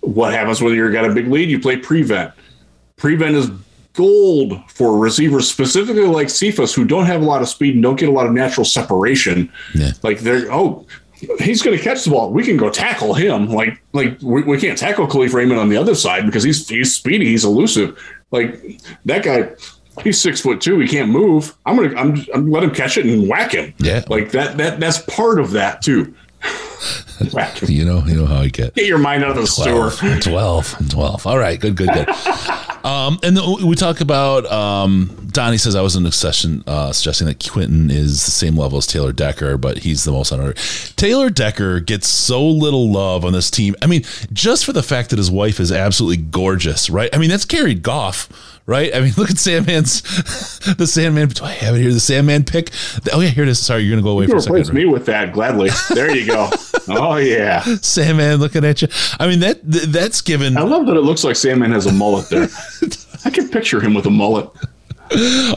What 0.00 0.32
happens 0.32 0.62
when 0.62 0.74
you've 0.74 0.92
got 0.92 1.04
a 1.04 1.14
big 1.14 1.28
lead? 1.28 1.48
You 1.48 1.60
play 1.60 1.76
prevent. 1.76 2.32
Prevent 2.96 3.36
is 3.36 3.50
gold 3.92 4.58
for 4.70 4.98
receivers, 4.98 5.50
specifically 5.50 6.04
like 6.04 6.30
Cephus, 6.30 6.74
who 6.74 6.84
don't 6.84 7.06
have 7.06 7.22
a 7.22 7.24
lot 7.24 7.42
of 7.42 7.48
speed 7.48 7.74
and 7.74 7.82
don't 7.82 7.96
get 7.96 8.08
a 8.08 8.12
lot 8.12 8.26
of 8.26 8.32
natural 8.32 8.64
separation. 8.64 9.52
Yeah. 9.74 9.92
Like 10.02 10.20
they're 10.20 10.52
oh, 10.52 10.86
he's 11.38 11.62
going 11.62 11.76
to 11.76 11.82
catch 11.82 12.04
the 12.04 12.10
ball. 12.10 12.32
We 12.32 12.44
can 12.44 12.56
go 12.56 12.70
tackle 12.70 13.14
him. 13.14 13.48
Like 13.48 13.82
like 13.92 14.18
we, 14.22 14.42
we 14.42 14.58
can't 14.58 14.78
tackle 14.78 15.06
Kalif 15.06 15.32
Raymond 15.32 15.60
on 15.60 15.68
the 15.68 15.76
other 15.76 15.94
side 15.94 16.26
because 16.26 16.42
he's 16.42 16.68
he's 16.68 16.94
speedy, 16.94 17.26
he's 17.26 17.44
elusive. 17.44 17.98
Like 18.30 18.80
that 19.04 19.24
guy. 19.24 19.50
He's 20.02 20.20
six 20.20 20.40
foot 20.40 20.60
two. 20.60 20.78
He 20.78 20.88
can't 20.88 21.10
move. 21.10 21.56
I'm 21.64 21.76
gonna. 21.76 21.94
I'm. 21.98 22.24
I'm 22.34 22.50
let 22.50 22.62
him 22.62 22.70
catch 22.70 22.96
it 22.98 23.06
and 23.06 23.28
whack 23.28 23.52
him. 23.52 23.74
Yeah. 23.78 24.04
like 24.08 24.30
that. 24.32 24.56
That 24.56 24.80
that's 24.80 24.98
part 24.98 25.40
of 25.40 25.52
that 25.52 25.82
too. 25.82 26.14
whack 27.32 27.58
him. 27.58 27.70
You 27.70 27.84
know, 27.84 28.04
you 28.04 28.14
know 28.14 28.26
how 28.26 28.36
I 28.40 28.48
get. 28.48 28.74
Get 28.74 28.86
your 28.86 28.98
mind 28.98 29.24
out 29.24 29.30
of 29.30 29.36
the 29.36 29.46
sewer. 29.46 29.90
12, 29.90 30.20
12, 30.22 30.90
12. 30.90 31.26
All 31.26 31.38
right, 31.38 31.58
good, 31.58 31.76
good, 31.76 31.88
good. 31.92 32.08
um, 32.84 33.18
and 33.22 33.36
then 33.36 33.66
we 33.66 33.74
talk 33.74 34.00
about 34.00 34.44
um, 34.46 35.28
Donnie 35.32 35.58
says 35.58 35.74
I 35.74 35.80
was 35.80 35.96
in 35.96 36.06
a 36.06 36.12
session 36.12 36.62
uh, 36.66 36.92
suggesting 36.92 37.26
that 37.26 37.48
Quinton 37.48 37.90
is 37.90 38.24
the 38.24 38.30
same 38.30 38.56
level 38.56 38.78
as 38.78 38.86
Taylor 38.86 39.12
Decker, 39.12 39.56
but 39.56 39.78
he's 39.78 40.04
the 40.04 40.12
most 40.12 40.32
under. 40.32 40.52
Taylor 40.96 41.30
Decker 41.30 41.80
gets 41.80 42.08
so 42.08 42.46
little 42.46 42.90
love 42.92 43.24
on 43.24 43.32
this 43.32 43.50
team. 43.50 43.74
I 43.82 43.86
mean, 43.86 44.04
just 44.32 44.64
for 44.64 44.72
the 44.72 44.82
fact 44.82 45.10
that 45.10 45.18
his 45.18 45.30
wife 45.30 45.58
is 45.58 45.72
absolutely 45.72 46.22
gorgeous, 46.24 46.90
right? 46.90 47.10
I 47.14 47.18
mean, 47.18 47.30
that's 47.30 47.44
carried 47.44 47.82
Goff. 47.82 48.28
Right, 48.66 48.92
I 48.94 49.00
mean, 49.00 49.12
look 49.16 49.30
at 49.30 49.38
Sandman's, 49.38 50.02
the 50.76 50.86
Sandman. 50.88 51.28
Do 51.28 51.44
I 51.44 51.52
have 51.52 51.76
it 51.76 51.80
here? 51.82 51.92
The 51.92 52.00
Sandman 52.00 52.42
pick. 52.44 52.70
Oh 53.12 53.20
yeah, 53.20 53.28
here 53.28 53.44
it 53.44 53.48
is. 53.48 53.64
Sorry, 53.64 53.82
you're 53.82 53.92
gonna 53.92 54.02
go 54.02 54.10
away 54.10 54.24
You 54.24 54.30
for 54.30 54.36
a 54.36 54.40
replace 54.40 54.66
second. 54.66 54.80
me 54.80 54.86
with 54.86 55.06
that 55.06 55.32
gladly. 55.32 55.70
There 55.94 56.14
you 56.14 56.26
go. 56.26 56.50
oh 56.88 57.16
yeah. 57.16 57.62
Sandman 57.80 58.38
looking 58.38 58.64
at 58.64 58.82
you. 58.82 58.88
I 59.20 59.28
mean, 59.28 59.38
that 59.40 59.60
that's 59.64 60.20
given 60.20 60.56
I 60.56 60.62
love 60.62 60.86
that 60.86 60.96
it 60.96 61.02
looks 61.02 61.22
like 61.22 61.36
Sandman 61.36 61.70
has 61.72 61.86
a 61.86 61.92
mullet 61.92 62.28
there. 62.28 62.48
I 63.24 63.30
can 63.30 63.48
picture 63.48 63.80
him 63.80 63.94
with 63.94 64.06
a 64.06 64.10
mullet. 64.10 64.50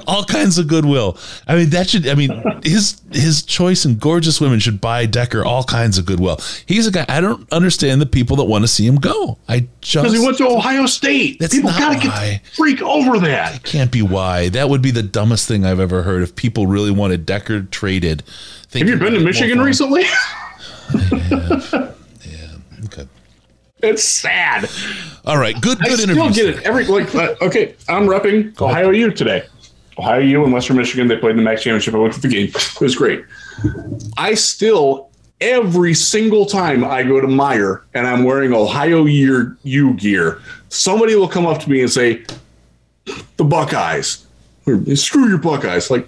All 0.07 0.23
kinds 0.23 0.57
of 0.57 0.67
goodwill. 0.67 1.17
I 1.47 1.55
mean, 1.55 1.69
that 1.71 1.89
should. 1.89 2.07
I 2.07 2.15
mean, 2.15 2.31
his 2.63 3.01
his 3.11 3.41
choice 3.43 3.85
in 3.85 3.97
gorgeous 3.97 4.39
women 4.39 4.59
should 4.59 4.79
buy 4.79 5.05
Decker 5.05 5.43
all 5.43 5.63
kinds 5.63 5.97
of 5.97 6.05
goodwill. 6.05 6.39
He's 6.65 6.87
a 6.87 6.91
guy. 6.91 7.05
I 7.09 7.21
don't 7.21 7.51
understand 7.51 8.01
the 8.01 8.05
people 8.05 8.35
that 8.37 8.45
want 8.45 8.63
to 8.63 8.67
see 8.67 8.85
him 8.85 8.95
go. 8.97 9.37
I 9.47 9.67
just 9.81 10.03
Because 10.03 10.17
he 10.17 10.23
went 10.25 10.37
to 10.37 10.47
Ohio 10.47 10.85
State. 10.85 11.39
That's 11.39 11.53
People 11.55 11.71
gotta 11.71 12.07
why. 12.07 12.41
the 12.43 12.55
freak 12.55 12.81
over 12.81 13.19
that. 13.19 13.55
It 13.55 13.63
can't 13.63 13.91
be 13.91 14.01
why. 14.01 14.49
That 14.49 14.69
would 14.69 14.81
be 14.81 14.91
the 14.91 15.03
dumbest 15.03 15.47
thing 15.47 15.65
I've 15.65 15.79
ever 15.79 16.03
heard. 16.03 16.21
If 16.23 16.35
people 16.35 16.67
really 16.67 16.91
wanted 16.91 17.25
Decker 17.25 17.63
traded, 17.63 18.23
Have 18.73 18.87
you 18.87 18.97
been 18.97 19.13
to 19.13 19.19
Michigan 19.19 19.59
recently? 19.61 20.03
Okay. 23.79 23.89
it's 23.89 24.03
sad. 24.03 24.69
All 25.25 25.37
right. 25.37 25.55
Good. 25.61 25.79
Good 25.79 25.85
I 25.87 25.89
Good 25.89 25.99
still 25.99 26.15
interview. 26.25 26.43
get 26.45 26.59
it. 26.59 26.63
Every 26.65 26.85
like, 26.85 27.13
uh, 27.15 27.35
okay, 27.41 27.75
I'm 27.87 28.07
repping 28.07 28.59
Ohio 28.61 28.89
U 28.91 29.11
today. 29.11 29.45
Ohio 29.97 30.19
U 30.19 30.43
and 30.43 30.53
Western 30.53 30.77
Michigan. 30.77 31.07
They 31.07 31.17
played 31.17 31.31
in 31.31 31.37
the 31.37 31.43
MAC 31.43 31.57
championship. 31.59 31.93
I 31.93 31.97
went 31.97 32.13
to 32.13 32.21
the 32.21 32.27
game. 32.27 32.47
It 32.55 32.81
was 32.81 32.95
great. 32.95 33.23
I 34.17 34.33
still 34.33 35.09
every 35.41 35.93
single 35.93 36.45
time 36.45 36.83
I 36.83 37.03
go 37.03 37.19
to 37.21 37.27
Meijer 37.27 37.81
and 37.93 38.05
I'm 38.07 38.23
wearing 38.23 38.53
Ohio 38.53 39.05
year 39.05 39.57
U 39.63 39.93
gear, 39.93 40.41
somebody 40.69 41.15
will 41.15 41.27
come 41.27 41.45
up 41.45 41.59
to 41.61 41.69
me 41.69 41.81
and 41.81 41.91
say, 41.91 42.23
"The 43.37 43.43
Buckeyes." 43.43 44.25
Or, 44.65 44.83
Screw 44.95 45.27
your 45.29 45.37
Buckeyes. 45.37 45.89
Like 45.89 46.07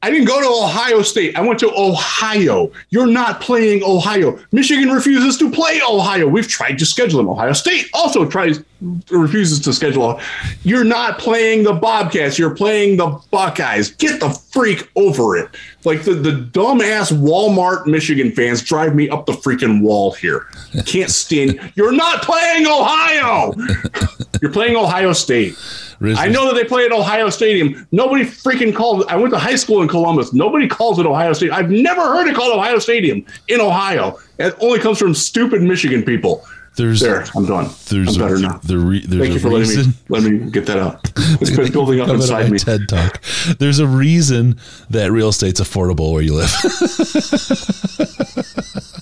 I 0.00 0.10
didn't 0.10 0.26
go 0.26 0.40
to 0.40 0.64
Ohio 0.64 1.02
State. 1.02 1.36
I 1.36 1.40
went 1.40 1.58
to 1.58 1.72
Ohio. 1.74 2.70
You're 2.90 3.08
not 3.08 3.40
playing 3.40 3.82
Ohio. 3.82 4.38
Michigan 4.52 4.90
refuses 4.90 5.36
to 5.38 5.50
play 5.50 5.80
Ohio. 5.88 6.28
We've 6.28 6.46
tried 6.46 6.78
to 6.78 6.86
schedule 6.86 7.18
them. 7.18 7.28
Ohio 7.28 7.52
State 7.52 7.88
also 7.92 8.24
tries 8.24 8.62
refuses 9.10 9.58
to 9.60 9.72
schedule. 9.72 10.20
You're 10.62 10.84
not 10.84 11.18
playing 11.18 11.64
the 11.64 11.72
Bobcats. 11.72 12.38
You're 12.38 12.54
playing 12.54 12.96
the 12.96 13.20
Buckeyes. 13.32 13.90
Get 13.90 14.20
the 14.20 14.30
freak 14.30 14.88
over 14.94 15.36
it. 15.36 15.48
Like 15.84 16.04
the, 16.04 16.14
the 16.14 16.30
dumbass 16.30 17.12
Walmart 17.12 17.88
Michigan 17.88 18.30
fans 18.30 18.62
drive 18.62 18.94
me 18.94 19.08
up 19.08 19.26
the 19.26 19.32
freaking 19.32 19.82
wall 19.82 20.12
here. 20.12 20.46
Can't 20.86 21.10
stand. 21.10 21.72
You're 21.74 21.92
not 21.92 22.22
playing 22.22 22.66
Ohio. 22.68 23.52
You're 24.40 24.52
playing 24.52 24.76
Ohio 24.76 25.12
State. 25.12 25.56
I 26.00 26.28
know 26.28 26.46
that 26.46 26.54
they 26.54 26.64
play 26.64 26.84
at 26.84 26.92
Ohio 26.92 27.28
Stadium. 27.28 27.86
Nobody 27.90 28.24
freaking 28.24 28.74
called. 28.74 29.04
I 29.08 29.16
went 29.16 29.32
to 29.32 29.38
high 29.38 29.56
school 29.56 29.82
in 29.82 29.88
Columbus. 29.88 30.32
Nobody 30.32 30.68
calls 30.68 30.98
it 30.98 31.06
Ohio 31.06 31.32
State. 31.32 31.50
I've 31.50 31.70
never 31.70 32.02
heard 32.02 32.28
it 32.28 32.36
called 32.36 32.56
Ohio 32.56 32.78
Stadium 32.78 33.24
in 33.48 33.60
Ohio. 33.60 34.18
It 34.38 34.54
only 34.60 34.78
comes 34.78 34.98
from 34.98 35.14
stupid 35.14 35.62
Michigan 35.62 36.04
people. 36.04 36.44
There's 36.76 37.00
There, 37.00 37.24
I'm 37.34 37.44
done. 37.44 37.68
there's 37.88 38.16
I'm 38.16 38.22
better 38.22 38.36
a, 38.36 38.40
now. 38.40 38.60
The 38.62 38.78
re, 38.78 39.04
there's 39.04 39.20
Thank 39.22 39.34
you 39.34 39.40
for 39.40 39.48
letting 39.48 39.68
reason. 39.68 39.86
me 39.90 39.96
let 40.10 40.22
me 40.22 40.50
get 40.50 40.66
that 40.66 40.78
out. 40.78 41.10
It's 41.40 41.50
been 41.54 41.72
building 41.72 42.00
up 42.00 42.08
inside 42.08 42.50
me. 42.50 42.58
TED 42.58 42.88
Talk. 42.88 43.20
There's 43.58 43.80
a 43.80 43.86
reason 43.86 44.58
that 44.90 45.10
real 45.10 45.28
estate's 45.30 45.60
affordable 45.60 46.12
where 46.12 46.22
you 46.22 46.34
live. 46.34 46.50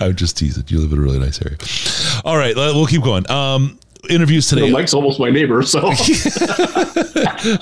I'm 0.00 0.14
just 0.16 0.36
teasing. 0.36 0.64
You 0.68 0.80
live 0.80 0.92
in 0.92 0.98
a 0.98 1.02
really 1.02 1.18
nice 1.18 1.40
area. 1.42 1.56
All 2.24 2.36
right, 2.36 2.54
we'll 2.56 2.86
keep 2.86 3.02
going. 3.02 3.28
Um, 3.30 3.78
interviews 4.08 4.48
today. 4.48 4.70
Mike's 4.70 4.94
almost 4.94 5.20
my 5.20 5.30
neighbor, 5.30 5.62
so 5.62 5.80
oh, 5.84 5.92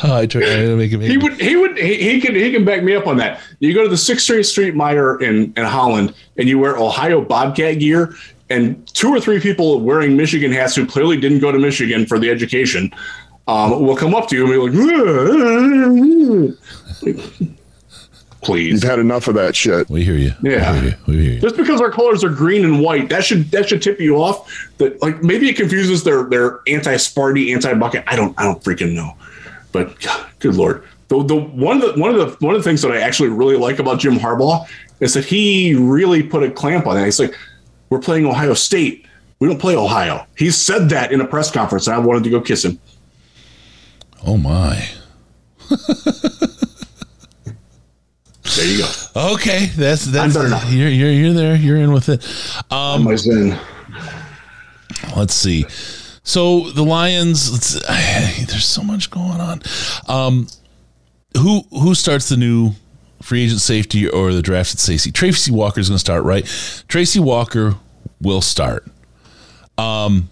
I 0.04 0.26
try 0.28 0.40
to 0.40 0.76
make 0.76 0.90
him. 0.90 1.00
He 1.00 1.16
would. 1.16 1.40
He 1.40 1.56
would. 1.56 1.78
He, 1.78 2.12
he, 2.12 2.20
can. 2.20 2.34
He 2.34 2.52
can 2.52 2.64
back 2.64 2.82
me 2.82 2.94
up 2.94 3.06
on 3.06 3.16
that. 3.18 3.40
You 3.58 3.74
go 3.74 3.82
to 3.82 3.88
the 3.88 3.96
Sixth 3.96 4.24
Street 4.24 4.44
Street 4.44 4.74
Meijer 4.74 5.20
in 5.22 5.52
in 5.56 5.64
Holland, 5.64 6.14
and 6.36 6.48
you 6.48 6.58
wear 6.58 6.76
Ohio 6.76 7.20
Bobcat 7.20 7.78
gear, 7.78 8.14
and 8.50 8.86
two 8.94 9.08
or 9.08 9.20
three 9.20 9.40
people 9.40 9.80
wearing 9.80 10.16
Michigan 10.16 10.52
hats 10.52 10.74
who 10.76 10.86
clearly 10.86 11.16
didn't 11.16 11.40
go 11.40 11.50
to 11.50 11.58
Michigan 11.58 12.06
for 12.06 12.18
the 12.18 12.30
education 12.30 12.92
um, 13.48 13.82
will 13.82 13.96
come 13.96 14.14
up 14.14 14.28
to 14.28 14.36
you 14.36 14.42
and 14.44 14.72
be 14.72 14.82
like, 17.04 17.48
please. 18.42 18.74
You've 18.74 18.90
had 18.90 18.98
enough 18.98 19.28
of 19.28 19.34
that 19.34 19.56
shit. 19.56 19.88
We 19.88 20.04
hear 20.04 20.16
you. 20.16 20.32
Yeah. 20.42 20.72
We 20.72 20.78
hear 20.78 20.88
you. 20.88 20.96
We 21.06 21.14
hear 21.22 21.32
you. 21.34 21.40
Just 21.40 21.56
because 21.56 21.80
our 21.80 21.90
colors 21.90 22.24
are 22.24 22.30
green 22.30 22.64
and 22.64 22.80
white, 22.80 23.08
that 23.08 23.24
should 23.24 23.50
that 23.50 23.68
should 23.68 23.82
tip 23.82 24.00
you 24.00 24.16
off 24.16 24.70
that 24.78 25.00
like 25.02 25.22
maybe 25.22 25.48
it 25.48 25.56
confuses 25.56 26.04
their 26.04 26.24
their 26.24 26.60
anti 26.66 26.94
Sparty, 26.94 27.52
anti 27.52 27.74
bucket. 27.74 28.04
I 28.06 28.16
don't 28.16 28.38
I 28.38 28.44
don't 28.44 28.62
freaking 28.62 28.94
know. 28.94 29.14
But 29.72 30.00
God, 30.00 30.26
good 30.38 30.54
lord. 30.54 30.84
The, 31.08 31.22
the 31.22 31.36
one 31.36 31.80
of 31.80 31.94
the 31.94 32.00
one 32.00 32.14
of 32.14 32.16
the 32.16 32.44
one 32.44 32.54
of 32.54 32.62
the 32.62 32.68
things 32.68 32.82
that 32.82 32.92
I 32.92 33.00
actually 33.00 33.28
really 33.28 33.56
like 33.56 33.78
about 33.78 34.00
Jim 34.00 34.14
Harbaugh 34.14 34.68
is 35.00 35.14
that 35.14 35.24
he 35.24 35.74
really 35.74 36.22
put 36.22 36.42
a 36.42 36.50
clamp 36.50 36.86
on 36.86 36.96
that. 36.96 37.04
He's 37.04 37.20
like, 37.20 37.36
we're 37.90 38.00
playing 38.00 38.26
Ohio 38.26 38.54
State. 38.54 39.06
We 39.38 39.48
don't 39.48 39.60
play 39.60 39.76
Ohio. 39.76 40.26
He 40.36 40.50
said 40.50 40.88
that 40.88 41.12
in 41.12 41.20
a 41.20 41.26
press 41.26 41.50
conference, 41.50 41.86
and 41.86 41.94
I 41.94 41.98
wanted 41.98 42.24
to 42.24 42.30
go 42.30 42.40
kiss 42.40 42.64
him. 42.64 42.80
Oh 44.26 44.36
my. 44.36 44.88
there 48.56 48.66
you 48.66 48.78
go. 48.78 49.32
Okay, 49.34 49.66
that's 49.66 50.04
that's 50.06 50.36
I'm 50.36 50.50
better 50.50 50.66
you're 50.74 50.88
you're 50.88 51.10
you're 51.10 51.32
there. 51.32 51.54
You're 51.56 51.76
in 51.76 51.92
with 51.92 52.08
it. 52.08 52.24
Um, 52.72 53.04
My 53.04 53.16
sin. 53.16 53.58
let's 55.16 55.34
see. 55.34 55.66
So 56.22 56.70
the 56.70 56.82
Lions. 56.82 57.52
Let's, 57.52 57.74
there's 58.46 58.64
so 58.64 58.82
much 58.82 59.10
going 59.10 59.40
on. 59.40 59.62
Um, 60.08 60.48
who 61.36 61.62
who 61.70 61.94
starts 61.94 62.28
the 62.28 62.36
new 62.36 62.72
free 63.22 63.44
agent 63.44 63.60
safety 63.60 64.08
or 64.08 64.32
the 64.32 64.42
drafted 64.42 64.80
safety? 64.80 65.12
Tracy 65.12 65.52
Walker 65.52 65.80
is 65.80 65.88
going 65.88 65.96
to 65.96 66.00
start, 66.00 66.24
right? 66.24 66.44
Tracy 66.88 67.20
Walker 67.20 67.76
will 68.20 68.40
start. 68.40 68.86
Um, 69.78 70.30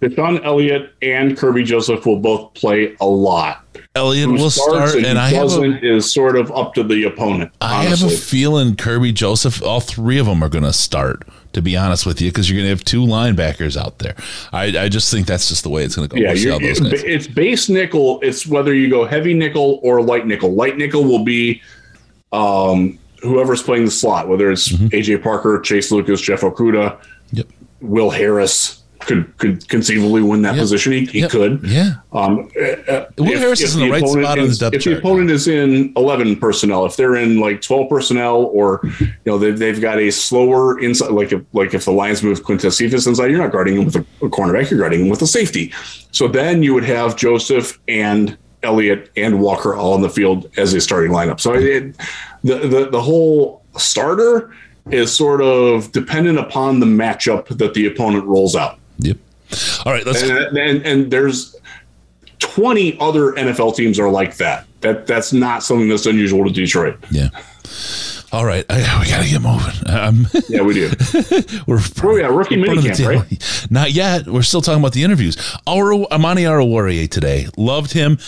DeShon 0.00 0.44
Elliott 0.44 0.94
and 1.02 1.36
Kerby 1.36 1.64
Joseph 1.64 2.06
will 2.06 2.18
both 2.18 2.54
play 2.54 2.96
a 3.00 3.06
lot. 3.06 3.64
Elliott 3.94 4.28
Who 4.28 4.34
will 4.34 4.50
start, 4.50 4.94
and 4.94 5.18
I 5.18 5.28
have 5.30 5.36
a, 5.42 5.46
doesn't 5.46 5.84
is 5.84 6.12
sort 6.12 6.36
of 6.36 6.50
up 6.52 6.74
to 6.74 6.82
the 6.82 7.04
opponent. 7.04 7.52
I 7.60 7.84
have 7.84 8.02
a 8.02 8.08
feeling 8.08 8.76
Kerby 8.76 9.12
Joseph, 9.12 9.62
all 9.62 9.80
three 9.80 10.18
of 10.18 10.26
them 10.26 10.42
are 10.42 10.48
going 10.48 10.64
to 10.64 10.72
start. 10.72 11.26
To 11.54 11.60
be 11.60 11.76
honest 11.76 12.06
with 12.06 12.20
you, 12.20 12.30
because 12.30 12.48
you're 12.48 12.56
going 12.58 12.66
to 12.66 12.70
have 12.70 12.84
two 12.84 13.00
linebackers 13.04 13.76
out 13.76 13.98
there. 13.98 14.14
I, 14.52 14.66
I 14.84 14.88
just 14.88 15.10
think 15.10 15.26
that's 15.26 15.48
just 15.48 15.64
the 15.64 15.68
way 15.68 15.82
it's 15.82 15.96
going 15.96 16.08
to 16.08 16.14
go. 16.14 16.22
yeah, 16.22 16.32
We'll 16.48 16.60
guys- 16.60 17.02
it's 17.02 17.26
base 17.26 17.68
nickel. 17.68 18.20
It's 18.22 18.46
whether 18.46 18.72
you 18.72 18.88
go 18.88 19.04
heavy 19.04 19.34
nickel 19.34 19.80
or 19.82 20.00
light 20.00 20.28
nickel. 20.28 20.54
Light 20.54 20.76
nickel 20.76 21.02
will 21.02 21.24
be 21.24 21.60
um, 22.32 23.00
whoever's 23.20 23.64
playing 23.64 23.84
the 23.84 23.90
slot, 23.90 24.28
whether 24.28 24.48
it's 24.52 24.68
Mm-hmm. 24.70 24.86
AJ 24.96 25.22
Parker, 25.24 25.58
Chase 25.60 25.90
Lucas, 25.90 26.20
Jeff 26.20 26.42
Okudah, 26.42 27.00
Yep. 27.32 27.48
Will 27.80 28.10
Harris 28.10 28.79
could 29.00 29.36
could 29.38 29.68
conceivably 29.68 30.22
win 30.22 30.42
that 30.42 30.54
Yep. 30.54 30.62
position. 30.62 30.92
He, 30.92 31.04
he 31.06 31.20
Yep. 31.20 31.30
could. 31.30 31.60
Yeah. 31.64 31.94
Um, 32.12 32.48
uh, 32.88 33.04
Will 33.18 33.38
Harris 33.38 33.60
is 33.60 33.74
in 33.74 33.80
the 33.82 33.90
right 33.90 34.06
spot 34.06 34.38
on 34.38 34.48
the 34.48 34.54
depth 34.54 34.74
If 34.76 34.84
the 34.84 34.98
opponent 34.98 35.30
is 35.30 35.48
in 35.48 35.92
eleven 35.96 36.36
personnel, 36.36 36.84
if 36.86 36.96
they're 36.96 37.16
in 37.16 37.40
like 37.40 37.60
twelve 37.62 37.88
personnel, 37.88 38.50
or 38.52 38.80
you 39.00 39.08
know 39.26 39.38
they've, 39.38 39.58
they've 39.58 39.80
got 39.80 39.98
a 39.98 40.10
slower 40.10 40.78
inside, 40.80 41.10
like 41.12 41.32
if 41.32 41.42
like 41.52 41.74
if 41.74 41.84
the 41.84 41.92
Lions 41.92 42.22
move 42.22 42.42
Quintez 42.44 42.72
Cephus 42.74 43.06
inside, 43.06 43.30
you're 43.30 43.38
not 43.40 43.52
guarding 43.52 43.76
him 43.76 43.84
with 43.86 43.96
a, 43.96 44.00
a 44.24 44.28
cornerback, 44.28 44.70
you're 44.70 44.80
guarding 44.80 45.00
him 45.02 45.08
with 45.08 45.22
a 45.22 45.26
safety. 45.26 45.72
So 46.12 46.28
then 46.28 46.62
you 46.62 46.74
would 46.74 46.84
have 46.84 47.16
Joseph 47.16 47.78
and 47.88 48.36
Elliott 48.62 49.10
and 49.16 49.40
Walker 49.40 49.74
all 49.74 49.94
on 49.94 50.02
the 50.02 50.10
field 50.10 50.50
as 50.58 50.74
a 50.74 50.80
starting 50.80 51.12
lineup. 51.12 51.40
So 51.40 51.54
it, 51.54 51.96
the, 52.44 52.58
the 52.58 52.90
the 52.90 53.00
whole 53.00 53.62
starter 53.78 54.52
is 54.90 55.14
sort 55.14 55.40
of 55.40 55.92
dependent 55.92 56.38
upon 56.38 56.80
the 56.80 56.86
matchup 56.86 57.46
that 57.56 57.74
the 57.74 57.86
opponent 57.86 58.24
rolls 58.24 58.56
out. 58.56 58.79
All 59.84 59.92
right. 59.92 60.04
Let's. 60.04 60.22
And, 60.22 60.56
and 60.56 60.86
and 60.86 61.10
there's 61.10 61.56
20 62.40 62.98
other 62.98 63.32
NFL 63.32 63.76
teams 63.76 63.98
are 63.98 64.10
like 64.10 64.36
that. 64.38 64.66
That 64.80 65.06
that's 65.06 65.32
not 65.32 65.62
something 65.62 65.88
that's 65.88 66.06
unusual 66.06 66.44
to 66.44 66.52
Detroit. 66.52 66.96
Yeah. 67.10 67.28
All 68.32 68.44
right. 68.44 68.64
I, 68.70 69.00
we 69.00 69.08
got 69.08 69.22
to 69.24 69.28
get 69.28 69.42
moving. 69.42 69.90
Um, 69.90 70.26
Yeah, 70.48 70.62
we 70.62 70.74
do. 70.74 70.88
we're 71.66 71.80
Oh 72.02 72.16
yeah, 72.16 72.26
rookie 72.28 72.54
in 72.54 72.64
front 72.64 72.78
of 72.78 72.84
the 72.84 72.90
minicamp, 72.90 73.20
right? 73.20 73.66
Not 73.70 73.92
yet. 73.92 74.26
We're 74.26 74.42
still 74.42 74.60
talking 74.60 74.80
about 74.80 74.92
the 74.92 75.02
interviews. 75.02 75.36
Our 75.66 75.92
Amani 76.12 76.44
Oruwariye 76.44 77.10
today 77.10 77.48
loved 77.56 77.92
him. 77.92 78.18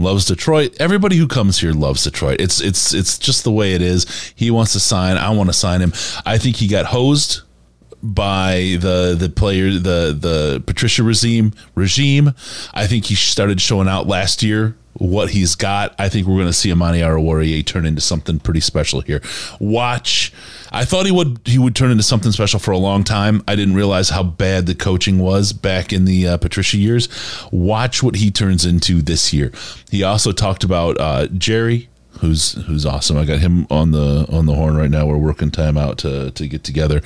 Loves 0.00 0.24
Detroit. 0.24 0.76
Everybody 0.80 1.16
who 1.16 1.28
comes 1.28 1.60
here 1.60 1.72
loves 1.72 2.02
Detroit. 2.02 2.40
It's 2.40 2.60
it's 2.60 2.92
it's 2.92 3.16
just 3.16 3.44
the 3.44 3.52
way 3.52 3.74
it 3.74 3.80
is. 3.82 4.32
He 4.34 4.50
wants 4.50 4.72
to 4.72 4.80
sign. 4.80 5.16
I 5.16 5.30
want 5.30 5.50
to 5.50 5.52
sign 5.52 5.80
him. 5.80 5.92
I 6.26 6.36
think 6.36 6.56
he 6.56 6.66
got 6.66 6.86
hosed 6.86 7.42
by 8.04 8.76
the 8.80 9.16
the 9.18 9.30
player 9.30 9.70
the 9.72 10.16
the 10.18 10.62
Patricia 10.66 11.02
regime 11.02 11.52
regime. 11.74 12.34
I 12.74 12.86
think 12.86 13.06
he 13.06 13.14
started 13.14 13.60
showing 13.60 13.88
out 13.88 14.06
last 14.06 14.42
year 14.42 14.76
what 14.94 15.30
he's 15.30 15.54
got. 15.54 15.94
I 15.98 16.08
think 16.08 16.26
we're 16.26 16.36
going 16.36 16.46
to 16.46 16.52
see 16.52 16.70
Amani 16.70 17.00
Oruwariye 17.00 17.64
turn 17.66 17.84
into 17.84 18.00
something 18.00 18.38
pretty 18.38 18.60
special 18.60 19.00
here. 19.00 19.20
Watch. 19.58 20.32
I 20.70 20.84
thought 20.84 21.06
he 21.06 21.12
would 21.12 21.40
he 21.44 21.58
would 21.58 21.74
turn 21.74 21.90
into 21.90 22.02
something 22.02 22.30
special 22.30 22.60
for 22.60 22.72
a 22.72 22.78
long 22.78 23.04
time. 23.04 23.42
I 23.48 23.56
didn't 23.56 23.74
realize 23.74 24.10
how 24.10 24.22
bad 24.22 24.66
the 24.66 24.74
coaching 24.74 25.18
was 25.18 25.52
back 25.52 25.92
in 25.92 26.04
the 26.04 26.28
uh, 26.28 26.36
Patricia 26.36 26.76
years. 26.76 27.08
Watch 27.50 28.02
what 28.02 28.16
he 28.16 28.30
turns 28.30 28.66
into 28.66 29.00
this 29.00 29.32
year. 29.32 29.50
He 29.90 30.02
also 30.02 30.32
talked 30.32 30.62
about 30.62 31.00
uh, 31.00 31.28
Jerry 31.28 31.88
who's 32.24 32.52
who's 32.66 32.86
awesome. 32.86 33.16
I 33.16 33.24
got 33.24 33.38
him 33.38 33.66
on 33.70 33.90
the 33.90 34.26
on 34.30 34.46
the 34.46 34.54
horn 34.54 34.76
right 34.76 34.90
now. 34.90 35.06
We're 35.06 35.18
working 35.18 35.50
time 35.50 35.76
out 35.76 35.98
to 35.98 36.30
to 36.30 36.48
get 36.48 36.64
together, 36.64 37.02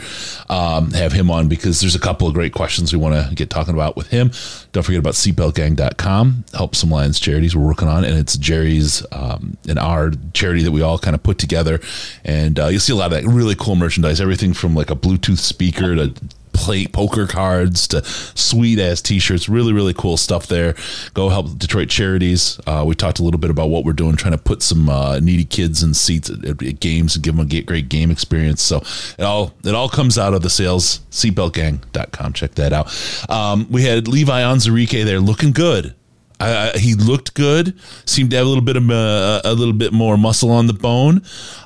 um, 0.48 0.92
have 0.92 1.12
him 1.12 1.30
on 1.30 1.48
because 1.48 1.80
there's 1.80 1.94
a 1.94 2.00
couple 2.00 2.28
of 2.28 2.34
great 2.34 2.54
questions 2.54 2.92
we 2.92 2.98
want 2.98 3.28
to 3.28 3.34
get 3.34 3.50
talking 3.50 3.74
about 3.74 3.96
with 3.96 4.08
him. 4.08 4.30
Don't 4.72 4.82
forget 4.82 5.00
about 5.00 5.14
seatbeltgang.com. 5.14 6.44
Help 6.54 6.74
some 6.74 6.90
Lions 6.90 7.18
charities 7.18 7.56
we're 7.56 7.66
working 7.66 7.88
on, 7.88 8.04
and 8.04 8.16
it's 8.16 8.36
Jerry's 8.36 9.04
um, 9.12 9.56
and 9.68 9.78
our 9.78 10.12
charity 10.32 10.62
that 10.62 10.72
we 10.72 10.82
all 10.82 10.98
kind 10.98 11.14
of 11.14 11.22
put 11.22 11.38
together. 11.38 11.80
And 12.24 12.58
uh, 12.58 12.66
you'll 12.68 12.80
see 12.80 12.92
a 12.92 12.96
lot 12.96 13.12
of 13.12 13.22
that 13.22 13.28
really 13.28 13.54
cool 13.54 13.76
merchandise. 13.76 14.20
Everything 14.20 14.54
from 14.54 14.74
like 14.74 14.90
a 14.90 14.96
Bluetooth 14.96 15.38
speaker 15.38 15.96
to 15.96 16.14
play 16.52 16.86
poker 16.86 17.26
cards 17.26 17.88
to 17.88 18.04
sweet 18.04 18.78
ass 18.78 19.00
t-shirts. 19.00 19.48
Really 19.48 19.72
really 19.72 19.94
cool 19.94 20.16
stuff 20.16 20.46
there. 20.46 20.74
Go 21.14 21.28
help 21.28 21.58
detroit 21.58 21.88
charities. 21.88 22.60
Uh, 22.66 22.84
we 22.86 22.94
talked 22.94 23.18
a 23.18 23.22
little 23.22 23.40
bit 23.40 23.50
about 23.50 23.70
what 23.70 23.84
we're 23.84 23.92
doing 23.92 24.16
trying 24.16 24.32
to 24.32 24.38
put 24.38 24.62
some 24.62 24.88
uh, 24.88 25.18
needy 25.20 25.44
kids 25.44 25.82
in 25.82 25.94
seats 25.94 26.30
at, 26.30 26.44
at 26.44 26.80
games 26.80 27.14
and 27.14 27.24
give 27.24 27.36
them 27.36 27.46
a 27.46 27.62
great 27.62 27.88
game 27.88 28.10
experience. 28.10 28.62
So 28.62 28.78
it 29.18 29.24
all 29.24 29.54
it 29.64 29.74
all 29.74 29.88
comes 29.88 30.18
out 30.18 30.34
of 30.34 30.42
the 30.42 30.50
sales. 30.50 31.00
Seatbeltgang.com 31.10 32.32
check 32.32 32.54
that 32.54 32.72
out. 32.72 33.30
Um, 33.30 33.66
we 33.70 33.84
had 33.84 34.08
levi 34.08 34.42
Onwuzurike 34.42 35.04
there 35.04 35.20
looking 35.20 35.52
good 35.52 35.94
I, 36.40 36.72
I, 36.74 36.78
he 36.78 36.94
looked 36.94 37.34
good. 37.34 37.78
Seemed 38.06 38.30
to 38.30 38.36
have 38.36 38.46
a 38.46 38.48
little 38.48 38.64
bit 38.64 38.76
of 38.76 38.90
uh, 38.90 39.42
a 39.44 39.54
little 39.54 39.74
bit 39.74 39.92
more 39.92 40.16
muscle 40.16 40.50
on 40.50 40.66
the 40.66 40.72
bone. 40.72 41.22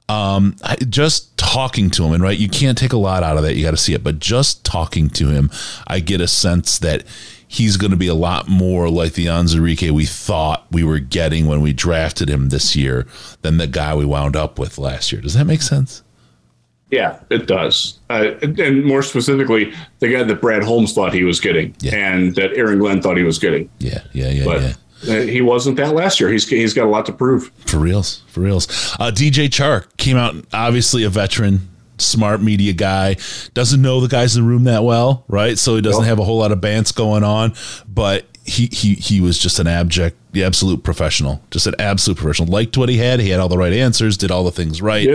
Um, 0.08 0.56
I, 0.62 0.76
just 0.76 1.36
talking 1.36 1.90
to 1.90 2.04
him, 2.04 2.12
and 2.12 2.22
right, 2.22 2.38
you 2.38 2.48
can't 2.48 2.78
take 2.78 2.92
a 2.92 2.98
lot 2.98 3.22
out 3.22 3.36
of 3.36 3.42
that. 3.42 3.54
You 3.54 3.64
got 3.64 3.72
to 3.72 3.76
see 3.76 3.94
it, 3.94 4.02
but 4.02 4.18
just 4.18 4.64
talking 4.64 5.08
to 5.10 5.28
him, 5.28 5.50
I 5.86 6.00
get 6.00 6.20
a 6.20 6.28
sense 6.28 6.78
that 6.80 7.04
he's 7.52 7.76
going 7.76 7.90
to 7.90 7.96
be 7.96 8.08
a 8.08 8.14
lot 8.14 8.48
more 8.48 8.88
like 8.88 9.12
the 9.12 9.26
Onwuzurike 9.26 9.90
we 9.90 10.06
thought 10.06 10.66
we 10.70 10.82
were 10.82 10.98
getting 10.98 11.46
when 11.46 11.60
we 11.60 11.74
drafted 11.74 12.30
him 12.30 12.48
this 12.48 12.74
year 12.74 13.06
than 13.42 13.58
the 13.58 13.66
guy 13.66 13.94
we 13.94 14.06
wound 14.06 14.36
up 14.36 14.58
with 14.58 14.78
last 14.78 15.12
year. 15.12 15.20
Does 15.20 15.34
that 15.34 15.44
make 15.44 15.60
sense? 15.60 16.01
Yeah, 16.92 17.18
it 17.30 17.46
does. 17.46 17.98
Uh, 18.10 18.34
and 18.42 18.84
more 18.84 19.02
specifically, 19.02 19.72
the 20.00 20.08
guy 20.12 20.22
that 20.22 20.40
Brad 20.40 20.62
Holmes 20.62 20.92
thought 20.92 21.12
he 21.14 21.24
was 21.24 21.40
getting, 21.40 21.74
Yeah. 21.80 21.94
and 21.96 22.34
that 22.36 22.52
Aaron 22.52 22.78
Glenn 22.78 23.00
thought 23.02 23.16
he 23.16 23.22
was 23.24 23.38
getting, 23.38 23.68
Yeah, 23.80 24.02
yeah, 24.12 24.28
yeah, 24.28 24.44
but 24.44 24.60
yeah. 25.06 25.14
uh, 25.14 25.22
he 25.22 25.40
wasn't 25.40 25.78
that 25.78 25.94
last 25.94 26.20
year. 26.20 26.28
He's 26.30 26.46
he's 26.46 26.74
got 26.74 26.84
a 26.86 26.90
lot 26.90 27.06
to 27.06 27.12
prove. 27.12 27.50
For 27.66 27.78
reals, 27.78 28.22
for 28.28 28.40
reals. 28.42 28.66
Uh, 29.00 29.10
DJ 29.10 29.48
Chark 29.48 29.86
came 29.96 30.16
out, 30.18 30.34
obviously 30.52 31.02
a 31.02 31.08
veteran, 31.08 31.66
smart 31.96 32.42
media 32.42 32.74
guy, 32.74 33.16
doesn't 33.54 33.80
know 33.80 34.00
the 34.02 34.08
guys 34.08 34.36
in 34.36 34.42
the 34.42 34.48
room 34.48 34.64
that 34.64 34.84
well, 34.84 35.24
right? 35.28 35.58
So 35.58 35.76
he 35.76 35.80
doesn't 35.80 36.02
Nope. 36.02 36.08
have 36.08 36.18
a 36.18 36.24
whole 36.24 36.38
lot 36.38 36.52
of 36.52 36.60
bants 36.60 36.94
going 36.94 37.24
on, 37.24 37.54
but 37.88 38.26
he 38.44 38.66
he 38.72 38.94
he 38.94 39.20
was 39.20 39.38
just 39.38 39.58
an 39.58 39.66
abject, 39.66 40.16
the 40.32 40.42
absolute 40.44 40.82
professional, 40.82 41.40
just 41.50 41.66
an 41.66 41.74
absolute 41.78 42.16
professional. 42.18 42.48
Liked 42.48 42.76
what 42.76 42.88
he 42.88 42.96
had. 42.98 43.20
He 43.20 43.30
had 43.30 43.40
all 43.40 43.48
the 43.48 43.58
right 43.58 43.72
answers, 43.72 44.16
did 44.16 44.30
all 44.30 44.44
the 44.44 44.50
things 44.52 44.82
right. 44.82 45.08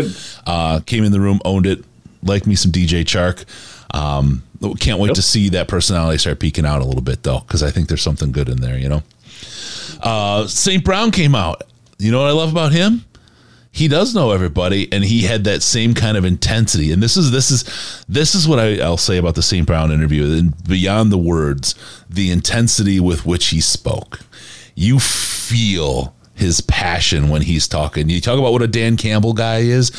Uh, 0.45 0.79
came 0.85 1.03
in 1.03 1.11
the 1.11 1.19
room, 1.19 1.39
owned 1.45 1.65
it. 1.65 1.83
Like 2.23 2.47
me 2.47 2.55
some 2.55 2.71
DJ 2.71 3.03
Chark. 3.03 3.45
Um, 3.93 4.43
can't 4.79 4.99
wait 4.99 5.07
Yep. 5.09 5.15
to 5.15 5.21
see 5.21 5.49
that 5.49 5.67
personality 5.67 6.17
start 6.17 6.39
peeking 6.39 6.65
out 6.65 6.81
a 6.81 6.85
little 6.85 7.01
bit 7.01 7.23
though, 7.23 7.39
because 7.39 7.63
I 7.63 7.69
think 7.71 7.87
there's 7.89 8.01
something 8.01 8.31
good 8.31 8.49
in 8.49 8.61
there. 8.61 8.77
You 8.77 8.89
know. 8.89 9.03
Uh, 10.01 10.47
St. 10.47 10.83
Brown 10.83 11.11
came 11.11 11.35
out. 11.35 11.63
You 11.99 12.11
know 12.11 12.19
what 12.21 12.27
I 12.27 12.31
love 12.33 12.51
about 12.51 12.71
him? 12.71 13.03
He 13.77 13.87
does 13.87 14.15
know 14.15 14.31
everybody 14.31 14.91
and 14.91 15.03
he 15.03 15.21
had 15.21 15.43
that 15.43 15.61
same 15.61 15.93
kind 15.93 16.17
of 16.17 16.25
intensity. 16.25 16.91
And 16.91 17.01
this 17.01 17.15
is 17.15 17.29
this 17.29 17.51
is 17.51 17.63
this 18.09 18.33
is 18.33 18.47
what 18.47 18.57
I, 18.57 18.79
i'll 18.79 18.97
say 18.97 19.17
about 19.17 19.35
the 19.35 19.43
st 19.43 19.67
brown 19.67 19.91
interview. 19.91 20.35
And 20.35 20.63
beyond 20.63 21.11
the 21.11 21.17
words 21.17 21.75
the 22.09 22.31
intensity 22.31 22.99
with 22.99 23.25
which 23.25 23.49
he 23.49 23.61
spoke. 23.61 24.21
You 24.73 24.99
feel 24.99 26.15
his 26.33 26.61
passion 26.61 27.29
when 27.29 27.43
he's 27.43 27.67
talking. 27.67 28.09
You 28.09 28.19
talk 28.19 28.39
about 28.39 28.51
what 28.51 28.63
a 28.63 28.67
dan 28.67 28.97
campbell 28.97 29.33
guy 29.33 29.59
is 29.59 29.91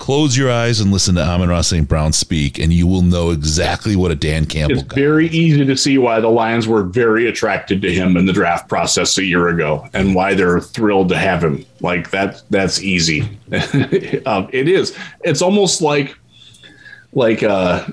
close 0.00 0.36
your 0.36 0.50
eyes 0.50 0.80
and 0.80 0.90
listen 0.90 1.14
to 1.14 1.22
Amon-Ra 1.22 1.60
St. 1.60 1.86
Brown 1.86 2.12
speak, 2.12 2.58
and 2.58 2.72
you 2.72 2.86
will 2.86 3.02
know 3.02 3.30
exactly 3.30 3.94
what 3.94 4.10
a 4.10 4.16
Dan 4.16 4.46
Campbell. 4.46 4.78
It's 4.78 4.94
very 4.94 5.28
easy 5.28 5.64
to 5.64 5.76
see 5.76 5.98
why 5.98 6.18
the 6.20 6.28
Lions 6.28 6.66
were 6.66 6.82
very 6.82 7.28
attracted 7.28 7.82
to 7.82 7.92
him 7.92 8.16
in 8.16 8.24
the 8.24 8.32
draft 8.32 8.68
process 8.68 9.16
a 9.18 9.24
year 9.24 9.48
ago, 9.48 9.86
and 9.92 10.14
why 10.14 10.34
they're 10.34 10.58
thrilled 10.58 11.10
to 11.10 11.18
have 11.18 11.44
him. 11.44 11.64
Like 11.80 12.10
that, 12.10 12.42
that's 12.50 12.82
easy. 12.82 13.20
um, 14.26 14.48
it 14.52 14.68
is. 14.68 14.96
It's 15.22 15.42
almost 15.42 15.82
like, 15.82 16.16
like, 17.12 17.42
uh, 17.42 17.86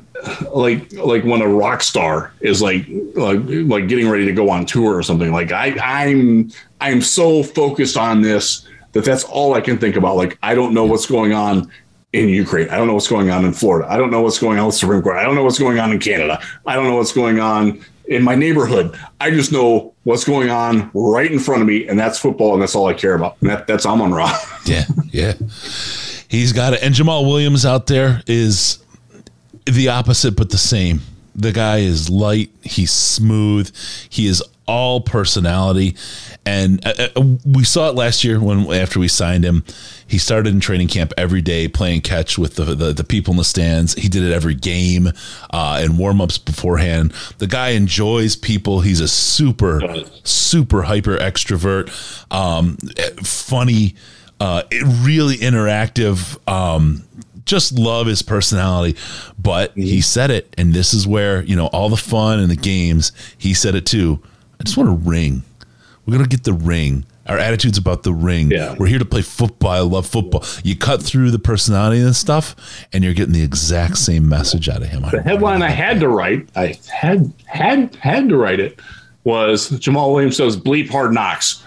like, 0.55 0.91
like 0.93 1.26
when 1.26 1.41
a 1.41 1.47
rock 1.47 1.84
star 1.84 2.34
is 2.39 2.62
like, 2.62 2.88
like, 3.16 3.41
like 3.43 3.89
getting 3.89 4.10
ready 4.10 4.26
to 4.26 4.34
go 4.34 4.49
on 4.49 4.66
tour 4.66 4.95
or 4.95 5.03
something. 5.03 5.34
Like 5.34 5.51
I, 5.51 5.78
I'm, 5.84 6.51
I'm 6.80 7.01
so 7.01 7.43
focused 7.43 7.97
on 7.97 8.22
this 8.22 8.66
that 8.93 9.03
that's 9.03 9.26
all 9.26 9.53
I 9.53 9.62
can 9.62 9.78
think 9.78 9.97
about. 9.97 10.16
Like 10.16 10.39
I 10.41 10.55
don't 10.55 10.74
know 10.74 10.86
what's 10.86 11.05
going 11.05 11.34
on 11.34 11.70
in 12.14 12.30
Ukraine. 12.30 12.70
I 12.70 12.78
don't 12.78 12.88
know 12.88 12.93
what's 12.93 13.08
going 13.08 13.30
on 13.30 13.45
in 13.45 13.53
Florida. 13.53 13.91
I 13.91 13.97
don't 13.97 14.12
know 14.12 14.22
what's 14.22 14.39
going 14.39 14.60
on 14.60 14.68
with 14.68 14.76
Supreme 14.76 15.01
Court. 15.01 15.18
I 15.18 15.24
don't 15.24 15.36
know 15.36 15.43
what's 15.43 15.60
going 15.60 15.80
on 15.80 15.91
in 15.91 15.99
Canada. 15.99 16.41
I 16.66 16.76
don't 16.76 16.86
know 16.86 16.95
what's 16.95 17.12
going 17.12 17.39
on 17.39 17.84
in 18.08 18.24
my 18.24 18.36
neighborhood. 18.36 18.97
I 19.20 19.32
just 19.32 19.51
know 19.51 19.93
what's 20.03 20.24
going 20.24 20.49
on 20.49 20.89
right 20.93 21.30
in 21.30 21.39
front 21.39 21.62
of 21.62 21.68
me, 21.68 21.88
and 21.88 21.99
that's 21.99 22.18
football, 22.18 22.53
and 22.53 22.62
that's 22.62 22.76
all 22.76 22.88
I 22.88 22.93
care 22.93 23.14
about. 23.14 23.38
And 23.41 23.49
that, 23.49 23.68
that's 23.68 23.86
Amon 23.86 24.14
Ra. 24.14 24.38
yeah, 24.66 24.86
yeah. 25.12 25.34
He's 26.30 26.53
got 26.53 26.74
it. 26.74 26.82
And 26.82 26.93
Jamaal 26.93 27.26
Williams 27.28 27.66
out 27.66 27.88
there 27.88 28.22
is 28.28 28.80
the 29.66 29.89
opposite, 29.89 30.36
but 30.36 30.49
the 30.49 30.58
same. 30.58 31.01
The 31.38 31.51
guy 31.51 31.77
is 31.77 32.09
light. 32.09 32.49
He's 32.63 32.91
smooth. 32.91 33.73
He 34.09 34.27
is 34.27 34.43
all 34.67 34.99
personality. 35.01 35.95
And 36.45 36.85
uh, 36.85 37.07
uh, 37.15 37.23
we 37.45 37.63
saw 37.63 37.89
it 37.89 37.95
last 37.95 38.23
year 38.23 38.39
when 38.39 38.71
after 38.71 38.99
we 38.99 39.07
signed 39.07 39.43
him, 39.43 39.63
he 40.05 40.17
started 40.17 40.53
in 40.53 40.59
training 40.59 40.89
camp 40.89 41.13
every 41.17 41.41
day 41.41 41.67
playing 41.67 42.01
catch 42.01 42.38
with 42.38 42.55
the 42.55 42.75
the, 42.75 42.93
the 42.93 43.03
people 43.03 43.31
in 43.31 43.38
the 43.38 43.43
stands. 43.43 43.93
He 43.93 44.09
did 44.09 44.23
it 44.23 44.33
every 44.33 44.55
game 44.55 45.07
uh, 45.51 45.79
and 45.81 45.97
warm 45.97 46.21
ups 46.21 46.38
beforehand. 46.38 47.13
The 47.38 47.47
guy 47.47 47.69
enjoys 47.69 48.35
people. 48.35 48.81
He's 48.81 48.99
a 48.99 49.07
super 49.07 49.81
super 50.23 50.83
hyper 50.83 51.17
extrovert, 51.17 51.89
um, 52.31 52.77
funny, 53.23 53.95
uh, 54.39 54.63
really 55.01 55.38
interactive. 55.38 56.38
Um, 56.49 57.03
just 57.48 57.74
love 57.74 58.06
his 58.06 58.22
personality. 58.22 59.00
But 59.39 59.74
he 59.74 59.82
mm-hmm. 59.82 60.02
said 60.02 60.30
it, 60.30 60.54
and 60.58 60.74
this 60.74 60.93
is 60.93 61.08
where 61.08 61.41
you 61.43 61.56
know 61.56 61.68
all 61.68 61.89
the 61.89 61.98
fun 61.98 62.39
and 62.39 62.52
the 62.52 62.56
games. 62.56 63.12
He 63.38 63.56
said 63.56 63.74
it 63.74 63.86
too. 63.86 64.22
I 64.60 64.64
just 64.64 64.78
want 64.78 64.89
a 64.89 64.93
ring. 64.93 65.43
We're 66.06 66.14
gonna 66.18 66.28
get 66.28 66.43
the 66.43 66.54
ring. 66.54 67.06
Our 67.28 67.38
attitude's 67.38 67.78
about 67.78 68.04
the 68.04 68.14
ring. 68.14 68.52
Yeah. 68.52 68.76
We're 68.80 68.88
here 68.88 69.00
to 69.00 69.06
play 69.06 69.22
football. 69.22 69.72
I 69.72 69.80
love 69.80 70.08
football. 70.08 70.45
You 70.64 70.78
cut 70.78 71.04
through 71.04 71.32
the 71.32 71.39
personality 71.39 72.02
and 72.02 72.16
stuff, 72.16 72.56
and 72.93 73.04
you're 73.04 73.14
getting 73.14 73.34
the 73.34 73.43
exact 73.43 73.98
same 73.98 74.30
message 74.30 74.70
out 74.70 74.82
of 74.82 74.88
him. 74.88 75.04
The 75.12 75.22
headline 75.22 75.62
I 75.62 75.70
had 75.70 76.00
to 76.00 76.08
write, 76.08 76.48
I 76.56 76.80
had 76.89 77.34
had 77.45 77.95
had 77.95 78.30
to 78.30 78.38
write 78.38 78.62
it, 78.62 78.80
was 79.26 79.70
Jamaal 79.72 80.14
Williams 80.14 80.38
says 80.38 80.56
bleep 80.56 80.89
hard 80.89 81.14
knocks. 81.14 81.64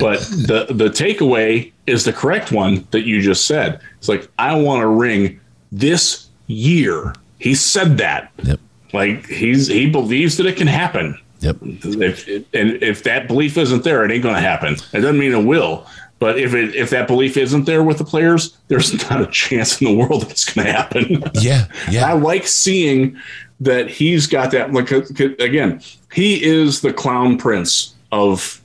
But 0.00 0.20
the 0.20 0.66
the 0.70 0.88
takeaway 0.88 1.72
is 1.86 2.04
the 2.04 2.12
correct 2.12 2.52
one 2.52 2.86
that 2.90 3.02
you 3.02 3.20
just 3.20 3.46
said. 3.46 3.80
It's 3.98 4.08
like 4.08 4.28
I 4.38 4.54
want 4.54 4.82
a 4.82 4.86
ring 4.86 5.40
this 5.70 6.28
year. 6.46 7.14
He 7.38 7.54
said 7.54 7.98
that. 7.98 8.32
Yep. 8.42 8.60
Like 8.92 9.26
he's 9.26 9.68
he 9.68 9.88
believes 9.88 10.36
that 10.38 10.46
it 10.46 10.56
can 10.56 10.66
happen. 10.66 11.18
Yep. 11.40 11.56
If 11.62 12.28
and 12.28 12.82
if 12.82 13.02
that 13.04 13.26
belief 13.26 13.56
isn't 13.56 13.84
there, 13.84 14.04
it 14.04 14.10
ain't 14.10 14.22
going 14.22 14.34
to 14.34 14.40
happen. 14.40 14.74
It 14.92 15.00
doesn't 15.00 15.18
mean 15.18 15.32
it 15.32 15.44
will. 15.44 15.86
But 16.18 16.38
if 16.38 16.52
it 16.54 16.74
if 16.74 16.90
that 16.90 17.06
belief 17.06 17.36
isn't 17.36 17.64
there 17.64 17.82
with 17.82 17.98
the 17.98 18.04
players, 18.04 18.56
there's 18.68 18.92
not 19.10 19.22
a 19.22 19.26
chance 19.26 19.80
in 19.80 19.88
the 19.88 19.94
world 19.94 20.22
that 20.22 20.30
it's 20.30 20.52
going 20.52 20.66
to 20.66 20.72
happen. 20.72 21.24
Yeah. 21.40 21.66
Yeah. 21.90 22.06
I 22.06 22.12
like 22.12 22.46
seeing 22.46 23.18
that 23.60 23.88
he's 23.88 24.26
got 24.26 24.50
that. 24.52 24.72
Like 24.72 24.90
again, 24.90 25.80
he 26.12 26.42
is 26.42 26.82
the 26.82 26.92
clown 26.92 27.38
prince 27.38 27.94
of 28.12 28.59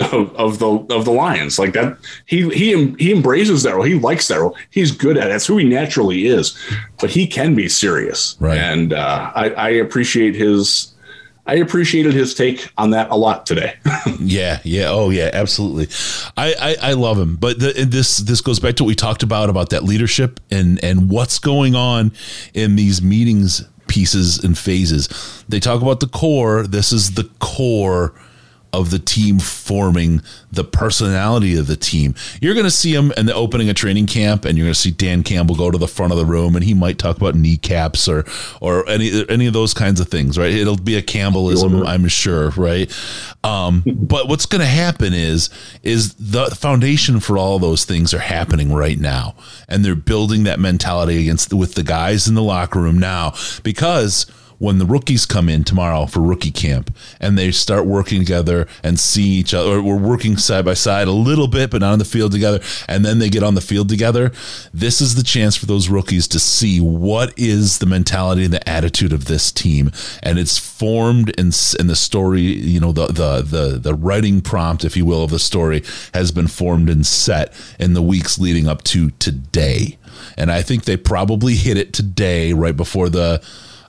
of, 0.00 0.34
of 0.36 0.58
the 0.58 0.68
of 0.94 1.04
the 1.04 1.12
Lions. 1.12 1.58
Like 1.58 1.72
that, 1.72 1.98
he 2.26 2.48
he 2.50 2.94
he 2.98 3.12
embraces 3.12 3.62
that 3.62 3.74
role. 3.74 3.84
He 3.84 3.98
likes 3.98 4.28
that 4.28 4.40
role. 4.40 4.56
He's 4.70 4.90
good 4.90 5.16
at 5.16 5.26
it. 5.26 5.30
That's 5.30 5.46
who 5.46 5.56
he 5.56 5.64
naturally 5.64 6.26
is. 6.26 6.56
But 7.00 7.10
he 7.10 7.26
can 7.26 7.54
be 7.54 7.68
serious, 7.68 8.36
Right. 8.40 8.58
And 8.58 8.92
uh, 8.92 9.32
I, 9.34 9.50
I 9.50 9.68
appreciate 9.70 10.34
his. 10.34 10.92
I 11.48 11.54
appreciated 11.54 12.12
his 12.12 12.34
take 12.34 12.72
on 12.76 12.90
that 12.90 13.08
a 13.10 13.16
lot 13.16 13.46
today. 13.46 13.76
Yeah, 14.18 14.60
yeah, 14.64 14.86
oh 14.88 15.10
yeah, 15.10 15.30
absolutely. 15.32 15.88
I 16.36 16.54
I, 16.80 16.90
I 16.90 16.92
love 16.94 17.18
him, 17.18 17.36
but 17.36 17.58
the, 17.60 17.86
this 17.88 18.16
this 18.18 18.40
goes 18.40 18.58
back 18.58 18.76
to 18.76 18.84
what 18.84 18.88
we 18.88 18.94
talked 18.94 19.22
about 19.22 19.50
about 19.50 19.70
that 19.70 19.84
leadership 19.84 20.40
and 20.50 20.82
and 20.82 21.10
what's 21.10 21.38
going 21.38 21.74
on 21.74 22.12
in 22.54 22.76
these 22.76 23.02
meetings 23.02 23.64
pieces 23.88 24.42
and 24.42 24.56
phases. 24.58 25.44
They 25.48 25.60
talk 25.60 25.82
about 25.82 26.00
the 26.00 26.08
core. 26.08 26.66
This 26.66 26.92
is 26.92 27.14
the 27.14 27.24
core 27.38 28.14
of 28.80 28.90
the 28.90 28.98
team 28.98 29.38
forming 29.38 30.22
the 30.52 30.64
personality 30.64 31.56
of 31.56 31.66
the 31.66 31.76
team. 31.76 32.14
You're 32.40 32.54
going 32.54 32.64
to 32.64 32.70
see 32.70 32.94
him 32.94 33.12
in 33.16 33.26
the 33.26 33.34
opening 33.34 33.68
of 33.68 33.76
training 33.76 34.06
camp, 34.06 34.44
and 34.44 34.56
you're 34.56 34.66
going 34.66 34.74
to 34.74 34.80
see 34.80 34.90
Dan 34.90 35.22
Campbell 35.22 35.54
go 35.54 35.70
to 35.70 35.78
the 35.78 35.88
front 35.88 36.12
of 36.12 36.18
the 36.18 36.26
room, 36.26 36.54
and 36.56 36.64
he 36.64 36.74
might 36.74 36.98
talk 36.98 37.16
about 37.16 37.34
kneecaps 37.34 38.08
or 38.08 38.24
or 38.60 38.88
any 38.88 39.24
any 39.28 39.46
of 39.46 39.52
those 39.52 39.74
kinds 39.74 40.00
of 40.00 40.08
things, 40.08 40.38
right? 40.38 40.52
It'll 40.52 40.76
be 40.76 40.96
a 40.96 41.02
Campbellism, 41.02 41.86
I'm 41.86 42.08
sure, 42.08 42.50
right? 42.50 42.92
Um, 43.44 43.82
but 43.86 44.28
what's 44.28 44.46
going 44.46 44.60
to 44.60 44.66
happen 44.66 45.12
is 45.14 45.50
is 45.82 46.14
the 46.14 46.46
foundation 46.46 47.20
for 47.20 47.38
all 47.38 47.58
those 47.58 47.84
things 47.84 48.12
are 48.12 48.18
happening 48.18 48.72
right 48.72 48.98
now, 48.98 49.34
and 49.68 49.84
they're 49.84 49.94
building 49.94 50.44
that 50.44 50.60
mentality 50.60 51.20
against 51.22 51.52
with 51.52 51.74
the 51.74 51.82
guys 51.82 52.28
in 52.28 52.34
the 52.34 52.42
locker 52.42 52.80
room 52.80 52.98
now 52.98 53.34
because 53.62 54.26
when 54.58 54.78
the 54.78 54.86
rookies 54.86 55.26
come 55.26 55.48
in 55.48 55.64
tomorrow 55.64 56.06
for 56.06 56.20
rookie 56.20 56.50
camp 56.50 56.94
and 57.20 57.36
they 57.36 57.50
start 57.50 57.86
working 57.86 58.20
together 58.20 58.66
and 58.82 58.98
see 58.98 59.24
each 59.24 59.52
other, 59.52 59.76
or 59.76 59.82
we're 59.82 59.96
working 59.96 60.36
side 60.36 60.64
by 60.64 60.74
side 60.74 61.08
a 61.08 61.12
little 61.12 61.48
bit, 61.48 61.70
but 61.70 61.80
not 61.80 61.92
on 61.92 61.98
the 61.98 62.04
field 62.04 62.32
together, 62.32 62.60
and 62.88 63.04
then 63.04 63.18
they 63.18 63.28
get 63.28 63.42
on 63.42 63.54
the 63.54 63.60
field 63.60 63.88
together, 63.88 64.32
this 64.72 65.00
is 65.00 65.14
the 65.14 65.22
chance 65.22 65.56
for 65.56 65.66
those 65.66 65.88
rookies 65.88 66.26
to 66.28 66.38
see 66.38 66.80
what 66.80 67.32
is 67.38 67.78
the 67.78 67.86
mentality 67.86 68.44
and 68.44 68.52
the 68.52 68.68
attitude 68.68 69.12
of 69.12 69.26
this 69.26 69.52
team. 69.52 69.90
And 70.22 70.38
it's 70.38 70.58
formed 70.58 71.30
in, 71.30 71.52
in 71.78 71.86
the 71.86 71.96
story, 71.96 72.40
you 72.40 72.80
know, 72.80 72.92
the, 72.92 73.06
the, 73.06 73.42
the, 73.42 73.78
the 73.78 73.94
writing 73.94 74.40
prompt, 74.40 74.84
if 74.84 74.96
you 74.96 75.04
will, 75.04 75.24
of 75.24 75.30
the 75.30 75.38
story 75.38 75.82
has 76.14 76.32
been 76.32 76.48
formed 76.48 76.88
and 76.88 77.06
set 77.06 77.52
in 77.78 77.92
the 77.92 78.02
weeks 78.02 78.38
leading 78.38 78.68
up 78.68 78.82
to 78.84 79.10
today. 79.10 79.98
And 80.36 80.50
I 80.50 80.62
think 80.62 80.84
they 80.84 80.96
probably 80.96 81.54
hit 81.54 81.76
it 81.76 81.92
today, 81.92 82.52
right 82.52 82.76
before 82.76 83.08
the 83.08 83.42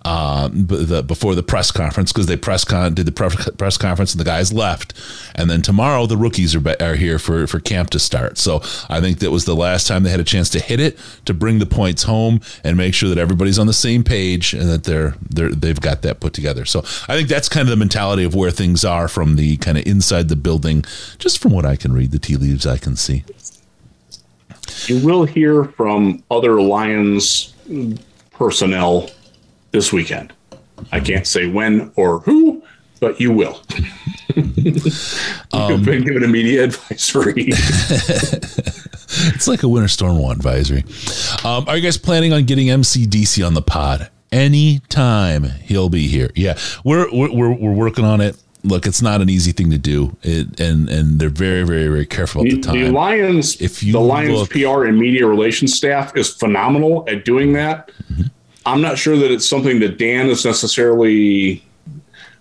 uh, 0.07 0.47
the, 0.53 1.03
before 1.03 1.35
the 1.35 1.43
press 1.43 1.69
conference 1.69 2.13
because 2.13 2.27
they 2.27 2.37
press 2.37 2.63
con 2.63 2.93
did 2.93 3.05
the 3.05 3.53
press 3.57 3.77
conference 3.77 4.13
and 4.13 4.21
the 4.21 4.25
guys 4.25 4.53
left, 4.53 4.93
and 5.35 5.49
then 5.49 5.61
tomorrow 5.61 6.05
the 6.05 6.15
rookies 6.15 6.55
are 6.55 6.63
are 6.79 6.95
here 6.95 7.19
for 7.19 7.45
for 7.45 7.59
camp 7.59 7.89
to 7.89 7.99
start. 7.99 8.37
So 8.37 8.61
I 8.89 9.01
think 9.01 9.19
that 9.19 9.31
was 9.31 9.43
the 9.43 9.55
last 9.55 9.85
time 9.85 10.03
they 10.03 10.09
had 10.09 10.21
a 10.21 10.23
chance 10.23 10.49
to 10.51 10.61
hit 10.61 10.79
it 10.79 10.97
to 11.25 11.33
bring 11.33 11.59
the 11.59 11.65
points 11.65 12.03
home 12.03 12.39
and 12.63 12.77
make 12.77 12.93
sure 12.93 13.09
that 13.09 13.17
everybody's 13.17 13.59
on 13.59 13.67
the 13.67 13.73
same 13.73 14.01
page 14.01 14.53
and 14.53 14.69
that 14.69 14.85
they're 14.85 15.15
they're 15.29 15.49
they've 15.49 15.81
got 15.81 16.03
that 16.03 16.21
put 16.21 16.31
together. 16.31 16.63
So 16.63 16.79
I 17.09 17.17
think 17.17 17.27
that's 17.27 17.49
kind 17.49 17.63
of 17.63 17.69
the 17.69 17.75
mentality 17.75 18.23
of 18.23 18.33
where 18.33 18.51
things 18.51 18.85
are 18.85 19.09
from 19.09 19.35
the 19.35 19.57
kind 19.57 19.77
of 19.77 19.85
inside 19.85 20.29
the 20.29 20.37
building, 20.37 20.85
just 21.19 21.39
from 21.39 21.51
what 21.51 21.65
I 21.65 21.75
can 21.75 21.91
read, 21.91 22.11
the 22.11 22.19
tea 22.19 22.37
leaves 22.37 22.65
I 22.65 22.77
can 22.77 22.95
see. 22.95 23.25
You 24.85 25.05
will 25.05 25.25
hear 25.25 25.65
from 25.65 26.23
other 26.31 26.61
Lions 26.61 27.53
personnel 28.31 29.09
this 29.71 29.93
weekend. 29.93 30.33
I 30.91 30.99
can't 30.99 31.25
say 31.25 31.47
when 31.47 31.91
or 31.95 32.19
who, 32.19 32.61
but 32.99 33.19
you 33.19 33.31
will. 33.31 33.61
You've 34.35 35.85
been 35.85 36.03
given 36.03 36.23
a 36.23 36.27
media 36.27 36.63
advisory. 36.65 37.33
it's 37.47 39.47
like 39.47 39.63
a 39.63 39.67
winter 39.67 39.87
storm 39.87 40.19
one 40.19 40.35
advisory. 40.35 40.83
Um, 41.43 41.65
are 41.67 41.75
you 41.77 41.81
guys 41.81 41.97
planning 41.97 42.33
on 42.33 42.43
getting 42.45 42.67
MCDC 42.67 43.45
on 43.45 43.53
the 43.55 43.61
pod? 43.61 44.09
Anytime 44.31 45.43
he'll 45.43 45.89
be 45.89 46.07
here. 46.07 46.29
Yeah, 46.35 46.57
we're 46.83 47.09
we're 47.11 47.33
we're, 47.33 47.53
we're 47.53 47.73
working 47.73 48.05
on 48.05 48.21
it. 48.21 48.37
Look, 48.63 48.85
it's 48.85 49.01
not 49.01 49.21
an 49.21 49.29
easy 49.29 49.53
thing 49.53 49.71
to 49.71 49.77
do, 49.77 50.17
it, 50.21 50.59
and 50.59 50.89
and 50.89 51.19
they're 51.19 51.29
very 51.29 51.63
very 51.63 51.87
very 51.87 52.05
careful 52.05 52.41
at 52.41 52.49
the 52.49 52.59
time. 52.59 52.79
The 52.79 52.91
Lions, 52.91 53.61
If 53.61 53.81
you 53.81 53.93
the 53.93 53.99
Lions 54.01 54.33
look- 54.33 54.49
PR 54.49 54.85
and 54.85 54.97
media 54.99 55.25
relations 55.25 55.75
staff 55.75 56.15
is 56.17 56.33
phenomenal 56.33 57.05
at 57.07 57.23
doing 57.23 57.53
that. 57.53 57.89
Mm-hmm. 58.11 58.23
I'm 58.67 58.81
not 58.81 58.97
sure 58.97 59.17
that 59.17 59.31
it's 59.31 59.47
something 59.47 59.79
that 59.79 59.97
Dan 59.97 60.27
is 60.29 60.45
necessarily 60.45 61.63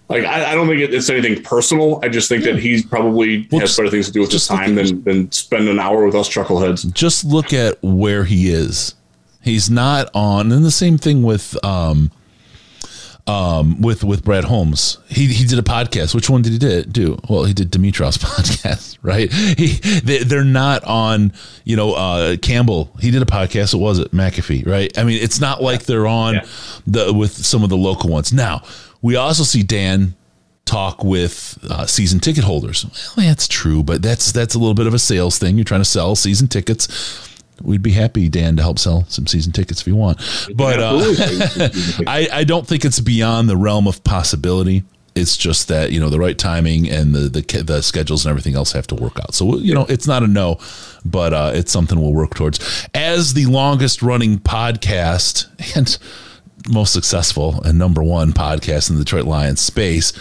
like 0.08 0.24
I, 0.24 0.52
I 0.52 0.54
don't 0.54 0.68
think 0.68 0.80
it's 0.80 1.10
anything 1.10 1.42
personal. 1.42 2.00
I 2.02 2.08
just 2.08 2.28
think 2.28 2.44
yeah. 2.44 2.52
that 2.52 2.60
he's 2.60 2.84
probably 2.84 3.48
well, 3.50 3.60
has 3.60 3.70
just, 3.70 3.78
better 3.78 3.90
things 3.90 4.06
to 4.06 4.12
do 4.12 4.20
with 4.20 4.32
his 4.32 4.46
time 4.46 4.74
than 4.74 5.02
than 5.04 5.32
spend 5.32 5.68
an 5.68 5.78
hour 5.78 6.04
with 6.04 6.14
us 6.14 6.28
chuckleheads. 6.28 6.92
Just 6.92 7.24
look 7.24 7.52
at 7.52 7.82
where 7.82 8.24
he 8.24 8.50
is. 8.50 8.94
He's 9.42 9.70
not 9.70 10.10
on, 10.14 10.50
and 10.50 10.64
the 10.64 10.70
same 10.72 10.98
thing 10.98 11.22
with 11.22 11.62
um, 11.64 12.10
um, 13.26 13.80
with 13.80 14.04
with 14.04 14.24
Brad 14.24 14.44
Holmes. 14.44 14.98
He 15.08 15.26
he 15.26 15.44
did 15.44 15.58
a 15.58 15.62
podcast. 15.62 16.14
Which 16.14 16.30
one 16.30 16.42
did 16.42 16.52
he 16.52 16.58
did, 16.58 16.92
do? 16.92 17.18
Well, 17.28 17.44
he 17.44 17.52
did 17.52 17.70
Dimitrov's 17.70 18.18
podcast, 18.18 18.98
right? 19.02 19.32
He 19.32 19.78
they, 20.00 20.18
they're 20.18 20.44
not 20.44 20.84
on. 20.84 21.32
You 21.64 21.76
know, 21.76 21.94
uh, 21.94 22.36
Campbell. 22.36 22.90
He 23.00 23.10
did 23.10 23.22
a 23.22 23.26
podcast. 23.26 23.74
What 23.74 23.80
was 23.80 23.98
it? 23.98 24.12
McAfee, 24.12 24.66
right? 24.66 24.96
I 24.96 25.04
mean, 25.04 25.20
it's 25.22 25.40
not 25.40 25.62
like 25.62 25.84
they're 25.84 26.06
on 26.06 26.34
yeah. 26.34 26.46
the 26.86 27.12
with 27.12 27.32
some 27.32 27.64
of 27.64 27.70
the 27.70 27.76
local 27.76 28.10
ones. 28.10 28.32
Now 28.32 28.62
we 29.02 29.16
also 29.16 29.42
see 29.42 29.62
Dan 29.62 30.14
talk 30.64 31.04
with 31.04 31.58
uh, 31.70 31.86
season 31.86 32.20
ticket 32.20 32.44
holders. 32.44 32.84
Well, 33.16 33.26
that's 33.26 33.48
true, 33.48 33.82
but 33.82 34.02
that's 34.02 34.32
that's 34.32 34.54
a 34.54 34.58
little 34.58 34.74
bit 34.74 34.86
of 34.86 34.94
a 34.94 34.98
sales 34.98 35.38
thing. 35.38 35.56
You're 35.56 35.64
trying 35.64 35.80
to 35.80 35.84
sell 35.84 36.14
season 36.14 36.48
tickets 36.48 37.32
we'd 37.62 37.82
be 37.82 37.92
happy, 37.92 38.28
Dan, 38.28 38.56
to 38.56 38.62
help 38.62 38.78
sell 38.78 39.04
some 39.08 39.26
season 39.26 39.52
tickets 39.52 39.80
if 39.80 39.86
you 39.86 39.96
want. 39.96 40.18
But 40.54 40.80
uh, 40.80 40.98
I, 42.06 42.28
I 42.32 42.44
don't 42.44 42.66
think 42.66 42.84
it's 42.84 43.00
beyond 43.00 43.48
the 43.48 43.56
realm 43.56 43.86
of 43.86 44.04
possibility. 44.04 44.84
It's 45.14 45.36
just 45.36 45.68
that 45.68 45.92
you 45.92 46.00
know 46.00 46.10
the 46.10 46.18
right 46.18 46.36
timing 46.36 46.90
and 46.90 47.14
the 47.14 47.20
the, 47.20 47.62
the 47.62 47.82
schedules 47.82 48.26
and 48.26 48.30
everything 48.30 48.54
else 48.54 48.72
have 48.72 48.86
to 48.88 48.94
work 48.94 49.18
out. 49.18 49.34
So 49.34 49.56
you 49.56 49.74
know 49.74 49.86
it's 49.88 50.06
not 50.06 50.22
a 50.22 50.26
no, 50.26 50.58
but 51.06 51.32
uh, 51.32 51.52
it's 51.54 51.72
something 51.72 51.98
we'll 51.98 52.12
work 52.12 52.34
towards. 52.34 52.86
As 52.94 53.32
the 53.32 53.46
longest 53.46 54.02
running 54.02 54.38
podcast 54.38 55.46
and 55.76 55.98
most 56.68 56.92
successful 56.92 57.62
and 57.62 57.78
number 57.78 58.02
one 58.02 58.32
podcast 58.32 58.90
in 58.90 58.96
the 58.96 59.04
Detroit 59.04 59.24
Lions 59.24 59.60
space 59.60 60.12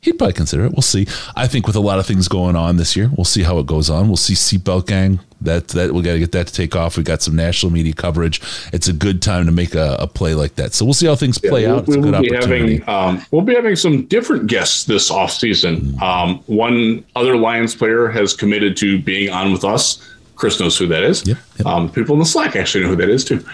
he'd 0.00 0.18
probably 0.18 0.32
consider 0.32 0.64
it. 0.64 0.72
We'll 0.72 0.82
see. 0.82 1.06
I 1.34 1.46
think 1.46 1.66
with 1.66 1.76
a 1.76 1.80
lot 1.80 1.98
of 1.98 2.06
things 2.06 2.28
going 2.28 2.56
on 2.56 2.76
this 2.76 2.96
year, 2.96 3.10
we'll 3.16 3.24
see 3.24 3.42
how 3.42 3.58
it 3.58 3.66
goes 3.66 3.90
on. 3.90 4.08
We'll 4.08 4.16
see 4.16 4.34
Seatbelt 4.34 4.86
Gang. 4.86 5.20
That 5.42 5.68
that 5.68 5.92
we 5.92 6.02
got 6.02 6.14
to 6.14 6.18
get 6.18 6.32
that 6.32 6.46
to 6.46 6.52
take 6.52 6.74
off. 6.74 6.96
We 6.96 7.02
got 7.02 7.20
some 7.20 7.36
national 7.36 7.70
media 7.70 7.92
coverage. 7.92 8.40
It's 8.72 8.88
a 8.88 8.92
good 8.92 9.20
time 9.20 9.44
to 9.44 9.52
make 9.52 9.74
a, 9.74 9.96
a 10.00 10.06
play 10.06 10.34
like 10.34 10.54
that. 10.54 10.72
So 10.72 10.86
we'll 10.86 10.94
see 10.94 11.06
how 11.06 11.14
things 11.14 11.36
play 11.36 11.64
yeah, 11.64 11.74
out. 11.74 11.86
It's 11.86 11.96
we'll, 11.96 12.22
be 12.22 12.34
having 12.34 12.88
um, 12.88 13.22
we'll 13.30 13.42
be 13.42 13.54
having 13.54 13.76
some 13.76 14.06
different 14.06 14.46
guests 14.46 14.84
this 14.84 15.10
off 15.10 15.30
season. 15.30 15.76
Mm-hmm. 15.76 16.02
Um, 16.02 16.38
one 16.46 17.04
other 17.14 17.36
Lions 17.36 17.74
player 17.74 18.08
has 18.08 18.32
committed 18.32 18.78
to 18.78 18.98
being 18.98 19.30
on 19.30 19.52
with 19.52 19.62
us. 19.62 20.15
Chris 20.36 20.60
knows 20.60 20.76
who 20.78 20.86
that 20.86 21.02
is. 21.02 21.26
Yep, 21.26 21.38
yep. 21.58 21.66
Um, 21.66 21.90
people 21.90 22.12
in 22.14 22.20
the 22.20 22.26
Slack 22.26 22.54
actually 22.56 22.84
know 22.84 22.90
who 22.90 22.96
that 22.96 23.08
is 23.08 23.24
too. 23.24 23.44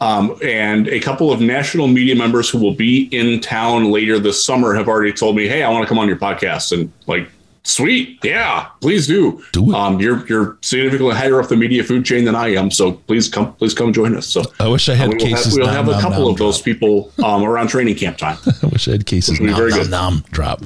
Um, 0.00 0.36
and 0.42 0.88
a 0.88 1.00
couple 1.00 1.32
of 1.32 1.40
national 1.40 1.86
media 1.86 2.16
members 2.16 2.50
who 2.50 2.58
will 2.58 2.74
be 2.74 3.04
in 3.12 3.40
town 3.40 3.90
later 3.90 4.18
this 4.18 4.44
summer 4.44 4.74
have 4.74 4.88
already 4.88 5.12
told 5.12 5.36
me, 5.36 5.46
"Hey, 5.46 5.62
I 5.62 5.70
want 5.70 5.84
to 5.84 5.88
come 5.88 5.98
on 5.98 6.08
your 6.08 6.16
podcast." 6.18 6.72
And 6.72 6.92
like, 7.06 7.28
sweet, 7.62 8.18
yeah, 8.24 8.68
please 8.80 9.06
do. 9.06 9.42
Do 9.52 9.70
it. 9.70 9.74
Um, 9.76 10.00
you're 10.00 10.26
you're 10.26 10.58
significantly 10.62 11.14
higher 11.14 11.40
up 11.40 11.48
the 11.48 11.56
media 11.56 11.84
food 11.84 12.04
chain 12.04 12.24
than 12.24 12.34
I 12.34 12.48
am, 12.54 12.70
so 12.70 12.92
please 12.92 13.28
come, 13.28 13.54
please 13.54 13.74
come 13.74 13.92
join 13.92 14.16
us. 14.16 14.26
So 14.26 14.42
I 14.58 14.68
wish 14.68 14.88
I 14.88 14.94
had 14.94 15.10
uh, 15.10 15.12
we 15.12 15.18
cases. 15.20 15.56
We'll 15.56 15.68
have, 15.68 15.86
we'll 15.86 15.94
have 15.94 16.04
a 16.04 16.08
couple 16.08 16.28
of 16.28 16.36
those 16.38 16.60
people 16.60 17.12
um, 17.24 17.44
around 17.44 17.68
training 17.68 17.94
camp 17.94 18.18
time. 18.18 18.38
I 18.62 18.66
wish 18.66 18.88
I 18.88 18.92
had 18.92 19.06
cases. 19.06 19.40
Nom, 19.40 19.54
very 19.54 19.70
nom, 19.70 19.78
good. 19.80 19.90
nom, 19.90 20.24
drop. 20.32 20.62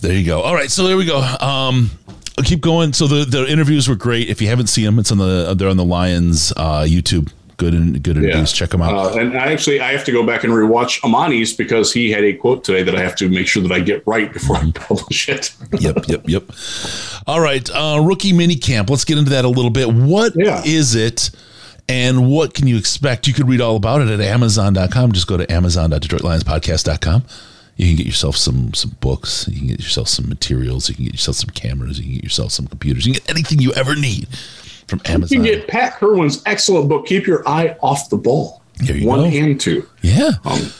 There 0.00 0.12
you 0.12 0.24
go. 0.24 0.42
All 0.42 0.54
right, 0.54 0.70
so 0.70 0.86
there 0.86 0.96
we 0.96 1.06
go. 1.06 1.18
Keep 2.44 2.60
going. 2.60 2.92
So 2.92 3.06
the, 3.06 3.24
the 3.24 3.50
interviews 3.50 3.88
were 3.88 3.94
great. 3.94 4.28
If 4.28 4.42
you 4.42 4.48
haven't 4.48 4.66
seen 4.66 4.84
them, 4.84 4.98
it's 4.98 5.10
on 5.10 5.18
the 5.18 5.54
they're 5.56 5.68
on 5.68 5.76
the 5.76 5.84
Lions 5.84 6.52
uh, 6.56 6.82
YouTube. 6.82 7.32
Good 7.56 7.72
and 7.72 8.02
good 8.02 8.18
interviews. 8.18 8.52
Yeah. 8.52 8.58
Check 8.58 8.70
them 8.70 8.82
out. 8.82 8.92
Uh, 8.94 9.18
and 9.18 9.38
I 9.38 9.50
actually 9.50 9.80
I 9.80 9.92
have 9.92 10.04
to 10.04 10.12
go 10.12 10.26
back 10.26 10.44
and 10.44 10.52
rewatch 10.52 11.02
Amani's 11.02 11.54
because 11.54 11.90
he 11.90 12.10
had 12.10 12.22
a 12.22 12.34
quote 12.34 12.62
today 12.64 12.82
that 12.82 12.94
I 12.94 13.00
have 13.00 13.16
to 13.16 13.30
make 13.30 13.46
sure 13.46 13.62
that 13.62 13.72
I 13.72 13.80
get 13.80 14.06
right 14.06 14.30
before 14.30 14.56
I 14.56 14.70
publish 14.72 15.30
it. 15.30 15.54
yep, 15.80 16.06
yep, 16.06 16.28
yep. 16.28 16.44
All 17.26 17.40
right, 17.40 17.68
uh, 17.70 18.02
rookie 18.02 18.34
mini 18.34 18.56
camp. 18.56 18.90
Let's 18.90 19.06
get 19.06 19.16
into 19.16 19.30
that 19.30 19.46
a 19.46 19.48
little 19.48 19.70
bit. 19.70 19.90
What 19.90 20.34
yeah. 20.36 20.62
is 20.66 20.94
it? 20.94 21.30
And 21.88 22.28
what 22.28 22.52
can 22.52 22.66
you 22.66 22.76
expect? 22.76 23.28
You 23.28 23.32
could 23.32 23.48
read 23.48 23.60
all 23.62 23.76
about 23.76 24.02
it 24.02 24.08
at 24.08 24.20
Amazon.com. 24.20 25.12
Just 25.12 25.28
go 25.28 25.36
to 25.36 25.50
Amazon.DetroitLionsPodcast.com 25.50 27.22
you 27.76 27.86
can 27.88 27.96
get 27.96 28.06
yourself 28.06 28.36
some 28.36 28.74
some 28.74 28.96
books, 29.00 29.46
you 29.48 29.58
can 29.58 29.68
get 29.68 29.80
yourself 29.80 30.08
some 30.08 30.28
materials, 30.28 30.88
you 30.88 30.94
can 30.94 31.04
get 31.04 31.14
yourself 31.14 31.36
some 31.36 31.50
cameras, 31.50 31.98
you 31.98 32.04
can 32.04 32.14
get 32.14 32.24
yourself 32.24 32.52
some 32.52 32.66
computers, 32.66 33.06
you 33.06 33.12
can 33.12 33.22
get 33.22 33.30
anything 33.30 33.60
you 33.60 33.72
ever 33.74 33.94
need 33.94 34.28
from 34.88 35.00
Amazon. 35.04 35.44
You 35.44 35.50
can 35.50 35.60
get 35.60 35.68
Pat 35.68 35.94
Kirwan's 35.94 36.42
excellent 36.46 36.88
book, 36.88 37.06
Keep 37.06 37.26
Your 37.26 37.46
Eye 37.48 37.76
Off 37.82 38.08
the 38.08 38.16
Ball. 38.16 38.62
One 38.78 39.30
go. 39.30 39.36
and 39.36 39.58
two. 39.58 39.88
Yeah. 40.02 40.32
Um, 40.44 40.70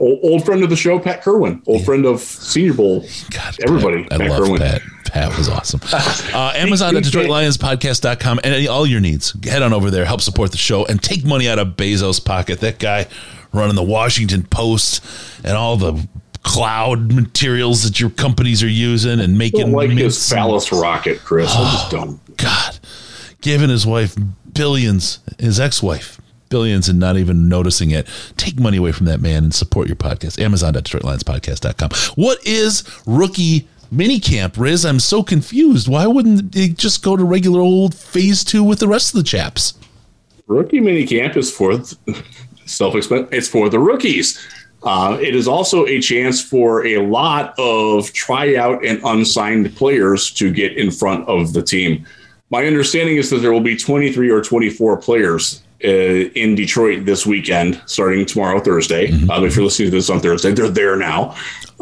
old, 0.00 0.44
friend 0.46 0.62
of 0.62 0.70
the 0.70 0.76
show, 0.76 0.98
Pat 0.98 1.22
Kirwan, 1.22 1.62
old 1.66 1.80
yeah. 1.80 1.84
friend 1.84 2.06
of 2.06 2.20
Senior 2.20 2.72
Bowl. 2.72 3.04
God, 3.30 3.56
everybody. 3.66 4.04
Pat, 4.04 4.12
I 4.12 4.18
Pat 4.18 4.30
love 4.30 4.40
Kirwan. 4.40 4.58
Pat. 4.58 4.82
Pat 5.04 5.38
was 5.38 5.48
awesome. 5.48 5.80
Uh, 6.34 6.52
Amazon 6.56 6.96
at 6.96 7.04
DetroitLionsPodcast.com 7.04 8.40
and 8.42 8.66
all 8.66 8.86
your 8.86 9.00
needs. 9.00 9.36
Head 9.44 9.62
on 9.62 9.72
over 9.72 9.88
there, 9.90 10.04
help 10.04 10.20
support 10.20 10.50
the 10.50 10.56
show, 10.56 10.84
and 10.86 11.00
take 11.00 11.24
money 11.24 11.48
out 11.48 11.60
of 11.60 11.76
Bezos' 11.76 12.22
pocket. 12.24 12.58
That 12.60 12.80
guy 12.80 13.06
running 13.52 13.76
the 13.76 13.84
Washington 13.84 14.42
Post 14.42 15.04
and 15.44 15.56
all 15.56 15.76
the 15.76 16.08
cloud 16.44 17.12
materials 17.12 17.82
that 17.82 17.98
your 17.98 18.10
companies 18.10 18.62
are 18.62 18.68
using 18.68 19.18
and 19.18 19.36
making 19.36 19.72
like 19.72 19.90
his 19.90 20.28
phallus 20.30 20.70
rocket, 20.70 21.18
Chris. 21.24 21.50
Oh, 21.52 21.64
I 21.64 21.72
just 21.72 21.92
oh, 21.92 21.96
don't. 21.96 22.36
God, 22.36 22.78
giving 23.40 23.70
his 23.70 23.84
wife 23.86 24.14
billions, 24.52 25.18
his 25.38 25.58
ex-wife 25.58 26.20
billions, 26.50 26.88
and 26.88 27.00
not 27.00 27.16
even 27.16 27.48
noticing 27.48 27.90
it. 27.90 28.06
Take 28.36 28.60
money 28.60 28.76
away 28.76 28.92
from 28.92 29.06
that 29.06 29.20
man 29.20 29.42
and 29.42 29.54
support 29.54 29.88
your 29.88 29.96
podcast. 29.96 30.40
Amazon.DetroitLionsPodcast.com. 30.40 31.90
What 32.14 32.46
is 32.46 32.84
rookie 33.06 33.66
minicamp, 33.92 34.58
Riz? 34.58 34.84
I'm 34.84 35.00
so 35.00 35.22
confused. 35.22 35.88
Why 35.88 36.06
wouldn't 36.06 36.52
they 36.52 36.68
just 36.68 37.02
go 37.02 37.16
to 37.16 37.24
regular 37.24 37.60
old 37.60 37.94
phase 37.94 38.44
two 38.44 38.62
with 38.62 38.78
the 38.78 38.88
rest 38.88 39.14
of 39.14 39.18
the 39.18 39.24
chaps? 39.24 39.74
Rookie 40.46 40.80
minicamp 40.80 41.36
is 41.36 41.50
for 41.50 41.82
self-explanatory. 42.66 43.36
It's 43.36 43.48
for 43.48 43.70
the 43.70 43.78
rookies. 43.78 44.38
Uh, 44.84 45.18
it 45.20 45.34
is 45.34 45.48
also 45.48 45.86
a 45.86 46.00
chance 46.00 46.42
for 46.42 46.86
a 46.86 46.98
lot 46.98 47.54
of 47.58 48.12
tryout 48.12 48.84
and 48.84 49.00
unsigned 49.04 49.74
players 49.76 50.30
to 50.30 50.52
get 50.52 50.76
in 50.76 50.90
front 50.90 51.26
of 51.26 51.54
the 51.54 51.62
team. 51.62 52.06
My 52.50 52.66
understanding 52.66 53.16
is 53.16 53.30
that 53.30 53.38
there 53.38 53.52
will 53.52 53.60
be 53.60 53.76
23 53.76 54.30
or 54.30 54.42
24 54.42 54.98
players 54.98 55.62
uh, 55.82 55.88
in 55.88 56.54
Detroit 56.54 57.04
this 57.06 57.26
weekend, 57.26 57.80
starting 57.86 58.26
tomorrow, 58.26 58.60
Thursday. 58.60 59.08
Mm-hmm. 59.08 59.30
Um, 59.30 59.44
if 59.44 59.56
you're 59.56 59.64
listening 59.64 59.90
to 59.90 59.96
this 59.96 60.10
on 60.10 60.20
Thursday, 60.20 60.52
they're 60.52 60.68
there 60.68 60.96
now. 60.96 61.36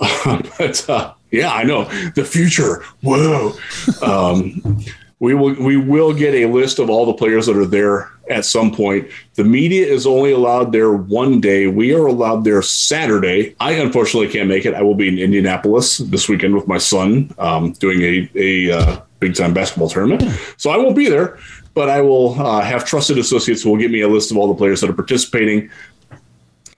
but 0.56 0.88
uh, 0.88 1.12
yeah, 1.30 1.52
I 1.52 1.64
know 1.64 1.84
the 2.14 2.24
future. 2.24 2.84
Whoa. 3.02 3.52
Um, 4.00 4.84
we 5.22 5.34
will 5.34 5.54
we 5.54 5.76
will 5.76 6.12
get 6.12 6.34
a 6.34 6.46
list 6.46 6.80
of 6.80 6.90
all 6.90 7.06
the 7.06 7.12
players 7.12 7.46
that 7.46 7.56
are 7.56 7.64
there 7.64 8.10
at 8.28 8.44
some 8.44 8.74
point. 8.74 9.08
The 9.34 9.44
media 9.44 9.86
is 9.86 10.04
only 10.04 10.32
allowed 10.32 10.72
there 10.72 10.92
one 10.92 11.40
day. 11.40 11.68
We 11.68 11.94
are 11.94 12.06
allowed 12.06 12.42
there 12.42 12.60
Saturday. 12.60 13.54
I 13.60 13.74
unfortunately 13.74 14.26
can't 14.26 14.48
make 14.48 14.66
it. 14.66 14.74
I 14.74 14.82
will 14.82 14.96
be 14.96 15.06
in 15.06 15.20
Indianapolis 15.20 15.98
this 15.98 16.28
weekend 16.28 16.56
with 16.56 16.66
my 16.66 16.78
son 16.78 17.32
um, 17.38 17.70
doing 17.74 18.02
a 18.02 18.28
a 18.34 18.72
uh, 18.72 19.00
big 19.20 19.36
time 19.36 19.54
basketball 19.54 19.88
tournament. 19.88 20.24
So 20.56 20.70
I 20.70 20.76
won't 20.76 20.96
be 20.96 21.08
there, 21.08 21.38
but 21.72 21.88
I 21.88 22.00
will 22.00 22.34
uh, 22.40 22.60
have 22.60 22.84
trusted 22.84 23.16
associates 23.16 23.62
who 23.62 23.70
will 23.70 23.78
give 23.78 23.92
me 23.92 24.00
a 24.00 24.08
list 24.08 24.32
of 24.32 24.36
all 24.36 24.48
the 24.48 24.58
players 24.58 24.80
that 24.80 24.90
are 24.90 24.92
participating. 24.92 25.70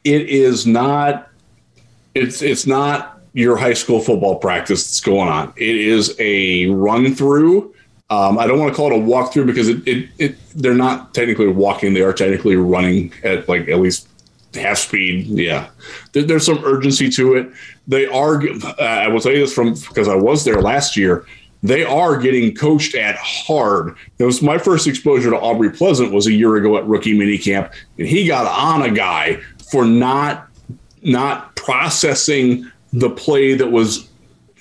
It 0.05 0.28
is 0.28 0.66
not. 0.66 1.30
It's 2.14 2.42
it's 2.42 2.66
not 2.66 3.22
your 3.32 3.57
high 3.57 3.72
school 3.72 4.01
football 4.01 4.36
practice 4.36 4.84
that's 4.84 5.01
going 5.01 5.30
on. 5.30 5.55
It 5.57 5.76
is 5.76 6.14
a 6.18 6.66
run 6.66 7.14
through 7.14 7.74
um, 8.11 8.39
I 8.39 8.47
don't 8.47 8.59
want 8.59 8.71
to 8.71 8.77
call 8.77 8.93
it 8.93 8.97
a 8.97 9.01
walkthrough 9.01 9.47
because 9.47 9.69
it, 9.69 9.87
it, 9.89 10.09
it, 10.19 10.37
they're 10.55 10.75
not 10.75 11.15
technically 11.15 11.49
walking; 11.49 11.95
they 11.95 12.03
are 12.03 12.13
technically 12.13 12.57
running 12.57 13.13
at 13.23 13.49
like 13.49 13.69
at 13.69 13.81
least 13.81 14.09
half 14.55 14.79
speed. 14.79 15.26
Yeah, 15.26 15.68
there, 16.13 16.22
there's 16.22 16.45
some 16.45 16.63
urgency 16.64 17.09
to 17.11 17.35
it. 17.35 17.51
They 17.89 18.07
are. 18.07 18.43
Uh, 18.43 18.75
I 18.79 19.09
will 19.09 19.21
tell 19.21 19.33
you 19.33 19.41
this 19.41 19.55
from 19.55 19.75
because 19.75 20.09
I 20.09 20.14
was 20.14 20.45
there 20.45 20.61
last 20.61 20.97
year. 20.97 21.26
They 21.63 21.83
are 21.83 22.18
getting 22.18 22.55
coached 22.55 22.95
at 22.95 23.17
hard. 23.17 23.97
It 24.18 24.25
was 24.25 24.43
my 24.43 24.59
first 24.59 24.87
exposure 24.87 25.31
to 25.31 25.39
Aubrey 25.39 25.71
Pleasant 25.71 26.13
was 26.13 26.26
a 26.26 26.33
year 26.33 26.57
ago 26.57 26.76
at 26.76 26.87
rookie 26.87 27.17
minicamp, 27.18 27.72
and 27.99 28.07
he 28.07 28.26
got 28.26 28.47
on 28.47 28.83
a 28.83 28.91
guy 28.91 29.41
for 29.71 29.87
not 29.87 30.49
not 31.03 31.57
processing 31.57 32.71
the 32.93 33.09
play 33.09 33.55
that 33.55 33.71
was 33.71 34.11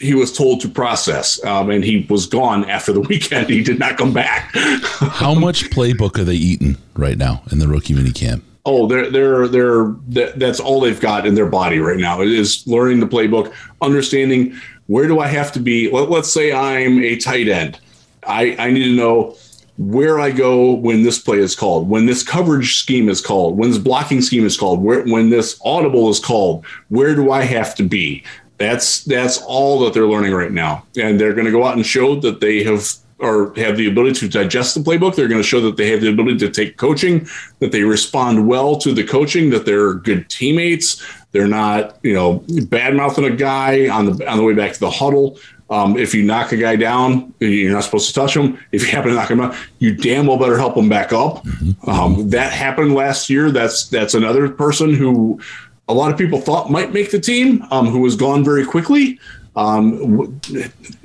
he 0.04 0.14
was 0.14 0.36
told 0.36 0.62
to 0.62 0.70
process, 0.70 1.44
um, 1.44 1.70
and 1.70 1.84
he 1.84 2.06
was 2.10 2.26
gone 2.26 2.70
after 2.70 2.92
the 2.92 3.00
weekend. 3.10 3.50
He 3.50 3.64
did 3.64 3.80
not 3.80 3.98
come 3.98 4.14
back. 4.14 4.52
How 4.54 5.34
much 5.34 5.70
playbook 5.70 6.20
are 6.20 6.24
they 6.24 6.36
eating 6.36 6.78
right 6.96 7.18
now 7.18 7.44
in 7.52 7.60
the 7.60 7.68
rookie 7.68 7.94
mini 7.94 8.12
camp? 8.12 8.44
Oh, 8.66 8.88
they're 8.88 9.10
they're 9.10 9.48
they're 9.48 9.88
that's 10.36 10.60
all 10.60 10.80
they've 10.80 11.00
got 11.00 11.28
in 11.28 11.36
their 11.36 11.48
body 11.48 11.80
right 11.80 11.98
now. 11.98 12.22
It 12.22 12.32
is 12.32 12.66
learning 12.66 13.00
the 13.00 13.08
playbook, 13.08 13.54
understanding 13.82 14.56
where 14.88 15.08
do 15.08 15.20
I 15.20 15.28
have 15.28 15.52
to 15.54 15.60
be. 15.60 15.90
Let, 15.92 16.10
let's 16.10 16.32
say 16.32 16.54
I'm 16.54 17.04
a 17.04 17.18
tight 17.18 17.48
end. 17.48 17.80
I 18.26 18.56
I 18.58 18.72
need 18.72 18.86
to 18.86 18.96
know 18.96 19.36
where 19.78 20.20
I 20.20 20.30
go 20.30 20.74
when 20.74 21.04
this 21.04 21.20
play 21.20 21.40
is 21.40 21.56
called, 21.56 21.90
when 21.90 22.06
this 22.06 22.24
coverage 22.24 22.78
scheme 22.78 23.10
is 23.10 23.22
called, 23.22 23.58
when 23.58 23.72
this 23.72 23.80
blocking 23.80 24.22
scheme 24.22 24.46
is 24.46 24.56
called, 24.56 24.84
where, 24.84 25.04
when 25.04 25.30
this 25.30 25.60
audible 25.66 26.10
is 26.10 26.20
called, 26.20 26.64
where 26.90 27.16
do 27.16 27.32
I 27.32 27.44
have 27.44 27.74
to 27.76 27.84
be? 27.84 28.24
That's 28.58 29.04
that's 29.04 29.42
all 29.42 29.80
that 29.80 29.94
they're 29.94 30.08
learning 30.08 30.34
right 30.34 30.52
now, 30.52 30.86
and 30.96 31.20
they're 31.20 31.34
going 31.34 31.46
to 31.46 31.52
go 31.52 31.66
out 31.66 31.76
and 31.76 31.86
show 31.86 32.16
that 32.22 32.40
they 32.40 32.64
have 32.64 32.88
or 33.20 33.54
have 33.56 33.78
the 33.78 33.88
ability 33.88 34.20
to 34.20 34.28
digest 34.28 34.76
the 34.76 34.82
playbook. 34.82 35.16
They're 35.16 35.28
going 35.28 35.42
to 35.42 35.48
show 35.48 35.62
that 35.62 35.78
they 35.78 35.90
have 35.92 36.02
the 36.02 36.10
ability 36.10 36.38
to 36.40 36.50
take 36.50 36.78
coaching, 36.78 37.28
that 37.60 37.72
they 37.72 37.84
respond 37.84 38.48
well 38.48 38.76
to 38.78 38.94
the 38.94 39.04
coaching, 39.04 39.50
that 39.52 39.66
they're 39.66 39.94
good 39.94 40.30
teammates. 40.30 41.02
They're 41.32 41.48
not, 41.48 41.98
you 42.04 42.14
know, 42.14 42.44
bad 42.68 42.96
mouthing 42.96 43.26
a 43.26 43.36
guy 43.36 43.88
on 43.88 44.06
the 44.06 44.30
on 44.30 44.38
the 44.38 44.44
way 44.44 44.54
back 44.54 44.74
to 44.74 44.80
the 44.80 44.92
huddle. 44.92 45.40
Um, 45.70 45.98
if 45.98 46.14
you 46.14 46.22
knock 46.22 46.52
a 46.52 46.58
guy 46.58 46.76
down, 46.76 47.34
you're 47.40 47.72
not 47.72 47.84
supposed 47.84 48.08
to 48.10 48.14
touch 48.14 48.36
him. 48.36 48.60
If 48.72 48.84
you 48.84 48.90
happen 48.90 49.10
to 49.10 49.16
knock 49.16 49.32
him 49.32 49.40
out, 49.40 49.56
you 49.80 49.96
damn 49.96 50.28
well 50.28 50.38
better 50.38 50.58
help 50.58 50.78
him 50.78 50.90
back 50.90 51.12
up. 51.12 51.44
Um, 51.88 52.30
that 52.30 52.52
happened 52.52 52.94
last 52.94 53.30
year. 53.30 53.50
That's 53.50 53.88
that's 53.88 54.14
another 54.14 54.50
person 54.50 54.94
who 54.94 55.42
a 55.88 55.94
lot 55.94 56.12
of 56.12 56.18
people 56.18 56.40
thought 56.40 56.72
might 56.72 56.94
make 56.94 57.12
the 57.12 57.20
team, 57.20 57.66
um, 57.72 57.88
who 57.88 58.00
was 58.00 58.16
gone 58.16 58.44
very 58.44 58.66
quickly. 58.66 59.20
Um, 59.56 60.40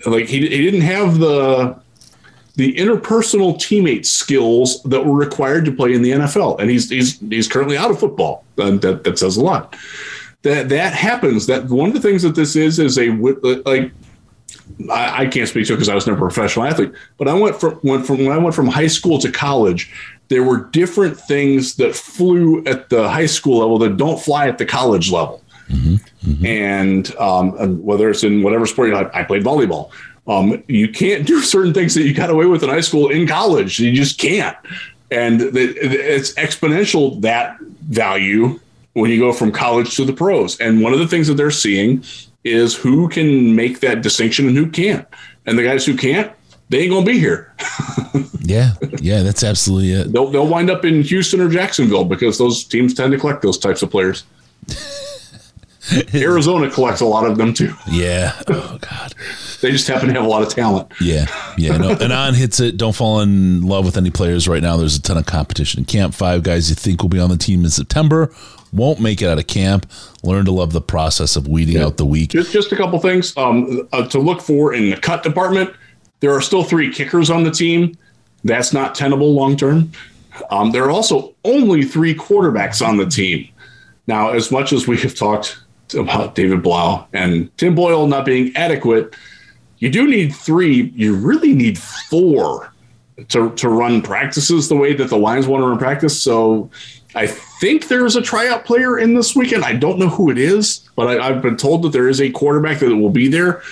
like 0.06 0.26
he, 0.26 0.40
he 0.40 0.62
didn't 0.62 0.82
have 0.82 1.18
the 1.18 1.78
the 2.54 2.74
interpersonal 2.74 3.54
teammate 3.54 4.04
skills 4.04 4.82
that 4.82 5.04
were 5.04 5.14
required 5.14 5.64
to 5.64 5.72
play 5.72 5.94
in 5.94 6.02
the 6.02 6.10
NFL, 6.10 6.58
and 6.58 6.70
he's 6.70 6.88
he's 6.90 7.18
he's 7.20 7.48
currently 7.48 7.76
out 7.76 7.90
of 7.90 8.00
football. 8.00 8.44
And 8.56 8.80
that 8.82 9.04
that 9.04 9.18
says 9.18 9.36
a 9.36 9.42
lot. 9.42 9.76
That 10.42 10.68
that 10.70 10.94
happens. 10.94 11.46
That 11.46 11.68
one 11.68 11.88
of 11.88 11.94
the 11.94 12.00
things 12.00 12.22
that 12.22 12.34
this 12.34 12.56
is 12.56 12.78
is 12.78 12.98
a 12.98 13.10
like 13.10 13.92
I, 14.90 15.26
can't 15.26 15.48
speak 15.48 15.66
to 15.66 15.74
because 15.74 15.88
I 15.88 15.94
was 15.94 16.06
never 16.06 16.18
a 16.26 16.30
professional 16.30 16.66
athlete, 16.66 16.92
but 17.16 17.28
I 17.28 17.34
went 17.34 17.56
from 17.56 17.80
went 17.82 18.06
from 18.06 18.18
when 18.18 18.32
I 18.32 18.38
went 18.38 18.54
from 18.54 18.68
high 18.68 18.86
school 18.86 19.18
to 19.18 19.30
college. 19.30 19.92
There 20.28 20.42
were 20.42 20.64
different 20.64 21.18
things 21.18 21.76
that 21.76 21.94
flew 21.94 22.64
at 22.64 22.90
the 22.90 23.08
high 23.08 23.26
school 23.26 23.58
level 23.58 23.78
that 23.78 23.96
don't 23.96 24.20
fly 24.20 24.48
at 24.48 24.58
the 24.58 24.66
college 24.66 25.10
level. 25.10 25.42
Mm-hmm, 25.68 26.30
mm-hmm. 26.30 26.46
And, 26.46 27.16
um, 27.16 27.82
whether 27.82 28.10
it's 28.10 28.24
in 28.24 28.42
whatever 28.42 28.66
sport, 28.66 28.88
you 28.88 28.96
I, 28.96 29.20
I 29.20 29.24
played 29.24 29.44
volleyball. 29.44 29.90
Um, 30.26 30.62
you 30.68 30.88
can't 30.88 31.26
do 31.26 31.40
certain 31.42 31.74
things 31.74 31.94
that 31.94 32.02
you 32.02 32.14
got 32.14 32.30
away 32.30 32.46
with 32.46 32.62
in 32.62 32.68
high 32.68 32.80
school 32.80 33.10
in 33.10 33.26
college. 33.26 33.78
You 33.78 33.92
just 33.92 34.18
can't. 34.18 34.56
And 35.10 35.40
the, 35.40 35.74
it's 35.76 36.32
exponential 36.34 37.20
that 37.22 37.58
value 37.60 38.60
when 38.92 39.10
you 39.10 39.18
go 39.18 39.32
from 39.32 39.52
college 39.52 39.96
to 39.96 40.04
the 40.04 40.12
pros. 40.12 40.58
And 40.60 40.82
one 40.82 40.92
of 40.92 40.98
the 40.98 41.08
things 41.08 41.28
that 41.28 41.34
they're 41.34 41.50
seeing 41.50 42.04
is 42.44 42.74
who 42.74 43.08
can 43.08 43.54
make 43.54 43.80
that 43.80 44.02
distinction 44.02 44.48
and 44.48 44.56
who 44.56 44.70
can't. 44.70 45.06
And 45.46 45.58
the 45.58 45.62
guys 45.62 45.86
who 45.86 45.96
can't, 45.96 46.32
they 46.68 46.80
ain't 46.80 46.90
gonna 46.90 47.06
be 47.06 47.18
here. 47.18 47.54
yeah, 48.40 48.72
yeah, 49.00 49.22
that's 49.22 49.42
absolutely 49.42 49.92
it. 49.92 50.12
They'll 50.12 50.30
they'll 50.30 50.46
wind 50.46 50.70
up 50.70 50.84
in 50.84 51.02
Houston 51.02 51.40
or 51.40 51.48
Jacksonville 51.48 52.04
because 52.04 52.38
those 52.38 52.64
teams 52.64 52.94
tend 52.94 53.12
to 53.12 53.18
collect 53.18 53.42
those 53.42 53.58
types 53.58 53.82
of 53.82 53.90
players. 53.90 54.24
Arizona 56.14 56.70
collects 56.70 57.00
a 57.00 57.06
lot 57.06 57.24
of 57.24 57.38
them 57.38 57.54
too. 57.54 57.72
Yeah. 57.90 58.38
Oh 58.48 58.78
God. 58.78 59.14
they 59.62 59.70
just 59.70 59.88
happen 59.88 60.08
to 60.08 60.14
have 60.14 60.24
a 60.24 60.28
lot 60.28 60.42
of 60.42 60.50
talent. 60.50 60.92
Yeah. 61.00 61.26
Yeah. 61.56 61.78
No. 61.78 61.96
And 61.98 62.12
on 62.12 62.34
hits 62.34 62.60
it. 62.60 62.76
Don't 62.76 62.94
fall 62.94 63.20
in 63.20 63.62
love 63.62 63.86
with 63.86 63.96
any 63.96 64.10
players 64.10 64.46
right 64.46 64.62
now. 64.62 64.76
There's 64.76 64.96
a 64.96 65.00
ton 65.02 65.16
of 65.16 65.24
competition 65.24 65.78
in 65.78 65.84
camp. 65.86 66.12
Five 66.12 66.42
guys 66.42 66.68
you 66.68 66.76
think 66.76 67.00
will 67.00 67.08
be 67.08 67.18
on 67.18 67.30
the 67.30 67.38
team 67.38 67.64
in 67.64 67.70
September 67.70 68.30
won't 68.72 69.00
make 69.00 69.22
it 69.22 69.26
out 69.26 69.38
of 69.38 69.46
camp. 69.46 69.90
Learn 70.22 70.44
to 70.44 70.52
love 70.52 70.72
the 70.72 70.80
process 70.80 71.36
of 71.36 71.48
weeding 71.48 71.76
yeah. 71.76 71.86
out 71.86 71.96
the 71.96 72.06
week. 72.06 72.30
Just, 72.30 72.52
just 72.52 72.72
a 72.72 72.76
couple 72.76 72.98
things 72.98 73.36
um, 73.36 73.88
uh, 73.92 74.06
to 74.08 74.18
look 74.18 74.40
for 74.40 74.74
in 74.74 74.90
the 74.90 74.96
cut 74.96 75.22
department. 75.22 75.70
There 76.20 76.32
are 76.32 76.40
still 76.40 76.64
three 76.64 76.92
kickers 76.92 77.30
on 77.30 77.44
the 77.44 77.50
team. 77.50 77.96
That's 78.44 78.72
not 78.72 78.94
tenable 78.94 79.34
long 79.34 79.56
term. 79.56 79.92
Um, 80.50 80.70
there 80.70 80.84
are 80.84 80.90
also 80.90 81.34
only 81.44 81.84
three 81.84 82.14
quarterbacks 82.14 82.86
on 82.86 82.96
the 82.96 83.06
team. 83.06 83.48
Now, 84.06 84.30
as 84.30 84.50
much 84.50 84.72
as 84.72 84.86
we 84.86 84.96
have 84.98 85.14
talked 85.14 85.60
about 85.94 86.34
David 86.34 86.62
Blough 86.62 87.06
and 87.12 87.56
Tim 87.58 87.74
Boyle 87.74 88.06
not 88.06 88.24
being 88.24 88.54
adequate, 88.56 89.14
you 89.78 89.90
do 89.90 90.08
need 90.08 90.34
three. 90.34 90.92
You 90.94 91.16
really 91.16 91.54
need 91.54 91.78
four 91.78 92.72
to, 93.28 93.50
to 93.50 93.68
run 93.68 94.02
practices 94.02 94.68
the 94.68 94.76
way 94.76 94.94
that 94.94 95.08
the 95.08 95.16
Lions 95.18 95.46
want 95.46 95.62
to 95.62 95.66
run 95.66 95.78
practice. 95.78 96.20
So 96.20 96.70
I 97.14 97.26
think 97.26 97.88
there's 97.88 98.16
a 98.16 98.22
tryout 98.22 98.64
player 98.64 98.98
in 98.98 99.14
this 99.14 99.34
weekend. 99.34 99.64
I 99.64 99.74
don't 99.74 99.98
know 99.98 100.08
who 100.08 100.30
it 100.30 100.38
is, 100.38 100.88
but 100.94 101.20
I, 101.20 101.32
have 101.32 101.42
been 101.42 101.56
told 101.56 101.82
that 101.82 101.92
there 101.92 102.08
is 102.08 102.20
a 102.20 102.30
quarterback 102.30 102.78
that 102.78 102.94
will 102.94 103.10
be 103.10 103.28
there. 103.28 103.62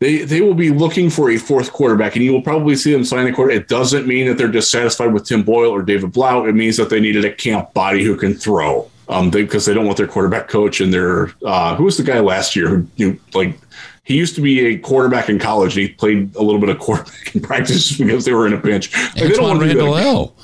They 0.00 0.18
they 0.18 0.40
will 0.40 0.54
be 0.54 0.70
looking 0.70 1.10
for 1.10 1.30
a 1.30 1.36
fourth 1.38 1.72
quarterback, 1.72 2.14
and 2.14 2.24
you 2.24 2.32
will 2.32 2.42
probably 2.42 2.76
see 2.76 2.92
them 2.92 3.04
sign 3.04 3.26
a 3.26 3.32
quarter. 3.32 3.50
It 3.50 3.68
doesn't 3.68 4.06
mean 4.06 4.28
that 4.28 4.38
they're 4.38 4.46
dissatisfied 4.46 5.12
with 5.12 5.24
Tim 5.26 5.42
Boyle 5.42 5.70
or 5.70 5.82
David 5.82 6.12
Blough. 6.12 6.46
It 6.46 6.54
means 6.54 6.76
that 6.76 6.88
they 6.88 7.00
needed 7.00 7.24
a 7.24 7.32
camp 7.32 7.74
body 7.74 8.04
who 8.04 8.16
can 8.16 8.34
throw 8.34 8.88
um, 9.08 9.30
because 9.30 9.66
they, 9.66 9.72
they, 9.72 9.74
don't 9.74 9.86
want 9.86 9.98
their 9.98 10.06
quarterback 10.06 10.48
coach 10.48 10.80
and 10.80 10.92
their 10.92 11.32
uh, 11.44 11.74
who 11.74 11.84
was 11.84 11.96
the 11.96 12.04
guy 12.04 12.20
last 12.20 12.54
year 12.54 12.68
who 12.68 12.86
you 12.96 13.20
like 13.34 13.58
he 14.04 14.16
used 14.16 14.34
to 14.36 14.40
be 14.40 14.60
a 14.66 14.78
quarterback 14.78 15.28
in 15.28 15.38
college 15.38 15.76
and 15.76 15.88
he 15.88 15.92
played 15.92 16.34
a 16.36 16.42
little 16.42 16.60
bit 16.60 16.68
of 16.68 16.78
quarterback 16.80 17.34
in 17.34 17.40
practice 17.40 17.98
because 17.98 18.24
they 18.24 18.32
were 18.32 18.46
in 18.46 18.52
a 18.52 18.58
pinch. 18.58 18.94
Like, 18.94 19.32
Antwaan 19.32 19.60
Randle 19.60 19.96
El. 19.96 20.34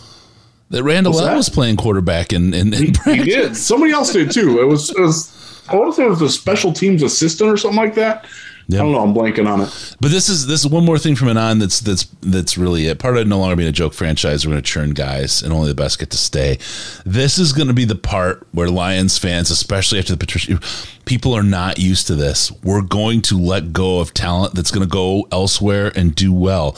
That 0.70 0.82
Randle 0.82 1.18
El 1.18 1.26
that? 1.26 1.36
was 1.36 1.48
playing 1.48 1.76
quarterback 1.76 2.32
in, 2.32 2.52
in, 2.52 2.74
in 2.74 2.94
he, 3.04 3.16
he, 3.16 3.22
did. 3.22 3.56
Somebody 3.56 3.92
else 3.92 4.12
did 4.12 4.32
too. 4.32 4.60
It 4.60 4.64
was, 4.64 4.90
it 4.90 5.00
was 5.00 5.62
I 5.68 5.76
want 5.76 5.94
to 5.94 5.96
say 5.96 6.04
it 6.04 6.10
was 6.10 6.20
a 6.20 6.28
special 6.28 6.72
teams 6.72 7.02
assistant 7.02 7.50
or 7.50 7.56
something 7.56 7.78
like 7.78 7.94
that. 7.94 8.26
Yep. 8.68 8.80
I 8.80 8.84
don't 8.84 8.92
know. 8.92 9.00
I'm 9.00 9.14
blanking 9.14 9.48
on 9.48 9.60
it. 9.60 9.96
But 10.00 10.10
this 10.10 10.28
is 10.28 10.46
this 10.46 10.64
is 10.64 10.70
one 10.70 10.84
more 10.84 10.98
thing 10.98 11.16
from 11.16 11.28
an 11.28 11.36
on 11.36 11.58
that's 11.58 11.80
that's 11.80 12.04
that's 12.22 12.56
really 12.56 12.86
it. 12.86 12.98
Part 12.98 13.16
of 13.16 13.22
it 13.22 13.26
no 13.26 13.38
longer 13.38 13.56
being 13.56 13.68
a 13.68 13.72
joke 13.72 13.92
franchise. 13.92 14.46
We're 14.46 14.52
going 14.52 14.62
to 14.62 14.70
churn 14.70 14.90
guys, 14.90 15.42
and 15.42 15.52
only 15.52 15.68
the 15.68 15.74
best 15.74 15.98
get 15.98 16.10
to 16.10 16.16
stay. 16.16 16.58
This 17.04 17.38
is 17.38 17.52
going 17.52 17.68
to 17.68 17.74
be 17.74 17.84
the 17.84 17.94
part 17.94 18.46
where 18.52 18.68
Lions 18.68 19.18
fans, 19.18 19.50
especially 19.50 19.98
after 19.98 20.12
the 20.12 20.18
Patricia, 20.18 20.58
people 21.04 21.34
are 21.34 21.42
not 21.42 21.78
used 21.78 22.06
to 22.06 22.14
this. 22.14 22.50
We're 22.62 22.82
going 22.82 23.20
to 23.22 23.38
let 23.38 23.72
go 23.72 24.00
of 24.00 24.14
talent 24.14 24.54
that's 24.54 24.70
going 24.70 24.86
to 24.86 24.90
go 24.90 25.28
elsewhere 25.30 25.92
and 25.94 26.14
do 26.14 26.32
well. 26.32 26.76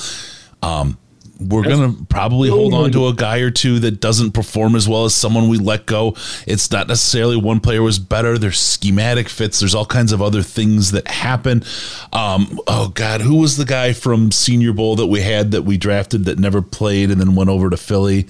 Um, 0.63 0.99
we're 1.39 1.65
going 1.65 1.97
to 1.97 2.05
probably 2.07 2.49
hold 2.49 2.73
on 2.73 2.91
to 2.93 3.09
a 3.09 3.15
guy 3.15 3.39
or 3.39 3.51
two 3.51 3.79
that 3.81 4.01
doesn't 4.01 4.33
perform 4.33 4.75
as 4.75 4.89
well 4.89 5.05
as 5.05 5.15
someone 5.15 5.49
we 5.49 5.59
let 5.59 5.87
go. 5.87 6.15
It's 6.47 6.71
not 6.71 6.89
necessarily 6.89 7.37
one 7.37 7.61
player 7.61 7.83
was 7.83 7.99
better. 7.99 8.39
There's 8.39 8.59
schematic 8.59 9.29
fits. 9.29 9.61
There's 9.61 9.75
all 9.75 9.87
kinds 9.87 10.13
of 10.13 10.23
other 10.23 10.43
things 10.43 10.93
that 10.93 11.09
happen. 11.09 11.63
Um, 12.13 12.59
oh 12.67 12.89
God, 12.95 13.21
who 13.21 13.37
was 13.37 13.57
the 13.57 13.65
guy 13.65 13.93
from 13.93 14.31
Senior 14.31 14.73
Bowl 14.73 14.97
that 14.97 15.07
we 15.07 15.21
had 15.21 15.51
that 15.51 15.63
we 15.63 15.77
drafted 15.77 16.25
that 16.25 16.39
never 16.39 16.63
played 16.63 17.11
and 17.11 17.21
then 17.21 17.35
went 17.35 17.51
over 17.51 17.69
to 17.71 17.77
Philly 17.77 18.27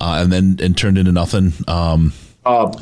uh, 0.00 0.20
and 0.22 0.32
then 0.32 0.58
and 0.62 0.76
turned 0.76 0.96
into 0.96 1.12
nothing? 1.12 1.52
Um, 1.66 2.12
uh, 2.46 2.72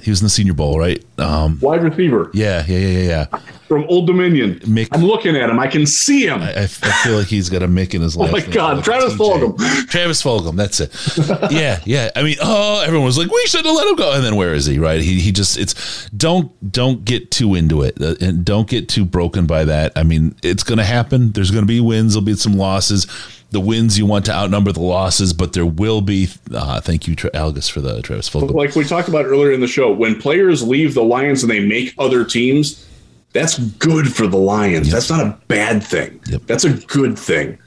he 0.00 0.10
was 0.10 0.20
in 0.20 0.26
the 0.26 0.30
Senior 0.30 0.54
Bowl, 0.54 0.78
right? 0.78 1.02
Um, 1.18 1.58
Wide 1.60 1.82
receiver. 1.82 2.30
Yeah, 2.34 2.64
yeah, 2.66 2.78
yeah, 2.78 3.26
yeah. 3.32 3.40
From 3.72 3.84
Old 3.84 4.06
Dominion. 4.06 4.58
Mick, 4.60 4.88
I'm 4.92 5.02
looking 5.02 5.34
at 5.34 5.48
him. 5.48 5.58
I 5.58 5.66
can 5.66 5.86
see 5.86 6.26
him. 6.26 6.42
I, 6.42 6.64
I 6.64 6.66
feel 6.66 7.16
like 7.16 7.28
he's 7.28 7.48
got 7.48 7.62
a 7.62 7.66
Mick 7.66 7.94
in 7.94 8.02
his 8.02 8.14
life. 8.14 8.28
oh 8.28 8.32
my 8.32 8.44
God, 8.44 8.84
Travis 8.84 9.14
Fulgham. 9.14 9.56
Travis 9.88 10.22
Fulgham. 10.22 10.56
That's 10.56 10.78
it. 10.78 10.90
yeah, 11.50 11.80
yeah. 11.86 12.10
I 12.14 12.22
mean, 12.22 12.36
oh, 12.42 12.82
everyone 12.84 13.06
was 13.06 13.16
like, 13.16 13.30
we 13.30 13.46
should 13.46 13.64
have 13.64 13.74
let 13.74 13.86
him 13.86 13.96
go. 13.96 14.12
And 14.12 14.22
then 14.22 14.36
where 14.36 14.52
is 14.52 14.66
he? 14.66 14.78
Right? 14.78 15.00
He 15.00 15.20
he 15.20 15.32
just 15.32 15.56
it's 15.56 16.06
don't 16.10 16.52
don't 16.70 17.02
get 17.02 17.30
too 17.30 17.54
into 17.54 17.80
it 17.80 17.98
uh, 17.98 18.14
and 18.20 18.44
don't 18.44 18.68
get 18.68 18.90
too 18.90 19.06
broken 19.06 19.46
by 19.46 19.64
that. 19.64 19.92
I 19.96 20.02
mean, 20.02 20.36
it's 20.42 20.64
going 20.64 20.76
to 20.76 20.84
happen. 20.84 21.32
There's 21.32 21.50
going 21.50 21.62
to 21.62 21.66
be 21.66 21.80
wins. 21.80 22.12
There'll 22.12 22.26
be 22.26 22.34
some 22.34 22.58
losses 22.58 23.06
the 23.52 23.60
wins 23.60 23.98
you 23.98 24.06
want 24.06 24.24
to 24.24 24.32
outnumber 24.32 24.72
the 24.72 24.80
losses, 24.80 25.34
but 25.34 25.52
there 25.52 25.66
will 25.66 26.00
be. 26.00 26.28
Uh, 26.52 26.80
thank 26.80 27.06
you, 27.06 27.14
Tra- 27.14 27.30
Algus, 27.32 27.70
for 27.70 27.82
the 27.82 28.00
Travis 28.00 28.28
Fulgham. 28.28 28.54
Like 28.54 28.74
we 28.74 28.84
talked 28.84 29.08
about 29.08 29.26
earlier 29.26 29.52
in 29.52 29.60
the 29.60 29.66
show, 29.66 29.92
when 29.92 30.18
players 30.18 30.66
leave 30.66 30.94
the 30.94 31.04
Lions 31.04 31.42
and 31.42 31.50
they 31.50 31.60
make 31.60 31.94
other 31.98 32.24
teams, 32.24 32.86
that's 33.32 33.58
good 33.58 34.12
for 34.12 34.26
the 34.26 34.36
Lions. 34.36 34.88
Yep. 34.88 34.94
That's 34.94 35.10
not 35.10 35.26
a 35.26 35.38
bad 35.48 35.82
thing. 35.82 36.20
Yep. 36.26 36.42
That's 36.46 36.64
a 36.64 36.72
good 36.72 37.18
thing. 37.18 37.58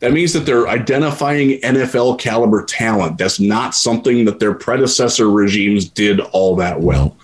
That 0.00 0.12
means 0.12 0.32
that 0.32 0.40
they're 0.40 0.66
identifying 0.66 1.60
NFL 1.60 2.18
caliber 2.18 2.64
talent. 2.64 3.18
That's 3.18 3.38
not 3.38 3.72
something 3.72 4.24
that 4.24 4.40
their 4.40 4.52
predecessor 4.52 5.30
regimes 5.30 5.88
did 5.88 6.18
all 6.18 6.56
that 6.56 6.80
well. 6.80 7.16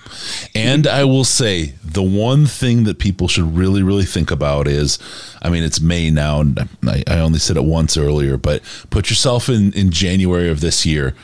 And 0.55 0.86
I 0.86 1.02
will 1.02 1.24
say 1.24 1.74
the 1.85 2.05
one 2.05 2.47
thing 2.47 2.85
that 2.85 3.01
people 3.01 3.27
should 3.27 3.56
really, 3.56 3.82
really 3.82 4.05
think 4.05 4.31
about 4.31 4.69
is 4.69 5.01
I 5.43 5.51
mean, 5.51 5.65
it's 5.65 5.81
May 5.81 6.10
now, 6.10 6.40
and 6.40 6.69
I, 6.85 7.02
I 7.09 7.19
only 7.19 7.40
said 7.40 7.56
it 7.56 7.65
once 7.65 7.97
earlier, 7.97 8.36
but 8.36 8.62
put 8.90 9.10
yourself 9.10 9.48
in, 9.48 9.73
in 9.73 9.90
January 9.90 10.48
of 10.48 10.60
this 10.60 10.86
year. 10.86 11.15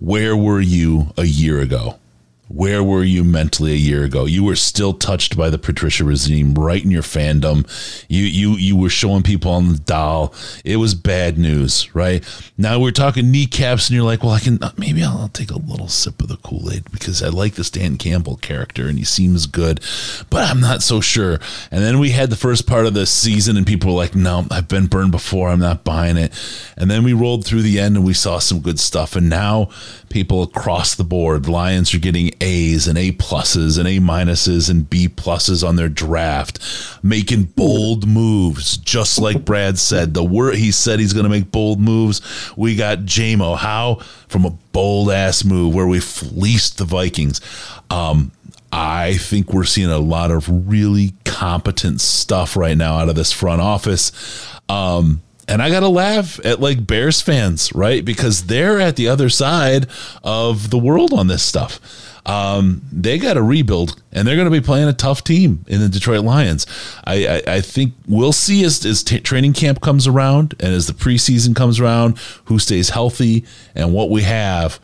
Where 0.00 0.36
were 0.36 0.60
you 0.60 1.12
a 1.16 1.24
year 1.24 1.60
ago? 1.60 1.98
Where 2.48 2.82
were 2.82 3.04
you 3.04 3.24
mentally 3.24 3.72
a 3.72 3.76
year 3.76 4.04
ago? 4.04 4.24
You 4.24 4.42
were 4.42 4.56
still 4.56 4.94
touched 4.94 5.36
by 5.36 5.50
the 5.50 5.58
Patricia 5.58 6.04
regime 6.04 6.54
right 6.54 6.82
in 6.82 6.90
your 6.90 7.02
fandom. 7.02 7.66
You 8.08 8.24
you 8.24 8.56
you 8.56 8.76
were 8.76 8.88
showing 8.88 9.22
people 9.22 9.52
on 9.52 9.68
the 9.68 9.78
doll. 9.78 10.34
It 10.64 10.76
was 10.76 10.94
bad 10.94 11.38
news, 11.38 11.94
right? 11.94 12.24
Now 12.56 12.80
we're 12.80 12.90
talking 12.90 13.30
kneecaps, 13.30 13.88
and 13.88 13.96
you're 13.96 14.04
like, 14.04 14.22
well, 14.22 14.32
I 14.32 14.40
can 14.40 14.62
uh, 14.62 14.72
maybe 14.76 15.02
I'll, 15.04 15.18
I'll 15.18 15.28
take 15.28 15.50
a 15.50 15.58
little 15.58 15.88
sip 15.88 16.22
of 16.22 16.28
the 16.28 16.38
Kool 16.38 16.72
Aid 16.72 16.90
because 16.90 17.22
I 17.22 17.28
like 17.28 17.54
the 17.54 17.68
Dan 17.70 17.96
Campbell 17.98 18.36
character 18.36 18.88
and 18.88 18.98
he 18.98 19.04
seems 19.04 19.46
good, 19.46 19.80
but 20.30 20.48
I'm 20.48 20.60
not 20.60 20.82
so 20.82 21.00
sure. 21.00 21.38
And 21.70 21.82
then 21.82 21.98
we 21.98 22.10
had 22.10 22.30
the 22.30 22.36
first 22.36 22.66
part 22.66 22.86
of 22.86 22.94
the 22.94 23.06
season, 23.06 23.56
and 23.56 23.66
people 23.66 23.90
were 23.90 23.96
like, 23.98 24.14
no, 24.14 24.46
I've 24.50 24.68
been 24.68 24.86
burned 24.86 25.12
before. 25.12 25.50
I'm 25.50 25.60
not 25.60 25.84
buying 25.84 26.16
it. 26.16 26.32
And 26.76 26.90
then 26.90 27.04
we 27.04 27.12
rolled 27.12 27.44
through 27.44 27.62
the 27.62 27.78
end, 27.78 27.96
and 27.96 28.06
we 28.06 28.14
saw 28.14 28.38
some 28.38 28.60
good 28.60 28.80
stuff. 28.80 29.16
And 29.16 29.28
now 29.28 29.70
people 30.08 30.42
across 30.42 30.94
the 30.94 31.04
board, 31.04 31.48
Lions 31.48 31.94
are 31.94 31.98
getting 31.98 32.30
A's 32.40 32.88
and 32.88 32.98
A 32.98 33.12
pluses 33.12 33.78
and 33.78 33.88
A 33.88 33.98
minuses 33.98 34.70
and 34.70 34.88
B 34.88 35.08
pluses 35.08 35.66
on 35.66 35.76
their 35.76 35.88
draft, 35.88 36.58
making 37.02 37.44
bold 37.44 38.06
moves, 38.06 38.76
just 38.76 39.20
like 39.20 39.44
Brad 39.44 39.78
said. 39.78 40.14
The 40.14 40.24
word 40.24 40.56
he 40.56 40.70
said 40.70 41.00
he's 41.00 41.12
going 41.12 41.24
to 41.24 41.30
make 41.30 41.50
bold 41.50 41.80
moves. 41.80 42.20
We 42.56 42.76
got 42.76 43.00
JMO. 43.00 43.56
How? 43.56 43.96
From 44.28 44.44
a 44.44 44.50
bold 44.72 45.10
ass 45.10 45.44
move 45.44 45.74
where 45.74 45.86
we 45.86 46.00
fleeced 46.00 46.78
the 46.78 46.84
Vikings. 46.84 47.40
Um, 47.90 48.32
I 48.70 49.16
think 49.16 49.52
we're 49.52 49.64
seeing 49.64 49.90
a 49.90 49.98
lot 49.98 50.30
of 50.30 50.68
really 50.68 51.14
competent 51.24 52.00
stuff 52.00 52.56
right 52.56 52.76
now 52.76 52.98
out 52.98 53.08
of 53.08 53.14
this 53.14 53.32
front 53.32 53.62
office. 53.62 54.12
Um, 54.68 55.22
and 55.48 55.62
I 55.62 55.70
got 55.70 55.80
to 55.80 55.88
laugh 55.88 56.38
at 56.44 56.60
like 56.60 56.86
Bears 56.86 57.20
fans, 57.20 57.72
right? 57.74 58.04
Because 58.04 58.44
they're 58.46 58.80
at 58.80 58.96
the 58.96 59.08
other 59.08 59.28
side 59.28 59.86
of 60.22 60.70
the 60.70 60.78
world 60.78 61.12
on 61.12 61.26
this 61.26 61.42
stuff. 61.42 61.80
Um, 62.26 62.82
they 62.92 63.16
got 63.16 63.34
to 63.34 63.42
rebuild, 63.42 64.00
and 64.12 64.28
they're 64.28 64.36
going 64.36 64.50
to 64.50 64.60
be 64.60 64.64
playing 64.64 64.88
a 64.88 64.92
tough 64.92 65.24
team 65.24 65.64
in 65.66 65.80
the 65.80 65.88
Detroit 65.88 66.24
Lions. 66.24 66.66
I, 67.04 67.26
I, 67.26 67.54
I 67.54 67.60
think 67.62 67.94
we'll 68.06 68.34
see 68.34 68.64
as, 68.64 68.84
as 68.84 69.02
t- 69.02 69.20
training 69.20 69.54
camp 69.54 69.80
comes 69.80 70.06
around 70.06 70.54
and 70.60 70.74
as 70.74 70.86
the 70.86 70.92
preseason 70.92 71.56
comes 71.56 71.80
around, 71.80 72.18
who 72.44 72.58
stays 72.58 72.90
healthy 72.90 73.46
and 73.74 73.94
what 73.94 74.10
we 74.10 74.22
have. 74.22 74.78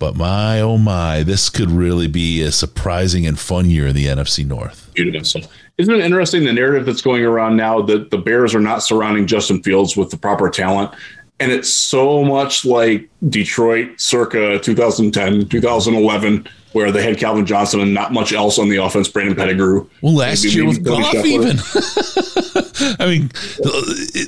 But 0.00 0.16
my 0.16 0.60
oh 0.60 0.78
my, 0.78 1.22
this 1.22 1.50
could 1.50 1.70
really 1.70 2.08
be 2.08 2.42
a 2.42 2.52
surprising 2.52 3.26
and 3.26 3.38
fun 3.38 3.70
year 3.70 3.86
in 3.86 3.96
the 3.96 4.06
NFC 4.06 4.44
North. 4.46 4.90
Beautiful. 4.94 5.42
Isn't 5.78 5.94
it 5.94 6.00
interesting 6.00 6.44
the 6.44 6.52
narrative 6.52 6.86
that's 6.86 7.02
going 7.02 7.24
around 7.24 7.56
now 7.56 7.80
that 7.82 8.10
the 8.10 8.18
Bears 8.18 8.52
are 8.52 8.60
not 8.60 8.82
surrounding 8.82 9.28
Justin 9.28 9.62
Fields 9.62 9.96
with 9.96 10.10
the 10.10 10.16
proper 10.16 10.50
talent? 10.50 10.92
And 11.40 11.52
it's 11.52 11.72
so 11.72 12.24
much 12.24 12.64
like 12.64 13.08
Detroit 13.28 14.00
circa 14.00 14.58
2010, 14.58 15.48
2011, 15.48 16.48
where 16.72 16.90
they 16.90 17.04
had 17.04 17.16
Calvin 17.16 17.46
Johnson 17.46 17.78
and 17.80 17.94
not 17.94 18.12
much 18.12 18.32
else 18.32 18.58
on 18.58 18.68
the 18.68 18.78
offense, 18.78 19.06
Brandon 19.06 19.36
Pettigrew. 19.36 19.88
Well, 20.02 20.16
last 20.16 20.42
maybe, 20.42 20.56
year 20.56 20.66
with 20.66 20.82
Goff, 20.82 21.14
even. 21.14 21.58
I 22.98 23.06
mean, 23.06 23.28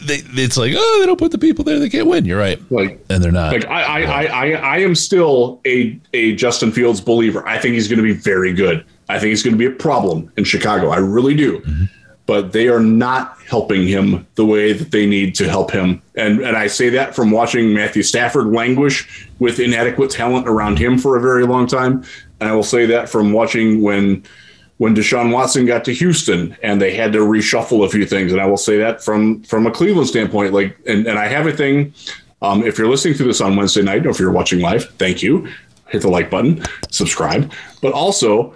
they, 0.07 0.23
it's 0.41 0.57
like, 0.57 0.73
oh, 0.77 0.99
they 1.01 1.07
don't 1.07 1.19
put 1.19 1.33
the 1.33 1.39
people 1.39 1.65
there, 1.65 1.81
they 1.81 1.89
can't 1.89 2.07
win. 2.07 2.25
You're 2.25 2.39
right. 2.39 2.61
Like, 2.71 3.05
and 3.11 3.25
they're 3.25 3.33
not. 3.33 3.53
Like, 3.53 3.67
I, 3.67 3.83
I, 3.83 4.01
I, 4.03 4.25
I, 4.25 4.51
I 4.53 4.79
am 4.79 4.95
still 4.95 5.61
a, 5.67 5.99
a 6.13 6.37
Justin 6.37 6.71
Fields 6.71 7.01
believer. 7.01 7.45
I 7.47 7.59
think 7.59 7.75
he's 7.75 7.89
going 7.89 7.99
to 7.99 8.05
be 8.05 8.13
very 8.13 8.53
good. 8.53 8.85
I 9.11 9.19
think 9.19 9.31
he's 9.31 9.43
going 9.43 9.55
to 9.55 9.59
be 9.59 9.67
a 9.67 9.77
problem 9.77 10.33
in 10.37 10.45
Chicago. 10.45 10.91
I 10.91 10.99
really 10.99 11.35
do. 11.35 11.61
Mm-hmm. 11.61 11.85
But 12.27 12.53
they 12.53 12.69
are 12.69 12.81
not 12.81 13.39
helping 13.49 13.89
him 13.89 14.25
the 14.37 14.47
way 14.47 14.73
that 14.73 14.93
they 14.93 15.05
need 15.05 15.35
to 15.35 15.49
help 15.49 15.73
him. 15.73 16.01
And 16.15 16.41
and 16.41 16.57
I 16.57 16.69
say 16.69 16.89
that 16.91 17.17
from 17.17 17.33
watching 17.33 17.75
Matthew 17.75 18.05
Stafford 18.05 18.47
languish 18.49 19.29
with 19.41 19.59
inadequate 19.59 20.11
talent 20.11 20.47
around 20.49 20.79
him 20.79 20.97
for 20.97 21.17
a 21.17 21.21
very 21.21 21.45
long 21.45 21.67
time. 21.67 22.05
And 22.39 22.49
I 22.49 22.55
will 22.55 22.63
say 22.63 22.87
that 22.87 23.09
from 23.09 23.33
watching 23.33 23.83
when 23.83 24.23
when 24.81 24.95
Deshaun 24.95 25.33
Watson 25.33 25.67
got 25.67 25.85
to 25.87 25.93
Houston 25.93 26.57
and 26.63 26.81
they 26.81 26.95
had 26.95 27.13
to 27.13 27.19
reshuffle 27.19 27.85
a 27.85 27.89
few 27.89 28.07
things. 28.07 28.33
And 28.33 28.41
I 28.41 28.47
will 28.47 28.57
say 28.57 28.79
that 28.79 29.03
from 29.03 29.43
from 29.43 29.67
a 29.67 29.71
Cleveland 29.73 30.09
standpoint, 30.09 30.53
like 30.53 30.79
and, 30.87 31.07
and 31.09 31.19
I 31.19 31.27
have 31.27 31.49
a 31.49 31.53
thing. 31.53 31.93
Um, 32.43 32.63
if 32.63 32.79
you're 32.79 32.89
listening 32.89 33.15
to 33.15 33.25
this 33.25 33.41
on 33.41 33.57
Wednesday 33.57 33.83
night, 33.83 34.07
or 34.07 34.11
if 34.11 34.21
you're 34.21 34.31
watching 34.31 34.61
live, 34.61 34.89
thank 34.99 35.21
you. 35.21 35.49
Hit 35.89 36.03
the 36.03 36.09
like 36.09 36.31
button, 36.31 36.63
subscribe. 36.91 37.53
But 37.83 37.93
also, 37.93 38.55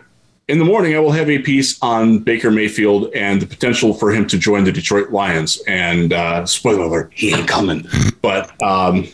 in 0.49 0.59
the 0.59 0.65
morning, 0.65 0.95
I 0.95 0.99
will 0.99 1.12
have 1.12 1.31
a 1.31 1.39
piece 1.39 1.83
on 1.83 2.19
Baker 2.19 2.51
Mayfield 2.51 3.11
and 3.15 3.41
the 3.41 3.47
potential 3.47 3.95
for 3.95 4.12
him 4.12 4.27
to 4.29 4.39
join 4.39 4.65
the 4.65 4.73
Detroit 4.73 5.11
Lions. 5.11 5.62
And 5.66 6.12
uh, 6.12 6.45
spoiler 6.47 6.85
alert, 6.85 7.12
he 7.15 7.35
ain't 7.35 7.49
coming. 7.49 7.87
But 8.21 8.61
um, 8.62 9.07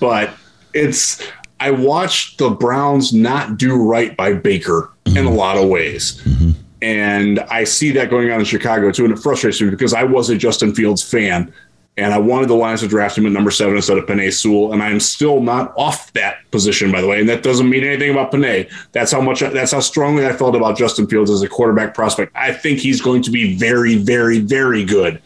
but 0.00 0.30
it's 0.74 1.22
I 1.60 1.70
watched 1.70 2.38
the 2.38 2.50
Browns 2.50 3.12
not 3.12 3.58
do 3.58 3.76
right 3.76 4.16
by 4.16 4.32
Baker 4.32 4.90
mm-hmm. 5.04 5.18
in 5.18 5.26
a 5.26 5.30
lot 5.30 5.56
of 5.56 5.68
ways. 5.68 6.20
Mm-hmm. 6.22 6.50
And 6.82 7.40
I 7.40 7.64
see 7.64 7.90
that 7.92 8.08
going 8.08 8.30
on 8.30 8.40
in 8.40 8.46
Chicago 8.46 8.90
too, 8.90 9.04
and 9.04 9.12
it 9.12 9.18
frustrates 9.18 9.60
me 9.60 9.68
because 9.68 9.92
I 9.92 10.02
was 10.02 10.30
a 10.30 10.36
Justin 10.36 10.74
Fields 10.74 11.02
fan 11.02 11.52
and 12.00 12.14
I 12.14 12.18
wanted 12.18 12.48
the 12.48 12.54
Lions 12.54 12.80
to 12.80 12.88
draft 12.88 13.16
him 13.16 13.26
at 13.26 13.32
number 13.32 13.50
seven 13.50 13.76
instead 13.76 13.98
of 13.98 14.06
Penei 14.06 14.32
Sewell, 14.32 14.72
and 14.72 14.82
I'm 14.82 15.00
still 15.00 15.40
not 15.40 15.72
off 15.76 16.12
that 16.14 16.50
position, 16.50 16.90
by 16.90 17.00
the 17.00 17.06
way. 17.06 17.20
And 17.20 17.28
that 17.28 17.42
doesn't 17.42 17.68
mean 17.68 17.84
anything 17.84 18.10
about 18.10 18.32
Penei. 18.32 18.72
That's 18.92 19.12
how 19.12 19.20
much. 19.20 19.40
That's 19.40 19.72
how 19.72 19.80
strongly 19.80 20.26
I 20.26 20.32
felt 20.32 20.56
about 20.56 20.78
Justin 20.78 21.06
Fields 21.06 21.30
as 21.30 21.42
a 21.42 21.48
quarterback 21.48 21.94
prospect. 21.94 22.32
I 22.34 22.52
think 22.52 22.78
he's 22.78 23.00
going 23.00 23.22
to 23.22 23.30
be 23.30 23.56
very, 23.56 23.96
very, 23.96 24.38
very 24.38 24.84
good. 24.84 25.20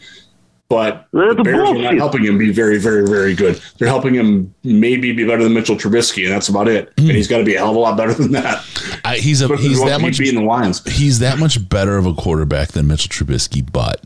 But 0.67 1.07
the, 1.11 1.35
the 1.35 1.43
Bears 1.43 1.69
are 1.69 1.75
not 1.75 1.93
helping 1.93 2.23
him 2.23 2.39
be 2.39 2.51
very, 2.51 2.79
very, 2.79 3.05
very 3.07 3.35
good. 3.35 3.61
They're 3.77 3.87
helping 3.87 4.15
him 4.15 4.53
maybe 4.63 5.11
be 5.13 5.23
better 5.23 5.43
than 5.43 5.53
Mitchell 5.53 5.75
Trubisky, 5.75 6.23
and 6.23 6.33
that's 6.33 6.49
about 6.49 6.67
it. 6.67 6.93
Mm. 6.95 7.03
And 7.03 7.11
he's 7.11 7.27
got 7.27 7.37
to 7.37 7.43
be 7.43 7.53
a 7.53 7.59
hell 7.59 7.69
of 7.69 7.75
a 7.75 7.79
lot 7.79 7.95
better 7.95 8.15
than 8.15 8.31
that. 8.31 8.65
I, 9.05 9.17
he's 9.17 9.43
a, 9.43 9.55
he's 9.57 9.83
that 9.85 10.01
much 10.01 10.17
beating 10.17 10.39
the 10.39 10.45
Lions. 10.45 10.83
He's 10.83 11.19
that 11.19 11.37
much 11.37 11.69
better 11.69 11.97
of 11.97 12.07
a 12.07 12.15
quarterback 12.15 12.69
than 12.69 12.87
Mitchell 12.87 13.09
Trubisky, 13.09 13.63
but 13.71 14.01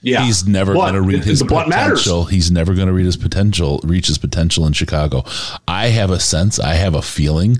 yeah. 0.00 0.24
He's 0.24 0.46
never 0.46 0.74
going 0.74 0.94
to 0.94 1.02
read 1.02 1.24
his 1.24 1.42
potential. 1.42 2.26
He's 2.26 2.50
never 2.50 2.74
going 2.74 2.86
to 2.86 2.92
read 2.92 3.06
his 3.06 3.16
potential, 3.16 3.80
reach 3.82 4.06
his 4.06 4.18
potential 4.18 4.66
in 4.66 4.72
Chicago. 4.72 5.24
I 5.66 5.88
have 5.88 6.10
a 6.10 6.20
sense, 6.20 6.60
I 6.60 6.74
have 6.74 6.94
a 6.94 7.02
feeling 7.02 7.58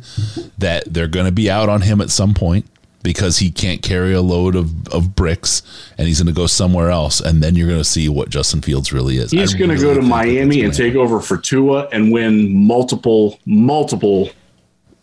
that 0.57 0.85
they're 0.93 1.09
going 1.09 1.27
to 1.27 1.33
be 1.33 1.51
out 1.51 1.69
on 1.69 1.83
him 1.83 2.01
at 2.01 2.11
some 2.11 2.35
point 2.35 2.67
because 3.03 3.39
he 3.39 3.51
can't 3.51 3.83
carry 3.83 4.13
a 4.13 4.21
load 4.21 4.55
of, 4.55 4.89
of 4.89 5.17
bricks 5.17 5.63
and 5.97 6.07
he's 6.07 6.21
going 6.21 6.33
to 6.33 6.39
go 6.39 6.47
somewhere 6.47 6.91
else. 6.91 7.21
And 7.21 7.43
then 7.43 7.55
you're 7.57 7.69
going 7.69 7.81
to 7.81 7.85
see 7.85 8.09
what 8.09 8.29
Justin 8.29 8.61
Fields 8.61 8.93
really 8.93 9.17
is. 9.17 9.31
He's 9.31 9.55
going 9.55 9.71
to 9.71 9.77
really 9.77 9.95
go 9.95 10.01
to 10.01 10.07
Miami 10.07 10.63
and 10.63 10.73
take 10.73 10.95
over 10.95 11.21
for 11.21 11.39
Tua 11.39 11.89
and 11.93 12.13
win 12.13 12.55
multiple, 12.55 13.41
multiple 13.47 14.31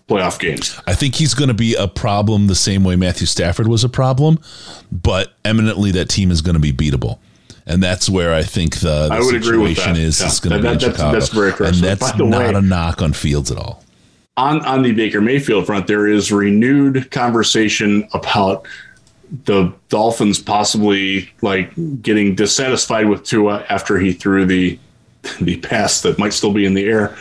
playoff 0.07 0.39
games. 0.39 0.79
I 0.85 0.93
think 0.93 1.15
he's 1.15 1.33
going 1.33 1.47
to 1.47 1.53
be 1.55 1.75
a 1.75 1.87
problem 1.87 2.47
the 2.47 2.55
same 2.55 2.83
way 2.83 2.95
Matthew 2.95 3.27
Stafford 3.27 3.67
was 3.67 3.83
a 3.83 3.89
problem, 3.89 4.39
but 4.91 5.33
eminently 5.43 5.91
that 5.91 6.09
team 6.09 6.31
is 6.31 6.41
going 6.41 6.55
to 6.55 6.59
be 6.59 6.71
beatable. 6.71 7.19
And 7.67 7.81
that's 7.81 8.07
where 8.09 8.33
I 8.33 8.43
think 8.43 8.75
the, 8.75 9.07
the 9.07 9.15
I 9.15 9.19
would 9.19 9.25
situation 9.25 9.53
agree 9.53 9.69
with 9.69 9.77
that. 9.77 9.97
is. 9.97 10.21
Yeah. 10.21 10.27
It's 10.27 10.39
going 10.39 10.55
to 10.55 10.61
be 10.61 10.67
in 10.67 10.73
that's, 10.73 10.83
Chicago. 10.83 11.11
That's 11.11 11.29
very 11.29 11.51
correct. 11.51 11.75
And 11.75 11.83
that's 11.83 12.17
not 12.17 12.39
way, 12.39 12.53
a 12.53 12.61
knock 12.61 13.01
on 13.01 13.13
Fields 13.13 13.51
at 13.51 13.57
all. 13.57 13.83
On 14.37 14.63
on 14.65 14.83
the 14.83 14.91
Baker 14.91 15.21
Mayfield 15.21 15.65
front, 15.65 15.87
there 15.87 16.07
is 16.07 16.31
renewed 16.31 17.09
conversation 17.09 18.07
about 18.13 18.67
the 19.45 19.73
Dolphins 19.89 20.39
possibly 20.39 21.31
like 21.41 21.71
getting 22.01 22.35
dissatisfied 22.35 23.09
with 23.09 23.23
Tua 23.23 23.65
after 23.69 23.97
he 23.97 24.13
threw 24.13 24.45
the 24.45 24.77
the 25.41 25.57
pass 25.61 26.01
that 26.01 26.19
might 26.19 26.33
still 26.33 26.53
be 26.53 26.65
in 26.65 26.75
the 26.75 26.85
air 26.85 27.15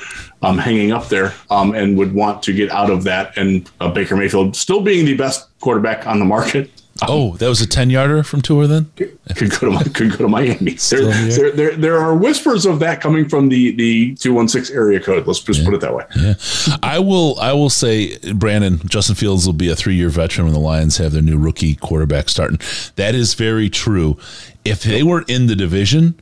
um, 0.45 0.59
hanging 0.59 0.93
up 0.93 1.09
there 1.09 1.35
um, 1.51 1.75
and 1.75 1.97
would 1.97 2.13
want 2.13 2.43
to 2.45 2.53
get 2.53 2.71
out 2.71 2.91
of 2.91 3.05
that. 3.05 3.37
And 3.37 3.69
uh, 3.81 3.91
Baker 3.91 4.17
Mayfield 4.17 4.55
still 4.57 4.83
being 4.83 5.07
the 5.07 5.17
best 5.17 5.49
quarterback 5.61 6.07
on 6.07 6.19
the 6.19 6.25
market. 6.25 6.71
Um, 7.03 7.09
oh, 7.09 7.37
that 7.39 7.49
was 7.49 7.61
a 7.61 7.67
ten 7.67 7.91
yarder 7.91 8.23
from 8.23 8.41
Tour 8.41 8.67
then. 8.67 8.91
Could 8.97 9.51
go 9.51 9.59
to 9.59 9.71
my, 9.71 9.83
could 9.83 10.11
go 10.11 10.19
to 10.19 10.29
Miami. 10.29 10.77
There, 10.91 11.07
there, 11.07 11.51
there, 11.51 11.77
there, 11.77 11.99
are 11.99 12.15
whispers 12.15 12.67
of 12.67 12.79
that 12.81 13.01
coming 13.01 13.29
from 13.29 13.49
the 13.49 13.73
the 13.73 14.15
two 14.15 14.33
one 14.33 14.47
six 14.47 14.71
area 14.71 15.01
code. 15.01 15.27
Let's 15.27 15.41
just 15.41 15.61
yeah. 15.61 15.65
put 15.65 15.75
it 15.75 15.81
that 15.81 15.95
way. 15.95 16.05
Yeah, 16.15 16.35
I 16.83 17.01
will. 17.01 17.39
I 17.41 17.53
will 17.53 17.71
say, 17.71 18.17
Brandon 18.35 18.81
Justin 18.87 19.17
Fields 19.17 19.47
will 19.47 19.55
be 19.55 19.71
a 19.71 19.75
three 19.75 19.97
year 19.97 20.09
veteran 20.09 20.47
when 20.47 20.55
the 20.55 20.61
Lions 20.61 20.99
have 20.99 21.13
their 21.13 21.23
new 21.23 21.39
rookie 21.39 21.75
quarterback 21.75 22.29
starting. 22.29 22.61
That 22.95 23.15
is 23.15 23.35
very 23.35 23.69
true. 23.69 24.19
If 24.65 24.83
they 24.83 25.03
were 25.03 25.25
in 25.27 25.47
the 25.47 25.57
division, 25.57 26.15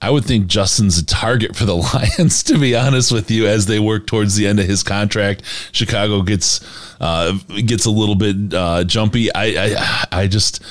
I 0.00 0.10
would 0.10 0.24
think 0.24 0.46
Justin's 0.46 0.98
a 0.98 1.04
target 1.04 1.56
for 1.56 1.64
the 1.64 1.76
Lions, 2.18 2.42
to 2.44 2.58
be 2.58 2.76
honest 2.76 3.12
with 3.12 3.30
you, 3.30 3.46
as 3.46 3.66
they 3.66 3.78
work 3.78 4.06
towards 4.06 4.36
the 4.36 4.46
end 4.46 4.60
of 4.60 4.66
his 4.66 4.82
contract. 4.82 5.42
Chicago 5.72 6.22
gets 6.22 6.60
uh, 7.00 7.32
gets 7.64 7.86
a 7.86 7.90
little 7.90 8.14
bit 8.14 8.52
uh, 8.52 8.84
jumpy. 8.84 9.32
I, 9.34 9.44
I 9.44 10.04
I 10.12 10.26
just 10.26 10.62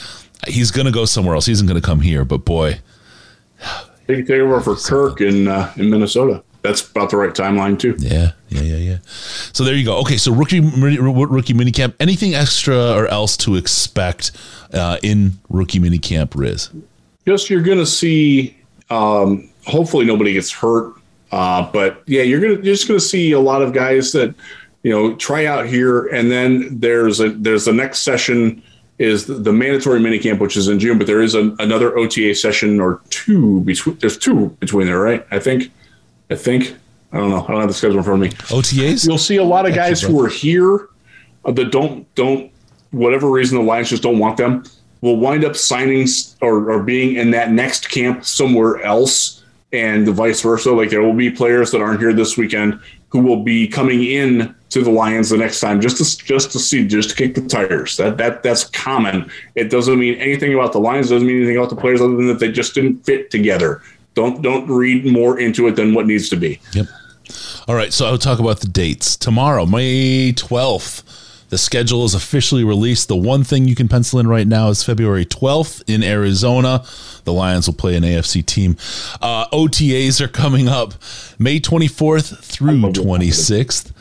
he's 0.48 0.72
going 0.72 0.86
to 0.86 0.92
go 0.92 1.06
somewhere 1.06 1.36
else. 1.36 1.48
He 1.48 1.52
isn't 1.52 1.68
going 1.68 1.80
to 1.80 1.86
come 1.86 2.02
here. 2.02 2.24
But 2.24 2.46
boy, 2.46 2.80
he 4.08 4.22
take 4.24 4.30
over 4.42 4.62
for 4.62 4.76
Kirk 4.76 5.22
in 5.22 5.48
uh, 5.48 5.74
in 5.76 5.90
Minnesota. 5.90 6.44
That's 6.62 6.88
about 6.90 7.12
the 7.12 7.18
right 7.18 7.34
timeline 7.34 7.78
too. 7.78 7.96
Yeah, 8.00 8.32
yeah, 8.50 8.62
yeah, 8.62 8.78
yeah. 8.78 8.98
So 9.54 9.64
there 9.64 9.76
you 9.76 9.86
go. 9.86 10.00
Okay, 10.00 10.18
so 10.18 10.34
rookie 10.34 10.60
rookie 10.60 11.54
minicamp. 11.54 11.94
Anything 12.00 12.34
extra 12.34 12.94
or 12.94 13.08
else 13.08 13.38
to 13.38 13.56
expect 13.56 14.32
uh, 14.74 14.98
in 15.04 15.34
rookie 15.50 15.80
minicamp, 15.80 16.34
Riz? 16.36 16.72
Just 17.28 17.50
you're 17.50 17.62
going 17.62 17.78
to 17.78 17.86
see 17.86 18.56
um, 18.90 19.50
hopefully 19.66 20.06
nobody 20.06 20.34
gets 20.34 20.52
hurt. 20.52 20.94
Uh, 21.32 21.70
but 21.72 22.04
yeah, 22.06 22.22
you're 22.22 22.40
gonna 22.40 22.54
you're 22.54 22.76
just 22.76 22.88
gonna 22.88 23.00
see 23.00 23.32
a 23.32 23.40
lot 23.40 23.62
of 23.62 23.74
guys 23.74 24.12
that 24.12 24.34
you 24.84 24.92
know 24.92 25.16
try 25.16 25.46
out 25.46 25.66
here, 25.66 26.08
and 26.08 26.32
then 26.32 26.80
there's 26.80 27.20
a 27.20 27.30
there's 27.30 27.66
the 27.66 27.74
next 27.74 28.00
session 28.00 28.62
is 28.98 29.26
the, 29.26 29.34
the 29.34 29.52
mandatory 29.52 30.00
minicamp, 30.00 30.40
which 30.40 30.56
is 30.56 30.70
in 30.70 30.80
June, 30.80 30.98
but 30.98 31.06
there 31.06 31.22
is 31.22 31.36
a, 31.36 31.54
another 31.60 31.98
OTA 31.98 32.34
session 32.36 32.80
or 32.80 33.02
two 33.10 33.62
between. 33.62 33.98
There's 33.98 34.18
two 34.18 34.50
between 34.60 34.88
there, 34.88 35.00
right? 35.00 35.26
I 35.32 35.40
think. 35.40 35.72
I 36.30 36.36
think. 36.36 36.76
I 37.12 37.18
don't 37.18 37.30
know. 37.30 37.44
I 37.44 37.48
don't 37.48 37.60
have 37.60 37.70
the 37.70 37.74
schedule 37.74 37.98
in 37.98 38.04
front 38.04 38.24
of 38.24 38.32
me. 38.32 38.38
OTAs. 38.56 39.08
You'll 39.08 39.18
see 39.18 39.38
a 39.38 39.44
lot 39.44 39.68
of 39.68 39.76
guys 39.76 40.02
who 40.02 40.24
are 40.24 40.30
here 40.30 40.90
uh, 41.44 41.52
that 41.52 41.72
don't 41.72 42.14
don't 42.16 42.52
whatever 42.92 43.30
reason 43.30 43.58
the 43.58 43.64
Lions 43.64 43.90
just 43.90 44.04
don't 44.04 44.20
want 44.20 44.38
them 44.38 44.64
will 45.02 45.18
wind 45.18 45.44
up 45.44 45.56
signing 45.56 46.08
or, 46.42 46.72
or 46.72 46.84
being 46.84 47.16
in 47.16 47.32
that 47.32 47.52
next 47.52 47.90
camp 47.90 48.26
somewhere 48.26 48.82
else 48.82 49.44
and 49.72 50.08
vice 50.08 50.42
versa. 50.42 50.72
Like 50.72 50.90
there 50.90 51.02
will 51.02 51.14
be 51.14 51.30
players 51.30 51.72
that 51.72 51.82
aren't 51.82 52.00
here 52.00 52.14
this 52.14 52.38
weekend 52.38 52.80
who 53.10 53.20
will 53.20 53.44
be 53.44 53.68
coming 53.68 54.04
in 54.04 54.54
to 54.70 54.82
the 54.82 54.90
Lions 54.90 55.30
the 55.30 55.38
next 55.38 55.62
time 55.62 55.80
just 55.80 55.98
to 55.98 56.26
just 56.26 56.52
to 56.52 56.60
see 56.60 56.86
just 56.88 57.12
to 57.12 57.16
kick 57.16 57.36
the 57.36 57.42
tires. 57.42 57.98
That 57.98 58.18
that 58.18 58.44
that's 58.44 58.66
common. 58.66 59.30
It 59.56 59.70
doesn't 59.70 59.98
mean 59.98 60.16
anything 60.16 60.54
about 60.54 60.74
the 60.74 60.80
Lions. 60.80 61.10
Doesn't 61.10 61.28
mean 61.28 61.38
anything 61.38 61.58
about 61.58 61.70
the 61.70 61.78
players 61.78 62.02
other 62.02 62.16
than 62.16 62.28
that 62.28 62.40
they 62.40 62.52
just 62.52 62.74
didn't 62.74 63.06
fit 63.06 63.32
together. 63.32 63.82
Don't 64.16 64.42
don't 64.42 64.68
read 64.68 65.06
more 65.06 65.40
into 65.40 65.68
it 65.68 65.76
than 65.76 65.94
what 65.94 66.08
needs 66.08 66.30
to 66.30 66.36
be. 66.36 66.60
Yep. 66.74 66.88
All 67.68 67.76
right, 67.76 67.92
so 67.92 68.06
I'll 68.06 68.20
talk 68.20 68.40
about 68.40 68.60
the 68.60 68.68
dates. 68.68 69.16
Tomorrow, 69.16 69.66
May 69.66 70.32
12th, 70.32 71.02
the 71.50 71.58
schedule 71.58 72.06
is 72.06 72.14
officially 72.14 72.64
released. 72.64 73.08
The 73.08 73.16
one 73.16 73.44
thing 73.44 73.68
you 73.68 73.76
can 73.76 73.88
pencil 73.88 74.20
in 74.20 74.28
right 74.28 74.48
now 74.48 74.70
is 74.70 74.84
February 74.84 75.26
12th 75.26 75.84
in 75.88 76.04
Arizona. 76.04 76.84
The 77.24 77.34
Lions 77.34 77.68
will 77.68 77.76
play 77.76 77.96
an 77.96 78.04
AFC 78.04 78.46
team. 78.46 78.78
Uh, 79.22 79.48
OTAs 79.50 80.22
are 80.22 80.28
coming 80.28 80.68
up 80.68 80.94
May 81.40 81.60
24th 81.60 82.40
through 82.40 82.82
26th, 82.82 83.92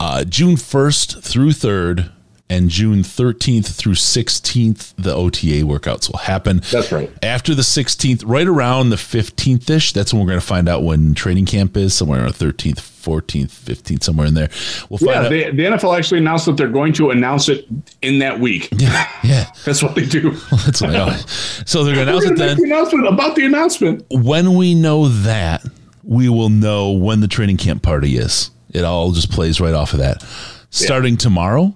uh, 0.00 0.24
June 0.24 0.56
1st 0.56 1.22
through 1.22 1.50
3rd, 1.50 2.10
and 2.54 2.70
June 2.70 3.02
13th 3.02 3.74
through 3.74 3.94
16th, 3.94 4.94
the 4.96 5.12
OTA 5.12 5.64
workouts 5.66 6.10
will 6.10 6.20
happen. 6.20 6.62
That's 6.70 6.92
right. 6.92 7.10
After 7.22 7.52
the 7.52 7.62
16th, 7.62 8.22
right 8.24 8.46
around 8.46 8.90
the 8.90 8.96
15th 8.96 9.68
ish, 9.68 9.92
that's 9.92 10.12
when 10.12 10.22
we're 10.22 10.28
going 10.28 10.40
to 10.40 10.46
find 10.46 10.68
out 10.68 10.84
when 10.84 11.14
training 11.14 11.46
camp 11.46 11.76
is, 11.76 11.94
somewhere 11.94 12.20
on 12.20 12.28
the 12.28 12.32
13th, 12.32 12.76
14th, 12.76 13.50
15th, 13.50 14.04
somewhere 14.04 14.28
in 14.28 14.34
there. 14.34 14.50
We'll 14.88 14.98
find 14.98 15.10
yeah, 15.10 15.20
out. 15.22 15.30
The, 15.30 15.50
the 15.50 15.62
NFL 15.64 15.98
actually 15.98 16.18
announced 16.18 16.46
that 16.46 16.56
they're 16.56 16.68
going 16.68 16.92
to 16.94 17.10
announce 17.10 17.48
it 17.48 17.66
in 18.02 18.20
that 18.20 18.38
week. 18.38 18.68
Yeah. 18.76 19.08
Yeah. 19.24 19.50
that's 19.64 19.82
what 19.82 19.94
they 19.94 20.06
do. 20.06 20.30
Well, 20.50 20.60
that's 20.64 20.80
what 20.80 20.94
I 20.94 21.16
So 21.66 21.82
they're 21.82 21.94
going 21.94 22.06
to 22.06 22.12
announce 22.12 22.26
it 22.26 22.36
then. 22.36 22.56
The 22.56 22.64
announcement 22.64 23.08
about 23.08 23.34
the 23.34 23.44
announcement. 23.46 24.04
When 24.10 24.54
we 24.54 24.74
know 24.74 25.08
that, 25.08 25.64
we 26.04 26.28
will 26.28 26.50
know 26.50 26.92
when 26.92 27.20
the 27.20 27.28
training 27.28 27.56
camp 27.56 27.82
party 27.82 28.16
is. 28.16 28.50
It 28.70 28.84
all 28.84 29.10
just 29.10 29.32
plays 29.32 29.60
right 29.60 29.74
off 29.74 29.92
of 29.92 29.98
that. 29.98 30.22
Starting 30.70 31.14
yeah. 31.14 31.18
tomorrow, 31.18 31.74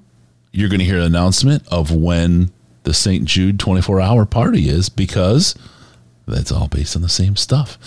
you're 0.59 0.69
going 0.69 0.81
to 0.81 0.85
hear 0.85 0.99
an 0.99 1.05
announcement 1.05 1.63
of 1.69 1.95
when 1.95 2.51
the 2.83 2.93
St. 2.93 3.25
Jude 3.25 3.61
24 3.61 4.01
hour 4.01 4.27
party 4.27 4.69
is 4.69 4.89
because 4.89 5.55
that's 6.27 6.51
all 6.51 6.67
based 6.67 6.97
on 6.97 7.03
the 7.03 7.09
same 7.09 7.37
stuff. 7.37 7.79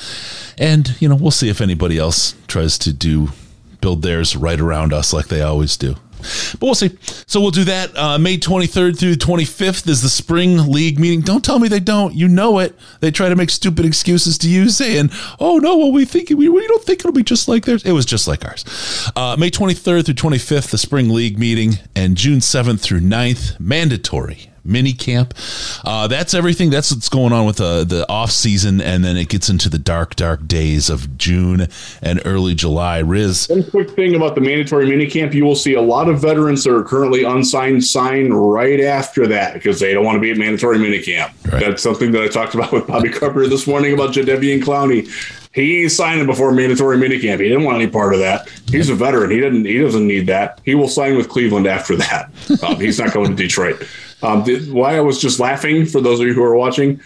And, 0.58 0.96
you 1.02 1.10
know, 1.10 1.16
we'll 1.16 1.32
see 1.32 1.50
if 1.50 1.60
anybody 1.60 1.98
else 1.98 2.34
tries 2.48 2.78
to 2.80 2.94
do 2.94 3.30
build 3.82 4.04
theirs 4.04 4.38
right 4.38 4.60
around 4.60 4.94
us 4.94 5.12
like 5.12 5.28
they 5.28 5.42
always 5.42 5.76
do. 5.76 5.96
But 6.54 6.62
we'll 6.62 6.76
see. 6.76 6.98
So 7.28 7.42
we'll 7.42 7.52
do 7.52 7.64
that. 7.66 7.98
Uh, 7.98 8.18
May 8.18 8.38
23rd 8.38 8.98
through 8.98 9.16
25th 9.16 9.88
is 9.88 10.02
the 10.02 10.10
spring 10.10 10.72
league 10.72 11.00
meeting. 11.00 11.22
Don't 11.22 11.44
tell 11.44 11.60
me 11.60 11.68
they 11.68 11.80
don't. 11.80 12.14
You 12.14 12.28
know 12.28 12.60
it. 12.60 12.76
They 13.00 13.12
try 13.12 13.30
to 13.30 13.36
make 13.36 13.50
stupid 13.50 13.86
excuses 13.86 14.38
to 14.40 14.50
you, 14.50 14.70
saying, 14.82 15.10
"Oh 15.40 15.58
no, 15.58 15.78
well 15.78 15.92
we 15.92 16.06
think 16.06 16.30
we, 16.30 16.50
we 16.50 16.68
don't 16.68 16.84
think 16.84 17.00
it'll 17.00 17.12
be 17.12 17.24
just 17.24 17.48
like 17.48 17.66
theirs." 17.66 17.84
It 17.86 17.92
was 17.92 18.06
just 18.06 18.28
like 18.28 18.46
ours. 18.46 18.66
Uh, 19.16 19.36
May 19.38 19.50
23rd 19.50 20.06
through 20.06 20.14
25th, 20.16 20.72
the 20.72 20.78
spring 20.78 21.10
league 21.10 21.40
meeting, 21.40 21.80
and 21.96 22.16
June 22.16 22.40
7th 22.40 22.80
through 22.82 23.02
9th, 23.02 23.60
mandatory 23.60 24.51
mini 24.64 24.94
camp. 24.94 25.34
Uh, 25.84 26.08
that's 26.08 26.34
everything. 26.34 26.70
That's 26.70 26.92
what's 26.92 27.10
going 27.10 27.34
on 27.34 27.46
with 27.46 27.58
the 27.58 27.84
the 27.84 28.08
off 28.10 28.32
season, 28.32 28.82
and 28.82 29.04
then 29.04 29.18
it 29.18 29.30
gets 29.30 29.50
into 29.50 29.70
the 29.70 29.80
dark, 29.80 30.16
dark 30.16 30.48
days 30.48 30.90
of 30.90 31.18
June 31.18 31.68
and 32.02 32.22
early 32.26 32.56
July. 32.56 33.00
Riz, 33.00 33.48
one 33.50 33.64
quick 33.70 33.92
thing 33.92 34.16
about 34.16 34.36
the 34.36 34.42
mandatory 34.42 34.88
mini 34.88 35.08
camp: 35.08 35.34
you 35.34 35.46
will 35.46 35.56
see 35.56 35.74
a 35.74 35.82
lot 35.82 36.10
of 36.10 36.20
veterans 36.22 36.64
that 36.64 36.74
are 36.74 36.84
currently 36.84 37.24
unsigned 37.24 37.84
sign 37.84 38.32
right 38.32 38.80
after 38.80 39.28
that 39.28 39.54
because 39.54 39.80
they 39.80 39.94
don't 39.94 40.06
want 40.06 40.16
to 40.16 40.22
be 40.22 40.32
at 40.32 40.38
mandatory 40.38 40.78
mini 40.78 41.02
camp. 41.02 41.34
Right. 41.52 41.62
That's 41.62 41.84
something 41.84 42.12
that 42.12 42.24
I 42.24 42.28
talked 42.28 42.56
about 42.56 42.72
with 42.72 42.88
Bobby 42.88 43.10
Carpenter 43.10 43.48
this 43.48 43.68
morning 43.68 43.94
about 43.94 44.14
Jadeveon 44.14 44.62
Clowney. 44.62 45.10
He 45.54 45.82
ain't 45.82 45.92
signing 45.92 46.26
before 46.26 46.54
mandatory 46.54 46.98
minicamp. 46.98 47.42
He 47.42 47.50
didn't 47.50 47.66
want 47.66 47.76
any 47.82 47.92
part 47.92 48.14
of 48.14 48.22
that. 48.22 48.48
He's 48.70 48.90
a 48.90 48.96
veteran. 48.96 49.32
He 49.32 49.40
didn't. 49.42 49.66
He 49.66 49.80
doesn't 49.80 50.08
need 50.08 50.28
that. 50.28 50.62
He 50.64 50.76
will 50.76 50.88
sign 50.88 51.18
with 51.18 51.28
Cleveland 51.28 51.68
after 51.68 51.96
that. 51.98 52.32
Um, 52.64 52.76
he's 52.76 53.00
not 53.00 53.12
going 53.12 53.30
to 53.30 53.36
Detroit. 53.36 53.88
Um, 54.24 54.44
the, 54.44 54.60
why 54.72 54.98
I 54.98 55.02
was 55.02 55.20
just 55.20 55.40
laughing 55.40 55.86
for 55.86 56.02
those 56.02 56.20
of 56.20 56.28
you 56.28 56.34
who 56.34 56.44
are 56.44 56.56
watching, 56.56 57.00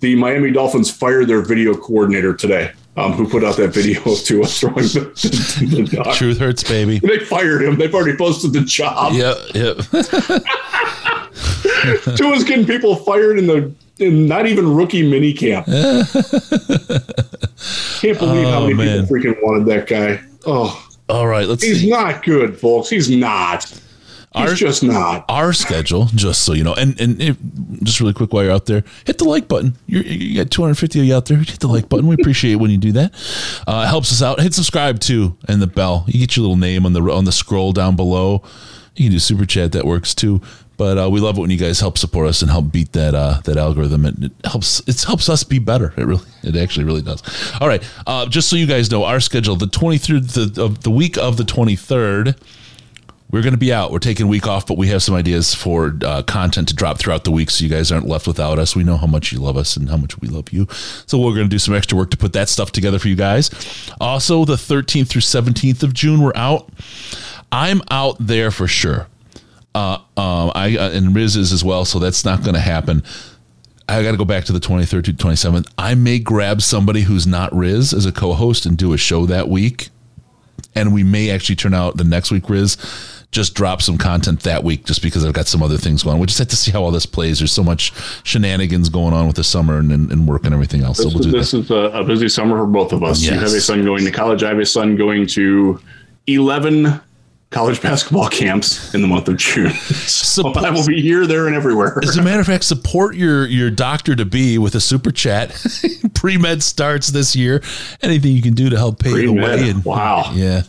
the 0.00 0.16
Miami 0.16 0.50
Dolphins 0.50 0.90
fired 0.90 1.28
their 1.28 1.42
video 1.42 1.74
coordinator 1.74 2.34
today. 2.34 2.72
Um, 2.96 3.12
who 3.12 3.28
put 3.28 3.44
out 3.44 3.56
that 3.58 3.68
video 3.68 4.02
to 4.02 4.42
us 4.42 4.58
throwing 4.58 4.74
the, 4.74 5.68
the, 5.70 5.82
the 5.82 6.12
Truth 6.16 6.38
hurts, 6.38 6.64
baby. 6.64 6.98
They 6.98 7.20
fired 7.20 7.62
him. 7.62 7.76
They've 7.76 7.94
already 7.94 8.16
posted 8.16 8.52
the 8.52 8.62
job. 8.62 9.12
Yep, 9.12 9.36
yep. 9.54 9.76
Two 12.02 12.16
Tua's 12.16 12.42
getting 12.42 12.66
people 12.66 12.96
fired 12.96 13.38
in 13.38 13.46
the 13.46 13.72
in 13.98 14.26
not 14.26 14.46
even 14.46 14.74
rookie 14.74 15.08
mini 15.08 15.32
camp. 15.32 15.66
Can't 15.66 16.12
believe 18.18 18.46
oh, 18.46 18.50
how 18.50 18.60
many 18.60 18.74
man. 18.74 19.06
people 19.06 19.16
freaking 19.16 19.42
wanted 19.42 19.66
that 19.66 19.86
guy. 19.86 20.20
Oh, 20.46 20.88
all 21.08 21.26
right. 21.26 21.46
Let's. 21.46 21.62
He's 21.62 21.82
see. 21.82 21.90
not 21.90 22.24
good, 22.24 22.58
folks. 22.58 22.90
He's 22.90 23.10
not. 23.10 23.72
Our, 24.34 24.54
just 24.54 24.82
not 24.82 25.24
our 25.28 25.54
schedule. 25.54 26.06
Just 26.14 26.44
so 26.44 26.52
you 26.52 26.62
know, 26.62 26.74
and 26.74 27.00
and 27.00 27.20
it, 27.20 27.36
just 27.82 28.00
really 28.00 28.12
quick 28.12 28.32
while 28.32 28.44
you're 28.44 28.52
out 28.52 28.66
there, 28.66 28.84
hit 29.06 29.18
the 29.18 29.24
like 29.24 29.48
button. 29.48 29.76
You're, 29.86 30.02
you 30.02 30.36
got 30.36 30.50
250 30.50 31.00
of 31.00 31.06
you 31.06 31.16
out 31.16 31.26
there. 31.26 31.38
Hit 31.38 31.60
the 31.60 31.66
like 31.66 31.88
button. 31.88 32.06
We 32.06 32.14
appreciate 32.14 32.52
it 32.52 32.56
when 32.56 32.70
you 32.70 32.76
do 32.76 32.92
that. 32.92 33.14
Uh, 33.66 33.84
it 33.86 33.88
helps 33.88 34.12
us 34.12 34.22
out. 34.22 34.40
Hit 34.40 34.52
subscribe 34.52 35.00
too, 35.00 35.36
and 35.48 35.62
the 35.62 35.66
bell. 35.66 36.04
You 36.06 36.20
get 36.20 36.36
your 36.36 36.42
little 36.42 36.56
name 36.56 36.84
on 36.84 36.92
the 36.92 37.02
on 37.10 37.24
the 37.24 37.32
scroll 37.32 37.72
down 37.72 37.96
below. 37.96 38.42
You 38.96 39.04
can 39.04 39.12
do 39.12 39.18
super 39.18 39.46
chat. 39.46 39.72
That 39.72 39.86
works 39.86 40.14
too. 40.14 40.42
But 40.76 40.96
uh, 40.96 41.10
we 41.10 41.18
love 41.18 41.36
it 41.36 41.40
when 41.40 41.50
you 41.50 41.56
guys 41.56 41.80
help 41.80 41.98
support 41.98 42.28
us 42.28 42.40
and 42.40 42.50
help 42.50 42.70
beat 42.70 42.92
that 42.92 43.14
uh, 43.14 43.40
that 43.44 43.56
algorithm. 43.56 44.04
It, 44.04 44.22
it, 44.22 44.32
helps 44.44 44.80
it 44.86 45.02
helps 45.02 45.28
us 45.28 45.42
be 45.42 45.58
better. 45.58 45.92
It 45.96 46.04
really 46.04 46.24
it 46.44 46.54
actually 46.54 46.84
really 46.84 47.02
does. 47.02 47.22
All 47.60 47.66
right, 47.66 47.82
uh, 48.06 48.26
just 48.26 48.48
so 48.48 48.56
you 48.56 48.66
guys 48.66 48.90
know, 48.90 49.04
our 49.04 49.20
schedule 49.20 49.56
the 49.56 49.66
23rd 49.66 50.54
the, 50.54 50.62
of 50.62 50.84
the 50.84 50.90
week 50.90 51.16
of 51.16 51.36
the 51.36 51.42
23rd 51.42 52.36
we're 53.30 53.42
going 53.42 53.52
to 53.52 53.58
be 53.58 53.72
out. 53.72 53.92
We're 53.92 53.98
taking 53.98 54.24
a 54.24 54.28
week 54.28 54.46
off, 54.46 54.66
but 54.66 54.78
we 54.78 54.88
have 54.88 55.02
some 55.02 55.14
ideas 55.14 55.54
for 55.54 55.94
uh, 56.02 56.22
content 56.22 56.68
to 56.68 56.74
drop 56.74 56.98
throughout 56.98 57.24
the 57.24 57.30
week 57.30 57.50
so 57.50 57.62
you 57.62 57.70
guys 57.70 57.92
aren't 57.92 58.06
left 58.06 58.26
without 58.26 58.58
us. 58.58 58.74
We 58.74 58.84
know 58.84 58.96
how 58.96 59.06
much 59.06 59.32
you 59.32 59.38
love 59.38 59.58
us 59.58 59.76
and 59.76 59.90
how 59.90 59.98
much 59.98 60.18
we 60.20 60.28
love 60.28 60.50
you. 60.50 60.66
So 60.70 61.18
we're 61.18 61.34
going 61.34 61.46
to 61.46 61.50
do 61.50 61.58
some 61.58 61.74
extra 61.74 61.98
work 61.98 62.10
to 62.10 62.16
put 62.16 62.32
that 62.32 62.48
stuff 62.48 62.72
together 62.72 62.98
for 62.98 63.08
you 63.08 63.16
guys. 63.16 63.50
Also, 64.00 64.46
the 64.46 64.54
13th 64.54 65.08
through 65.08 65.20
17th 65.20 65.82
of 65.82 65.92
June, 65.92 66.22
we're 66.22 66.32
out. 66.34 66.70
I'm 67.52 67.82
out 67.90 68.16
there 68.18 68.50
for 68.50 68.66
sure. 68.66 69.08
Uh, 69.74 69.98
um, 70.16 70.50
I 70.54 70.76
uh, 70.78 70.90
and 70.90 71.14
Riz 71.14 71.36
is 71.36 71.52
as 71.52 71.62
well, 71.62 71.84
so 71.84 71.98
that's 71.98 72.24
not 72.24 72.42
going 72.42 72.54
to 72.54 72.60
happen. 72.60 73.02
I 73.88 74.02
got 74.02 74.12
to 74.12 74.16
go 74.16 74.24
back 74.24 74.44
to 74.46 74.52
the 74.52 74.58
23rd 74.58 75.04
to 75.04 75.12
27th. 75.12 75.70
I 75.78 75.94
may 75.94 76.18
grab 76.18 76.60
somebody 76.62 77.02
who's 77.02 77.26
not 77.26 77.54
Riz 77.54 77.92
as 77.92 78.04
a 78.04 78.12
co-host 78.12 78.66
and 78.66 78.76
do 78.76 78.92
a 78.92 78.98
show 78.98 79.24
that 79.26 79.48
week, 79.48 79.90
and 80.74 80.92
we 80.92 81.04
may 81.04 81.30
actually 81.30 81.56
turn 81.56 81.74
out 81.74 81.96
the 81.96 82.04
next 82.04 82.30
week 82.30 82.48
Riz 82.50 82.76
just 83.30 83.54
drop 83.54 83.82
some 83.82 83.98
content 83.98 84.40
that 84.40 84.64
week 84.64 84.84
just 84.86 85.02
because 85.02 85.24
I've 85.24 85.34
got 85.34 85.46
some 85.46 85.62
other 85.62 85.76
things 85.76 86.02
going. 86.02 86.18
We 86.18 86.26
just 86.26 86.38
have 86.38 86.48
to 86.48 86.56
see 86.56 86.70
how 86.70 86.82
all 86.82 86.90
this 86.90 87.06
plays. 87.06 87.38
There's 87.38 87.52
so 87.52 87.62
much 87.62 87.92
shenanigans 88.24 88.88
going 88.88 89.12
on 89.12 89.26
with 89.26 89.36
the 89.36 89.44
summer 89.44 89.78
and, 89.78 89.92
and, 89.92 90.26
work 90.26 90.44
and 90.44 90.54
everything 90.54 90.82
else. 90.82 90.98
This, 90.98 91.12
so 91.12 91.18
we'll 91.18 91.30
this 91.30 91.52
is 91.52 91.70
a, 91.70 91.74
a, 91.74 92.04
busy 92.04 92.28
summer 92.28 92.56
for 92.56 92.66
both 92.66 92.92
of 92.92 93.02
us. 93.02 93.20
Yes. 93.20 93.32
You 93.32 93.38
have 93.38 93.48
a 93.48 93.60
son 93.60 93.84
going 93.84 94.04
to 94.04 94.10
college. 94.10 94.42
I 94.42 94.48
have 94.48 94.58
a 94.58 94.66
son 94.66 94.96
going 94.96 95.26
to 95.28 95.78
11 96.26 97.00
college 97.50 97.82
basketball 97.82 98.28
camps 98.28 98.94
in 98.94 99.02
the 99.02 99.08
month 99.08 99.28
of 99.28 99.36
June. 99.36 99.72
so 99.72 100.48
I 100.48 100.70
will 100.70 100.86
be 100.86 101.02
here, 101.02 101.26
there, 101.26 101.46
and 101.46 101.54
everywhere. 101.54 101.98
As 102.02 102.16
a 102.16 102.22
matter 102.22 102.40
of 102.40 102.46
fact, 102.46 102.64
support 102.64 103.14
your 103.14 103.46
your 103.46 103.70
doctor 103.70 104.16
to 104.16 104.24
be 104.24 104.56
with 104.56 104.74
a 104.74 104.80
super 104.80 105.10
chat. 105.10 105.54
Pre 106.14 106.38
med 106.38 106.62
starts 106.62 107.08
this 107.08 107.36
year. 107.36 107.62
Anything 108.00 108.32
you 108.32 108.42
can 108.42 108.54
do 108.54 108.70
to 108.70 108.76
help 108.76 109.02
pay 109.02 109.12
Pre-med. 109.12 109.36
the 109.36 109.62
way. 109.62 109.70
And, 109.70 109.84
wow. 109.84 110.32
Yeah. 110.34 110.62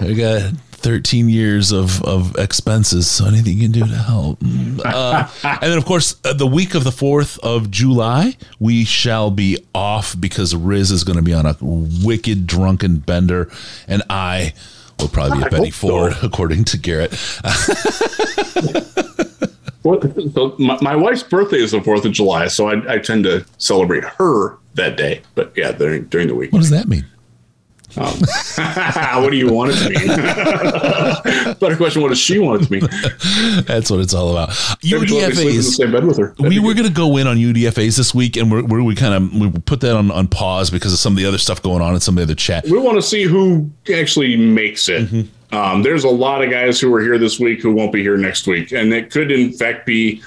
I 0.00 0.12
got 0.14 0.52
13 0.80 1.28
years 1.28 1.72
of, 1.72 2.02
of 2.04 2.36
expenses. 2.36 3.10
So 3.10 3.26
anything 3.26 3.58
you 3.58 3.64
can 3.64 3.72
do 3.72 3.86
to 3.86 3.94
help. 3.96 4.38
Uh, 4.84 5.28
and 5.44 5.62
then, 5.62 5.78
of 5.78 5.84
course, 5.84 6.16
uh, 6.24 6.32
the 6.32 6.46
week 6.46 6.74
of 6.74 6.84
the 6.84 6.90
4th 6.90 7.38
of 7.40 7.70
July, 7.70 8.36
we 8.58 8.84
shall 8.84 9.30
be 9.30 9.58
off 9.74 10.18
because 10.18 10.56
Riz 10.56 10.90
is 10.90 11.04
going 11.04 11.18
to 11.18 11.22
be 11.22 11.34
on 11.34 11.44
a 11.46 11.56
wicked 11.60 12.46
drunken 12.46 12.98
bender. 12.98 13.50
And 13.86 14.02
I 14.08 14.54
will 14.98 15.08
probably 15.08 15.38
be 15.38 15.44
at 15.44 15.50
Betty 15.50 15.70
Ford, 15.70 16.14
so. 16.14 16.26
according 16.26 16.64
to 16.64 16.78
Garrett. 16.78 17.10
well, 19.82 20.00
so 20.32 20.54
my, 20.58 20.78
my, 20.80 20.96
wife's 20.96 21.22
birthday 21.22 21.58
is 21.58 21.72
the 21.72 21.80
4th 21.80 22.06
of 22.06 22.12
July. 22.12 22.48
So 22.48 22.68
I, 22.68 22.94
I 22.94 22.98
tend 22.98 23.24
to 23.24 23.44
celebrate 23.58 24.04
her 24.04 24.56
that 24.74 24.96
day. 24.96 25.20
But 25.34 25.52
yeah, 25.56 25.72
during, 25.72 26.04
during 26.06 26.28
the 26.28 26.34
week. 26.34 26.52
What 26.52 26.60
does 26.60 26.70
that 26.70 26.88
mean? 26.88 27.04
Um, 27.96 28.06
what 29.22 29.30
do 29.30 29.36
you 29.36 29.52
want 29.52 29.72
it 29.72 29.76
to 29.76 29.88
mean? 29.90 31.54
Better 31.58 31.76
question: 31.76 32.02
What 32.02 32.08
does 32.08 32.18
she 32.18 32.38
want 32.38 32.62
it 32.62 32.66
to 32.66 32.72
mean? 32.72 33.64
That's 33.64 33.90
what 33.90 34.00
it's 34.00 34.14
all 34.14 34.30
about. 34.30 34.50
UDFA's. 34.50 35.76
Same 35.76 35.92
bed 35.92 36.04
with 36.04 36.18
her. 36.18 36.34
we 36.38 36.58
were 36.58 36.74
going 36.74 36.86
to 36.86 36.92
go 36.92 37.16
in 37.16 37.26
on 37.26 37.36
UDFAs 37.36 37.96
this 37.96 38.14
week, 38.14 38.36
and 38.36 38.50
we're, 38.50 38.64
we're 38.64 38.82
we 38.82 38.94
kind 38.94 39.14
of 39.14 39.34
we 39.34 39.50
put 39.60 39.80
that 39.80 39.96
on, 39.96 40.10
on 40.10 40.28
pause 40.28 40.70
because 40.70 40.92
of 40.92 40.98
some 40.98 41.14
of 41.14 41.16
the 41.16 41.26
other 41.26 41.38
stuff 41.38 41.62
going 41.62 41.82
on 41.82 41.92
and 41.92 42.02
some 42.02 42.14
of 42.14 42.16
the 42.16 42.22
other 42.22 42.34
chat. 42.34 42.64
We 42.64 42.78
want 42.78 42.96
to 42.96 43.02
see 43.02 43.24
who 43.24 43.70
actually 43.94 44.36
makes 44.36 44.88
it. 44.88 45.08
Mm-hmm. 45.08 45.54
Um, 45.54 45.82
there's 45.82 46.04
a 46.04 46.08
lot 46.08 46.44
of 46.44 46.50
guys 46.50 46.80
who 46.80 46.94
are 46.94 47.00
here 47.00 47.18
this 47.18 47.40
week 47.40 47.60
who 47.60 47.72
won't 47.72 47.92
be 47.92 48.02
here 48.02 48.16
next 48.16 48.46
week, 48.46 48.72
and 48.72 48.92
it 48.92 49.10
could 49.10 49.32
in 49.32 49.52
fact 49.52 49.84
be 49.84 50.22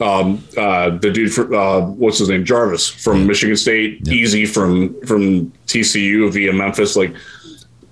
um, 0.00 0.44
uh, 0.56 0.90
the 0.90 1.10
dude 1.10 1.32
for 1.32 1.54
uh, 1.54 1.80
what's 1.82 2.18
his 2.18 2.28
name, 2.28 2.44
Jarvis 2.44 2.88
from 2.88 3.20
yeah. 3.20 3.26
Michigan 3.26 3.56
State, 3.56 4.00
yeah. 4.02 4.14
Easy 4.14 4.46
from 4.46 5.00
from 5.02 5.52
TCU 5.66 6.32
via 6.32 6.52
Memphis. 6.52 6.96
Like 6.96 7.14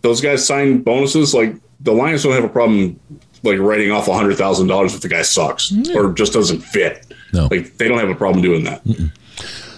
those 0.03 0.21
guys 0.21 0.47
sign 0.47 0.83
bonuses. 0.83 1.35
Like 1.35 1.55
the 1.81 1.93
Lions 1.93 2.23
don't 2.23 2.33
have 2.33 2.45
a 2.45 2.49
problem 2.49 2.99
like 3.43 3.59
writing 3.59 3.91
off 3.91 4.09
a 4.09 4.15
hundred 4.15 4.37
thousand 4.37 4.67
dollars 4.67 4.95
if 4.95 5.01
the 5.01 5.09
guy 5.09 5.23
sucks 5.23 5.73
or 5.95 6.13
just 6.13 6.33
doesn't 6.33 6.61
fit. 6.61 7.07
No, 7.33 7.49
like 7.51 7.77
they 7.77 7.89
don't 7.89 7.99
have 7.99 8.11
a 8.11 8.15
problem 8.15 8.43
doing 8.43 8.65
that. 8.65 8.85
Mm-mm. 8.85 9.11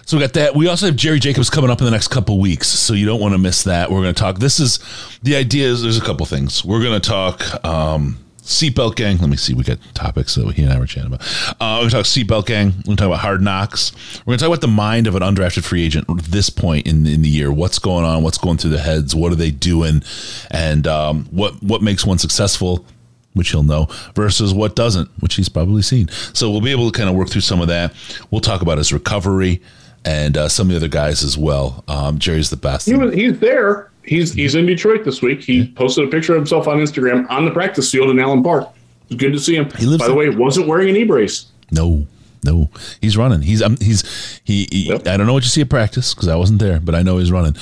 So 0.04 0.16
we 0.16 0.20
got 0.20 0.32
that. 0.34 0.54
We 0.54 0.68
also 0.68 0.86
have 0.86 0.96
Jerry 0.96 1.20
Jacobs 1.20 1.48
coming 1.48 1.70
up 1.70 1.80
in 1.80 1.84
the 1.84 1.90
next 1.90 2.08
couple 2.08 2.38
weeks, 2.40 2.68
so 2.68 2.92
you 2.92 3.06
don't 3.06 3.20
want 3.20 3.32
to 3.34 3.38
miss 3.38 3.62
that. 3.64 3.90
We're 3.90 4.02
going 4.02 4.14
to 4.14 4.20
talk. 4.20 4.38
This 4.38 4.60
is 4.60 4.78
the 5.22 5.36
idea. 5.36 5.68
Is 5.68 5.82
there's 5.82 5.96
a 5.96 6.02
couple 6.02 6.26
things 6.26 6.64
we're 6.64 6.82
going 6.82 7.00
to 7.00 7.08
talk. 7.08 7.64
Um, 7.64 8.18
Seatbelt 8.42 8.96
gang. 8.96 9.18
Let 9.18 9.30
me 9.30 9.36
see. 9.36 9.54
We 9.54 9.62
got 9.62 9.78
topics 9.94 10.34
that 10.34 10.50
he 10.54 10.64
and 10.64 10.72
I 10.72 10.78
were 10.78 10.86
chatting 10.86 11.12
about. 11.12 11.22
Uh, 11.60 11.78
we're 11.80 11.88
going 11.88 11.90
to 11.90 11.96
talk 11.96 12.04
seatbelt 12.06 12.46
gang. 12.46 12.68
We're 12.78 12.82
going 12.82 12.96
to 12.96 13.02
talk 13.02 13.06
about 13.06 13.20
hard 13.20 13.40
knocks. 13.40 13.92
We're 14.26 14.32
going 14.32 14.38
to 14.38 14.42
talk 14.42 14.48
about 14.48 14.60
the 14.62 14.68
mind 14.68 15.06
of 15.06 15.14
an 15.14 15.22
undrafted 15.22 15.62
free 15.62 15.84
agent 15.84 16.10
at 16.10 16.24
this 16.24 16.50
point 16.50 16.86
in, 16.86 17.06
in 17.06 17.22
the 17.22 17.28
year. 17.28 17.52
What's 17.52 17.78
going 17.78 18.04
on? 18.04 18.24
What's 18.24 18.38
going 18.38 18.58
through 18.58 18.70
the 18.70 18.80
heads? 18.80 19.14
What 19.14 19.30
are 19.30 19.36
they 19.36 19.52
doing? 19.52 20.02
And 20.50 20.88
um, 20.88 21.26
what 21.30 21.62
what 21.62 21.82
makes 21.82 22.04
one 22.04 22.18
successful? 22.18 22.84
Which 23.34 23.50
he'll 23.50 23.62
know 23.62 23.86
versus 24.14 24.52
what 24.52 24.74
doesn't, 24.74 25.08
which 25.20 25.36
he's 25.36 25.48
probably 25.48 25.82
seen. 25.82 26.08
So 26.34 26.50
we'll 26.50 26.60
be 26.60 26.72
able 26.72 26.90
to 26.90 26.98
kind 26.98 27.08
of 27.08 27.14
work 27.14 27.30
through 27.30 27.42
some 27.42 27.60
of 27.60 27.68
that. 27.68 27.94
We'll 28.30 28.40
talk 28.40 28.60
about 28.60 28.76
his 28.76 28.92
recovery 28.92 29.62
and 30.04 30.36
uh, 30.36 30.48
some 30.48 30.66
of 30.66 30.70
the 30.72 30.76
other 30.76 30.88
guys 30.88 31.22
as 31.22 31.38
well. 31.38 31.84
Um, 31.86 32.18
Jerry's 32.18 32.50
the 32.50 32.56
best. 32.56 32.86
He 32.86 32.94
was, 32.94 33.14
he's 33.14 33.38
there. 33.38 33.91
He's 34.04 34.32
he's 34.32 34.54
in 34.54 34.66
Detroit 34.66 35.04
this 35.04 35.22
week. 35.22 35.42
He 35.42 35.68
posted 35.68 36.06
a 36.06 36.10
picture 36.10 36.32
of 36.32 36.38
himself 36.38 36.66
on 36.66 36.78
Instagram 36.78 37.28
on 37.30 37.44
the 37.44 37.50
practice 37.50 37.90
field 37.90 38.10
in 38.10 38.18
Allen 38.18 38.42
Park. 38.42 38.68
It's 39.06 39.14
good 39.16 39.32
to 39.32 39.38
see 39.38 39.56
him. 39.56 39.70
He 39.72 39.86
lives 39.86 40.02
By 40.02 40.08
the 40.08 40.14
way, 40.14 40.28
wasn't 40.30 40.66
wearing 40.66 40.88
a 40.90 40.92
knee 40.92 41.04
brace. 41.04 41.46
No, 41.70 42.06
no, 42.44 42.68
he's 43.00 43.16
running. 43.16 43.42
He's 43.42 43.62
um, 43.62 43.76
he's 43.80 44.40
he. 44.44 44.66
he 44.72 44.88
yep. 44.88 45.06
I 45.06 45.16
don't 45.16 45.26
know 45.26 45.32
what 45.32 45.44
you 45.44 45.48
see 45.48 45.60
at 45.60 45.70
practice 45.70 46.14
because 46.14 46.28
I 46.28 46.34
wasn't 46.34 46.58
there, 46.58 46.80
but 46.80 46.94
I 46.94 47.02
know 47.02 47.18
he's 47.18 47.30
running. 47.30 47.56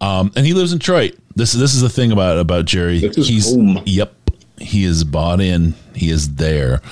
Um, 0.00 0.32
and 0.36 0.46
he 0.46 0.54
lives 0.54 0.72
in 0.72 0.78
Detroit. 0.78 1.16
This 1.34 1.52
this 1.52 1.74
is 1.74 1.80
the 1.80 1.88
thing 1.88 2.12
about 2.12 2.38
about 2.38 2.66
Jerry. 2.66 2.98
he's 3.00 3.52
home. 3.52 3.82
yep. 3.86 4.14
He 4.58 4.84
is 4.84 5.04
bought 5.04 5.40
in. 5.40 5.74
He 5.94 6.10
is 6.10 6.34
there. 6.34 6.82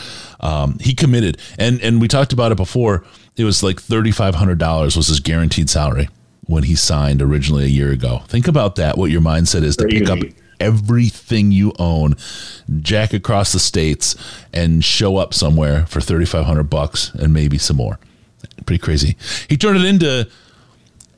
Um, 0.41 0.79
he 0.81 0.95
committed, 0.95 1.39
and 1.59 1.81
and 1.83 2.01
we 2.01 2.09
talked 2.09 2.33
about 2.33 2.51
it 2.51 2.57
before. 2.57 3.05
It 3.37 3.45
was 3.45 3.62
like 3.62 3.81
thirty 3.81 4.11
five 4.11 4.35
hundred 4.35 4.59
dollars 4.59 4.97
was 4.97 5.07
his 5.07 5.20
guaranteed 5.20 5.70
salary 5.70 6.09
when 6.49 6.65
he 6.65 6.75
signed 6.75 7.23
originally 7.23 7.65
a 7.65 7.69
year 7.69 7.93
ago. 7.93 8.23
Think 8.27 8.49
about 8.49 8.77
that. 8.77 8.99
What 8.99 9.11
your 9.11 9.20
mindset 9.20 9.62
is 9.62 9.77
to 9.77 9.87
pick 9.87 10.09
up 10.09 10.19
everything 10.59 11.53
you 11.53 11.73
own, 11.79 12.16
jack 12.81 13.12
across 13.12 13.53
the 13.53 13.61
states, 13.61 14.16
and 14.53 14.83
show 14.83 15.19
up 15.19 15.33
somewhere 15.35 15.87
for 15.87 16.01
thirty 16.01 16.25
five 16.25 16.47
hundred 16.47 16.65
bucks 16.65 17.15
and 17.15 17.33
maybe 17.33 17.59
some 17.59 17.77
more. 17.77 18.01
Pretty 18.66 18.81
crazy. 18.81 19.16
He 19.49 19.57
turned 19.57 19.79
it 19.79 19.85
into 19.85 20.29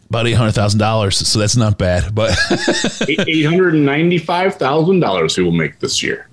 about 0.08 0.26
eight 0.26 0.34
hundred 0.34 0.52
thousand 0.52 0.80
dollars, 0.80 1.16
so 1.16 1.38
that's 1.38 1.56
not 1.56 1.78
bad. 1.78 2.14
But 2.14 2.36
eight 3.08 3.44
hundred 3.44 3.74
ninety 3.74 4.18
five 4.18 4.56
thousand 4.56 5.00
dollars 5.00 5.36
he 5.36 5.42
will 5.42 5.52
make 5.52 5.78
this 5.78 6.02
year. 6.02 6.28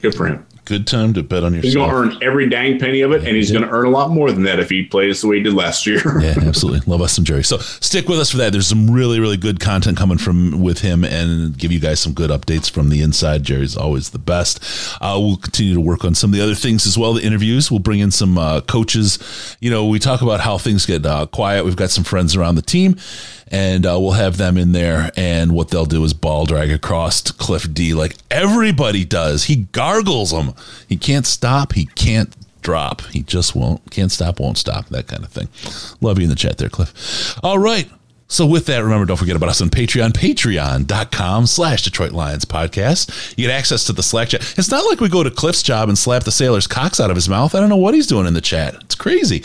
Good 0.00 0.14
for 0.14 0.26
him 0.26 0.44
good 0.64 0.86
time 0.86 1.12
to 1.14 1.22
bet 1.22 1.44
on 1.44 1.54
yourself. 1.54 1.64
He's 1.64 1.74
going 1.74 1.90
to 1.90 1.96
earn 1.96 2.22
every 2.22 2.48
dang 2.48 2.78
penny 2.78 3.00
of 3.00 3.12
it, 3.12 3.26
and 3.26 3.36
he's 3.36 3.50
yeah. 3.50 3.58
going 3.58 3.68
to 3.68 3.74
earn 3.74 3.86
a 3.86 3.90
lot 3.90 4.10
more 4.10 4.30
than 4.30 4.44
that 4.44 4.60
if 4.60 4.70
he 4.70 4.84
plays 4.84 5.20
the 5.20 5.28
way 5.28 5.38
he 5.38 5.42
did 5.42 5.54
last 5.54 5.86
year. 5.86 6.00
yeah, 6.20 6.34
absolutely. 6.40 6.80
Love 6.90 7.02
us 7.02 7.12
some 7.12 7.24
Jerry. 7.24 7.42
So 7.42 7.58
stick 7.58 8.08
with 8.08 8.18
us 8.20 8.30
for 8.30 8.38
that. 8.38 8.52
There's 8.52 8.66
some 8.66 8.90
really, 8.90 9.20
really 9.20 9.36
good 9.36 9.60
content 9.60 9.96
coming 9.96 10.18
from 10.18 10.62
with 10.62 10.80
him, 10.80 11.04
and 11.04 11.56
give 11.56 11.72
you 11.72 11.80
guys 11.80 12.00
some 12.00 12.12
good 12.12 12.30
updates 12.30 12.70
from 12.70 12.88
the 12.88 13.02
inside. 13.02 13.42
Jerry's 13.42 13.76
always 13.76 14.10
the 14.10 14.18
best. 14.18 14.62
Uh, 15.00 15.18
we'll 15.20 15.36
continue 15.36 15.74
to 15.74 15.80
work 15.80 16.04
on 16.04 16.14
some 16.14 16.30
of 16.30 16.36
the 16.36 16.42
other 16.42 16.54
things 16.54 16.86
as 16.86 16.96
well. 16.96 17.14
The 17.14 17.22
interviews. 17.22 17.70
We'll 17.70 17.80
bring 17.80 18.00
in 18.00 18.10
some 18.10 18.38
uh, 18.38 18.60
coaches. 18.62 19.56
You 19.60 19.70
know, 19.70 19.86
we 19.86 19.98
talk 19.98 20.22
about 20.22 20.40
how 20.40 20.58
things 20.58 20.86
get 20.86 21.04
uh, 21.04 21.26
quiet. 21.26 21.64
We've 21.64 21.76
got 21.76 21.90
some 21.90 22.04
friends 22.04 22.36
around 22.36 22.54
the 22.54 22.62
team 22.62 22.96
and 23.52 23.84
uh, 23.84 23.98
we'll 24.00 24.12
have 24.12 24.38
them 24.38 24.56
in 24.56 24.72
there. 24.72 25.12
And 25.14 25.52
what 25.52 25.68
they'll 25.68 25.84
do 25.84 26.02
is 26.04 26.14
ball 26.14 26.46
drag 26.46 26.72
across 26.72 27.20
Cliff 27.30 27.72
D 27.72 27.92
like 27.92 28.16
everybody 28.30 29.04
does. 29.04 29.44
He 29.44 29.56
gargles 29.56 30.30
them. 30.30 30.51
He 30.88 30.96
can't 30.96 31.26
stop. 31.26 31.72
He 31.72 31.86
can't 31.86 32.34
drop. 32.62 33.02
He 33.06 33.22
just 33.22 33.54
won't. 33.54 33.90
Can't 33.90 34.12
stop. 34.12 34.40
Won't 34.40 34.58
stop. 34.58 34.86
That 34.86 35.08
kind 35.08 35.24
of 35.24 35.30
thing. 35.30 35.48
Love 36.00 36.18
you 36.18 36.24
in 36.24 36.30
the 36.30 36.36
chat 36.36 36.58
there, 36.58 36.68
Cliff. 36.68 37.38
All 37.42 37.58
right. 37.58 37.90
So 38.32 38.46
with 38.46 38.64
that, 38.66 38.82
remember, 38.82 39.04
don't 39.04 39.18
forget 39.18 39.36
about 39.36 39.50
us 39.50 39.60
on 39.60 39.68
Patreon, 39.68 40.12
patreon.com 40.12 41.46
slash 41.46 41.82
Detroit 41.82 42.12
Lions 42.12 42.46
podcast. 42.46 43.36
You 43.36 43.46
get 43.46 43.54
access 43.54 43.84
to 43.84 43.92
the 43.92 44.02
Slack 44.02 44.30
chat. 44.30 44.54
It's 44.56 44.70
not 44.70 44.86
like 44.86 45.00
we 45.00 45.10
go 45.10 45.22
to 45.22 45.30
Cliff's 45.30 45.62
job 45.62 45.90
and 45.90 45.98
slap 45.98 46.24
the 46.24 46.32
sailor's 46.32 46.66
cocks 46.66 46.98
out 46.98 47.10
of 47.10 47.16
his 47.16 47.28
mouth. 47.28 47.54
I 47.54 47.60
don't 47.60 47.68
know 47.68 47.76
what 47.76 47.92
he's 47.92 48.06
doing 48.06 48.26
in 48.26 48.32
the 48.32 48.40
chat. 48.40 48.74
It's 48.80 48.94
crazy. 48.94 49.44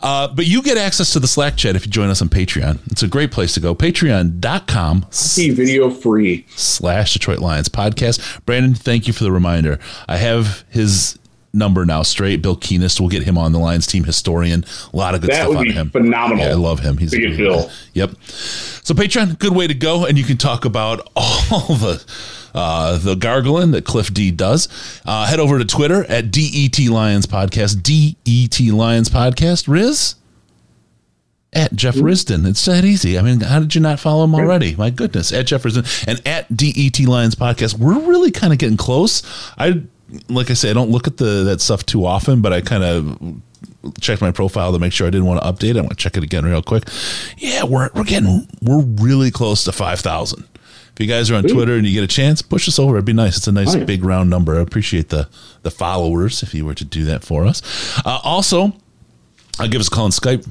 Uh, 0.00 0.28
but 0.28 0.46
you 0.46 0.62
get 0.62 0.78
access 0.78 1.12
to 1.14 1.18
the 1.18 1.26
Slack 1.26 1.56
chat 1.56 1.74
if 1.74 1.84
you 1.84 1.90
join 1.90 2.10
us 2.10 2.22
on 2.22 2.28
Patreon. 2.28 2.78
It's 2.92 3.02
a 3.02 3.08
great 3.08 3.32
place 3.32 3.54
to 3.54 3.60
go. 3.60 3.74
Patreon.com. 3.74 5.06
See 5.10 5.50
video 5.50 5.90
free. 5.90 6.46
Slash 6.54 7.14
Detroit 7.14 7.40
Lions 7.40 7.68
podcast. 7.68 8.44
Brandon, 8.46 8.72
thank 8.72 9.08
you 9.08 9.12
for 9.12 9.24
the 9.24 9.32
reminder. 9.32 9.80
I 10.06 10.16
have 10.18 10.64
his 10.70 11.18
number 11.52 11.84
now 11.84 12.02
straight. 12.02 12.42
Bill 12.42 12.56
Keenist, 12.56 13.00
we'll 13.00 13.08
get 13.08 13.22
him 13.22 13.38
on 13.38 13.52
the 13.52 13.58
Lions 13.58 13.86
team 13.86 14.04
historian. 14.04 14.64
A 14.92 14.96
lot 14.96 15.14
of 15.14 15.20
good 15.20 15.30
that 15.30 15.44
stuff 15.44 15.56
on 15.56 15.66
him. 15.66 15.90
Phenomenal. 15.90 16.44
Yeah, 16.44 16.50
I 16.50 16.54
love 16.54 16.80
him. 16.80 16.98
He's 16.98 17.14
a 17.14 17.36
Bill. 17.36 17.70
Yep. 17.94 18.10
So 18.22 18.94
Patreon, 18.94 19.38
good 19.38 19.54
way 19.54 19.66
to 19.66 19.74
go, 19.74 20.06
and 20.06 20.16
you 20.18 20.24
can 20.24 20.36
talk 20.36 20.64
about 20.64 21.10
all 21.16 21.74
the 21.74 22.04
uh, 22.54 22.98
the 22.98 23.14
gargling 23.14 23.72
that 23.72 23.84
Cliff 23.84 24.12
D 24.12 24.30
does. 24.30 24.68
Uh, 25.04 25.26
head 25.26 25.40
over 25.40 25.58
to 25.58 25.64
Twitter 25.64 26.04
at 26.08 26.30
DET 26.30 26.78
Lions 26.88 27.26
Podcast. 27.26 27.82
DET 27.82 28.74
Lions 28.74 29.08
Podcast. 29.08 29.68
Riz 29.68 30.14
at 31.52 31.74
Jeff 31.74 31.94
mm-hmm. 31.96 32.06
Risdon. 32.06 32.46
It's 32.46 32.64
that 32.66 32.84
easy. 32.84 33.18
I 33.18 33.22
mean, 33.22 33.40
how 33.40 33.60
did 33.60 33.74
you 33.74 33.80
not 33.80 34.00
follow 34.00 34.24
him 34.24 34.34
already? 34.34 34.76
My 34.76 34.90
goodness, 34.90 35.32
at 35.32 35.46
Jeff 35.46 35.62
Risdon 35.62 36.06
and 36.06 36.26
at 36.26 36.54
DET 36.54 37.00
Lions 37.00 37.34
Podcast. 37.34 37.78
We're 37.78 37.98
really 37.98 38.30
kind 38.30 38.52
of 38.52 38.58
getting 38.58 38.76
close. 38.76 39.22
I 39.56 39.82
like 40.28 40.50
I 40.50 40.54
say, 40.54 40.70
I 40.70 40.72
don't 40.72 40.90
look 40.90 41.06
at 41.06 41.16
the 41.16 41.44
that 41.44 41.60
stuff 41.60 41.84
too 41.84 42.04
often, 42.04 42.40
but 42.40 42.52
I 42.52 42.60
kind 42.60 42.84
of 42.84 43.42
checked 44.00 44.20
my 44.20 44.30
profile 44.30 44.72
to 44.72 44.78
make 44.78 44.92
sure 44.92 45.06
I 45.06 45.10
didn't 45.10 45.26
want 45.26 45.42
to 45.42 45.52
update. 45.52 45.76
I 45.76 45.80
want 45.80 45.90
to 45.90 45.96
check 45.96 46.16
it 46.16 46.22
again 46.22 46.44
real 46.44 46.62
quick. 46.62 46.84
Yeah, 47.36 47.64
we're 47.64 47.90
we're 47.94 48.04
getting 48.04 48.48
we're 48.62 48.82
really 48.82 49.30
close 49.30 49.64
to 49.64 49.72
five 49.72 50.00
thousand. 50.00 50.44
If 50.54 51.00
you 51.00 51.06
guys 51.06 51.30
are 51.30 51.36
on 51.36 51.44
Ooh. 51.44 51.54
Twitter 51.54 51.74
and 51.76 51.86
you 51.86 51.92
get 51.92 52.02
a 52.02 52.12
chance, 52.12 52.42
push 52.42 52.66
us 52.66 52.78
over. 52.78 52.96
It'd 52.96 53.04
be 53.04 53.12
nice. 53.12 53.36
It's 53.36 53.46
a 53.46 53.52
nice 53.52 53.76
big 53.76 54.02
round 54.02 54.30
number. 54.30 54.56
I 54.56 54.60
appreciate 54.60 55.10
the 55.10 55.28
the 55.62 55.70
followers 55.70 56.42
if 56.42 56.54
you 56.54 56.64
were 56.64 56.74
to 56.74 56.84
do 56.84 57.04
that 57.04 57.22
for 57.22 57.46
us. 57.46 57.62
Uh, 58.04 58.18
also, 58.24 58.72
I'll 59.58 59.68
give 59.68 59.80
us 59.80 59.88
a 59.88 59.90
call 59.90 60.06
on 60.06 60.10
Skype. 60.10 60.48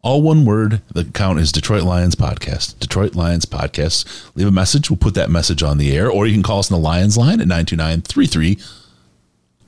All 0.00 0.22
one 0.22 0.44
word. 0.44 0.82
The 0.92 1.00
account 1.00 1.40
is 1.40 1.50
Detroit 1.50 1.82
Lions 1.82 2.14
Podcast. 2.14 2.78
Detroit 2.78 3.16
Lions 3.16 3.44
Podcast. 3.44 4.30
Leave 4.36 4.46
a 4.46 4.52
message. 4.52 4.88
We'll 4.88 4.96
put 4.96 5.14
that 5.14 5.30
message 5.30 5.64
on 5.64 5.78
the 5.78 5.96
air, 5.96 6.08
or 6.08 6.26
you 6.26 6.32
can 6.32 6.44
call 6.44 6.60
us 6.60 6.70
on 6.70 6.80
the 6.80 6.84
Lions 6.84 7.18
line 7.18 7.40
at 7.40 7.48
929 7.48 8.02
33 8.02 8.58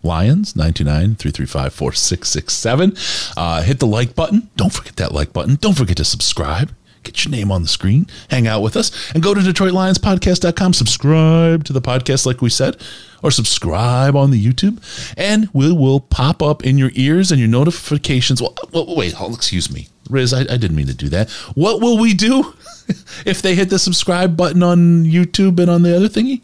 Lions, 0.02 0.56
929 0.56 1.16
335 1.16 1.72
4667. 1.72 2.96
Uh, 3.36 3.62
hit 3.62 3.78
the 3.78 3.86
like 3.86 4.14
button. 4.14 4.50
Don't 4.56 4.72
forget 4.72 4.96
that 4.96 5.12
like 5.12 5.32
button. 5.32 5.56
Don't 5.56 5.76
forget 5.76 5.96
to 5.98 6.04
subscribe. 6.04 6.72
Get 7.02 7.24
your 7.24 7.32
name 7.32 7.50
on 7.50 7.62
the 7.62 7.68
screen. 7.68 8.06
Hang 8.28 8.46
out 8.46 8.60
with 8.60 8.76
us 8.76 8.92
and 9.14 9.22
go 9.22 9.32
to 9.32 9.40
DetroitLionsPodcast.com. 9.40 10.74
Subscribe 10.74 11.64
to 11.64 11.72
the 11.72 11.80
podcast, 11.80 12.26
like 12.26 12.42
we 12.42 12.50
said, 12.50 12.76
or 13.22 13.30
subscribe 13.30 14.14
on 14.14 14.30
the 14.30 14.44
YouTube, 14.44 14.82
and 15.16 15.48
we 15.54 15.72
will 15.72 16.00
pop 16.00 16.42
up 16.42 16.64
in 16.64 16.76
your 16.76 16.90
ears 16.94 17.30
and 17.30 17.40
your 17.40 17.48
notifications. 17.48 18.42
Well, 18.42 18.54
wait, 18.94 19.14
oh, 19.18 19.34
excuse 19.34 19.72
me. 19.72 19.88
Riz, 20.10 20.34
I, 20.34 20.40
I 20.40 20.56
didn't 20.56 20.74
mean 20.74 20.88
to 20.88 20.94
do 20.94 21.08
that. 21.10 21.30
What 21.54 21.80
will 21.80 21.98
we 21.98 22.12
do 22.12 22.54
if 23.24 23.40
they 23.40 23.54
hit 23.54 23.70
the 23.70 23.78
subscribe 23.78 24.36
button 24.36 24.62
on 24.62 25.04
YouTube 25.04 25.58
and 25.58 25.70
on 25.70 25.82
the 25.82 25.96
other 25.96 26.08
thingy? 26.08 26.42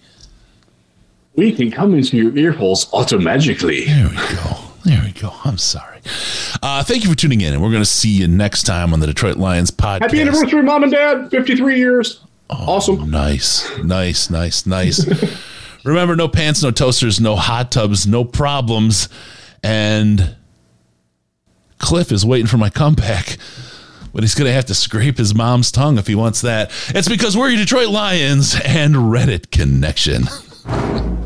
We 1.36 1.52
can 1.52 1.70
come 1.70 1.94
into 1.94 2.16
your 2.16 2.36
ear 2.36 2.52
holes 2.52 2.92
automatically. 2.94 3.84
There 3.84 4.08
we 4.08 4.16
go. 4.16 4.56
There 4.84 5.02
we 5.04 5.12
go. 5.12 5.34
I'm 5.44 5.58
sorry. 5.58 6.00
Uh, 6.62 6.82
thank 6.82 7.04
you 7.04 7.10
for 7.10 7.16
tuning 7.16 7.42
in, 7.42 7.52
and 7.52 7.62
we're 7.62 7.70
going 7.70 7.82
to 7.82 7.88
see 7.88 8.08
you 8.08 8.26
next 8.26 8.62
time 8.62 8.94
on 8.94 9.00
the 9.00 9.06
Detroit 9.06 9.36
Lions 9.36 9.70
podcast. 9.70 10.00
Happy 10.02 10.20
anniversary, 10.22 10.62
mom 10.62 10.84
and 10.84 10.92
dad! 10.92 11.30
53 11.30 11.76
years. 11.76 12.20
Oh, 12.48 12.76
awesome. 12.76 13.10
Nice, 13.10 13.68
nice, 13.78 14.30
nice, 14.30 14.64
nice. 14.64 15.04
Remember, 15.84 16.16
no 16.16 16.26
pants, 16.26 16.62
no 16.62 16.70
toasters, 16.70 17.20
no 17.20 17.36
hot 17.36 17.70
tubs, 17.70 18.06
no 18.06 18.24
problems, 18.24 19.08
and 19.62 20.36
Cliff 21.78 22.12
is 22.12 22.24
waiting 22.24 22.46
for 22.46 22.56
my 22.56 22.70
comeback 22.70 23.36
but 24.12 24.24
he's 24.24 24.34
going 24.34 24.46
to 24.46 24.52
have 24.54 24.64
to 24.64 24.74
scrape 24.74 25.18
his 25.18 25.34
mom's 25.34 25.70
tongue 25.70 25.98
if 25.98 26.06
he 26.06 26.14
wants 26.14 26.40
that. 26.40 26.70
It's 26.88 27.06
because 27.06 27.36
we're 27.36 27.50
your 27.50 27.58
Detroit 27.58 27.88
Lions 27.88 28.58
and 28.64 28.94
Reddit 28.94 29.50
Connection. 29.50 30.22